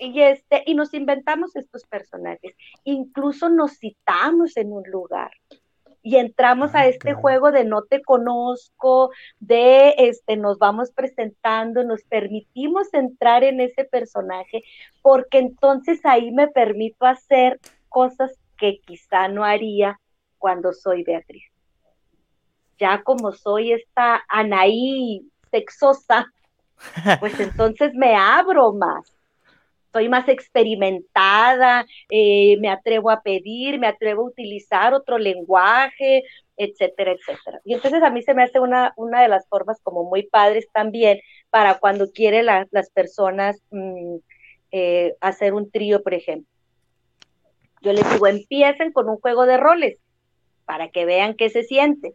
Y 0.00 0.22
este, 0.22 0.62
y 0.66 0.74
nos 0.74 0.94
inventamos 0.94 1.54
estos 1.54 1.84
personajes. 1.84 2.56
Incluso 2.84 3.48
nos 3.50 3.78
citamos 3.78 4.56
en 4.56 4.72
un 4.72 4.82
lugar. 4.90 5.30
Y 6.02 6.16
entramos 6.16 6.74
a 6.74 6.80
Ah, 6.80 6.86
este 6.86 7.12
juego 7.12 7.52
de 7.52 7.64
no 7.64 7.82
te 7.82 8.00
conozco, 8.02 9.10
de 9.38 9.94
este, 9.98 10.38
nos 10.38 10.58
vamos 10.58 10.90
presentando, 10.92 11.84
nos 11.84 12.02
permitimos 12.04 12.94
entrar 12.94 13.44
en 13.44 13.60
ese 13.60 13.84
personaje, 13.84 14.62
porque 15.02 15.38
entonces 15.38 16.00
ahí 16.04 16.32
me 16.32 16.48
permito 16.48 17.04
hacer 17.04 17.60
cosas 17.90 18.32
que 18.56 18.80
quizá 18.86 19.28
no 19.28 19.44
haría 19.44 20.00
cuando 20.38 20.72
soy 20.72 21.02
Beatriz. 21.02 21.44
Ya 22.78 23.02
como 23.02 23.32
soy 23.32 23.72
esta 23.72 24.24
Anaí 24.26 25.30
sexosa, 25.50 26.32
pues 27.20 27.38
entonces 27.40 27.92
me 27.92 28.16
abro 28.16 28.72
más. 28.72 29.19
Soy 29.92 30.08
más 30.08 30.28
experimentada, 30.28 31.84
eh, 32.10 32.56
me 32.60 32.68
atrevo 32.70 33.10
a 33.10 33.22
pedir, 33.22 33.78
me 33.78 33.88
atrevo 33.88 34.22
a 34.22 34.28
utilizar 34.30 34.94
otro 34.94 35.18
lenguaje, 35.18 36.22
etcétera, 36.56 37.12
etcétera. 37.12 37.60
Y 37.64 37.74
entonces 37.74 38.02
a 38.02 38.10
mí 38.10 38.22
se 38.22 38.34
me 38.34 38.42
hace 38.44 38.60
una, 38.60 38.92
una 38.96 39.22
de 39.22 39.28
las 39.28 39.48
formas 39.48 39.80
como 39.82 40.04
muy 40.04 40.24
padres 40.28 40.68
también 40.72 41.20
para 41.50 41.78
cuando 41.78 42.10
quieren 42.12 42.46
la- 42.46 42.66
las 42.70 42.90
personas 42.90 43.60
mm, 43.70 44.16
eh, 44.72 45.14
hacer 45.20 45.54
un 45.54 45.70
trío, 45.70 46.02
por 46.02 46.14
ejemplo. 46.14 46.46
Yo 47.82 47.92
les 47.92 48.08
digo, 48.12 48.26
empiecen 48.26 48.92
con 48.92 49.08
un 49.08 49.16
juego 49.18 49.46
de 49.46 49.56
roles 49.56 49.98
para 50.66 50.88
que 50.90 51.04
vean 51.04 51.34
qué 51.34 51.50
se 51.50 51.62
siente. 51.62 52.14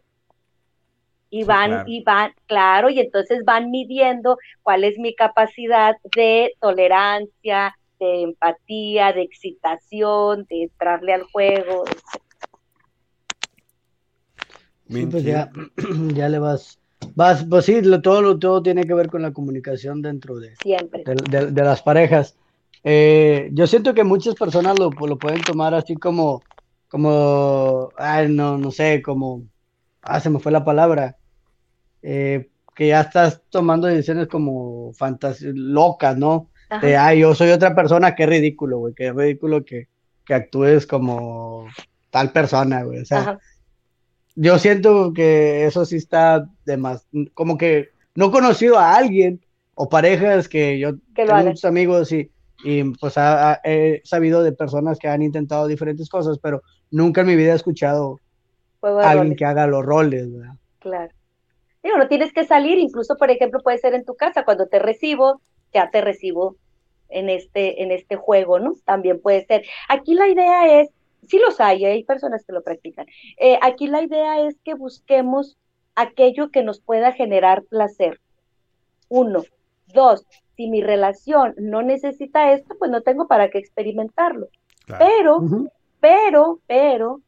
Y 1.36 1.40
Sí, 1.40 1.46
van, 1.46 1.70
claro. 1.70 1.84
y 1.86 2.02
van, 2.02 2.32
claro, 2.46 2.88
y 2.90 2.98
entonces 3.00 3.44
van 3.44 3.70
midiendo 3.70 4.38
cuál 4.62 4.84
es 4.84 4.98
mi 4.98 5.14
capacidad 5.14 5.94
de 6.14 6.52
tolerancia, 6.60 7.74
de 8.00 8.22
empatía, 8.22 9.12
de 9.12 9.22
excitación, 9.22 10.46
de 10.48 10.62
entrarle 10.64 11.12
al 11.14 11.24
juego. 11.24 11.84
Sí, 14.88 15.06
pues 15.06 15.24
ya, 15.24 15.50
ya 16.14 16.28
le 16.28 16.38
vas, 16.38 16.78
vas, 17.14 17.44
pues 17.48 17.64
sí, 17.64 17.82
lo- 17.82 18.00
todo, 18.00 18.22
lo- 18.22 18.38
todo 18.38 18.62
tiene 18.62 18.86
que 18.86 18.94
ver 18.94 19.10
con 19.10 19.22
la 19.22 19.32
comunicación 19.32 20.00
dentro 20.02 20.36
de, 20.38 20.50
Siempre. 20.62 21.02
de, 21.04 21.14
de- 21.26 21.50
de 21.52 21.62
las 21.64 21.82
parejas. 21.82 22.36
Eh, 22.84 23.50
yo 23.52 23.66
siento 23.66 23.94
que 23.94 24.04
muchas 24.04 24.36
personas 24.36 24.76
lo, 24.76 24.96
lo 25.06 25.18
pueden 25.18 25.44
tomar 25.44 25.74
así 25.74 25.98
como, 25.98 26.44
como, 26.88 27.92
ay, 27.96 28.28
no, 28.28 28.58
no 28.58 28.70
sé, 28.70 29.02
como, 29.02 29.42
ah, 30.02 30.20
se 30.20 30.30
me 30.30 30.38
fue 30.38 30.52
la 30.52 30.64
palabra, 30.64 31.16
eh, 32.08 32.48
que 32.74 32.88
ya 32.88 33.00
estás 33.00 33.42
tomando 33.50 33.86
decisiones 33.88 34.28
como 34.28 34.92
fantasías 34.92 35.54
locas, 35.56 36.16
¿no? 36.16 36.50
Ajá. 36.68 36.86
De, 36.86 36.96
ay, 36.96 37.20
yo 37.20 37.34
soy 37.34 37.50
otra 37.50 37.74
persona, 37.74 38.14
qué 38.14 38.26
ridículo, 38.26 38.78
güey, 38.78 38.94
qué 38.94 39.12
ridículo 39.12 39.64
que, 39.64 39.88
que 40.24 40.34
actúes 40.34 40.86
como 40.86 41.66
tal 42.10 42.30
persona, 42.32 42.82
güey, 42.84 43.00
o 43.00 43.04
sea. 43.04 43.18
Ajá. 43.18 43.38
Yo 44.34 44.58
siento 44.58 45.12
que 45.14 45.64
eso 45.64 45.84
sí 45.86 45.96
está 45.96 46.46
de 46.66 46.76
más, 46.76 47.06
como 47.34 47.56
que 47.56 47.88
no 48.14 48.26
he 48.26 48.30
conocido 48.30 48.78
a 48.78 48.94
alguien 48.94 49.40
o 49.74 49.88
parejas 49.88 50.48
que 50.48 50.78
yo 50.78 50.90
tengo 51.14 51.32
muchos 51.48 51.64
amigos 51.64 52.12
y, 52.12 52.30
y 52.64 52.84
pues 53.00 53.16
ha- 53.16 53.52
ha- 53.52 53.60
he 53.64 54.02
sabido 54.04 54.42
de 54.42 54.52
personas 54.52 54.98
que 54.98 55.08
han 55.08 55.22
intentado 55.22 55.66
diferentes 55.66 56.08
cosas, 56.10 56.38
pero 56.38 56.62
nunca 56.90 57.22
en 57.22 57.28
mi 57.28 57.36
vida 57.36 57.52
he 57.52 57.56
escuchado 57.56 58.20
a 58.82 58.88
alguien 59.10 59.24
roles. 59.28 59.38
que 59.38 59.44
haga 59.46 59.66
los 59.66 59.84
roles, 59.84 60.30
¿verdad? 60.32 60.54
Claro. 60.80 61.12
Digo, 61.86 61.98
no 61.98 62.08
tienes 62.08 62.32
que 62.32 62.44
salir, 62.44 62.78
incluso, 62.78 63.16
por 63.16 63.30
ejemplo, 63.30 63.60
puede 63.62 63.78
ser 63.78 63.94
en 63.94 64.04
tu 64.04 64.14
casa, 64.14 64.44
cuando 64.44 64.66
te 64.66 64.78
recibo, 64.78 65.40
ya 65.72 65.90
te 65.90 66.00
recibo 66.00 66.56
en 67.08 67.30
este, 67.30 67.82
en 67.82 67.92
este 67.92 68.16
juego, 68.16 68.58
¿no? 68.58 68.74
También 68.84 69.20
puede 69.20 69.46
ser. 69.46 69.64
Aquí 69.88 70.14
la 70.14 70.28
idea 70.28 70.80
es, 70.80 70.90
sí 71.28 71.38
los 71.38 71.60
hay, 71.60 71.84
hay 71.84 72.02
personas 72.02 72.44
que 72.44 72.52
lo 72.52 72.62
practican. 72.62 73.06
Eh, 73.38 73.58
aquí 73.62 73.86
la 73.86 74.02
idea 74.02 74.40
es 74.40 74.56
que 74.64 74.74
busquemos 74.74 75.56
aquello 75.94 76.50
que 76.50 76.64
nos 76.64 76.80
pueda 76.80 77.12
generar 77.12 77.62
placer. 77.62 78.20
Uno. 79.08 79.44
Dos, 79.94 80.26
si 80.56 80.68
mi 80.68 80.82
relación 80.82 81.54
no 81.56 81.82
necesita 81.82 82.52
esto, 82.52 82.74
pues 82.76 82.90
no 82.90 83.02
tengo 83.02 83.28
para 83.28 83.48
qué 83.50 83.58
experimentarlo. 83.58 84.48
Claro. 84.86 85.06
Pero 85.06 85.70
pero, 86.00 86.60
pero, 86.66 87.20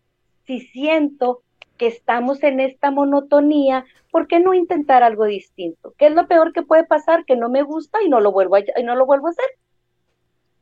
si 0.47 0.61
siento 0.61 1.43
que 1.79 1.87
estamos 1.87 2.43
en 2.43 2.61
esta 2.61 2.91
monotonía, 2.91 3.85
¿por 4.11 4.27
qué 4.27 4.41
no 4.41 4.53
intentar 4.53 5.03
algo 5.03 5.25
distinto? 5.25 5.95
¿Qué 5.97 6.07
es 6.09 6.15
lo 6.15 6.27
peor 6.27 6.53
que 6.53 6.63
puede 6.63 6.85
pasar? 6.85 7.25
Que 7.25 7.37
no 7.37 7.49
me 7.49 7.63
gusta 7.63 8.03
y 8.03 8.09
no 8.09 8.21
lo 8.21 8.33
vuelvo 8.33 8.57
a, 8.57 8.61
y 8.61 8.83
no 8.85 8.95
lo 8.97 9.07
vuelvo 9.07 9.29
a 9.29 9.31
hacer. 9.31 9.47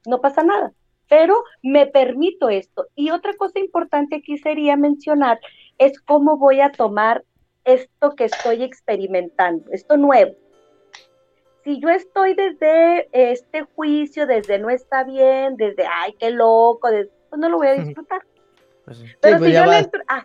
No 0.06 0.20
pasa 0.20 0.44
nada. 0.44 0.72
Pero 1.08 1.42
me 1.62 1.86
permito 1.86 2.48
esto. 2.48 2.86
Y 2.94 3.10
otra 3.10 3.34
cosa 3.34 3.58
importante 3.58 4.16
aquí 4.16 4.38
sería 4.38 4.76
mencionar 4.76 5.40
es 5.78 6.00
cómo 6.00 6.36
voy 6.36 6.60
a 6.60 6.70
tomar 6.70 7.24
esto 7.64 8.14
que 8.14 8.24
estoy 8.24 8.62
experimentando, 8.62 9.70
esto 9.72 9.96
nuevo. 9.96 10.34
Si 11.64 11.80
yo 11.80 11.88
estoy 11.88 12.34
desde 12.34 13.08
este 13.12 13.62
juicio, 13.62 14.26
desde 14.26 14.58
no 14.60 14.70
está 14.70 15.02
bien, 15.02 15.56
desde 15.56 15.84
ay, 15.84 16.14
qué 16.18 16.30
loco, 16.30 16.90
desde- 16.90 17.10
pues 17.28 17.40
no 17.40 17.48
lo 17.48 17.56
voy 17.56 17.66
a 17.66 17.74
disfrutar. 17.74 18.22
Pues 18.84 18.98
sí, 18.98 19.06
Pero 19.20 19.38
pues 19.38 19.50
si 19.50 19.56
yo 19.56 19.66
le 19.66 19.78
entro, 19.78 20.00
ah, 20.06 20.24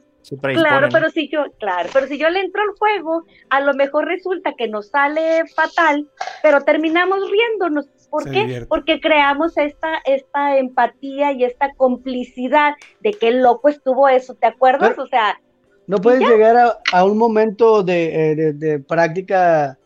claro, 0.53 0.87
pero 0.91 1.09
si 1.09 1.29
yo, 1.29 1.45
claro, 1.59 1.89
pero 1.93 2.07
si 2.07 2.17
yo 2.17 2.29
le 2.29 2.39
entro 2.41 2.61
al 2.61 2.77
juego, 2.77 3.23
a 3.49 3.61
lo 3.61 3.73
mejor 3.73 4.05
resulta 4.05 4.53
que 4.57 4.67
nos 4.67 4.89
sale 4.89 5.43
fatal, 5.55 6.07
pero 6.43 6.61
terminamos 6.61 7.19
riéndonos. 7.29 7.87
¿Por 8.09 8.23
Se 8.23 8.31
qué? 8.31 8.39
divierte. 8.41 8.67
Porque 8.67 8.99
creamos 8.99 9.57
esta, 9.57 9.87
esta 10.05 10.57
empatía 10.57 11.31
y 11.31 11.45
esta 11.45 11.73
complicidad 11.75 12.73
de 12.99 13.11
qué 13.13 13.31
loco 13.31 13.69
estuvo 13.69 14.09
eso, 14.09 14.35
¿te 14.35 14.47
acuerdas? 14.47 14.89
Pero- 14.91 15.03
o 15.03 15.07
sea, 15.07 15.39
No 15.87 15.97
puedes 15.97 16.21
llegar 16.21 16.55
a, 16.57 16.77
a 16.93 17.03
un 17.05 17.17
momento 17.17 17.83
de, 17.83 18.31
eh, 18.31 18.35
de- 18.35 18.53
de 18.53 18.79
práctica 18.79 19.77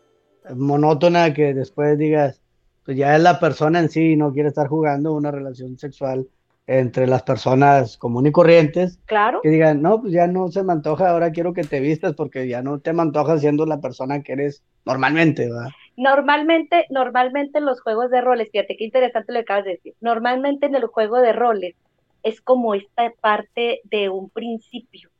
monótona 0.54 1.32
que 1.34 1.54
después 1.54 1.98
digas, 1.98 2.40
pues 2.84 2.96
ya 2.96 3.16
es 3.16 3.22
la 3.22 3.40
persona 3.40 3.80
en 3.80 3.88
sí, 3.88 4.16
no 4.16 4.32
quiere 4.32 4.48
estar 4.48 4.68
jugando 4.68 5.12
una 5.14 5.30
relación 5.30 5.76
sexual 5.78 6.26
entre 6.66 7.06
las 7.06 7.22
personas 7.22 7.96
comunes 7.96 8.30
y 8.30 8.32
corrientes 8.32 8.98
Claro. 9.06 9.40
que 9.42 9.50
digan, 9.50 9.82
no, 9.82 10.00
pues 10.00 10.12
ya 10.12 10.26
no 10.26 10.48
se 10.48 10.64
me 10.64 10.72
antoja, 10.72 11.10
ahora 11.10 11.30
quiero 11.30 11.52
que 11.52 11.62
te 11.62 11.80
vistas 11.80 12.14
porque 12.14 12.48
ya 12.48 12.62
no 12.62 12.80
te 12.80 12.92
me 12.92 13.02
antoja 13.02 13.38
siendo 13.38 13.66
la 13.66 13.80
persona 13.80 14.22
que 14.22 14.32
eres 14.32 14.64
normalmente, 14.84 15.48
¿verdad? 15.48 15.70
Normalmente, 15.96 16.86
normalmente 16.90 17.58
en 17.58 17.66
los 17.66 17.80
juegos 17.80 18.10
de 18.10 18.20
roles, 18.20 18.50
fíjate 18.50 18.76
qué 18.76 18.84
interesante 18.84 19.32
lo 19.32 19.38
que 19.38 19.42
acabas 19.42 19.64
de 19.64 19.70
decir. 19.72 19.94
Normalmente 20.00 20.66
en 20.66 20.74
el 20.74 20.86
juego 20.86 21.20
de 21.20 21.32
roles 21.32 21.74
es 22.22 22.40
como 22.40 22.74
esta 22.74 23.12
parte 23.20 23.80
de 23.84 24.08
un 24.08 24.28
principio. 24.28 25.10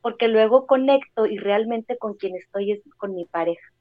Porque 0.00 0.28
luego 0.28 0.66
conecto 0.66 1.26
y 1.26 1.38
realmente 1.38 1.96
con 1.98 2.14
quien 2.14 2.34
estoy 2.36 2.72
es 2.72 2.80
con 2.96 3.14
mi 3.14 3.26
pareja. 3.26 3.72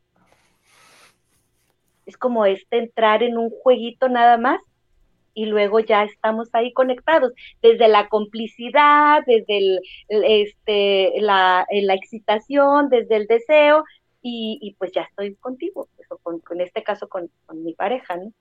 Es 2.06 2.18
como 2.18 2.46
este 2.46 2.78
entrar 2.78 3.24
en 3.24 3.38
un 3.38 3.50
jueguito 3.50 4.10
nada 4.10 4.38
más 4.38 4.60
y 5.34 5.46
luego 5.46 5.80
ya 5.80 6.04
estamos 6.04 6.50
ahí 6.54 6.74
conectados, 6.74 7.34
desde 7.62 7.88
la 7.88 8.08
complicidad, 8.08 9.24
desde 9.26 9.58
el, 9.58 9.80
este, 10.10 11.14
la, 11.20 11.66
la 11.72 11.94
excitación, 11.94 12.90
desde 12.90 13.16
el 13.16 13.28
deseo, 13.28 13.84
y, 14.22 14.58
y 14.62 14.74
pues 14.76 14.92
ya 14.94 15.02
estoy 15.02 15.36
contigo, 15.36 15.90
pues, 15.96 16.10
o 16.12 16.18
con, 16.18 16.40
con 16.40 16.62
este 16.62 16.84
caso 16.84 17.10
con, 17.10 17.30
con 17.46 17.64
mi 17.64 17.74
pareja, 17.74 18.16
¿no? 18.16 18.32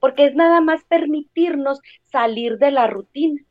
Porque 0.00 0.24
es 0.26 0.34
nada 0.34 0.60
más 0.60 0.84
permitirnos 0.84 1.80
salir 2.02 2.58
de 2.58 2.70
la 2.70 2.86
rutina. 2.86 3.42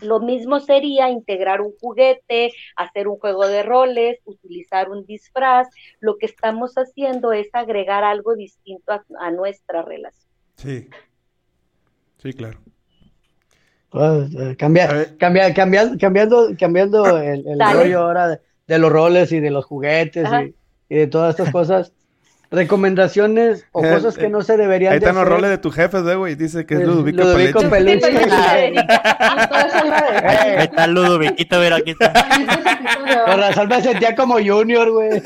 Lo 0.00 0.18
mismo 0.18 0.60
sería 0.60 1.10
integrar 1.10 1.60
un 1.60 1.74
juguete, 1.78 2.52
hacer 2.74 3.06
un 3.06 3.18
juego 3.18 3.46
de 3.46 3.62
roles, 3.62 4.18
utilizar 4.24 4.88
un 4.88 5.04
disfraz. 5.04 5.68
Lo 6.00 6.16
que 6.16 6.26
estamos 6.26 6.74
haciendo 6.76 7.32
es 7.32 7.50
agregar 7.52 8.02
algo 8.02 8.34
distinto 8.34 8.92
a, 8.92 9.04
a 9.18 9.30
nuestra 9.30 9.82
relación. 9.82 10.30
Sí. 10.56 10.88
Sí, 12.22 12.32
claro. 12.32 12.58
Pues, 13.90 14.32
eh, 14.38 14.56
cambia, 14.58 15.16
cambia, 15.18 15.52
cambia- 15.54 15.96
cambiando, 15.98 16.48
cambiando 16.58 17.18
el, 17.18 17.44
rollo 17.72 18.00
ahora 18.00 18.28
de, 18.28 18.40
de 18.68 18.78
los 18.78 18.92
roles 18.92 19.32
y 19.32 19.40
de 19.40 19.50
los 19.50 19.64
juguetes 19.64 20.28
y, 20.88 20.94
y 20.94 20.98
de 20.98 21.06
todas 21.06 21.30
estas 21.38 21.50
cosas. 21.52 21.92
Recomendaciones 22.52 23.64
o 23.70 23.80
cosas 23.80 24.18
que 24.18 24.28
no 24.28 24.42
se 24.42 24.56
deberían 24.56 24.92
Ahí 24.92 24.98
de 24.98 25.04
están 25.06 25.14
los 25.14 25.22
hacer. 25.22 25.34
roles 25.36 25.50
de 25.50 25.58
tu 25.58 25.70
jefe, 25.70 25.98
¿eh, 25.98 26.14
güey. 26.16 26.34
Dice 26.34 26.66
que 26.66 26.74
es 26.74 26.80
Eh, 26.80 26.84
Ludovico 26.84 27.22
Ludovico 27.22 27.60
Peluche. 27.60 28.00
Peluche. 28.00 28.74
Ahí 30.26 30.64
está 30.64 30.88
Ludoviquito, 30.88 31.60
mira, 31.60 31.76
aquí 31.76 31.92
está. 31.92 32.12
Con 33.24 33.38
razón 33.38 33.68
me 33.68 33.80
sentía 33.80 34.16
como 34.16 34.34
Junior, 34.44 34.90
güey. 34.90 35.10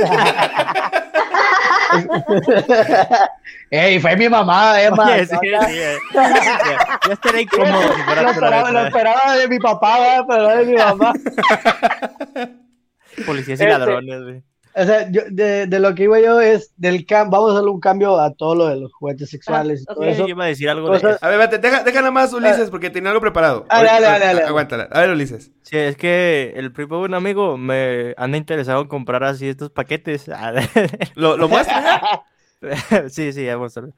Ey, 3.77 3.99
fue 3.99 4.17
mi 4.17 4.29
mamá, 4.29 4.81
Emma. 4.81 5.05
Oye, 5.07 5.27
sí, 5.27 5.35
sí, 5.41 5.49
eh. 5.49 5.99
Ya, 6.15 6.89
ya 7.09 7.13
estaría 7.13 7.41
incómodo 7.41 7.83
si 7.97 8.03
fuera 8.03 8.23
Lo 8.23 8.31
esperaba, 8.31 8.63
vez, 8.65 8.73
lo 8.73 8.81
esperaba 8.87 9.37
de 9.37 9.49
mi 9.49 9.59
papá, 9.59 9.99
¿verdad? 9.99 10.25
pero 10.29 10.43
no 10.43 10.49
de 10.57 10.65
mi 10.67 10.75
mamá. 10.75 11.13
Policías 13.27 13.61
y 13.61 13.63
Este, 13.65 13.69
ladrones, 13.79 14.23
güey. 14.23 14.43
O 14.77 14.85
sea, 14.85 15.09
yo, 15.11 15.23
de, 15.31 15.67
de 15.69 15.79
lo 15.81 15.95
que 15.95 16.03
iba 16.05 16.19
yo 16.21 16.41
es 16.41 16.73
del 16.77 17.07
cam 17.07 17.31
vamos 17.31 17.53
a 17.53 17.55
darle 17.55 17.71
un 17.71 17.79
cambio 17.79 18.19
a 18.21 18.35
todo 18.35 18.57
lo 18.57 18.67
de 18.67 18.75
los 18.77 18.93
juguetes 18.93 19.31
sexuales 19.31 19.81
y 19.81 19.85
Ah, 19.89 19.95
todo 19.95 20.05
ok. 20.05 20.11
eso. 20.11 20.23
Yo 20.23 20.29
iba 20.29 20.45
a 20.45 20.49
decir 20.49 20.69
algo 20.69 20.91
de 20.91 21.01
Cosas- 21.01 21.23
A 21.23 21.29
ver, 21.29 21.41
espérate, 21.41 21.69
deja, 21.69 21.85
deja 21.85 22.01
nada 22.01 22.11
más 22.11 22.33
Ulises 22.33 22.71
porque 22.71 22.91
tenía 22.91 23.11
algo 23.11 23.21
preparado. 23.21 23.67
Dale, 23.69 23.85
dale, 23.87 24.07
Ahorita- 24.07 24.11
dale, 24.27 24.35
dale. 24.35 24.49
Aguántala. 24.49 24.89
A 24.91 25.01
ver, 25.01 25.11
Ulises. 25.11 25.53
Sí, 25.63 25.79
es 25.79 25.97
que 25.97 26.55
el 26.57 26.73
primo 26.73 26.99
de 26.99 27.05
un 27.05 27.15
amigo 27.15 27.57
me 27.57 28.15
anda 28.17 28.37
interesado 28.37 28.83
en 28.83 28.89
comprar 28.89 29.23
así 29.23 29.49
estos 29.49 29.71
paquetes. 29.71 30.29
¿Lo, 31.15 31.37
lo 31.37 31.49
muestra? 31.49 32.25
sí, 33.09 33.33
sí, 33.33 33.45
ya 33.45 33.57
vamos 33.57 33.77
a 33.77 33.83
ver. 33.83 33.93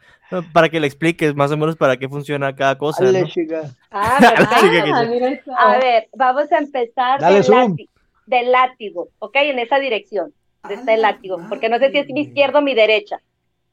Para 0.52 0.68
que 0.68 0.80
le 0.80 0.86
expliques 0.86 1.34
más 1.34 1.51
o 1.52 1.56
menos 1.56 1.76
para 1.76 1.97
qué 1.97 2.09
funciona 2.09 2.55
cada 2.55 2.76
cosa. 2.78 3.05
Dale, 3.05 3.22
¿no? 3.22 3.28
chica. 3.28 3.62
Ah, 3.90 4.18
Ah. 5.56 5.72
A 5.72 5.78
ver, 5.78 6.09
vamos 6.14 6.51
a 6.52 6.59
empezar 6.59 7.20
Dale 7.20 7.36
del, 7.36 7.44
zoom. 7.44 7.72
láti- 7.72 7.88
del 8.26 8.52
látigo, 8.52 9.09
¿ok? 9.18 9.36
En 9.36 9.59
esa 9.59 9.78
dirección, 9.78 10.32
desde 10.68 10.94
el 10.94 11.02
látigo, 11.02 11.38
porque 11.48 11.68
no 11.68 11.78
sé 11.78 11.90
si 11.93 11.98
es 11.98 12.09
mi 12.09 12.22
izquierda 12.22 12.59
o 12.59 12.62
mi 12.62 12.74
derecha. 12.74 13.20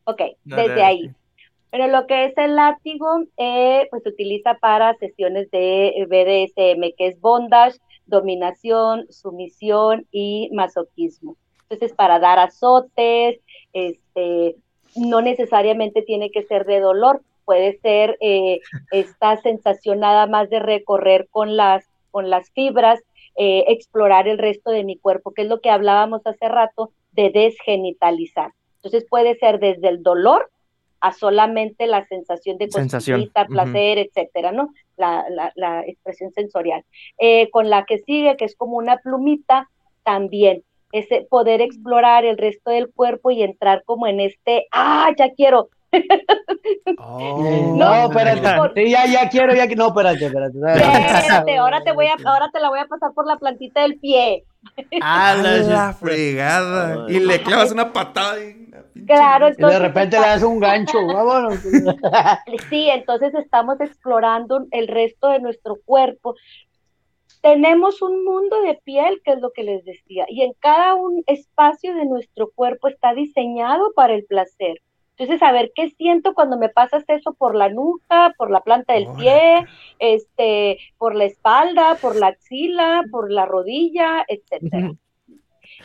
Ok, 0.05 0.21
Dale, 0.43 0.67
desde 0.69 0.83
ahí. 0.83 1.11
Pero 1.71 1.87
lo 1.87 2.05
que 2.05 2.25
es 2.25 2.37
el 2.37 2.55
látigo, 2.55 3.23
eh, 3.37 3.87
pues 3.89 4.03
se 4.03 4.09
utiliza 4.09 4.53
para 4.55 4.93
sesiones 4.97 5.49
de 5.49 6.05
BDSM, 6.07 6.93
que 6.95 7.07
es 7.07 7.19
bondage, 7.19 7.79
dominación, 8.05 9.07
sumisión 9.09 10.05
y 10.11 10.49
masoquismo. 10.53 11.35
Entonces, 11.69 11.95
para 11.95 12.19
dar 12.19 12.37
azotes, 12.37 13.39
este, 13.71 14.55
no 14.95 15.21
necesariamente 15.21 16.01
tiene 16.01 16.31
que 16.31 16.43
ser 16.43 16.65
de 16.65 16.79
dolor, 16.79 17.21
puede 17.45 17.79
ser 17.79 18.17
eh, 18.21 18.59
esta 18.91 19.41
sensación 19.41 19.99
nada 19.99 20.27
más 20.27 20.49
de 20.49 20.59
recorrer 20.59 21.27
con 21.29 21.57
las, 21.57 21.85
con 22.11 22.29
las 22.29 22.49
fibras, 22.51 23.01
eh, 23.35 23.65
explorar 23.67 24.27
el 24.27 24.37
resto 24.37 24.71
de 24.71 24.83
mi 24.83 24.97
cuerpo, 24.97 25.31
que 25.31 25.43
es 25.43 25.47
lo 25.47 25.59
que 25.59 25.69
hablábamos 25.69 26.21
hace 26.25 26.47
rato 26.47 26.91
de 27.11 27.29
desgenitalizar. 27.31 28.51
Entonces 28.75 29.05
puede 29.09 29.35
ser 29.35 29.59
desde 29.59 29.87
el 29.89 30.03
dolor 30.03 30.49
a 30.99 31.11
solamente 31.11 31.85
la 31.85 32.05
sensación 32.05 32.57
de 32.57 32.69
cosquillita, 32.69 33.45
placer, 33.45 33.97
etcétera, 33.97 34.53
¿no? 34.53 34.73
La, 34.95 35.25
la, 35.29 35.51
la 35.55 35.81
expresión 35.85 36.31
sensorial. 36.31 36.85
Eh, 37.17 37.49
con 37.49 37.69
la 37.69 37.85
que 37.85 37.99
sigue, 37.99 38.37
que 38.37 38.45
es 38.45 38.55
como 38.55 38.77
una 38.77 38.97
plumita, 38.97 39.69
también 40.03 40.63
ese 40.93 41.27
poder 41.29 41.59
explorar 41.61 42.23
el 42.23 42.37
resto 42.37 42.71
del 42.71 42.89
cuerpo 42.89 43.31
y 43.31 43.43
entrar 43.43 43.83
como 43.83 44.07
en 44.07 44.21
este, 44.21 44.67
ah, 44.71 45.09
ya 45.17 45.31
quiero. 45.33 45.69
Oh. 46.97 47.73
No, 47.77 48.05
espérate. 48.09 48.57
por- 48.57 48.73
Sí, 48.73 48.89
ya, 48.89 49.05
ya 49.05 49.29
quiero, 49.29 49.53
ya 49.53 49.67
que 49.67 49.75
no, 49.75 49.87
espérate, 49.87 50.25
espérate. 50.25 50.57
Espérate, 50.57 51.57
ahora 51.57 51.83
te 51.83 51.91
voy 51.91 52.07
a, 52.07 52.15
ahora 52.25 52.49
te 52.51 52.59
la 52.59 52.69
voy 52.69 52.79
a 52.79 52.85
pasar 52.85 53.11
por 53.13 53.27
la 53.27 53.37
plantita 53.37 53.81
del 53.81 53.99
pie. 53.99 54.43
Ah, 55.01 55.35
la- 55.41 55.57
la 55.57 55.93
fregada. 55.93 57.05
Y 57.09 57.19
le 57.19 57.41
clavas 57.41 57.71
una 57.71 57.91
patada. 57.91 58.39
y- 58.43 58.63
Claro, 59.05 59.47
Y 59.47 59.49
de 59.49 59.55
entonces 59.55 59.81
repente 59.81 60.19
le 60.19 60.25
das 60.27 60.43
un 60.43 60.59
gancho, 60.59 60.93
vámonos. 61.05 61.55
Sí, 62.69 62.89
entonces 62.89 63.33
estamos 63.35 63.79
explorando 63.81 64.65
el 64.71 64.87
resto 64.87 65.29
de 65.29 65.39
nuestro 65.39 65.77
cuerpo. 65.83 66.35
Tenemos 67.43 68.01
un 68.01 68.23
mundo 68.23 68.61
de 68.61 68.75
piel, 68.85 69.21
que 69.21 69.33
es 69.33 69.41
lo 69.41 69.51
que 69.51 69.63
les 69.63 69.83
decía, 69.83 70.25
y 70.29 70.43
en 70.43 70.53
cada 70.53 70.95
un 70.95 71.23
espacio 71.27 71.93
de 71.93 72.05
nuestro 72.05 72.49
cuerpo 72.49 72.87
está 72.87 73.13
diseñado 73.13 73.91
para 73.97 74.13
el 74.13 74.23
placer. 74.23 74.81
Entonces, 75.17 75.43
a 75.43 75.51
ver 75.51 75.73
qué 75.75 75.89
siento 75.89 76.35
cuando 76.35 76.57
me 76.57 76.69
pasas 76.69 77.03
eso 77.09 77.33
por 77.33 77.53
la 77.53 77.67
nuca, 77.67 78.33
por 78.37 78.49
la 78.49 78.61
planta 78.61 78.93
del 78.93 79.07
pie, 79.17 79.65
este, 79.99 80.77
por 80.97 81.15
la 81.15 81.25
espalda, 81.25 81.95
por 82.01 82.15
la 82.15 82.27
axila, 82.27 83.03
por 83.11 83.29
la 83.29 83.45
rodilla, 83.45 84.23
etcétera. 84.29 84.93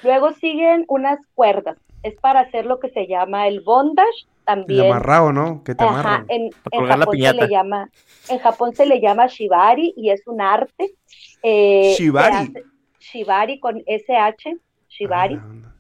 Luego 0.05 0.35
siguen 0.35 0.85
unas 0.87 1.19
cuerdas. 1.35 1.77
Es 2.05 2.15
para 2.21 2.39
hacer 2.39 2.67
lo 2.67 2.79
que 2.79 2.91
se 2.91 3.09
llama 3.09 3.49
el 3.49 3.63
bondage, 3.63 4.29
El 4.49 4.55
también 4.57 4.87
amarrado, 4.87 5.33
¿no? 5.33 5.63
Que 5.63 5.75
te 5.75 5.85
Ajá, 5.85 6.25
en, 6.29 6.51
Japón 6.73 7.19
se 7.19 7.35
le 7.35 7.49
llama, 7.49 7.91
en 8.29 8.39
Japón 8.39 8.75
se 8.75 8.87
le 8.87 9.01
llama 9.01 9.27
shibari 9.27 9.93
y 9.97 10.11
es 10.11 10.27
un 10.27 10.41
arte. 10.41 10.95
eh, 11.43 11.95
Shibari. 11.97 12.35
hace- 12.35 12.65
shibari 12.99 13.61
con 13.61 13.83
SH, 13.87 14.57
shibari, 14.89 15.35
Ah, 15.37 15.75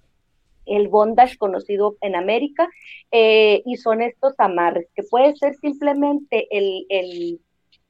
el 0.66 0.88
bondage 0.88 1.36
conocido 1.38 1.96
en 2.02 2.14
América, 2.14 2.68
eh, 3.10 3.62
y 3.64 3.76
son 3.76 4.02
estos 4.02 4.34
amarres, 4.38 4.86
que 4.94 5.02
puede 5.02 5.34
ser 5.36 5.54
simplemente 5.56 6.46
el, 6.50 6.84
el 6.90 7.40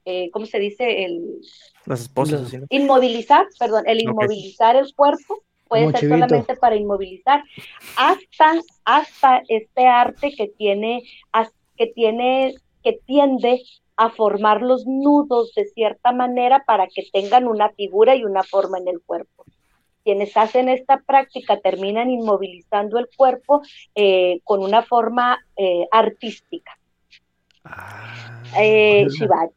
eh, 0.05 0.31
¿cómo 0.31 0.47
se 0.47 0.59
dice? 0.59 1.05
El 1.05 1.41
Las 1.85 2.03
esposas, 2.03 2.51
inmovilizar, 2.71 3.47
perdón, 3.59 3.85
el 3.87 4.01
inmovilizar 4.01 4.77
el 4.77 4.95
cuerpo 4.95 5.43
puede 5.69 5.85
Como 5.85 5.93
ser 5.93 6.01
chivito. 6.01 6.17
solamente 6.17 6.57
para 6.57 6.77
inmovilizar, 6.77 7.43
hasta, 7.97 8.53
hasta 8.85 9.43
este 9.49 9.87
arte 9.87 10.35
que 10.35 10.49
tiene, 10.49 11.03
que 11.77 11.87
tiene, 11.89 12.55
que 12.83 12.99
tiende 13.07 13.63
a 13.97 14.11
formar 14.11 14.63
los 14.63 14.87
nudos 14.87 15.53
de 15.55 15.65
cierta 15.67 16.13
manera 16.13 16.65
para 16.65 16.87
que 16.87 17.05
tengan 17.13 17.47
una 17.49 17.71
figura 17.71 18.15
y 18.15 18.25
una 18.25 18.43
forma 18.45 18.79
en 18.79 18.89
el 18.89 19.01
cuerpo. 19.01 19.45
Quienes 20.05 20.37
hacen 20.37 20.69
esta 20.69 21.01
práctica 21.01 21.59
terminan 21.61 22.09
inmovilizando 22.09 22.99
el 22.99 23.09
cuerpo 23.15 23.61
eh, 23.95 24.41
con 24.45 24.63
una 24.63 24.83
forma 24.83 25.39
eh, 25.57 25.87
artística. 25.91 26.79
Ah, 27.65 28.43
Eh, 28.59 29.07
shibari. 29.11 29.51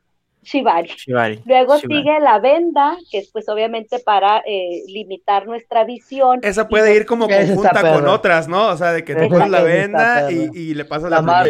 Shibari. 0.44 0.90
Shibari. 0.90 1.42
Luego 1.46 1.78
Shibari. 1.78 2.02
sigue 2.02 2.20
la 2.20 2.40
venda, 2.40 2.98
que 3.12 3.20
es 3.20 3.30
pues 3.32 3.48
obviamente 3.48 4.00
para 4.00 4.40
eh, 4.46 4.82
limitar 4.88 5.46
nuestra 5.46 5.84
visión. 5.84 6.40
Esa 6.42 6.68
puede 6.68 6.96
ir 6.96 7.06
como 7.06 7.28
conjunta 7.28 7.94
con 7.94 8.08
otras, 8.08 8.48
¿no? 8.48 8.68
O 8.70 8.78
sea, 8.78 8.92
de 8.92 9.04
que 9.04 9.14
te 9.16 9.28
pones 9.28 9.50
la 9.50 9.62
venda 9.62 10.32
y, 10.32 10.74
le 10.74 10.86
pasas 10.86 11.10
La 11.12 11.22
la. 11.22 11.46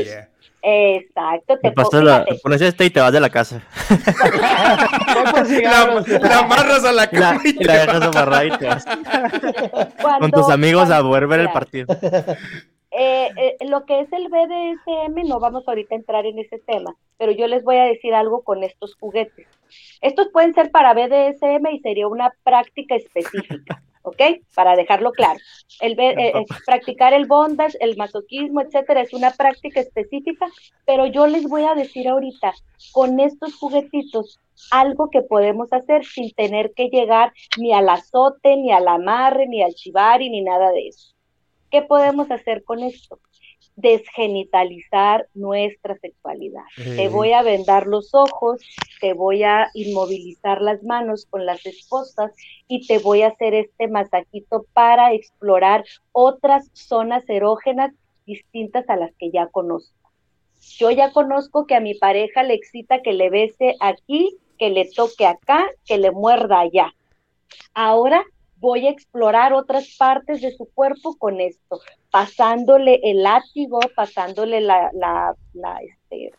Exacto, 0.64 1.58
te 1.60 1.72
pasas 1.72 2.04
la- 2.04 2.24
te 2.24 2.36
pones 2.36 2.62
este 2.62 2.86
y 2.86 2.90
te 2.92 3.00
vas 3.00 3.12
de 3.12 3.20
la 3.20 3.30
casa. 3.32 3.64
La, 5.62 6.04
la 6.22 6.40
amarras 6.40 6.84
a 6.86 6.92
la 6.92 7.08
cama 7.10 7.42
y 7.44 7.54
te 7.54 7.64
la 7.66 7.74
dejas 7.80 8.02
amarrada 8.04 8.46
y 8.46 8.52
te 8.58 8.66
vas. 8.68 8.86
cuando- 10.02 10.20
Con 10.20 10.32
tus 10.32 10.50
amigos 10.52 10.84
a 10.84 10.88
cuando- 10.88 11.10
poder 11.10 11.28
ver 11.28 11.40
el 11.42 11.50
partido. 11.52 11.88
eh, 13.02 13.56
eh, 13.60 13.66
lo 13.66 13.86
que 13.86 14.02
es 14.02 14.14
el 14.14 14.28
BDSM, 14.28 15.28
no 15.28 15.40
vamos 15.40 15.68
ahorita 15.68 15.96
a 15.96 15.98
entrar 15.98 16.26
en 16.28 16.38
ese 16.38 16.60
tema, 16.60 16.96
pero 17.18 17.32
yo 17.32 17.48
les 17.48 17.64
voy 17.64 17.78
a 17.78 17.86
decir 17.86 18.14
algo 18.14 18.44
con 18.44 18.64
estos 18.64 18.96
juguetes. 18.96 19.48
Estos 20.02 20.30
pueden 20.30 20.54
ser 20.54 20.70
para 20.70 20.94
BDSM 20.94 21.66
y 21.72 21.80
sería 21.80 22.08
una 22.08 22.32
práctica 22.44 22.96
específica, 22.96 23.82
¿ok? 24.04 24.22
Para 24.54 24.76
dejarlo 24.76 25.14
claro. 25.14 25.40
El, 25.80 26.00
eh, 26.00 26.46
practicar 26.68 27.14
el 27.14 27.26
bondage, 27.26 27.76
el 27.80 27.98
masoquismo, 27.98 28.62
etcétera, 28.62 29.02
es 29.02 29.14
una 29.14 29.32
práctica 29.32 29.80
específica, 29.80 30.46
pero 30.86 31.08
yo 31.08 31.26
les 31.26 31.48
voy 31.48 31.64
a 31.64 31.74
decir 31.74 32.08
ahorita, 32.08 32.54
con 32.92 33.20
estos 33.20 33.56
juguetitos, 33.56 34.40
algo 34.70 35.10
que 35.10 35.24
podemos 35.24 35.74
hacer 35.74 36.06
sin 36.06 36.32
tener 36.34 36.74
que 36.76 36.90
llegar 36.90 37.34
ni 37.58 37.74
al 37.74 37.90
azote, 37.90 38.58
ni 38.58 38.72
al 38.72 38.88
amarre, 38.88 39.48
ni 39.48 39.64
al 39.64 39.74
chivari, 39.74 40.30
ni 40.30 40.42
nada 40.42 40.72
de 40.72 40.90
eso. 40.90 41.16
¿Qué 41.72 41.82
podemos 41.82 42.30
hacer 42.30 42.66
con 42.66 42.84
esto? 42.84 43.20
Desgenitalizar 43.78 45.28
nuestra 45.34 45.98
sexualidad. 45.98 46.64
Te 46.76 47.08
voy 47.08 47.32
a 47.32 47.44
vendar 47.44 47.88
los 47.88 48.14
ojos, 48.14 48.62
te 49.00 49.14
voy 49.14 49.44
a 49.44 49.70
inmovilizar 49.74 50.62
las 50.62 50.84
manos 50.84 51.26
con 51.30 51.46
las 51.46 51.66
esposas 51.66 52.34
y 52.68 52.86
te 52.86 53.00
voy 53.00 53.22
a 53.22 53.30
hacer 53.30 53.54
este 53.54 53.88
masajito 53.88 54.66
para 54.74 55.14
explorar 55.14 55.86
otras 56.12 56.70
zonas 56.74 57.24
erógenas 57.30 57.94
distintas 58.26 58.90
a 58.90 58.98
las 58.98 59.16
que 59.16 59.32
ya 59.32 59.48
conozco. 59.48 60.12
Yo 60.78 60.92
ya 60.92 61.14
conozco 61.14 61.66
que 61.66 61.76
a 61.76 61.80
mi 61.80 61.96
pareja 61.96 62.44
le 62.44 62.54
excita 62.54 63.02
que 63.02 63.14
le 63.14 63.30
bese 63.30 63.76
aquí, 63.80 64.38
que 64.60 64.70
le 64.70 64.90
toque 64.94 65.26
acá, 65.26 65.66
que 65.86 65.98
le 65.98 66.12
muerda 66.12 66.60
allá. 66.60 66.94
Ahora 67.74 68.26
voy 68.62 68.88
a 68.88 68.92
explorar 68.92 69.54
otras 69.54 69.96
partes 69.98 70.40
de 70.42 70.52
su 70.56 70.66
cuerpo 70.66 71.18
con 71.18 71.42
esto, 71.42 71.82
pasándole 72.12 73.02
el 73.04 73.24
látigo, 73.24 73.80
pasándole 73.96 74.62
la, 74.62 74.92
la, 74.94 75.36
la, 75.54 75.80
este, 75.80 76.32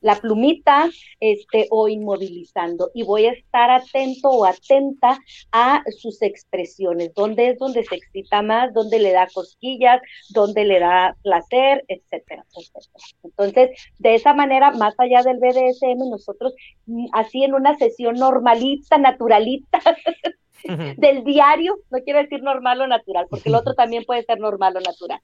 la 0.00 0.16
plumita, 0.16 0.88
este, 1.20 1.66
o 1.70 1.88
inmovilizando. 1.88 2.90
Y 2.94 3.02
voy 3.02 3.26
a 3.26 3.32
estar 3.32 3.70
atento 3.70 4.30
o 4.30 4.46
atenta 4.46 5.18
a 5.52 5.82
sus 5.98 6.22
expresiones, 6.22 7.12
dónde 7.14 7.50
es 7.50 7.58
donde 7.58 7.84
se 7.84 7.96
excita 7.96 8.40
más, 8.40 8.72
dónde 8.72 8.98
le 8.98 9.12
da 9.12 9.28
cosquillas, 9.32 10.00
dónde 10.30 10.64
le 10.64 10.80
da 10.80 11.16
placer, 11.22 11.84
etcétera, 11.88 12.44
etcétera. 12.56 13.04
Entonces, 13.24 13.70
de 13.98 14.14
esa 14.14 14.32
manera, 14.32 14.70
más 14.70 14.94
allá 14.98 15.22
del 15.22 15.38
BDSM, 15.38 16.08
nosotros, 16.08 16.54
mm, 16.86 17.08
así 17.12 17.44
en 17.44 17.52
una 17.52 17.76
sesión 17.76 18.14
normalita, 18.14 18.96
naturalita, 18.96 19.80
del 20.96 21.24
diario, 21.24 21.78
no 21.90 21.98
quiero 22.00 22.20
decir 22.20 22.42
normal 22.42 22.80
o 22.80 22.86
natural, 22.86 23.26
porque 23.28 23.48
el 23.48 23.54
otro 23.54 23.74
también 23.76 24.04
puede 24.04 24.22
ser 24.24 24.38
normal 24.38 24.76
o 24.76 24.80
natural. 24.80 25.20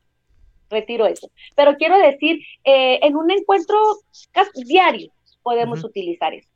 Retiro 0.71 1.07
eso. 1.07 1.31
Pero 1.55 1.77
quiero 1.77 1.99
decir, 1.99 2.41
eh, 2.65 2.99
en 3.03 3.17
un 3.17 3.31
encuentro 3.31 3.77
diario 4.65 5.13
podemos 5.43 5.85
utilizar 5.85 6.33
eso. 6.33 6.49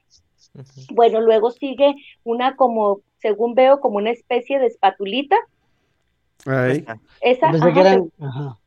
Bueno, 0.90 1.20
luego 1.20 1.50
sigue 1.50 1.94
una 2.24 2.56
como, 2.56 3.00
según 3.18 3.54
veo, 3.54 3.80
como 3.80 3.98
una 3.98 4.10
especie 4.10 4.58
de 4.58 4.66
espatulita. 4.66 5.36
Ay. 6.46 6.86
Esa, 7.20 7.48
ajá, 7.50 7.80
eran. 7.80 8.10
Ajá. 8.18 8.58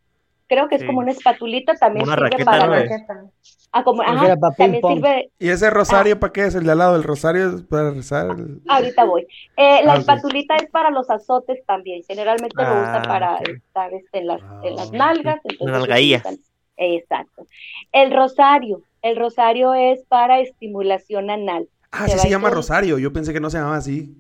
Creo 0.50 0.68
que 0.68 0.76
es 0.76 0.82
Sí. 0.82 0.88
como 0.88 1.00
una 1.00 1.12
espatulita, 1.12 1.76
también 1.76 2.06
Una 2.06 2.16
sirve 2.16 2.30
raqueta, 2.32 2.52
para 2.52 2.68
¿no? 2.68 3.32
ah, 3.72 3.84
como, 3.86 4.02
ajá, 4.02 4.36
para 4.36 4.56
también 4.56 4.82
sirve, 4.86 5.32
¿Y 5.40 5.50
ese 5.50 5.70
rosario 5.70 6.20
para 6.20 6.34
qué 6.34 6.46
es? 6.46 6.56
El 6.56 6.66
de 6.66 6.72
al 6.74 6.78
lado 6.80 6.94
del 6.94 7.04
rosario 7.04 7.56
es 7.56 7.62
para 7.64 7.92
rezar. 7.92 8.32
el- 8.32 8.62
Ahorita 8.68 9.06
voy. 9.06 9.28
Eh, 9.56 9.82
la 9.86 9.94
Ah, 9.94 9.98
espatulita 9.98 10.56
es 10.58 10.70
para 10.72 10.90
los 10.90 11.10
azotes 11.10 11.64
también. 11.66 12.02
Generalmente 12.08 12.56
lo 12.62 12.64
usan 12.82 12.96
Ah, 12.98 13.08
para 13.08 13.38
estar 13.38 13.94
este, 13.94 14.18
en, 14.18 14.28
las, 14.28 14.42
en 14.64 14.76
las 14.76 14.90
Ah. 14.92 14.98
nalgas. 14.98 15.40
entonces 15.44 15.68
nalgaías. 15.78 16.22
utilizan- 16.26 16.44
Exacto. 16.78 17.46
El 17.92 18.12
rosario. 18.16 18.82
El 19.02 19.16
rosario 19.18 19.74
es 19.74 20.04
para 20.08 20.40
estimulación 20.40 21.30
anal. 21.30 21.68
Ah, 21.92 22.08
Se 22.08 22.14
sí 22.14 22.20
se 22.20 22.30
llama 22.30 22.50
rosario. 22.50 22.98
Yo 22.98 23.12
pensé 23.14 23.34
que 23.34 23.40
no 23.40 23.50
se 23.50 23.58
llamaba 23.58 23.78
así. 23.78 24.14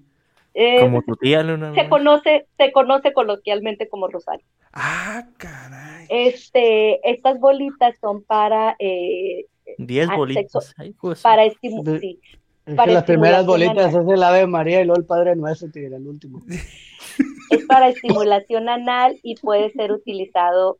Eh, 0.61 0.77
Como 0.81 1.01
tu 1.03 1.15
tía, 1.15 1.41
Luna. 1.41 1.73
se 1.73 1.87
conoce, 1.87 2.45
se 2.57 2.71
conoce 2.73 3.13
coloquialmente 3.13 3.87
como 3.87 4.09
rosario. 4.09 4.45
Ah, 4.73 5.25
caray. 5.37 6.05
Este, 6.09 6.99
estas 7.09 7.39
bolitas 7.39 7.95
son 8.01 8.23
para, 8.23 8.75
eh, 8.77 9.45
10 9.77 10.09
ah, 10.11 10.15
bolitas. 10.17 10.51
sexo- 10.51 10.73
Ay, 10.77 10.91
pues. 10.99 11.21
para 11.21 11.45
estimu- 11.45 11.83
De- 11.83 11.99
sí, 11.99 12.19
Es 12.65 12.75
Para 12.75 12.87
que 12.87 12.93
las 12.93 13.03
primeras 13.05 13.39
estimulación 13.39 13.73
bolitas 13.75 13.95
anal. 13.95 14.07
es 14.09 14.13
el 14.17 14.23
Ave 14.23 14.47
María 14.47 14.81
y 14.81 14.85
luego 14.85 14.99
el 14.99 15.05
Padre 15.07 15.35
Nuestro, 15.37 15.71
tigre, 15.71 15.95
el 15.95 16.05
último. 16.05 16.41
es 17.51 17.65
para 17.65 17.87
estimulación 17.87 18.67
anal 18.69 19.17
y 19.23 19.35
puede 19.37 19.71
ser 19.71 19.91
utilizado 19.93 20.77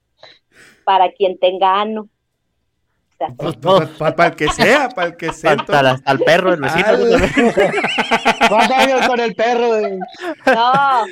para 0.84 1.12
quien 1.14 1.40
tenga 1.40 1.80
ano. 1.82 2.10
O 3.38 3.52
sea, 3.98 4.16
Para 4.16 4.30
el 4.30 4.36
que 4.36 4.48
sea, 4.50 4.90
para 4.90 5.08
el 5.10 5.18
que 5.18 5.34
sea. 5.34 5.52
Hasta, 5.52 5.84
la- 5.84 5.92
hasta 5.92 6.12
el 6.12 6.20
perro, 6.20 6.54
el 6.54 6.62
vecino. 6.62 6.86
Ah, 6.88 6.96
tú 6.96 7.10
también. 7.10 7.54
¿Cuántos 8.50 8.78
años 8.78 9.08
con 9.08 9.20
el 9.20 9.36
perro? 9.36 9.68
No, 10.46 10.54
Ah, 10.56 11.06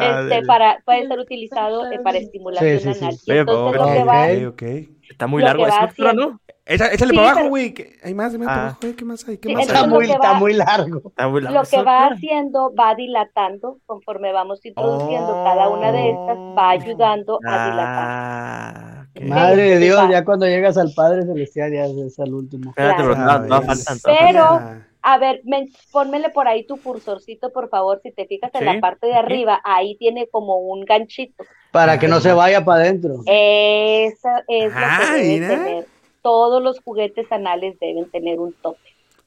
este, 0.00 0.42
para, 0.46 0.78
puede 0.84 1.06
ser 1.08 1.18
utilizado 1.18 1.90
eh, 1.92 2.00
para 2.00 2.18
estimulación 2.18 2.78
Sí, 2.80 2.84
sí, 2.88 2.94
sí. 2.94 3.04
anal. 3.04 3.14
Y 3.24 3.32
entonces 3.32 3.72
pero- 3.72 3.86
lo 3.86 3.92
que 3.92 4.04
va, 4.04 4.48
Ok, 4.48 4.52
ok. 4.54 4.62
Está 5.10 5.26
muy 5.26 5.42
largo 5.42 5.62
va 5.64 5.68
doctora, 5.68 6.10
haciendo- 6.10 6.30
¿no? 6.30 6.40
Échale 6.64 6.96
Sí, 6.96 7.06
para 7.08 7.20
abajo, 7.22 7.36
pero- 7.38 7.48
güey. 7.50 7.74
que- 7.74 7.98
Hay 8.02 8.14
más, 8.14 8.32
hay 8.32 8.38
más 8.38 8.48
Ah. 8.48 8.50
para 8.50 8.62
abajo. 8.62 8.78
güey, 8.80 8.94
¿Qué 8.96 9.04
más 9.04 9.28
hay? 9.28 9.36
¿Qué 9.38 9.48
Sí, 9.48 9.54
más 9.54 9.62
hay? 9.64 9.66
Está 9.74 9.86
lo 9.86 9.94
muy, 9.94 10.06
que 10.06 10.12
está 10.12 10.32
va- 10.32 10.38
muy 10.38 10.52
largo. 10.54 11.02
Está 11.08 11.28
muy 11.28 11.40
largo 11.42 11.58
lo 11.58 11.64
que 11.68 11.82
va 11.82 12.06
haciendo 12.06 12.72
va 12.74 12.94
dilatando 12.94 13.78
conforme 13.84 14.32
vamos 14.32 14.64
introduciendo 14.64 15.32
cada 15.44 15.68
una 15.68 15.92
de 15.92 16.10
estas, 16.10 16.36
va 16.38 16.70
ayudando 16.70 17.38
a 17.46 17.70
dilatar. 17.70 19.01
Ah. 19.14 19.20
Madre 19.24 19.62
de 19.62 19.76
Sí, 19.78 19.84
Dios, 19.84 20.00
ya 20.10 20.24
cuando 20.24 20.46
llegas 20.46 20.76
al 20.78 20.92
Padre 20.94 21.22
Celestial, 21.24 21.72
ya 21.72 21.84
es 21.84 22.18
al 22.18 22.32
último. 22.32 22.70
Espérate, 22.70 23.02
Claro. 23.02 23.12
pero 23.14 23.24
no, 23.48 23.56
Ah, 23.56 23.62
Pero- 24.04 24.42
faltan. 24.42 24.86
A 25.04 25.18
ver, 25.18 25.40
men- 25.44 25.68
pónmele 25.90 26.30
por 26.30 26.46
ahí 26.46 26.64
tu 26.64 26.80
cursorcito, 26.80 27.50
por 27.52 27.68
favor, 27.68 27.98
si 28.04 28.12
te 28.12 28.24
fijas 28.26 28.52
en 28.54 28.64
la 28.66 28.78
parte 28.80 29.08
de 29.08 29.14
arriba, 29.14 29.60
ahí 29.64 29.96
tiene 29.96 30.28
como 30.28 30.58
un 30.58 30.84
ganchito. 30.84 31.42
Para 31.72 31.98
que 31.98 32.06
no 32.06 32.20
se 32.20 32.32
vaya 32.32 32.64
para 32.64 32.82
adentro. 32.82 33.16
Esa 33.26 34.44
es 34.46 34.72
Ah, 34.74 34.98
lo 35.00 35.06
que 35.16 35.22
debe 35.22 35.28
mira. 35.40 35.48
tener. 35.48 35.86
Todos 36.22 36.62
los 36.62 36.78
juguetes 36.84 37.30
anales 37.32 37.76
deben 37.80 38.08
tener 38.12 38.38
un 38.38 38.52
tope. 38.62 38.78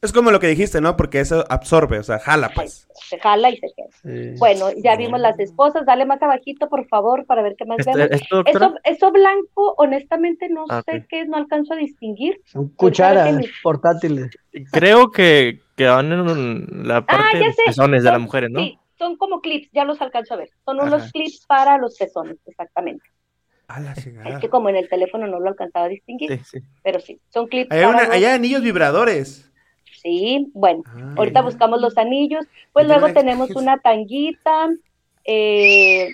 Es 0.05 0.13
como 0.13 0.31
lo 0.31 0.39
que 0.39 0.47
dijiste, 0.47 0.79
¿no? 0.79 0.95
Porque 0.95 1.19
eso 1.19 1.43
absorbe, 1.49 1.99
o 1.99 2.03
sea, 2.03 2.19
jala, 2.19 2.51
pues. 2.55 2.87
Se 2.93 3.19
jala 3.19 3.49
y 3.49 3.57
se 3.57 3.67
queda. 3.75 3.87
Sí. 4.01 4.35
Bueno, 4.39 4.67
ya 4.81 4.95
vimos 4.95 5.19
las 5.19 5.37
esposas. 5.39 5.85
Dale 5.85 6.05
más 6.05 6.21
abajito, 6.21 6.69
por 6.69 6.87
favor, 6.87 7.25
para 7.25 7.41
ver 7.41 7.55
qué 7.57 7.65
más 7.65 7.79
Esto, 7.79 7.91
vemos. 7.97 8.21
esto, 8.21 8.43
Eso, 8.45 8.75
eso 8.83 9.11
blanco, 9.11 9.75
honestamente, 9.77 10.47
no 10.49 10.65
Ah, 10.69 10.81
sé 10.85 11.05
qué 11.09 11.21
es, 11.21 11.27
no 11.27 11.37
alcanzo 11.37 11.73
a 11.73 11.77
distinguir. 11.77 12.39
Son 12.45 12.69
cucharas 12.69 13.37
que 13.37 13.49
portátiles. 13.61 14.29
creo 14.71 15.11
que, 15.11 15.59
que 15.75 15.85
van 15.87 16.11
en 16.13 16.87
la 16.87 17.05
parte 17.05 17.23
Ah, 17.25 17.29
ya 17.33 17.39
de 17.39 17.45
los 17.47 17.55
pezones 17.65 18.03
de 18.03 18.11
las 18.11 18.19
mujeres, 18.21 18.49
¿no? 18.49 18.59
Sí, 18.61 18.79
son 18.97 19.17
como 19.17 19.41
clips, 19.41 19.69
ya 19.73 19.83
los 19.83 20.01
alcanzo 20.01 20.35
a 20.35 20.37
ver. 20.37 20.49
Son 20.63 20.79
Ajá. 20.79 20.87
unos 20.87 21.11
clips 21.11 21.45
para 21.47 21.77
los 21.77 21.97
pezones, 21.97 22.37
exactamente. 22.45 23.03
A 23.67 23.79
la 23.79 23.93
Es 23.93 24.37
que 24.39 24.47
como 24.49 24.69
en 24.69 24.75
el 24.75 24.87
teléfono 24.87 25.25
no 25.25 25.39
lo 25.39 25.49
alcanzaba 25.49 25.85
a 25.85 25.89
distinguir, 25.89 26.31
Sí, 26.37 26.59
sí. 26.59 26.65
pero 26.83 26.99
sí, 26.99 27.19
son 27.29 27.47
clips 27.47 27.71
Hay, 27.71 27.79
para 27.81 27.89
una, 27.89 28.03
los- 28.03 28.11
hay 28.13 28.25
anillos 28.25 28.61
vibradores. 28.61 29.51
Sí, 30.05 30.51
bueno, 30.53 30.83
Ah, 30.85 31.15
ahorita 31.17 31.41
buscamos 31.41 31.81
los 31.81 31.97
anillos. 31.97 32.45
Pues 32.73 32.85
luego 32.87 33.11
tenemos 33.11 33.49
una 33.55 33.79
tanguita. 33.79 34.69
eh, 35.23 36.09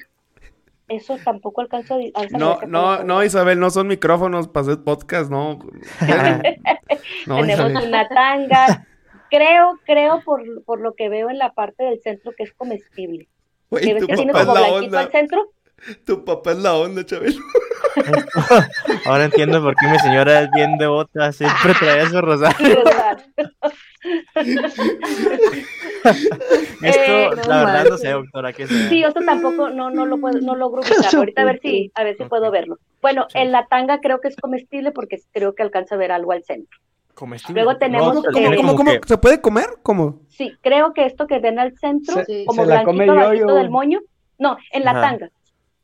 eso 0.88 1.18
tampoco 1.24 1.60
alcanzo 1.62 1.96
a... 2.16 2.38
No, 2.38 2.60
no, 2.68 3.04
no, 3.04 3.24
Isabel, 3.24 3.60
no 3.60 3.70
son 3.70 3.88
micrófonos 3.88 4.48
para 4.48 4.62
hacer 4.68 4.84
podcast, 4.84 5.30
no. 5.30 5.60
no, 7.28 7.40
tenemos 7.42 7.70
Isabel. 7.72 7.88
una 7.88 8.08
tanga. 8.08 8.88
Creo, 9.30 9.80
creo 9.86 10.22
por, 10.26 10.42
por 10.66 10.80
lo 10.82 10.94
que 10.94 11.08
veo 11.10 11.30
en 11.30 11.38
la 11.38 11.52
parte 11.54 11.84
del 11.84 12.02
centro 12.02 12.32
que 12.38 12.44
es 12.44 12.54
comestible. 12.54 13.28
Güey, 13.70 13.86
¿Que 13.86 13.94
ves 13.94 14.02
tu 14.02 14.08
que 14.08 14.16
tiene 14.16 14.34
papá 14.34 14.42
es 14.44 14.48
como 14.48 14.60
la 14.60 14.70
blanquito 14.72 14.98
al 14.98 15.06
onda. 15.06 15.12
centro? 15.18 15.52
Tu 16.06 16.26
papá 16.26 16.52
es 16.52 16.58
la 16.60 16.76
onda, 16.76 17.06
Chabelo. 17.06 17.40
Ahora 19.06 19.26
entiendo 19.26 19.62
por 19.64 19.76
qué 19.76 19.88
mi 19.88 19.98
señora 20.00 20.42
es 20.42 20.50
bien 20.54 20.78
devota, 20.78 21.32
siempre 21.32 21.74
trae 21.80 22.06
su 22.08 22.22
rosario. 22.22 22.84
¿verdad? 23.38 23.74
Esto, 26.82 27.12
Eh, 27.12 27.30
no 27.36 27.44
la 27.48 27.66
verdad, 27.66 27.86
no 27.90 27.98
sé, 27.98 28.10
doctora, 28.10 28.54
qué 28.54 28.68
sea. 28.68 28.90
Sí, 28.90 29.04
eso 29.04 29.20
tampoco 29.26 29.70
no, 29.70 29.90
no 29.92 30.06
lo 30.06 30.20
puedo, 30.20 30.40
no 30.42 30.56
logro 30.56 30.82
ubicar. 30.82 31.16
Ahorita 31.16 31.42
a 31.42 31.46
ver 31.46 31.60
si, 31.62 31.92
a 31.96 32.04
ver 32.04 32.18
si 32.18 32.24
puedo 32.26 32.50
verlo. 32.52 32.80
Bueno, 33.02 33.28
en 33.34 33.52
la 33.52 33.68
tanga 33.68 34.00
creo 34.00 34.20
que 34.20 34.28
es 34.30 34.36
comestible 34.36 34.92
porque 34.92 35.20
creo 35.32 35.54
que 35.54 35.64
alcanza 35.64 35.96
a 35.96 35.98
ver 35.98 36.12
algo 36.12 36.32
al 36.32 36.44
centro. 36.44 36.80
Comestible. 37.14 37.62
Luego 37.64 37.78
tenemos, 37.78 38.16
No, 38.16 38.22
eh, 38.22 38.34
tiene 38.34 38.56
¿Cómo, 38.56 38.70
como 38.70 38.78
cómo, 38.78 38.92
que- 39.02 39.08
¿Se 39.08 39.18
puede 39.18 39.42
comer? 39.42 39.66
¿Cómo? 39.84 40.22
Sí, 40.30 40.54
creo 40.62 40.94
que 40.94 41.06
esto 41.06 41.28
que 41.28 41.40
ven 41.40 41.60
al 41.60 41.78
centro, 41.78 42.24
Se- 42.26 42.46
como 42.46 42.62
se 42.64 42.68
blanquito 42.68 43.04
el 43.04 43.12
bajito 43.16 43.56
del 43.56 43.70
moño, 43.70 44.00
no, 44.40 44.58
en 44.72 44.84
la 44.84 44.92
Ajá. 44.92 45.02
tanga, 45.02 45.30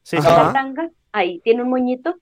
Sí, 0.02 0.18
en. 0.18 0.32
Ajá. 0.32 0.44
la 0.48 0.54
tanga, 0.54 0.90
ahí 1.12 1.40
tiene 1.44 1.62
un 1.62 1.70
moñito 1.70 2.16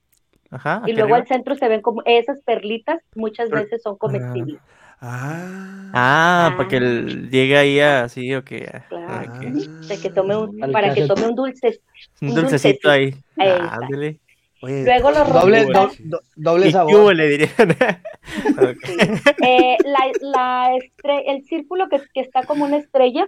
Ajá. 0.52 0.82
y 0.86 0.94
luego 0.94 1.15
al 1.15 1.27
centro 1.27 1.56
se 1.56 1.68
ven 1.69 1.82
como 1.82 2.02
esas 2.06 2.41
perlitas, 2.41 2.99
muchas 3.15 3.49
veces 3.49 3.82
son 3.84 3.95
comestibles. 3.98 4.57
Ah. 4.60 4.65
Ah, 5.07 5.91
Ah. 5.98 6.53
para 6.57 6.68
que 6.69 6.77
él 6.77 7.30
llegue 7.30 7.57
ahí 7.57 7.80
así. 7.80 8.30
Claro. 8.30 9.40
De 9.88 9.98
que 10.02 10.10
tome 10.10 10.36
un, 10.36 10.61
Al 10.64 10.72
para 10.72 10.94
que 10.94 11.06
tome 11.07 11.27
un 11.27 11.36
dulce. 11.36 11.80
Un 12.22 12.30
Un 12.30 12.36
dulcecito 12.36 12.90
dulcecito. 12.90 12.90
ahí. 12.90 13.06
Ahí 13.38 13.48
Ah, 13.49 13.64
está. 13.64 13.76
ándale. 13.76 14.19
Oye, 14.61 14.84
Luego 14.84 15.11
lo 15.11 15.23
Doble, 15.26 15.64
rompes. 15.72 16.10
do- 16.10 16.18
do- 16.18 16.22
doble 16.36 16.68
¿Y 16.69 16.72
qué 16.72 16.77
hubo, 16.77 16.90
sabor. 16.90 17.15
le 17.15 17.27
dirían? 17.27 17.52
Eh, 19.45 19.77
la, 19.86 19.99
la 20.22 20.69
estre- 20.76 21.23
el 21.27 21.44
círculo 21.45 21.88
que, 21.90 22.02
que 22.14 22.22
está 22.22 22.44
como 22.44 22.65
una 22.65 22.77
estrella, 22.77 23.26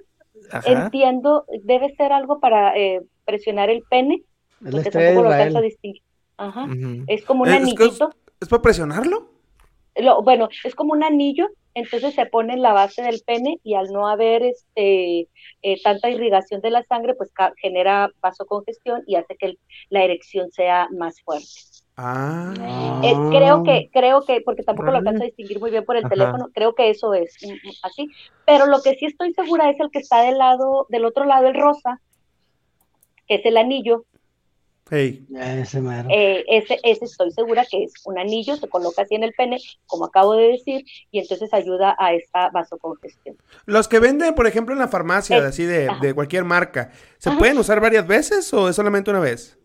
Ajá. 0.52 0.68
entiendo, 0.86 1.46
debe 1.64 1.94
ser 1.96 2.12
algo 2.12 2.40
para 2.40 2.76
eh, 2.76 3.02
presionar 3.26 3.70
el 3.70 3.84
pene, 3.90 4.24
porque 4.60 4.90
tampoco 4.90 5.30
lo 5.30 5.62
distinguir. 5.62 6.02
Ajá. 6.38 6.68
Es 7.08 7.24
como 7.26 7.44
un 7.44 7.50
¿Es- 7.50 7.56
es 7.56 7.62
anillito. 7.62 8.10
¿Es 8.40 8.48
para 8.48 8.62
presionarlo? 8.62 9.30
Lo- 9.96 10.22
bueno, 10.24 10.50
es 10.64 10.76
como 10.76 10.94
un 10.94 11.04
anillo, 11.04 11.50
entonces 11.78 12.16
se 12.16 12.26
pone 12.26 12.54
en 12.54 12.62
la 12.62 12.74
base 12.74 13.02
del 13.02 13.22
pene 13.26 13.60
y 13.64 13.76
al 13.76 13.92
no 13.92 14.08
haber 14.08 14.44
este 14.44 15.28
eh, 15.62 15.82
tanta 15.84 16.10
irrigación 16.10 16.62
de 16.62 16.72
la 16.72 16.84
sangre, 16.84 17.14
pues 17.16 17.32
genera 17.62 18.12
vasocongestión 18.22 19.04
y 19.06 19.16
hace 19.16 19.36
que 19.38 19.46
el- 19.48 19.60
la 19.90 20.04
erección 20.04 20.52
sea 20.52 20.88
más 20.92 21.22
fuerte. 21.22 21.48
Ah. 21.96 22.54
Eh, 23.04 23.20
creo 23.32 23.64
que, 23.64 23.90
creo 23.92 24.24
que, 24.24 24.42
porque 24.42 24.64
tampoco 24.64 24.92
lo 24.92 24.98
alcanzo 24.98 25.24
a 25.24 25.26
distinguir 25.28 25.60
muy 25.60 25.72
bien 25.72 25.84
por 25.86 25.98
el 25.98 26.06
Ajá. 26.06 26.14
teléfono, 26.14 26.50
creo 26.54 26.74
que 26.76 26.90
eso 26.90 27.14
es 27.14 27.36
mm, 27.42 27.52
mm, 27.68 27.72
así. 27.84 28.12
Pero 28.46 28.66
lo 28.66 28.82
que 28.82 28.96
sí 28.96 29.06
estoy 29.06 29.34
segura 29.34 29.70
es 29.70 29.80
el 29.80 29.90
que 29.92 30.00
está 30.00 30.22
del 30.22 30.38
lado, 30.38 30.86
del 30.90 31.06
otro 31.06 31.26
lado, 31.26 31.48
el 31.48 31.56
rosa, 31.56 32.02
que 33.28 33.36
es 33.36 33.46
el 33.46 33.58
anillo. 33.58 34.06
Hey. 34.90 35.26
Ese 35.36 35.82
mero. 35.82 36.08
Eh, 36.10 36.46
ese, 36.48 36.80
ese 36.84 37.06
estoy 37.06 37.32
segura 37.32 37.66
que 37.70 37.84
es 37.84 37.94
un 38.06 38.18
anillo, 38.18 38.56
se 38.56 38.70
coloca 38.70 39.02
así 39.02 39.16
en 39.16 39.24
el 39.24 39.34
pene, 39.34 39.58
como 39.86 40.06
acabo 40.06 40.34
de 40.34 40.48
decir, 40.48 40.86
y 41.12 41.20
entonces 41.20 41.54
ayuda 41.54 41.96
a 42.00 42.14
esta 42.14 42.50
vasocongestión. 42.52 43.36
Los 43.66 43.88
que 43.88 44.00
venden, 44.00 44.34
por 44.34 44.48
ejemplo, 44.48 44.74
en 44.74 44.80
la 44.80 44.88
farmacia, 44.88 45.38
Eh, 45.40 45.46
así 45.46 45.64
de, 45.66 45.90
de 46.02 46.14
cualquier 46.14 46.46
marca, 46.46 46.92
¿se 47.18 47.30
Ajá. 47.30 47.38
pueden 47.38 47.58
usar 47.58 47.82
varias 47.82 48.08
veces 48.08 48.54
o 48.54 48.70
es 48.70 48.76
solamente 48.76 49.12
una 49.12 49.20
vez? 49.20 49.58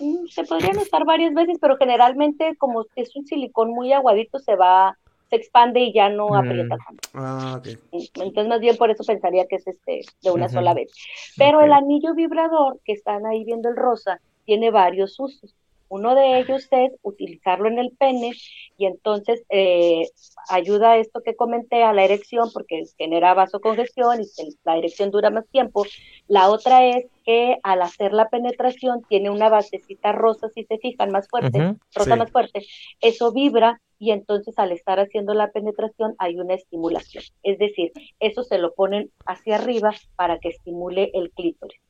Mm, 0.00 0.26
Se 0.28 0.44
podrían 0.44 0.76
usar 0.76 1.04
varias 1.06 1.32
veces, 1.32 1.56
pero 1.60 1.76
generalmente 1.78 2.56
como 2.58 2.84
es 2.94 3.16
un 3.16 3.26
silicón 3.26 3.70
muy 3.70 3.92
aguadito, 3.92 4.38
se 4.38 4.54
va, 4.54 4.98
se 5.28 5.36
expande 5.36 5.80
y 5.80 5.92
ya 5.92 6.08
no 6.08 6.28
Mm. 6.28 6.34
aprieta 6.34 6.76
tanto. 6.86 7.08
Ah, 7.14 7.56
ok. 7.58 7.68
Entonces, 7.92 8.48
más 8.48 8.60
bien 8.60 8.76
por 8.76 8.90
eso 8.90 9.04
pensaría 9.04 9.46
que 9.46 9.56
es 9.56 9.66
este 9.66 10.02
de 10.22 10.30
una 10.30 10.48
sola 10.48 10.74
vez. 10.74 10.90
Pero 11.36 11.60
el 11.60 11.72
anillo 11.72 12.14
vibrador 12.14 12.80
que 12.84 12.92
están 12.92 13.26
ahí 13.26 13.44
viendo 13.44 13.68
el 13.68 13.76
rosa 13.76 14.20
tiene 14.44 14.70
varios 14.70 15.18
usos. 15.20 15.54
Uno 15.90 16.14
de 16.14 16.40
ellos 16.40 16.68
es 16.70 16.92
utilizarlo 17.00 17.66
en 17.66 17.78
el 17.78 17.92
pene 17.98 18.32
y 18.76 18.84
entonces 18.84 19.42
eh, 19.48 20.06
ayuda 20.50 20.92
a 20.92 20.96
esto 20.98 21.22
que 21.22 21.34
comenté 21.34 21.82
a 21.82 21.94
la 21.94 22.04
erección 22.04 22.50
porque 22.52 22.82
genera 22.98 23.32
vasocongestión 23.32 24.20
y 24.20 24.26
la 24.64 24.76
erección 24.76 25.10
dura 25.10 25.30
más 25.30 25.46
tiempo. 25.48 25.86
La 26.26 26.50
otra 26.50 26.84
es 26.84 27.06
que 27.24 27.56
al 27.62 27.80
hacer 27.80 28.12
la 28.12 28.28
penetración 28.28 29.02
tiene 29.08 29.30
una 29.30 29.48
basecita 29.48 30.12
rosa, 30.12 30.50
si 30.54 30.64
se 30.64 30.76
fijan, 30.76 31.10
más 31.10 31.26
fuerte, 31.26 31.58
rosa 31.94 32.12
sí. 32.12 32.18
más 32.18 32.30
fuerte. 32.30 32.66
Eso 33.00 33.32
vibra 33.32 33.80
y 33.98 34.10
entonces 34.12 34.58
al 34.58 34.72
estar 34.72 35.00
haciendo 35.00 35.34
la 35.34 35.50
penetración 35.50 36.14
hay 36.18 36.38
una 36.38 36.54
estimulación. 36.54 37.24
Es 37.42 37.58
decir, 37.58 37.92
eso 38.20 38.42
se 38.44 38.58
lo 38.58 38.72
ponen 38.74 39.10
hacia 39.26 39.56
arriba 39.56 39.92
para 40.16 40.38
que 40.38 40.50
estimule 40.50 41.10
el 41.14 41.30
clítoris. 41.32 41.80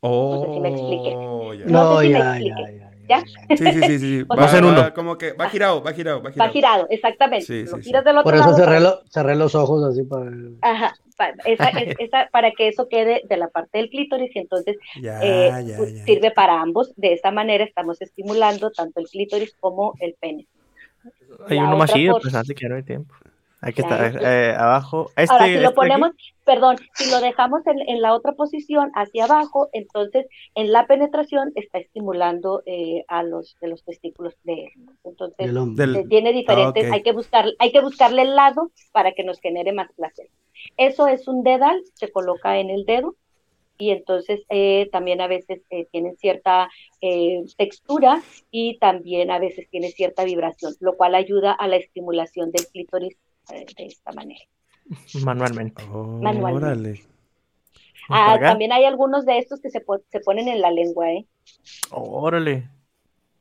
Oh, 0.00 0.34
No 0.36 0.42
sé 0.46 0.54
si 0.54 0.60
me 0.60 0.68
expliqué. 0.70 1.10
ya. 1.10 1.66
No 1.66 2.00
sé 2.00 2.06
si 2.06 2.12
me 2.12 2.18
ya, 2.18 2.30
expliqué. 2.30 2.62
ya, 2.62 2.70
ya, 2.70 2.90
¿Ya? 3.08 3.24
ya. 3.48 3.56
Sí, 3.56 3.72
sí, 3.72 3.82
sí, 3.82 3.98
sí. 3.98 4.22
Va, 4.30 4.48
sea- 4.48 4.60
va- 4.62 4.94
como 4.94 5.18
que 5.18 5.32
va 5.32 5.48
girado, 5.50 5.82
va 5.82 5.92
girado, 5.92 6.18
va 6.22 6.30
Va 6.30 6.32
girado. 6.32 6.52
girado, 6.52 6.86
exactamente. 6.90 7.44
Sí, 7.46 7.64
lo 7.64 7.76
sí, 7.76 7.82
giras 7.82 8.02
sí. 8.02 8.06
del 8.08 8.16
otro 8.18 8.22
Por 8.24 8.34
eso 8.34 8.44
lado. 8.44 8.56
cerré, 8.56 8.66
para- 8.66 8.80
lo- 8.80 9.02
cerré 9.10 9.36
los 9.36 9.54
ojos 9.54 9.84
así 9.84 10.02
para... 10.04 10.30
Ajá, 10.62 10.94
pa- 11.16 11.34
esa- 11.44 11.68
es- 11.70 11.96
esa- 11.98 12.28
para 12.32 12.52
que 12.52 12.68
eso 12.68 12.88
quede 12.88 13.22
de 13.28 13.36
la 13.36 13.48
parte 13.48 13.78
del 13.78 13.90
clítoris 13.90 14.34
y 14.34 14.38
entonces 14.38 14.76
Ya, 15.02 15.20
eh, 15.22 15.64
ya, 15.66 15.76
pues, 15.76 15.94
ya. 15.94 16.04
sirve 16.04 16.30
para 16.30 16.60
ambos. 16.60 16.94
De 16.96 17.12
esta 17.12 17.30
manera 17.30 17.64
estamos 17.64 18.00
estimulando 18.00 18.70
tanto 18.70 19.00
el 19.00 19.08
clítoris 19.08 19.54
como 19.60 19.94
el 20.00 20.14
pene. 20.20 20.46
Hay 21.48 21.56
La 21.58 21.64
uno 21.64 21.76
más 21.76 21.92
chido, 21.92 22.12
forma- 22.14 22.22
pues 22.22 22.34
antes 22.34 22.56
que 22.56 22.68
no 22.68 22.76
hay 22.76 22.82
tiempo. 22.82 23.14
Aquí 23.62 23.82
está, 23.82 24.06
eh, 24.06 24.54
abajo. 24.56 25.10
Este, 25.16 25.32
Ahora, 25.34 25.44
si 25.44 25.50
este 25.50 25.62
lo 25.64 25.68
de 25.68 25.74
ponemos, 25.74 26.08
aquí. 26.10 26.32
perdón, 26.46 26.76
si 26.94 27.10
lo 27.10 27.20
dejamos 27.20 27.66
en, 27.66 27.78
en 27.90 28.00
la 28.00 28.14
otra 28.14 28.32
posición 28.32 28.90
hacia 28.94 29.24
abajo, 29.24 29.68
entonces 29.74 30.26
en 30.54 30.72
la 30.72 30.86
penetración 30.86 31.52
está 31.54 31.78
estimulando 31.78 32.62
eh, 32.64 33.04
a 33.08 33.22
los 33.22 33.56
de 33.60 33.68
los 33.68 33.84
testículos 33.84 34.34
de 34.44 34.64
él. 34.64 34.70
Entonces 35.04 35.52
del 35.76 36.08
tiene 36.08 36.32
diferentes, 36.32 36.86
Ah, 36.90 36.94
hay 36.94 37.02
que 37.02 37.12
buscar, 37.12 37.44
hay 37.58 37.70
que 37.70 37.82
buscarle 37.82 38.22
el 38.22 38.34
lado 38.34 38.70
para 38.92 39.12
que 39.12 39.24
nos 39.24 39.38
genere 39.40 39.72
más 39.74 39.92
placer. 39.92 40.28
Eso 40.78 41.06
es 41.06 41.28
un 41.28 41.42
dedal, 41.42 41.82
se 41.92 42.10
coloca 42.10 42.58
en 42.58 42.70
el 42.70 42.86
dedo 42.86 43.14
y 43.80 43.90
entonces 43.90 44.40
eh, 44.50 44.88
también 44.92 45.20
a 45.20 45.26
veces 45.26 45.62
eh, 45.70 45.86
tienen 45.90 46.16
cierta 46.16 46.68
eh, 47.00 47.42
textura 47.56 48.22
y 48.50 48.78
también 48.78 49.30
a 49.30 49.38
veces 49.38 49.68
tiene 49.70 49.90
cierta 49.90 50.22
vibración, 50.24 50.74
lo 50.80 50.96
cual 50.96 51.14
ayuda 51.14 51.52
a 51.52 51.66
la 51.66 51.76
estimulación 51.76 52.52
del 52.52 52.66
clítoris 52.68 53.16
eh, 53.52 53.64
de 53.76 53.86
esta 53.86 54.12
manera. 54.12 54.40
Manualmente. 55.24 55.82
Manualmente. 55.84 56.52
Órale. 56.66 57.00
Ah, 58.08 58.38
también 58.40 58.72
hay 58.72 58.84
algunos 58.84 59.24
de 59.24 59.38
estos 59.38 59.60
que 59.60 59.70
se, 59.70 59.80
po- 59.80 60.02
se 60.10 60.20
ponen 60.20 60.48
en 60.48 60.60
la 60.60 60.70
lengua, 60.70 61.10
¿eh? 61.12 61.26
Órale. 61.90 62.68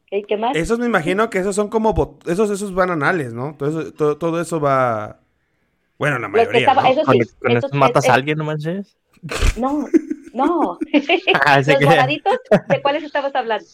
¿Qué, 0.07 0.23
qué 0.23 0.37
más? 0.37 0.55
Esos 0.55 0.79
me 0.79 0.85
imagino 0.85 1.29
que 1.29 1.39
esos 1.39 1.55
son 1.55 1.69
como 1.69 2.17
esos 2.25 2.49
esos 2.49 2.73
van 2.73 2.89
anales, 2.91 3.33
¿no? 3.33 3.55
Todo 3.57 3.69
eso, 3.81 3.93
todo, 3.93 4.17
todo 4.17 4.41
eso 4.41 4.59
va 4.59 5.19
bueno, 5.97 6.17
la 6.17 6.27
mayoría, 6.29 6.59
estaba- 6.61 6.83
¿no? 6.83 6.89
esos 6.89 7.05
Con, 7.05 7.15
sí, 7.21 7.29
con 7.69 7.79
matas 7.79 8.05
es- 8.05 8.09
a 8.09 8.13
alguien, 8.13 8.37
no 8.37 8.45
manches. 8.45 8.97
No, 9.57 9.85
no. 10.45 10.77
Ah, 11.45 11.57
Los 11.65 11.81
moraditos, 11.81 12.37
¿de 12.67 12.81
cuáles 12.81 13.03
estabas 13.03 13.33
hablando? 13.35 13.65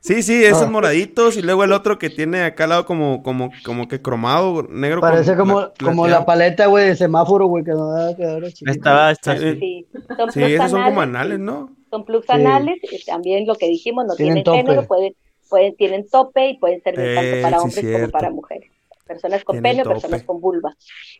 Sí, 0.00 0.22
sí, 0.24 0.44
esos 0.44 0.62
Ah. 0.64 0.70
moraditos 0.70 1.36
y 1.36 1.42
luego 1.42 1.62
el 1.62 1.70
otro 1.72 1.96
que 1.96 2.10
tiene 2.10 2.42
acá 2.42 2.64
al 2.64 2.70
lado 2.70 2.86
como 2.86 3.22
como 3.22 3.52
como 3.64 3.86
que 3.86 4.02
cromado 4.02 4.64
negro 4.68 5.00
Parece 5.00 5.36
como, 5.36 5.72
pla- 5.72 5.72
como 5.80 6.08
la 6.08 6.26
paleta, 6.26 6.66
güey, 6.66 6.86
de 6.88 6.96
semáforo, 6.96 7.46
güey, 7.46 7.62
que 7.62 7.70
no 7.70 7.86
va 7.88 8.08
a 8.08 8.16
quedar 8.16 8.42
chiquito. 8.48 8.72
Estaba, 8.72 9.12
está, 9.12 9.36
Sí. 9.38 9.56
Sí, 9.60 9.86
son 10.16 10.32
Sí, 10.32 10.42
esos 10.42 10.70
son 10.72 10.82
como 10.82 11.00
anales. 11.02 11.38
¿no? 11.38 11.70
Son 11.88 12.04
plugs 12.04 12.26
Sí. 12.26 12.32
anales, 12.32 12.80
y 12.82 13.04
también 13.04 13.46
lo 13.46 13.54
que 13.54 13.68
dijimos, 13.68 14.04
no 14.06 14.14
Tienen 14.16 14.42
tienen, 14.42 14.66
género, 14.66 14.86
pueden, 14.88 15.14
pueden, 15.48 15.76
tienen 15.76 16.08
tope 16.08 16.48
y 16.48 16.58
pueden 16.58 16.82
servir 16.82 17.06
Eh, 17.06 17.14
tanto 17.14 17.42
para 17.42 17.58
sí, 17.58 17.62
hombres 17.64 18.00
como 18.00 18.10
para 18.10 18.30
mujeres. 18.30 18.72
Personas 19.06 19.44
con 19.44 19.54
Tienen 19.62 19.76
pene 19.76 19.88
o 19.88 19.92
personas 19.92 20.22
con 20.24 20.40
vulva. 20.40 20.74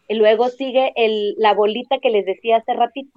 Y 0.09 0.15
luego 0.15 0.49
sigue 0.49 0.93
el, 0.97 1.35
la 1.39 1.53
bolita 1.55 1.99
que 2.03 2.11
les 2.11 2.25
decía 2.27 2.57
hace 2.57 2.73
ratito. 2.75 3.13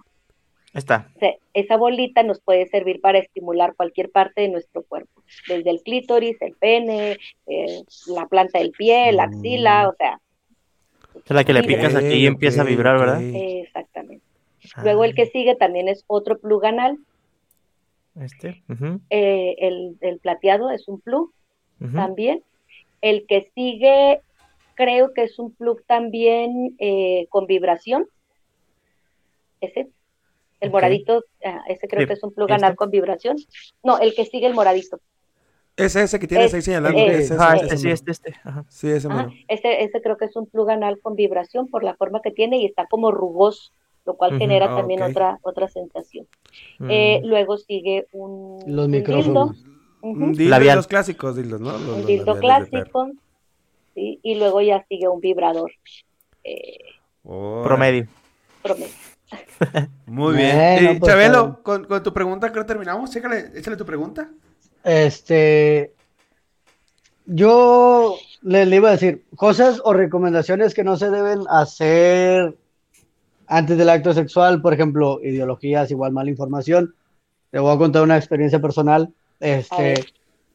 Está. 0.79 1.09
Esa 1.53 1.77
bolita 1.77 2.21
nos 2.23 2.39
puede 2.41 2.67
servir 2.67 3.01
para 3.01 3.17
estimular 3.19 3.75
cualquier 3.75 4.11
parte 4.11 4.41
de 4.41 4.49
nuestro 4.49 4.83
cuerpo, 4.83 5.23
desde 5.47 5.69
el 5.69 5.81
clítoris, 5.81 6.41
el 6.41 6.53
pene, 6.53 7.17
eh, 7.47 7.81
la 8.07 8.27
planta 8.27 8.59
del 8.59 8.71
pie, 8.71 9.11
la 9.13 9.23
axila, 9.23 9.89
o 9.89 9.95
sea, 9.95 10.19
Es 11.15 11.31
la 11.31 11.43
que 11.43 11.53
le 11.53 11.63
picas 11.63 11.95
aquí 11.95 12.13
y 12.13 12.25
empieza 12.27 12.61
a 12.61 12.65
vibrar. 12.65 12.99
¿verdad? 12.99 13.21
exactamente. 13.21 14.23
Luego 14.83 15.03
el 15.05 15.15
que 15.15 15.27
sigue 15.27 15.55
también 15.55 15.87
es 15.87 16.03
otro 16.07 16.37
plug 16.39 16.65
anal, 16.65 16.97
Este. 18.19 18.61
eh, 19.09 19.55
el, 19.59 19.97
el 20.01 20.19
plateado 20.19 20.71
es 20.71 20.87
un 20.87 20.99
plug 20.99 21.31
también. 21.93 22.41
El 23.01 23.25
que 23.27 23.49
sigue 23.53 24.19
creo 24.75 25.13
que 25.13 25.23
es 25.23 25.39
un 25.39 25.53
plug 25.53 25.83
también 25.85 26.75
eh, 26.79 27.27
con 27.29 27.47
vibración. 27.47 28.07
Ese, 29.61 29.87
el 30.61 30.71
moradito, 30.71 31.23
ah, 31.43 31.61
ese 31.67 31.87
creo 31.87 32.07
que 32.07 32.13
es 32.13 32.23
un 32.23 32.33
plug 32.33 32.49
¿este? 32.49 32.53
anal 32.63 32.75
con 32.75 32.89
vibración. 32.89 33.37
No, 33.83 33.99
el 33.99 34.13
que 34.15 34.25
sigue 34.25 34.47
el 34.47 34.53
moradito. 34.53 34.99
Es 35.77 35.95
ese 35.97 36.19
que 36.19 36.27
tienes 36.27 36.47
Es- 36.47 36.53
ahí 36.53 36.61
señalando. 36.61 36.97
es- 36.99 37.31
ese, 37.31 37.35
Ah, 37.37 37.57
este 37.61 37.77
sí, 37.77 37.89
este, 37.91 38.11
este. 38.11 38.35
Ajá. 38.45 38.63
Sí, 38.69 38.89
ese 38.89 39.07
Ajá, 39.09 39.23
mero. 39.27 39.31
ese, 39.49 39.83
ese 39.83 40.01
creo 40.01 40.15
que 40.17 40.25
es 40.25 40.35
un 40.37 40.45
plug 40.47 40.69
anal 40.69 40.99
con 41.01 41.15
vibración 41.15 41.67
por 41.67 41.83
la 41.83 41.95
forma 41.95 42.21
que 42.21 42.31
tiene 42.31 42.57
y 42.59 42.65
está 42.65 42.85
como 42.87 43.11
rugoso, 43.11 43.71
lo 44.05 44.15
cual 44.15 44.37
genera 44.37 44.71
Ah, 44.73 44.77
también 44.77 45.01
otra, 45.01 45.39
otra 45.41 45.67
sensación. 45.67 46.27
Eh, 46.89 47.19
Mm. 47.21 47.27
luego 47.27 47.57
sigue 47.57 48.07
un, 48.13 48.59
Los 48.65 48.85
un 48.85 48.91
micrófonos. 48.91 49.63
dildo, 50.01 50.31
dildo, 50.37 50.75
los 50.75 50.87
clásicos 50.87 51.35
dildos, 51.35 51.59
¿no? 51.59 51.71
Los- 51.73 51.81
un 51.81 51.97
los 51.97 52.05
dildo 52.07 52.39
clásico, 52.39 53.09
¿sí? 53.95 54.19
y 54.23 54.35
luego 54.35 54.61
ya 54.61 54.85
sigue 54.87 55.07
un 55.09 55.19
vibrador 55.19 55.71
eh. 56.45 56.77
Promedio. 57.23 58.07
promedio. 58.61 58.93
Muy 60.05 60.35
bien. 60.35 60.55
Bueno, 60.55 60.99
pues, 60.99 61.11
Chabelo, 61.11 61.47
está 61.47 61.63
con, 61.63 61.83
con 61.85 62.03
tu 62.03 62.13
pregunta 62.13 62.51
creo 62.51 62.63
que 62.63 62.67
terminamos. 62.67 63.15
Échale, 63.15 63.51
échale 63.55 63.77
tu 63.77 63.85
pregunta. 63.85 64.29
Este, 64.83 65.93
yo 67.25 68.17
le, 68.41 68.65
le 68.65 68.75
iba 68.75 68.89
a 68.89 68.93
decir 68.93 69.25
cosas 69.35 69.81
o 69.83 69.93
recomendaciones 69.93 70.73
que 70.73 70.83
no 70.83 70.97
se 70.97 71.09
deben 71.09 71.41
hacer 71.49 72.55
antes 73.47 73.77
del 73.77 73.89
acto 73.89 74.13
sexual, 74.13 74.61
por 74.61 74.73
ejemplo, 74.73 75.19
ideologías, 75.23 75.91
igual 75.91 76.11
mala 76.11 76.29
información. 76.29 76.95
Te 77.51 77.59
voy 77.59 77.73
a 77.73 77.77
contar 77.77 78.03
una 78.03 78.17
experiencia 78.17 78.59
personal. 78.59 79.13
Este, 79.39 80.05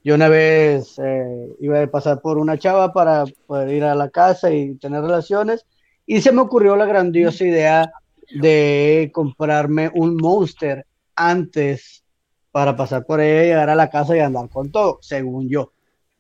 yo 0.03 0.15
una 0.15 0.29
vez 0.29 0.99
eh, 0.99 1.57
iba 1.61 1.83
a 1.83 1.87
pasar 1.87 2.21
por 2.21 2.39
una 2.39 2.59
chava 2.59 2.93
para 2.93 3.25
poder 3.47 3.69
ir 3.69 3.85
a 3.85 3.95
la 3.95 4.09
casa 4.09 4.51
y 4.51 4.75
tener 4.77 5.03
relaciones 5.03 5.67
y 6.07 6.23
se 6.23 6.33
me 6.33 6.41
ocurrió 6.41 6.75
la 6.77 6.87
grandiosa 6.87 7.45
idea 7.45 7.93
de 8.33 9.11
comprarme 9.13 9.91
un 9.95 10.17
Monster 10.17 10.87
antes 11.15 12.05
para 12.53 12.77
pasar 12.77 13.05
por 13.07 13.21
ella, 13.21 13.43
llegar 13.43 13.71
a 13.71 13.75
la 13.75 13.91
casa 13.91 14.17
y 14.17 14.21
andar 14.21 14.49
con 14.49 14.71
todo, 14.71 14.99
según 15.03 15.49
yo, 15.49 15.73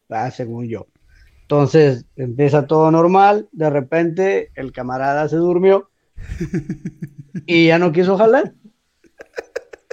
¿verdad? 0.09 0.33
según 0.33 0.69
yo. 0.69 0.87
Entonces 1.43 2.05
empieza 2.17 2.67
todo 2.67 2.91
normal, 2.91 3.49
de 3.53 3.71
repente 3.71 4.51
el 4.55 4.73
camarada 4.73 5.29
se 5.29 5.37
durmió 5.37 5.91
y 7.47 7.67
ya 7.67 7.79
no 7.79 7.91
quiso 7.93 8.17
jalar. 8.17 8.53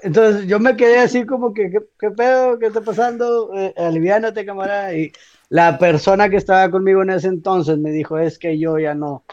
Entonces 0.03 0.45
yo 0.45 0.59
me 0.59 0.77
quedé 0.77 0.99
así 0.99 1.25
como 1.25 1.53
que, 1.53 1.71
¿qué, 1.71 1.79
qué 1.99 2.11
pedo? 2.11 2.59
¿Qué 2.59 2.67
está 2.67 2.81
pasando? 2.81 3.51
Eh, 3.55 3.73
aliviánate, 3.75 4.45
camarada. 4.45 4.93
Y 4.93 5.11
la 5.49 5.79
persona 5.79 6.29
que 6.29 6.37
estaba 6.37 6.69
conmigo 6.69 7.01
en 7.01 7.09
ese 7.09 7.27
entonces 7.29 7.79
me 7.79 7.89
dijo, 7.89 8.19
es 8.19 8.37
que 8.37 8.59
yo 8.59 8.77
ya 8.77 8.93
no, 8.93 9.23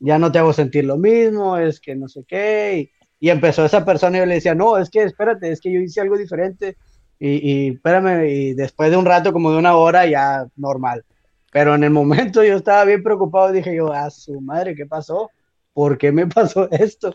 ya 0.00 0.18
no 0.18 0.30
te 0.30 0.38
hago 0.38 0.52
sentir 0.52 0.84
lo 0.84 0.96
mismo, 0.96 1.56
es 1.56 1.80
que 1.80 1.94
no 1.94 2.08
sé 2.08 2.24
qué. 2.26 2.90
Y, 3.20 3.26
y 3.26 3.30
empezó 3.30 3.64
esa 3.64 3.84
persona 3.84 4.16
y 4.16 4.20
yo 4.20 4.26
le 4.26 4.34
decía, 4.34 4.54
no, 4.54 4.78
es 4.78 4.90
que 4.90 5.02
espérate, 5.02 5.50
es 5.50 5.60
que 5.60 5.72
yo 5.72 5.80
hice 5.80 6.00
algo 6.00 6.16
diferente. 6.16 6.76
Y, 7.18 7.50
y 7.50 7.68
espérame, 7.70 8.28
y 8.28 8.54
después 8.54 8.90
de 8.90 8.96
un 8.96 9.04
rato, 9.04 9.32
como 9.32 9.50
de 9.50 9.58
una 9.58 9.76
hora, 9.76 10.06
ya 10.06 10.46
normal. 10.56 11.04
Pero 11.50 11.74
en 11.74 11.82
el 11.82 11.90
momento 11.90 12.44
yo 12.44 12.56
estaba 12.56 12.84
bien 12.84 13.02
preocupado, 13.02 13.50
dije 13.50 13.74
yo, 13.74 13.92
a 13.92 14.10
su 14.10 14.40
madre, 14.40 14.76
¿qué 14.76 14.86
pasó? 14.86 15.30
¿Por 15.72 15.98
qué 15.98 16.12
me 16.12 16.26
pasó 16.26 16.70
esto? 16.70 17.14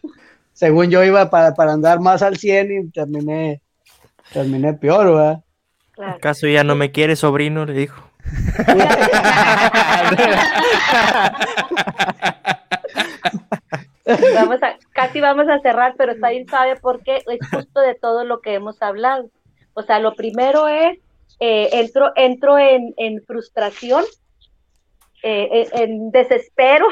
Según 0.52 0.90
yo 0.90 1.04
iba 1.04 1.30
para, 1.30 1.54
para 1.54 1.74
andar 1.74 2.00
más 2.00 2.22
al 2.22 2.38
100 2.38 2.72
y 2.72 2.90
terminé, 2.92 3.62
terminé 4.32 4.74
peor, 4.74 5.08
¿verdad? 5.08 5.44
Claro. 5.92 6.16
¿Acaso 6.16 6.48
ya 6.48 6.64
no 6.64 6.76
me 6.76 6.92
quiere, 6.92 7.16
sobrino? 7.16 7.66
Le 7.66 7.74
dijo. 7.74 8.04
Vamos 14.36 14.62
a, 14.62 14.76
casi 14.92 15.22
vamos 15.22 15.48
a 15.48 15.60
cerrar, 15.60 15.96
pero 15.98 16.12
está 16.12 16.30
bien 16.30 16.46
sabe 16.48 16.76
por 16.76 17.02
qué 17.04 17.24
es 17.26 17.40
justo 17.50 17.80
de 17.80 17.96
todo 17.96 18.26
lo 18.26 18.42
que 18.42 18.54
hemos 18.54 18.82
hablado. 18.82 19.30
O 19.74 19.82
sea, 19.82 20.00
lo 20.00 20.14
primero 20.16 20.68
es, 20.68 21.00
eh, 21.40 21.70
entro, 21.72 22.12
entro 22.16 22.58
en, 22.58 22.94
en 22.98 23.24
frustración, 23.24 24.04
eh, 25.24 25.70
en, 25.74 25.82
en 25.92 26.12
desespero 26.12 26.86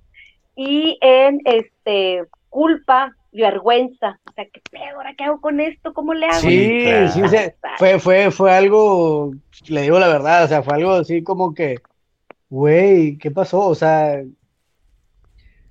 y 0.56 0.98
en 1.02 1.40
este 1.44 2.24
culpa, 2.48 3.14
vergüenza. 3.32 4.18
O 4.28 4.32
sea, 4.32 4.46
¿qué 4.46 4.62
pedo? 4.70 4.96
¿Ahora 4.96 5.14
qué 5.18 5.24
hago 5.24 5.40
con 5.40 5.60
esto? 5.60 5.92
¿Cómo 5.92 6.14
le 6.14 6.26
hago? 6.26 6.40
Sí, 6.40 6.86
sí, 7.12 7.28
se- 7.28 7.56
fue, 7.78 7.98
fue, 7.98 8.30
fue 8.30 8.52
algo, 8.54 9.32
le 9.68 9.82
digo 9.82 9.98
la 9.98 10.08
verdad, 10.08 10.44
o 10.44 10.48
sea, 10.48 10.62
fue 10.62 10.74
algo 10.76 10.92
así 10.92 11.22
como 11.22 11.52
que, 11.52 11.76
güey, 12.48 13.18
¿qué 13.18 13.30
pasó? 13.30 13.66
O 13.66 13.74
sea, 13.74 14.22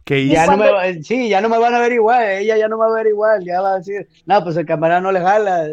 ¿Qué 0.06 0.28
ya 0.28 0.48
no 0.48 0.58
me, 0.58 0.70
va- 0.70 0.84
sí, 1.02 1.30
ya 1.30 1.40
no 1.42 1.50
me 1.50 1.58
van 1.58 1.74
a 1.74 1.80
ver 1.80 1.94
igual, 1.94 2.24
ella 2.30 2.58
ya 2.58 2.68
no 2.68 2.78
me 2.78 2.86
va 2.86 2.92
a 2.92 2.96
ver 3.04 3.08
igual, 3.08 3.44
ya 3.46 3.62
va 3.62 3.74
a 3.76 3.78
decir, 3.78 4.08
no, 4.26 4.44
pues 4.44 4.58
el 4.58 4.66
camarada 4.66 5.00
no 5.02 5.12
le 5.12 5.22
jala, 5.22 5.68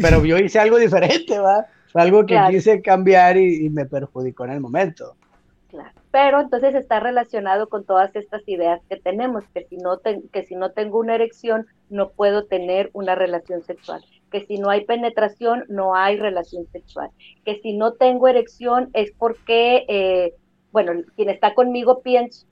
pero 0.00 0.24
yo 0.24 0.36
hice 0.38 0.58
algo 0.58 0.76
diferente, 0.78 1.38
¿va? 1.38 1.66
Algo 1.94 2.26
que 2.26 2.34
Claro. 2.34 2.50
quise 2.50 2.82
cambiar 2.82 3.36
y, 3.38 3.66
y 3.66 3.70
me 3.70 3.86
perjudicó 3.86 4.44
en 4.44 4.52
el 4.52 4.60
momento. 4.60 5.16
Claro. 5.68 5.90
Pero 6.10 6.40
entonces 6.40 6.74
está 6.74 7.00
relacionado 7.00 7.68
con 7.68 7.86
todas 7.86 8.14
estas 8.14 8.42
ideas 8.46 8.80
que 8.90 8.98
tenemos, 8.98 9.44
que 9.54 9.64
si 9.64 9.78
no 9.78 9.98
ten- 9.98 10.28
que 10.30 10.44
si 10.44 10.54
no 10.54 10.72
tengo 10.72 10.98
una 10.98 11.14
erección 11.14 11.66
no 11.88 12.10
puedo 12.10 12.46
tener 12.46 12.90
una 12.92 13.14
relación 13.14 13.62
sexual, 13.62 14.04
que 14.30 14.44
si 14.46 14.58
no 14.58 14.68
hay 14.70 14.84
penetración 14.84 15.64
no 15.68 15.94
hay 15.96 16.18
relación 16.18 16.66
sexual, 16.72 17.10
que 17.44 17.58
si 17.62 17.74
no 17.76 17.94
tengo 17.94 18.28
erección 18.28 18.90
es 18.92 19.12
porque, 19.16 19.84
eh, 19.88 20.34
bueno, 20.70 20.92
quien 21.16 21.30
está 21.30 21.54
conmigo 21.54 22.02
piensa 22.02 22.46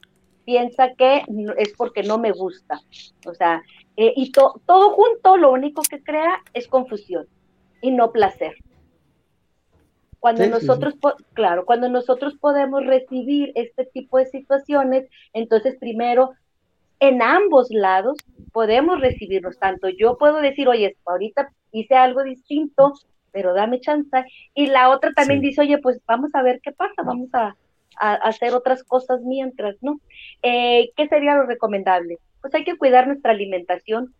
piensa 0.44 0.94
que 0.96 1.22
es 1.58 1.72
porque 1.76 2.02
no 2.02 2.18
me 2.18 2.32
gusta, 2.32 2.80
o 3.26 3.34
sea, 3.34 3.62
eh, 3.96 4.12
y 4.16 4.32
to- 4.32 4.60
todo 4.66 4.90
junto 4.94 5.36
lo 5.36 5.52
único 5.52 5.82
que 5.82 6.02
crea 6.02 6.38
es 6.52 6.66
confusión 6.68 7.26
y 7.80 7.90
no 7.92 8.12
placer. 8.12 8.54
Cuando 10.18 10.44
Sí, 10.44 10.50
sí, 10.50 10.60
sí. 10.60 10.66
nosotros, 10.66 10.94
po- 11.00 11.14
claro, 11.32 11.64
cuando 11.64 11.88
nosotros 11.88 12.36
podemos 12.38 12.84
recibir 12.84 13.52
este 13.54 13.86
tipo 13.86 14.18
de 14.18 14.26
situaciones, 14.26 15.08
entonces 15.32 15.76
primero, 15.78 16.32
en 17.00 17.22
ambos 17.22 17.68
lados 17.70 18.18
podemos 18.52 19.00
recibirnos, 19.00 19.58
tanto 19.58 19.88
yo 19.88 20.18
puedo 20.18 20.40
decir, 20.42 20.68
oye, 20.68 20.96
ahorita 21.06 21.50
hice 21.72 21.94
algo 21.94 22.22
distinto, 22.22 22.92
pero 23.32 23.54
dame 23.54 23.80
chance, 23.80 24.24
y 24.54 24.66
la 24.66 24.90
otra 24.90 25.12
también 25.14 25.40
Sí. 25.40 25.48
dice, 25.48 25.62
oye, 25.62 25.78
pues 25.78 26.00
vamos 26.06 26.30
a 26.34 26.42
ver 26.42 26.60
qué 26.62 26.72
pasa, 26.72 27.02
vamos 27.02 27.28
a, 27.32 27.54
a 27.98 28.14
hacer 28.14 28.54
otras 28.54 28.82
cosas 28.84 29.20
mientras, 29.22 29.76
¿no? 29.80 30.00
Eh, 30.42 30.90
¿Qué 30.96 31.08
sería 31.08 31.34
lo 31.34 31.46
recomendable? 31.46 32.18
Pues 32.40 32.54
hay 32.54 32.64
que 32.64 32.78
cuidar 32.78 33.06
nuestra 33.06 33.32
alimentación, 33.32 34.14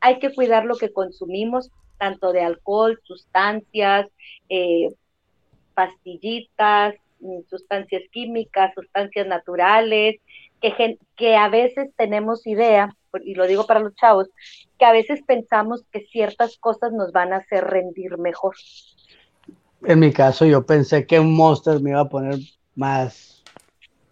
hay 0.00 0.18
que 0.18 0.34
cuidar 0.34 0.64
lo 0.64 0.76
que 0.76 0.92
consumimos, 0.92 1.70
tanto 1.98 2.32
de 2.32 2.42
alcohol, 2.42 3.00
sustancias, 3.04 4.08
eh, 4.48 4.88
pastillitas, 5.74 6.94
mm, 7.20 7.40
sustancias 7.48 8.02
químicas, 8.10 8.74
sustancias 8.74 9.26
naturales, 9.26 10.16
que, 10.60 10.98
que 11.16 11.36
a 11.36 11.48
veces 11.48 11.90
tenemos 11.96 12.46
idea, 12.46 12.94
y 13.24 13.34
lo 13.34 13.46
digo 13.46 13.66
para 13.66 13.80
los 13.80 13.94
chavos, 13.94 14.28
que 14.78 14.84
a 14.84 14.92
veces 14.92 15.20
pensamos 15.26 15.84
que 15.92 16.06
ciertas 16.06 16.56
cosas 16.58 16.92
nos 16.92 17.12
van 17.12 17.32
a 17.32 17.36
hacer 17.36 17.64
rendir 17.64 18.18
mejor. 18.18 18.54
En 19.84 19.98
mi 19.98 20.12
caso, 20.12 20.44
yo 20.44 20.64
pensé 20.64 21.06
que 21.06 21.18
un 21.18 21.34
Monster 21.34 21.80
me 21.80 21.90
iba 21.90 22.00
a 22.00 22.08
poner 22.08 22.38
más, 22.74 23.42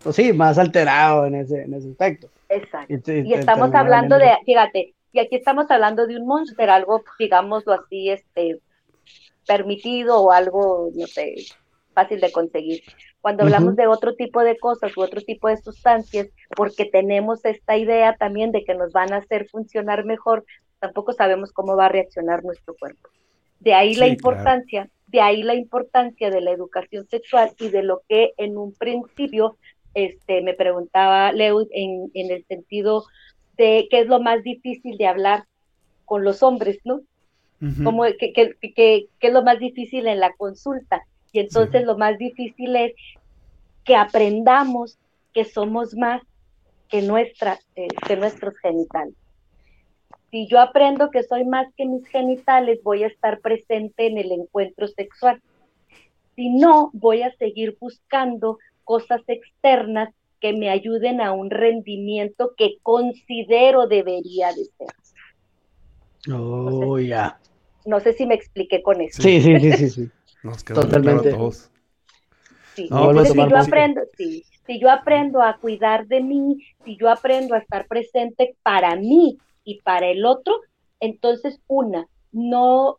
pues 0.02 0.16
sí, 0.16 0.32
más 0.32 0.58
alterado 0.58 1.26
en 1.26 1.36
ese, 1.36 1.62
en 1.62 1.74
ese 1.74 1.90
aspecto. 1.90 2.28
Exacto. 2.48 2.92
Y, 2.92 2.96
Y 2.96 3.32
te- 3.32 3.40
estamos 3.40 3.74
hablando 3.74 4.18
de, 4.18 4.32
fíjate, 4.44 4.94
y 5.12 5.20
aquí 5.20 5.36
estamos 5.36 5.70
hablando 5.70 6.06
de 6.06 6.16
un 6.16 6.26
monster, 6.26 6.70
algo, 6.70 7.02
digámoslo 7.18 7.72
así, 7.74 8.10
este, 8.10 8.60
permitido 9.46 10.20
o 10.22 10.32
algo, 10.32 10.90
no 10.94 11.06
sé, 11.06 11.34
fácil 11.94 12.20
de 12.20 12.32
conseguir. 12.32 12.80
Cuando 13.20 13.42
hablamos 13.42 13.74
Ujú. 13.74 13.76
de 13.76 13.86
otro 13.86 14.14
tipo 14.14 14.40
de 14.42 14.58
cosas 14.58 14.96
u 14.96 15.02
otro 15.02 15.20
tipo 15.20 15.48
de 15.48 15.56
sustancias, 15.58 16.28
porque 16.56 16.86
tenemos 16.86 17.44
esta 17.44 17.76
idea 17.76 18.16
también 18.16 18.52
de 18.52 18.64
que 18.64 18.74
nos 18.74 18.92
van 18.92 19.12
a 19.12 19.18
hacer 19.18 19.48
funcionar 19.50 20.04
mejor, 20.04 20.44
tampoco 20.78 21.12
sabemos 21.12 21.52
cómo 21.52 21.76
va 21.76 21.86
a 21.86 21.90
reaccionar 21.90 22.42
nuestro 22.44 22.74
cuerpo. 22.78 23.10
De 23.58 23.74
ahí 23.74 23.94
la 23.94 24.06
Sí, 24.06 24.16
claro. 24.16 24.42
De 25.10 25.20
ahí 25.20 25.42
la 25.42 25.54
importancia 25.54 26.30
de 26.30 26.40
la 26.40 26.50
educación 26.52 27.06
sexual 27.08 27.52
y 27.58 27.68
de 27.68 27.82
lo 27.82 28.02
que 28.08 28.32
en 28.36 28.56
un 28.56 28.72
principio 28.74 29.56
este, 29.94 30.40
me 30.42 30.54
preguntaba 30.54 31.32
Leo 31.32 31.66
en, 31.72 32.10
en 32.14 32.30
el 32.30 32.44
sentido 32.46 33.04
de 33.56 33.88
qué 33.90 34.00
es 34.00 34.06
lo 34.06 34.20
más 34.20 34.42
difícil 34.42 34.96
de 34.98 35.06
hablar 35.06 35.44
con 36.04 36.22
los 36.24 36.42
hombres, 36.42 36.78
¿no? 36.84 37.00
Ujú. 37.60 37.84
Como 37.84 38.04
que, 38.04 38.32
que, 38.32 38.54
que- 38.60 39.06
que 39.18 39.26
es 39.26 39.32
lo 39.32 39.42
más 39.42 39.58
difícil 39.58 40.06
en 40.06 40.20
la 40.20 40.32
consulta. 40.34 41.02
Y 41.32 41.40
entonces 41.40 41.80
Sí. 41.82 41.86
lo 41.86 41.98
más 41.98 42.16
difícil 42.18 42.74
es 42.76 42.92
que 43.84 43.96
aprendamos 43.96 44.98
que 45.34 45.44
somos 45.44 45.94
más 45.94 46.22
que, 46.88 47.02
nuestra, 47.02 47.58
eh, 47.76 47.88
que 48.06 48.16
nuestros 48.16 48.54
genitales. 48.58 49.14
Si 50.30 50.46
yo 50.46 50.60
aprendo 50.60 51.10
que 51.10 51.22
soy 51.24 51.44
más 51.44 51.66
que 51.76 51.86
mis 51.86 52.06
genitales, 52.06 52.80
voy 52.84 53.02
a 53.02 53.08
estar 53.08 53.40
presente 53.40 54.06
en 54.06 54.18
el 54.18 54.30
encuentro 54.30 54.86
sexual. 54.86 55.40
Si 56.36 56.50
no, 56.50 56.90
voy 56.92 57.22
a 57.22 57.34
seguir 57.36 57.76
buscando 57.80 58.58
cosas 58.84 59.22
externas 59.26 60.14
que 60.40 60.52
me 60.52 60.70
ayuden 60.70 61.20
a 61.20 61.32
un 61.32 61.50
rendimiento 61.50 62.54
que 62.56 62.76
considero 62.82 63.86
debería 63.86 64.48
de 64.52 64.64
ser. 64.64 66.32
Oh, 66.32 66.98
ya. 66.98 67.38
No 67.84 68.00
sé 68.00 68.12
si 68.12 68.24
me 68.24 68.34
expliqué 68.34 68.82
con 68.82 69.00
eso. 69.00 69.22
Sí, 69.22 69.40
sí, 69.40 69.58
sí, 69.58 69.72
sí, 69.72 69.90
sí. 69.90 70.10
Nos 70.42 70.64
Totalmente. 70.64 71.32
todos. 71.32 71.70
Sí. 72.74 72.88
No, 72.90 73.10
Entonces, 73.10 73.34
si 73.34 73.50
yo 73.50 73.58
aprendo, 73.58 74.00
sí, 74.16 74.44
si 74.66 74.80
yo 74.80 74.90
aprendo 74.90 75.42
a 75.42 75.58
cuidar 75.58 76.06
de 76.06 76.22
mí, 76.22 76.64
si 76.84 76.96
yo 76.96 77.10
aprendo 77.10 77.54
a 77.54 77.58
estar 77.58 77.86
presente 77.86 78.54
para 78.62 78.96
mí 78.96 79.38
y 79.70 79.80
para 79.82 80.08
el 80.08 80.26
otro, 80.26 80.60
entonces 80.98 81.60
una, 81.68 82.08
no, 82.32 82.98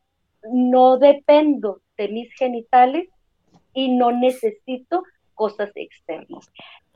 no 0.49 0.97
dependo 0.97 1.81
de 1.97 2.07
mis 2.07 2.33
genitales 2.33 3.09
y 3.73 3.89
no 3.89 4.11
necesito 4.11 5.03
cosas 5.35 5.71
externas. 5.75 6.49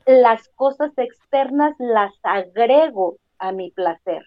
Las 0.06 0.48
cosas 0.54 0.92
externas 0.96 1.74
las 1.78 2.14
agrego 2.22 3.18
a 3.38 3.52
mi 3.52 3.70
placer. 3.70 4.24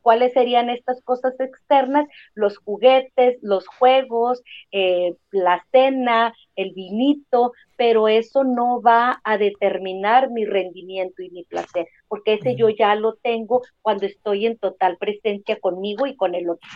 ¿Cuáles 0.00 0.32
serían 0.32 0.70
estas 0.70 1.00
cosas 1.02 1.38
externas? 1.40 2.06
Los 2.34 2.58
juguetes, 2.58 3.38
los 3.42 3.66
juegos, 3.66 4.42
eh, 4.70 5.14
la 5.32 5.64
cena, 5.72 6.34
el 6.56 6.72
vinito, 6.72 7.52
pero 7.76 8.06
eso 8.06 8.44
no 8.44 8.80
va 8.80 9.20
a 9.24 9.38
determinar 9.38 10.30
mi 10.30 10.44
rendimiento 10.44 11.22
y 11.22 11.30
mi 11.30 11.44
placer, 11.44 11.88
porque 12.12 12.34
ese 12.34 12.56
yo 12.56 12.68
ya 12.68 12.94
lo 12.94 13.14
tengo 13.14 13.62
cuando 13.80 14.04
estoy 14.04 14.44
en 14.44 14.58
total 14.58 14.98
presencia 14.98 15.58
conmigo 15.58 16.06
y 16.06 16.14
con 16.14 16.34
el 16.34 16.50
otro. 16.50 16.68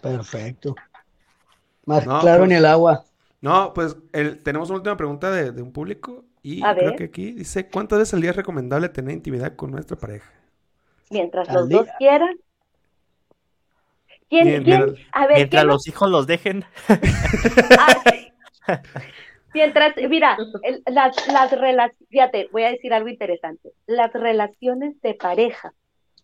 Perfecto. 0.00 0.74
Más 1.84 2.06
No, 2.06 2.20
claro 2.20 2.38
pues- 2.38 2.48
ni 2.48 2.54
el 2.56 2.64
agua. 2.64 3.04
No, 3.42 3.74
pues 3.74 3.94
el- 4.14 4.42
tenemos 4.42 4.70
una 4.70 4.78
última 4.78 4.96
pregunta 4.96 5.30
de, 5.30 5.52
de 5.52 5.60
un 5.60 5.70
público 5.70 6.24
y 6.42 6.64
A 6.64 6.74
creo 6.74 6.90
ver. 6.92 6.96
que 6.96 7.04
aquí 7.04 7.32
dice, 7.32 7.68
¿cuántas 7.68 7.98
veces 7.98 8.14
al 8.14 8.22
día 8.22 8.30
es 8.30 8.36
recomendable 8.36 8.88
tener 8.88 9.12
intimidad 9.14 9.54
con 9.54 9.70
nuestra 9.70 9.98
pareja? 9.98 10.32
Mientras 11.10 11.46
Al 11.50 11.54
los 11.56 11.68
dos 11.68 11.86
quieran. 11.98 12.34
¿Quién, 14.30 14.44
quién? 14.48 14.64
mien- 14.64 14.96
A 15.12 15.26
ver, 15.26 15.36
Mientras 15.36 15.60
¿quién 15.60 15.66
no- 15.66 15.72
los 15.74 15.86
hijos 15.88 16.08
los 16.08 16.26
dejen. 16.26 16.64
Ah, 17.78 17.96
sí. 18.10 18.32
Mientras, 19.54 19.94
mira, 20.08 20.36
el- 20.62 20.82
las, 20.86 21.26
las 21.28 21.50
relaciones, 21.52 22.08
fíjate, 22.08 22.48
voy 22.52 22.62
a 22.64 22.70
decir 22.70 22.92
algo 22.94 23.08
interesante. 23.08 23.70
Las 23.86 24.12
relaciones 24.12 25.00
de 25.02 25.14
pareja, 25.14 25.74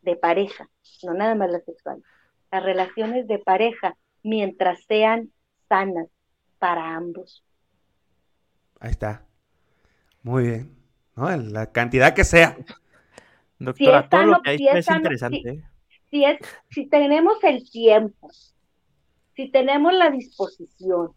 de 0.03 0.17
pareja, 0.17 0.69
no 1.03 1.15
nada 1.15 1.35
más 1.35 1.51
las 1.51 1.65
sexuales, 1.65 2.03
las 2.51 2.63
relaciones 2.63 3.27
de 3.29 3.39
pareja, 3.39 3.97
mientras 4.23 4.83
sean 4.85 5.31
sanas 5.69 6.09
para 6.59 6.95
ambos. 6.97 7.45
Ahí 8.81 8.91
está. 8.91 9.25
Muy 10.23 10.45
bien. 10.45 10.77
¿No? 11.17 11.35
La 11.37 11.71
cantidad 11.73 12.15
que 12.15 12.25
sea. 12.25 12.57
Doctora, 13.59 14.01
es 14.01 14.09
todo 14.09 14.21
sano, 14.21 14.33
lo 14.33 14.43
que 14.43 14.51
ha 14.51 14.57
si 14.57 14.69
es 14.69 14.77
es 14.77 14.85
sano, 14.85 14.99
interesante. 14.99 15.51
¿eh? 15.51 15.63
Si 16.11 16.25
es, 16.25 16.39
si 16.71 16.87
tenemos 16.87 17.43
el 17.43 17.69
tiempo, 17.69 18.31
si 19.35 19.51
tenemos 19.51 19.93
la 19.93 20.11
disposición, 20.11 21.13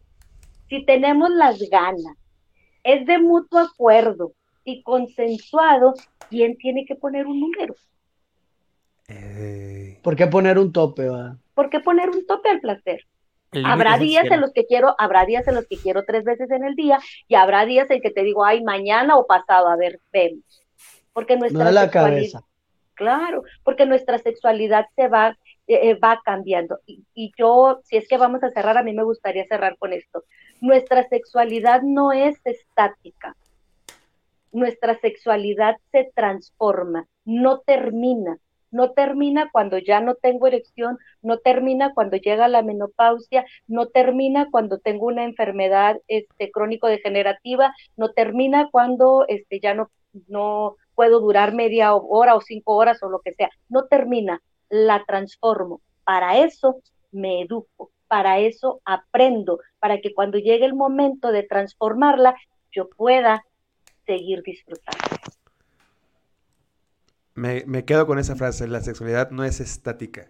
si 0.72 0.86
tenemos 0.86 1.28
las 1.28 1.58
ganas, 1.68 2.16
es 2.82 3.04
de 3.04 3.18
mutuo 3.18 3.58
acuerdo 3.60 4.32
y 4.64 4.82
consensuado, 4.82 5.92
¿quién 6.30 6.56
tiene 6.56 6.86
que 6.86 6.94
poner 6.94 7.26
un 7.26 7.40
número? 7.40 7.74
Eh, 9.08 9.98
¿Por 10.02 10.16
qué 10.16 10.26
poner 10.28 10.58
un 10.58 10.72
tope? 10.72 11.08
va? 11.10 11.36
¿Por 11.54 11.68
qué 11.68 11.80
poner 11.80 12.08
un 12.08 12.24
tope 12.26 12.48
al 12.48 12.60
placer? 12.60 13.00
El 13.52 13.66
Habrá 13.66 13.98
días 13.98 14.30
en 14.30 14.40
los 14.40 14.52
que 14.54 14.64
quiero, 14.64 14.94
habrá 14.98 15.26
días 15.26 15.46
en 15.46 15.56
los 15.56 15.66
que 15.66 15.78
quiero 15.78 16.04
tres 16.06 16.24
veces 16.24 16.50
en 16.50 16.64
el 16.64 16.74
día 16.74 16.98
y 17.28 17.34
habrá 17.34 17.66
días 17.66 17.90
en 17.90 18.00
que 18.00 18.10
te 18.10 18.22
digo, 18.22 18.44
ay, 18.46 18.62
mañana 18.64 19.16
o 19.16 19.26
pasado, 19.26 19.68
a 19.68 19.76
ver, 19.76 20.00
vemos. 20.10 20.64
Porque 21.12 21.36
nuestra 21.36 21.66
No 21.66 21.70
la 21.70 21.90
sexualidad, 21.90 21.90
cabeza. 21.90 22.46
claro, 22.94 23.42
porque 23.62 23.84
nuestra 23.84 24.18
sexualidad 24.18 24.86
se 24.96 25.08
va, 25.08 25.36
eh, 25.66 25.90
eh, 25.90 25.94
va 25.96 26.22
cambiando. 26.24 26.78
Y, 26.86 27.04
y 27.14 27.32
yo, 27.38 27.80
si 27.84 27.98
es 27.98 28.08
que 28.08 28.16
vamos 28.16 28.42
a 28.42 28.50
cerrar, 28.50 28.78
a 28.78 28.82
mí 28.82 28.94
me 28.94 29.04
gustaría 29.04 29.44
cerrar 29.46 29.76
con 29.78 29.92
esto. 29.92 30.24
Nuestra 30.62 31.08
sexualidad 31.08 31.82
no 31.82 32.12
es 32.12 32.40
estática. 32.44 33.34
Nuestra 34.52 34.96
sexualidad 35.00 35.76
se 35.90 36.12
transforma, 36.14 37.08
no 37.24 37.58
termina. 37.58 38.38
No 38.70 38.92
termina 38.92 39.50
cuando 39.50 39.78
ya 39.78 40.00
no 40.00 40.14
tengo 40.14 40.46
erección, 40.46 40.98
no 41.20 41.38
termina 41.38 41.92
cuando 41.94 42.16
llega 42.16 42.46
la 42.46 42.62
menopausia, 42.62 43.44
no 43.66 43.88
termina 43.88 44.50
cuando 44.52 44.78
tengo 44.78 45.06
una 45.06 45.24
enfermedad 45.24 46.00
este, 46.06 46.52
crónico-degenerativa, 46.52 47.74
no 47.96 48.12
termina 48.12 48.68
cuando 48.70 49.24
este, 49.26 49.58
ya 49.58 49.74
no, 49.74 49.90
no 50.28 50.76
puedo 50.94 51.18
durar 51.18 51.52
media 51.52 51.92
hora 51.92 52.36
o 52.36 52.40
cinco 52.40 52.76
horas 52.76 53.02
o 53.02 53.08
lo 53.08 53.18
que 53.18 53.32
sea. 53.32 53.50
No 53.68 53.86
termina, 53.86 54.40
la 54.68 55.04
transformo. 55.06 55.80
Para 56.04 56.38
eso 56.38 56.76
me 57.10 57.42
educo, 57.42 57.90
para 58.06 58.38
eso 58.38 58.80
aprendo, 58.84 59.58
para 59.82 60.00
que 60.00 60.14
cuando 60.14 60.38
llegue 60.38 60.64
el 60.64 60.74
momento 60.74 61.32
de 61.32 61.42
transformarla, 61.42 62.36
yo 62.70 62.88
pueda 62.88 63.44
seguir 64.06 64.40
disfrutando. 64.44 65.04
me, 67.34 67.64
me 67.66 67.84
quedo 67.84 68.06
con 68.06 68.20
esa 68.20 68.36
frase. 68.36 68.68
La 68.68 68.80
sexualidad 68.80 69.32
no 69.32 69.42
es 69.42 69.58
estática. 69.58 70.28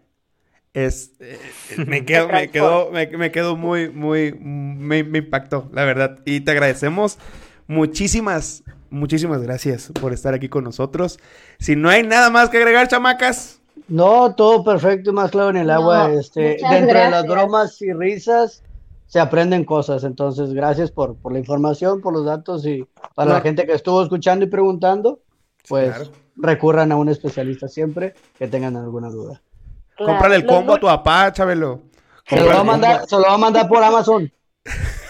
Es, 0.73 1.13
eh, 1.21 1.39
eh, 1.69 1.85
me 1.87 2.07
quedo, 2.07 2.29
me 2.29 2.51
quedo, 2.51 2.91
me, 2.93 3.07
me 3.09 3.31
quedo 3.31 3.55
muy, 3.55 3.91
muy, 3.91 4.33
me, 4.33 5.05
me 5.05 5.19
impactó, 5.19 5.69
la 5.75 5.85
verdad. 5.85 6.21
Y 6.25 6.41
te 6.41 6.53
agradecemos 6.53 7.19
muchísimas, 7.67 8.65
muchísimas 8.89 9.43
gracias 9.43 9.93
por 10.01 10.15
estar 10.15 10.33
aquí 10.33 10.49
con 10.49 10.65
nosotros. 10.65 11.21
Si 11.59 11.77
no 11.77 11.91
hay 11.91 12.05
nada 12.05 12.31
más 12.31 12.49
que 12.49 12.57
agregar, 12.57 12.89
chamacas. 12.89 13.61
No, 13.87 14.35
todo 14.35 14.65
perfecto 14.65 15.11
y 15.11 15.13
más 15.13 15.31
claro 15.31 15.51
en 15.51 15.59
el 15.59 15.67
No, 15.67 15.75
agua. 15.75 16.11
Este, 16.11 16.57
dentro 16.71 16.99
de 16.99 17.11
las 17.11 17.27
bromas 17.27 17.83
y 17.83 17.93
risas 17.93 18.63
se 19.13 19.21
aprenden 19.21 19.65
cosas. 19.67 20.05
Entonces, 20.05 20.55
gracias 20.55 20.91
por, 20.91 21.17
por 21.21 21.35
la 21.35 21.39
información, 21.39 22.01
por 22.01 22.15
los 22.15 22.25
datos 22.25 22.65
y 22.65 22.87
para 23.15 23.29
No. 23.29 23.35
la 23.35 23.43
gente 23.43 23.67
que 23.67 23.75
estuvo 23.75 24.03
escuchando 24.03 24.47
y 24.47 24.49
preguntando, 24.49 25.21
pues 25.69 25.95
Claro. 25.95 26.11
recurran 26.37 26.93
a 26.93 26.97
un 26.97 27.11
especialista 27.11 27.69
siempre 27.69 28.15
que 28.39 28.49
tengan 28.49 28.75
alguna 28.75 29.11
duda. 29.11 29.43
Claro, 29.97 30.13
Cómprale 30.13 30.37
el 30.37 30.43
los 30.47 30.51
combo 30.51 30.73
a 30.77 30.81
tu 30.81 30.87
papá, 30.87 31.31
Chabelo. 31.31 31.83
Se 32.27 32.41
lo 32.41 32.47
va 32.47 32.61
a 32.61 32.65
mandar, 32.65 33.07
se 33.07 33.17
lo 33.17 33.23
va 33.25 33.35
a 33.35 33.39
mandar 33.39 33.69
por 33.69 33.83
Amazon. 33.85 34.33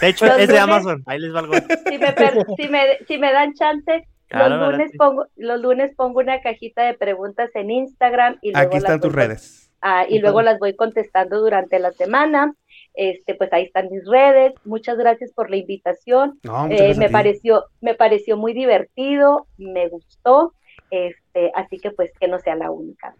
De 0.01 0.09
hecho, 0.09 0.25
Los 0.25 0.37
es 0.37 0.47
de 0.49 0.53
lunes- 0.55 0.61
Amazon. 0.63 1.03
Ahí 1.05 1.19
les 1.19 1.33
va 1.33 1.39
algo. 1.39 1.53
si 1.53 1.97
me, 1.97 2.15
si 2.57 2.67
me, 2.67 2.81
si 3.07 3.17
me 3.17 3.31
dan 3.31 3.53
chance, 3.53 4.05
Claro, 4.27 4.57
los 4.57 4.71
lunes 4.73 4.91
pongo, 4.97 5.27
los 5.37 5.61
lunes 5.61 5.95
pongo 5.95 6.19
una 6.19 6.41
cajita 6.41 6.81
de 6.83 6.95
preguntas 6.95 7.51
en 7.53 7.71
Instagram 7.71 8.37
y 8.41 8.51
luego 8.51 8.67
Aquí 8.67 8.77
están 8.77 8.93
las 8.95 9.01
tus 9.01 9.13
redes. 9.13 9.71
ah, 9.81 10.03
y 10.09 10.19
luego 10.19 10.41
las 10.41 10.59
voy 10.59 10.75
contestando 10.75 11.39
durante 11.39 11.79
la 11.79 11.93
semana. 11.93 12.53
Este, 12.95 13.35
pues 13.35 13.51
ahí 13.53 13.63
están 13.63 13.89
mis 13.91 14.05
redes. 14.07 14.53
Muchas 14.65 14.97
gracias 14.97 15.31
por 15.33 15.49
la 15.49 15.57
invitación. 15.57 16.39
No, 16.43 16.67
Eh, 16.69 16.93
me 16.97 17.09
pareció, 17.09 17.65
me 17.81 17.95
pareció 17.95 18.37
muy 18.37 18.53
divertido, 18.53 19.47
me 19.57 19.89
gustó. 19.89 20.53
Este, 20.91 21.51
así 21.55 21.79
que 21.79 21.91
pues 21.91 22.11
que 22.19 22.27
no 22.27 22.39
sea 22.39 22.55
la 22.55 22.69
única. 22.71 23.15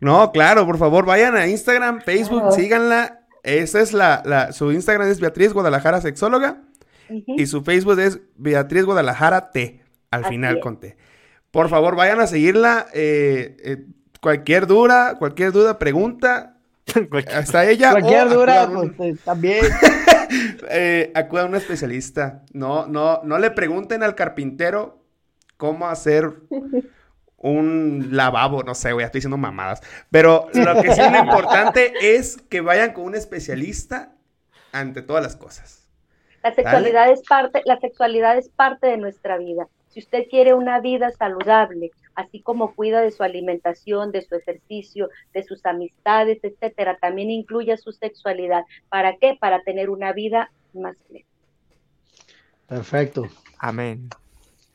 No, 0.00 0.32
claro, 0.32 0.64
por 0.64 0.78
favor, 0.78 1.04
vayan 1.04 1.36
a 1.36 1.46
Instagram, 1.46 2.00
Facebook, 2.00 2.40
Claro. 2.40 2.52
síganla. 2.52 3.20
Esa 3.42 3.80
es 3.80 3.92
la, 3.92 4.22
la, 4.24 4.52
su 4.52 4.72
Instagram 4.72 5.08
es 5.10 5.20
Beatriz 5.20 5.52
Guadalajara 5.52 6.00
Sexóloga 6.00 6.62
y 7.08 7.46
su 7.46 7.62
Facebook 7.62 7.98
es 7.98 8.20
Beatriz 8.36 8.84
Guadalajara 8.84 9.50
T, 9.50 9.82
al 10.10 10.22
Así 10.24 10.30
final 10.34 10.56
es. 10.56 10.62
con 10.62 10.78
T. 10.80 10.96
Por 11.50 11.68
favor, 11.68 11.96
vayan 11.96 12.20
a 12.20 12.26
seguirla. 12.26 12.86
eh, 12.94 13.56
eh, 13.64 13.76
cualquier 14.22 14.66
duda, 14.66 15.16
cualquier 15.18 15.52
duda, 15.52 15.78
pregunta, 15.78 16.59
hasta 17.34 17.68
ella. 17.68 17.92
Cualquier 17.92 18.26
o 18.26 18.30
dura, 18.30 18.66
un- 18.66 18.94
pues 18.94 19.16
eh, 19.16 19.20
también. 19.24 19.64
eh, 20.70 21.12
acudan 21.14 21.46
a 21.46 21.48
un 21.48 21.54
especialista. 21.56 22.42
No, 22.52 22.86
no, 22.86 23.20
no 23.24 23.38
le 23.38 23.50
pregunten 23.50 24.02
al 24.02 24.14
carpintero 24.14 24.98
cómo 25.56 25.86
hacer 25.88 26.32
un 27.36 28.08
lavabo, 28.12 28.62
no 28.62 28.74
sé, 28.74 28.92
güey, 28.92 29.04
estoy 29.04 29.18
diciendo 29.18 29.36
mamadas. 29.36 29.80
Pero 30.10 30.48
lo 30.52 30.82
que 30.82 30.92
sí 30.94 31.00
es 31.00 31.12
lo 31.12 31.18
importante 31.24 32.16
es 32.16 32.36
que 32.48 32.60
vayan 32.60 32.92
con 32.92 33.04
un 33.04 33.14
especialista 33.14 34.12
ante 34.72 35.02
todas 35.02 35.22
las 35.22 35.36
cosas. 35.36 35.88
La 36.42 36.54
sexualidad 36.54 37.10
es 37.10 37.22
parte, 37.28 37.62
la 37.66 37.78
sexualidad 37.78 38.38
es 38.38 38.48
parte 38.48 38.86
de 38.86 38.96
nuestra 38.96 39.36
vida. 39.36 39.66
Si 39.88 40.00
usted 40.00 40.24
quiere 40.30 40.54
una 40.54 40.80
vida 40.80 41.10
saludable, 41.10 41.90
así 42.20 42.40
como 42.40 42.74
cuida 42.74 43.00
de 43.00 43.10
su 43.10 43.22
alimentación, 43.22 44.12
de 44.12 44.22
su 44.22 44.34
ejercicio, 44.34 45.08
de 45.34 45.42
sus 45.42 45.64
amistades, 45.66 46.38
etcétera, 46.42 46.98
también 47.00 47.30
incluya 47.30 47.76
su 47.76 47.92
sexualidad. 47.92 48.64
¿Para 48.88 49.16
qué? 49.16 49.36
Para 49.38 49.62
tener 49.62 49.90
una 49.90 50.12
vida 50.12 50.50
más 50.72 50.96
plena. 51.08 51.26
Perfecto. 52.66 53.28
Amén. 53.58 54.08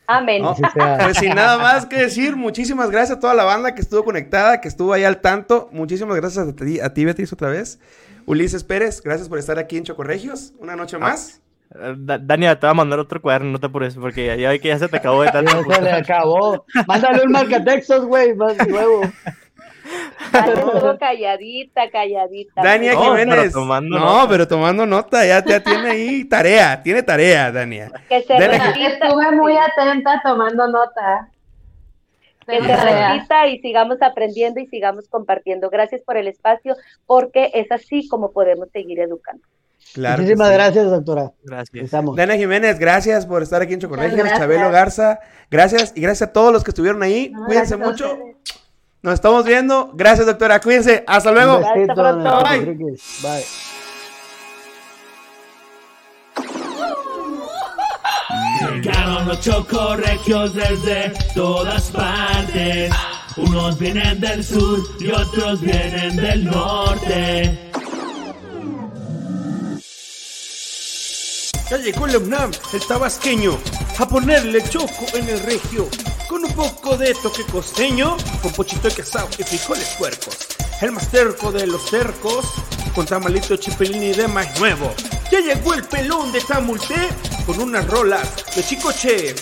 Amén. 0.07 0.43
No. 0.43 0.55
Pues 0.55 1.17
sin 1.17 1.33
nada 1.33 1.57
más 1.57 1.85
que 1.85 1.97
decir, 1.97 2.35
muchísimas 2.35 2.91
gracias 2.91 3.17
a 3.17 3.19
toda 3.19 3.33
la 3.33 3.43
banda 3.43 3.73
que 3.73 3.81
estuvo 3.81 4.03
conectada, 4.03 4.61
que 4.61 4.67
estuvo 4.67 4.93
ahí 4.93 5.03
al 5.03 5.21
tanto. 5.21 5.69
Muchísimas 5.71 6.15
gracias 6.17 6.47
a 6.47 6.55
ti, 6.55 6.79
a 6.79 6.93
ti 6.93 7.05
Beatriz, 7.05 7.31
otra 7.33 7.49
vez. 7.49 7.79
Ulises 8.25 8.63
Pérez, 8.63 9.01
gracias 9.01 9.29
por 9.29 9.39
estar 9.39 9.57
aquí 9.57 9.77
en 9.77 9.83
Chocorregios. 9.83 10.53
Una 10.59 10.75
noche 10.75 10.97
más. 10.97 11.41
Eh, 11.73 11.93
Da- 11.97 12.17
Dania, 12.19 12.59
te 12.59 12.67
va 12.67 12.71
a 12.71 12.75
mandar 12.75 12.99
otro 12.99 13.21
cuaderno, 13.21 13.51
no 13.51 13.59
te 13.59 13.65
apures, 13.65 13.95
porque 13.95 14.37
ya, 14.39 14.57
que 14.59 14.67
ya 14.67 14.77
se 14.79 14.87
te 14.87 14.97
acabó 14.97 15.23
de 15.23 15.31
tanto. 15.31 15.51
Ya 15.69 15.75
se 15.75 15.81
le 15.81 15.91
acabó. 15.91 16.65
Mándale 16.87 17.23
un 17.25 17.31
marcatextos, 17.31 18.05
güey, 18.05 18.35
más 18.35 18.55
nuevo. 18.67 19.01
Calladita, 20.99 21.89
calladita. 21.89 22.61
Dania 22.63 22.93
No, 22.93 22.99
pero 23.13 23.15
Jiménez. 23.17 23.53
tomando 23.53 23.99
no, 23.99 24.05
nota. 24.05 24.29
pero 24.29 24.47
tomando 24.47 24.85
nota, 24.85 25.25
ya, 25.25 25.43
ya 25.45 25.59
tiene 25.61 25.89
ahí 25.89 26.25
tarea, 26.25 26.81
tiene 26.81 27.03
tarea, 27.03 27.51
Dania. 27.51 27.91
Que 28.09 28.21
se 28.23 28.33
Dania- 28.33 28.67
repita, 28.73 28.87
Estuve 29.07 29.31
muy 29.33 29.53
atenta 29.57 30.21
tomando 30.23 30.67
nota. 30.67 31.29
que 32.47 32.61
se 32.63 32.75
repita 32.75 33.47
y 33.47 33.59
sigamos 33.59 34.01
aprendiendo 34.01 34.59
y 34.59 34.67
sigamos 34.67 35.07
compartiendo. 35.09 35.69
Gracias 35.69 36.01
por 36.01 36.17
el 36.17 36.27
espacio, 36.27 36.75
porque 37.05 37.51
es 37.53 37.71
así 37.71 38.07
como 38.07 38.31
podemos 38.31 38.69
seguir 38.71 38.99
educando. 38.99 39.43
Claro 39.93 40.17
Muchísimas 40.21 40.47
sí. 40.49 40.53
gracias, 40.55 40.85
doctora. 40.89 41.31
Gracias. 41.43 41.85
Estamos. 41.85 42.15
Dania 42.17 42.35
Jiménez, 42.35 42.79
gracias 42.79 43.25
por 43.25 43.43
estar 43.43 43.61
aquí 43.61 43.73
en 43.73 43.79
Chocorregios. 43.79 44.27
Chabelo 44.29 44.69
Garza, 44.71 45.19
gracias. 45.49 45.93
Y 45.95 46.01
gracias 46.01 46.29
a 46.29 46.33
todos 46.33 46.51
los 46.51 46.63
que 46.63 46.71
estuvieron 46.71 47.01
ahí. 47.03 47.31
No, 47.33 47.45
Cuídense 47.45 47.77
mucho. 47.77 48.13
ustedes. 48.13 48.35
Nos 49.01 49.13
estamos 49.13 49.45
viendo. 49.45 49.91
Gracias, 49.93 50.25
doctora. 50.25 50.59
Cuídense. 50.59 51.03
Hasta 51.07 51.31
luego. 51.31 51.57
Hasta 51.63 51.93
pronto. 51.93 52.43
Bye. 52.43 52.97
Bye. 53.21 53.43
Llegaron 58.81 59.27
los 59.27 59.39
chocorregios 59.41 60.53
desde 60.53 61.13
todas 61.33 61.91
partes. 61.91 62.91
Unos 63.37 63.77
vienen 63.77 64.19
del 64.19 64.43
sur 64.43 64.79
y 64.99 65.11
otros 65.11 65.61
vienen 65.61 66.15
del 66.15 66.45
norte. 66.45 67.71
Ya 71.69 71.77
llegó 71.77 72.05
el 72.05 72.17
UNAM, 72.17 72.51
el 72.73 72.87
tabasqueño, 72.87 73.57
a 73.97 74.07
ponerle 74.07 74.61
choco 74.69 75.05
en 75.15 75.27
el 75.29 75.39
regio, 75.39 75.89
con 76.29 76.45
un 76.45 76.53
poco 76.53 76.95
de 76.95 77.15
toque 77.15 77.43
costeño, 77.45 78.17
con 78.43 78.51
pochito 78.51 78.87
de 78.87 78.93
quesao 78.93 79.27
y 79.39 79.43
frijoles 79.43 79.95
puercos. 79.97 80.37
El 80.81 80.91
más 80.91 81.09
terco 81.09 81.51
de 81.51 81.65
los 81.65 81.89
cercos, 81.89 82.45
con 82.93 83.07
tamalito, 83.07 83.57
chipilín 83.57 84.03
y 84.03 84.13
demás 84.13 84.59
nuevo. 84.59 84.93
Ya 85.31 85.39
llegó 85.39 85.73
el 85.73 85.83
pelón 85.83 86.31
de 86.31 86.41
Tamulté 86.41 87.09
con 87.47 87.59
unas 87.59 87.87
rolas 87.87 88.29
de 88.55 88.63
Chicoche. 88.63 89.33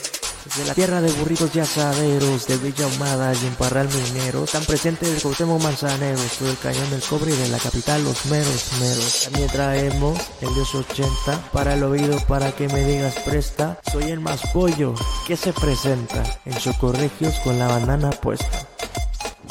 Desde 0.46 0.66
la 0.66 0.74
tierra 0.74 1.00
de 1.00 1.12
burritos 1.14 1.56
y 1.56 1.60
asaderos, 1.60 2.48
de 2.48 2.58
Villa 2.58 2.86
Ahumada 2.86 3.34
y 3.34 3.46
en 3.46 3.56
Parral 3.56 3.88
Minero, 3.88 4.44
tan 4.46 4.66
presente 4.66 5.06
del 5.06 5.22
Cuauhtémoc 5.22 5.62
Manzanero, 5.62 6.20
todo 6.38 6.50
el 6.50 6.58
cañón 6.58 6.90
del 6.90 7.02
cobre 7.02 7.32
y 7.34 7.38
de 7.38 7.48
la 7.48 7.58
capital 7.58 8.04
los 8.04 8.26
meros 8.26 8.72
meros. 8.80 9.22
También 9.24 9.48
traemos 9.50 10.20
el 10.42 10.54
Dios 10.54 10.76
80 10.76 11.52
para 11.54 11.76
el 11.76 11.84
oído 11.84 12.20
para 12.28 12.52
que 12.52 12.68
me 12.68 12.84
digas 12.86 13.16
presta, 13.26 13.80
soy 13.90 14.12
el 14.12 14.20
más 14.20 14.42
pollo 14.52 14.94
que 15.26 15.38
se 15.38 15.54
presenta 15.54 16.24
en 16.46 16.60
Socorregios 16.60 17.36
con 17.40 17.58
la 17.58 17.68
banana 17.68 18.10
puesta. 18.10 18.68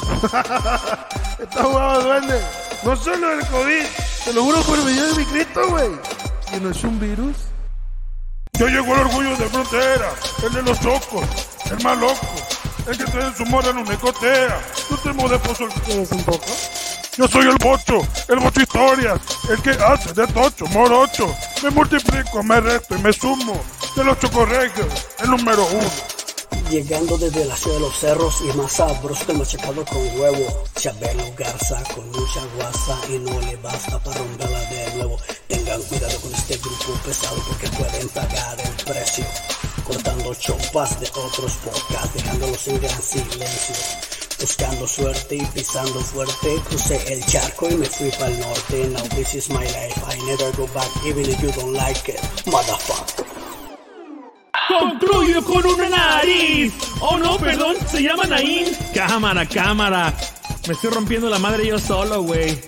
Está 1.43 1.64
jugado, 1.64 2.02
duende. 2.02 2.40
No 2.85 2.97
solo 2.97 3.32
el 3.32 3.47
COVID, 3.47 3.85
te 4.24 4.32
lo 4.32 4.43
juro 4.44 4.60
por 4.62 4.78
el 4.78 4.85
video 4.85 5.06
de 5.06 5.14
mi 5.14 5.24
Cristo, 5.24 5.60
güey. 5.70 5.90
¿Que 6.51 6.60
no 6.60 6.70
es 6.70 6.85
un 6.85 7.01
virus? 7.01 7.52
Yo 8.59 8.69
llegó 8.69 8.95
el 8.95 9.01
orgullo 9.01 9.37
de 9.37 9.49
frontera, 9.49 10.15
el 10.45 10.53
de 10.53 10.62
los 10.62 10.79
chocos, 10.81 11.24
el 11.70 11.83
más 11.83 11.97
loco, 11.97 12.27
el 12.87 12.99
que 12.99 13.05
trae 13.05 13.35
su 13.35 13.47
mora 13.47 13.73
no 13.73 13.83
me 13.83 13.97
cotea. 13.97 14.61
Yo 14.91 14.97
te 14.99 15.09
de 15.11 15.39
pozo. 15.39 15.69
¿Quieres 15.85 16.12
un 16.12 16.23
poco? 16.23 16.45
Yo 17.16 17.27
soy 17.29 17.49
el 17.49 17.57
bocho, 17.57 18.07
el 18.29 18.39
bocho 18.39 18.61
historias, 18.61 19.20
el 19.51 19.62
que 19.62 19.70
hace 19.70 20.12
de 20.12 20.27
tocho, 20.29 20.66
morocho. 20.66 21.35
Me 21.62 21.70
multiplico, 21.70 22.43
me 22.43 22.61
resto 22.61 22.95
y 22.95 23.03
me 23.03 23.12
sumo. 23.12 23.59
De 23.97 24.05
los 24.05 24.19
chocorregios, 24.19 25.09
el 25.20 25.31
número 25.31 25.66
uno. 25.66 25.91
Llegando 26.70 27.19
desde 27.19 27.45
la 27.45 27.57
ciudad 27.57 27.77
de 27.77 27.83
los 27.83 27.99
cerros 27.99 28.41
y 28.41 28.57
más 28.57 28.73
sabroso 28.73 29.27
que 29.27 29.33
machacado 29.35 29.85
con 29.85 30.20
huevo. 30.20 30.65
Chabelo 30.74 31.24
Garza 31.37 31.83
con 31.95 32.07
mucha 32.11 32.45
guasa 32.57 32.99
y 33.09 33.19
no 33.19 33.41
le 33.41 33.57
basta 33.57 34.03
para 34.03 34.19
romperla 34.19 34.61
de 34.61 34.95
nuevo. 34.97 35.19
Tengan 35.49 35.83
cuidado 35.83 36.20
con 36.20 36.35
este 36.35 36.57
grupo 36.57 36.99
pesado 37.05 37.37
porque 37.47 37.69
pueden 37.69 38.09
pagar 38.09 38.59
el 38.61 38.85
precio. 38.85 39.24
Cortando 39.87 40.35
chompas 40.35 40.99
de 41.01 41.09
otros 41.09 41.53
podcasts, 41.65 42.15
dejándolos 42.15 42.69
en 42.69 42.81
gran 42.81 43.03
silencio. 43.03 43.74
Buscando 44.41 44.89
suerte 44.89 45.37
y 45.37 45.45
pisando 45.47 46.01
fuerte, 46.01 46.61
crucé 46.69 47.12
el 47.12 47.24
charco 47.27 47.69
y 47.69 47.77
me 47.77 47.87
fui 47.87 48.11
para 48.12 48.29
el 48.29 48.41
norte. 48.41 48.89
Now 48.89 49.03
this 49.15 49.35
is 49.35 49.51
my 49.51 49.65
life, 49.65 50.03
I 50.07 50.16
never 50.27 50.51
go 50.57 50.66
back 50.74 50.89
even 51.05 51.29
if 51.29 51.41
you 51.43 51.53
don't 51.53 51.74
like 51.74 52.09
it, 52.09 52.20
motherfucker. 52.47 53.41
Concluyo 54.69 55.43
con 55.45 55.65
una 55.66 55.89
nariz. 55.89 56.73
Oh 57.01 57.16
no, 57.16 57.37
perdón, 57.39 57.77
se 57.91 58.03
llama 58.03 58.24
Naín. 58.24 58.66
Cámara, 58.95 59.47
cámara. 59.47 60.12
Me 60.66 60.74
estoy 60.74 60.91
rompiendo 60.91 61.29
la 61.29 61.39
madre 61.39 61.66
yo 61.66 61.79
solo, 61.79 62.23
güey. 62.23 62.59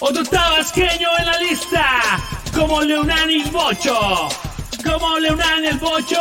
Otro 0.00 0.22
tabasqueño 0.24 1.08
en 1.18 1.26
la 1.26 1.38
lista. 1.40 1.84
Como 2.54 2.82
Leonán 2.82 3.30
y 3.30 3.42
Bocho. 3.44 4.28
Como 4.84 5.18
Leonán 5.18 5.64
y 5.64 5.68
el 5.68 5.78
Bocho. 5.78 6.20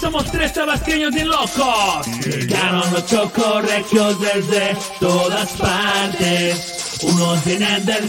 Somos 0.00 0.30
tres 0.30 0.52
tabasqueños 0.52 1.12
bien 1.12 1.28
locos. 1.28 2.06
Llegaron 2.24 2.92
los 2.92 3.06
chocorregios 3.06 4.20
desde 4.20 4.76
todas 5.00 5.48
partes. 5.52 7.00
Unos 7.02 7.44
vienen 7.44 7.84
del 7.84 8.06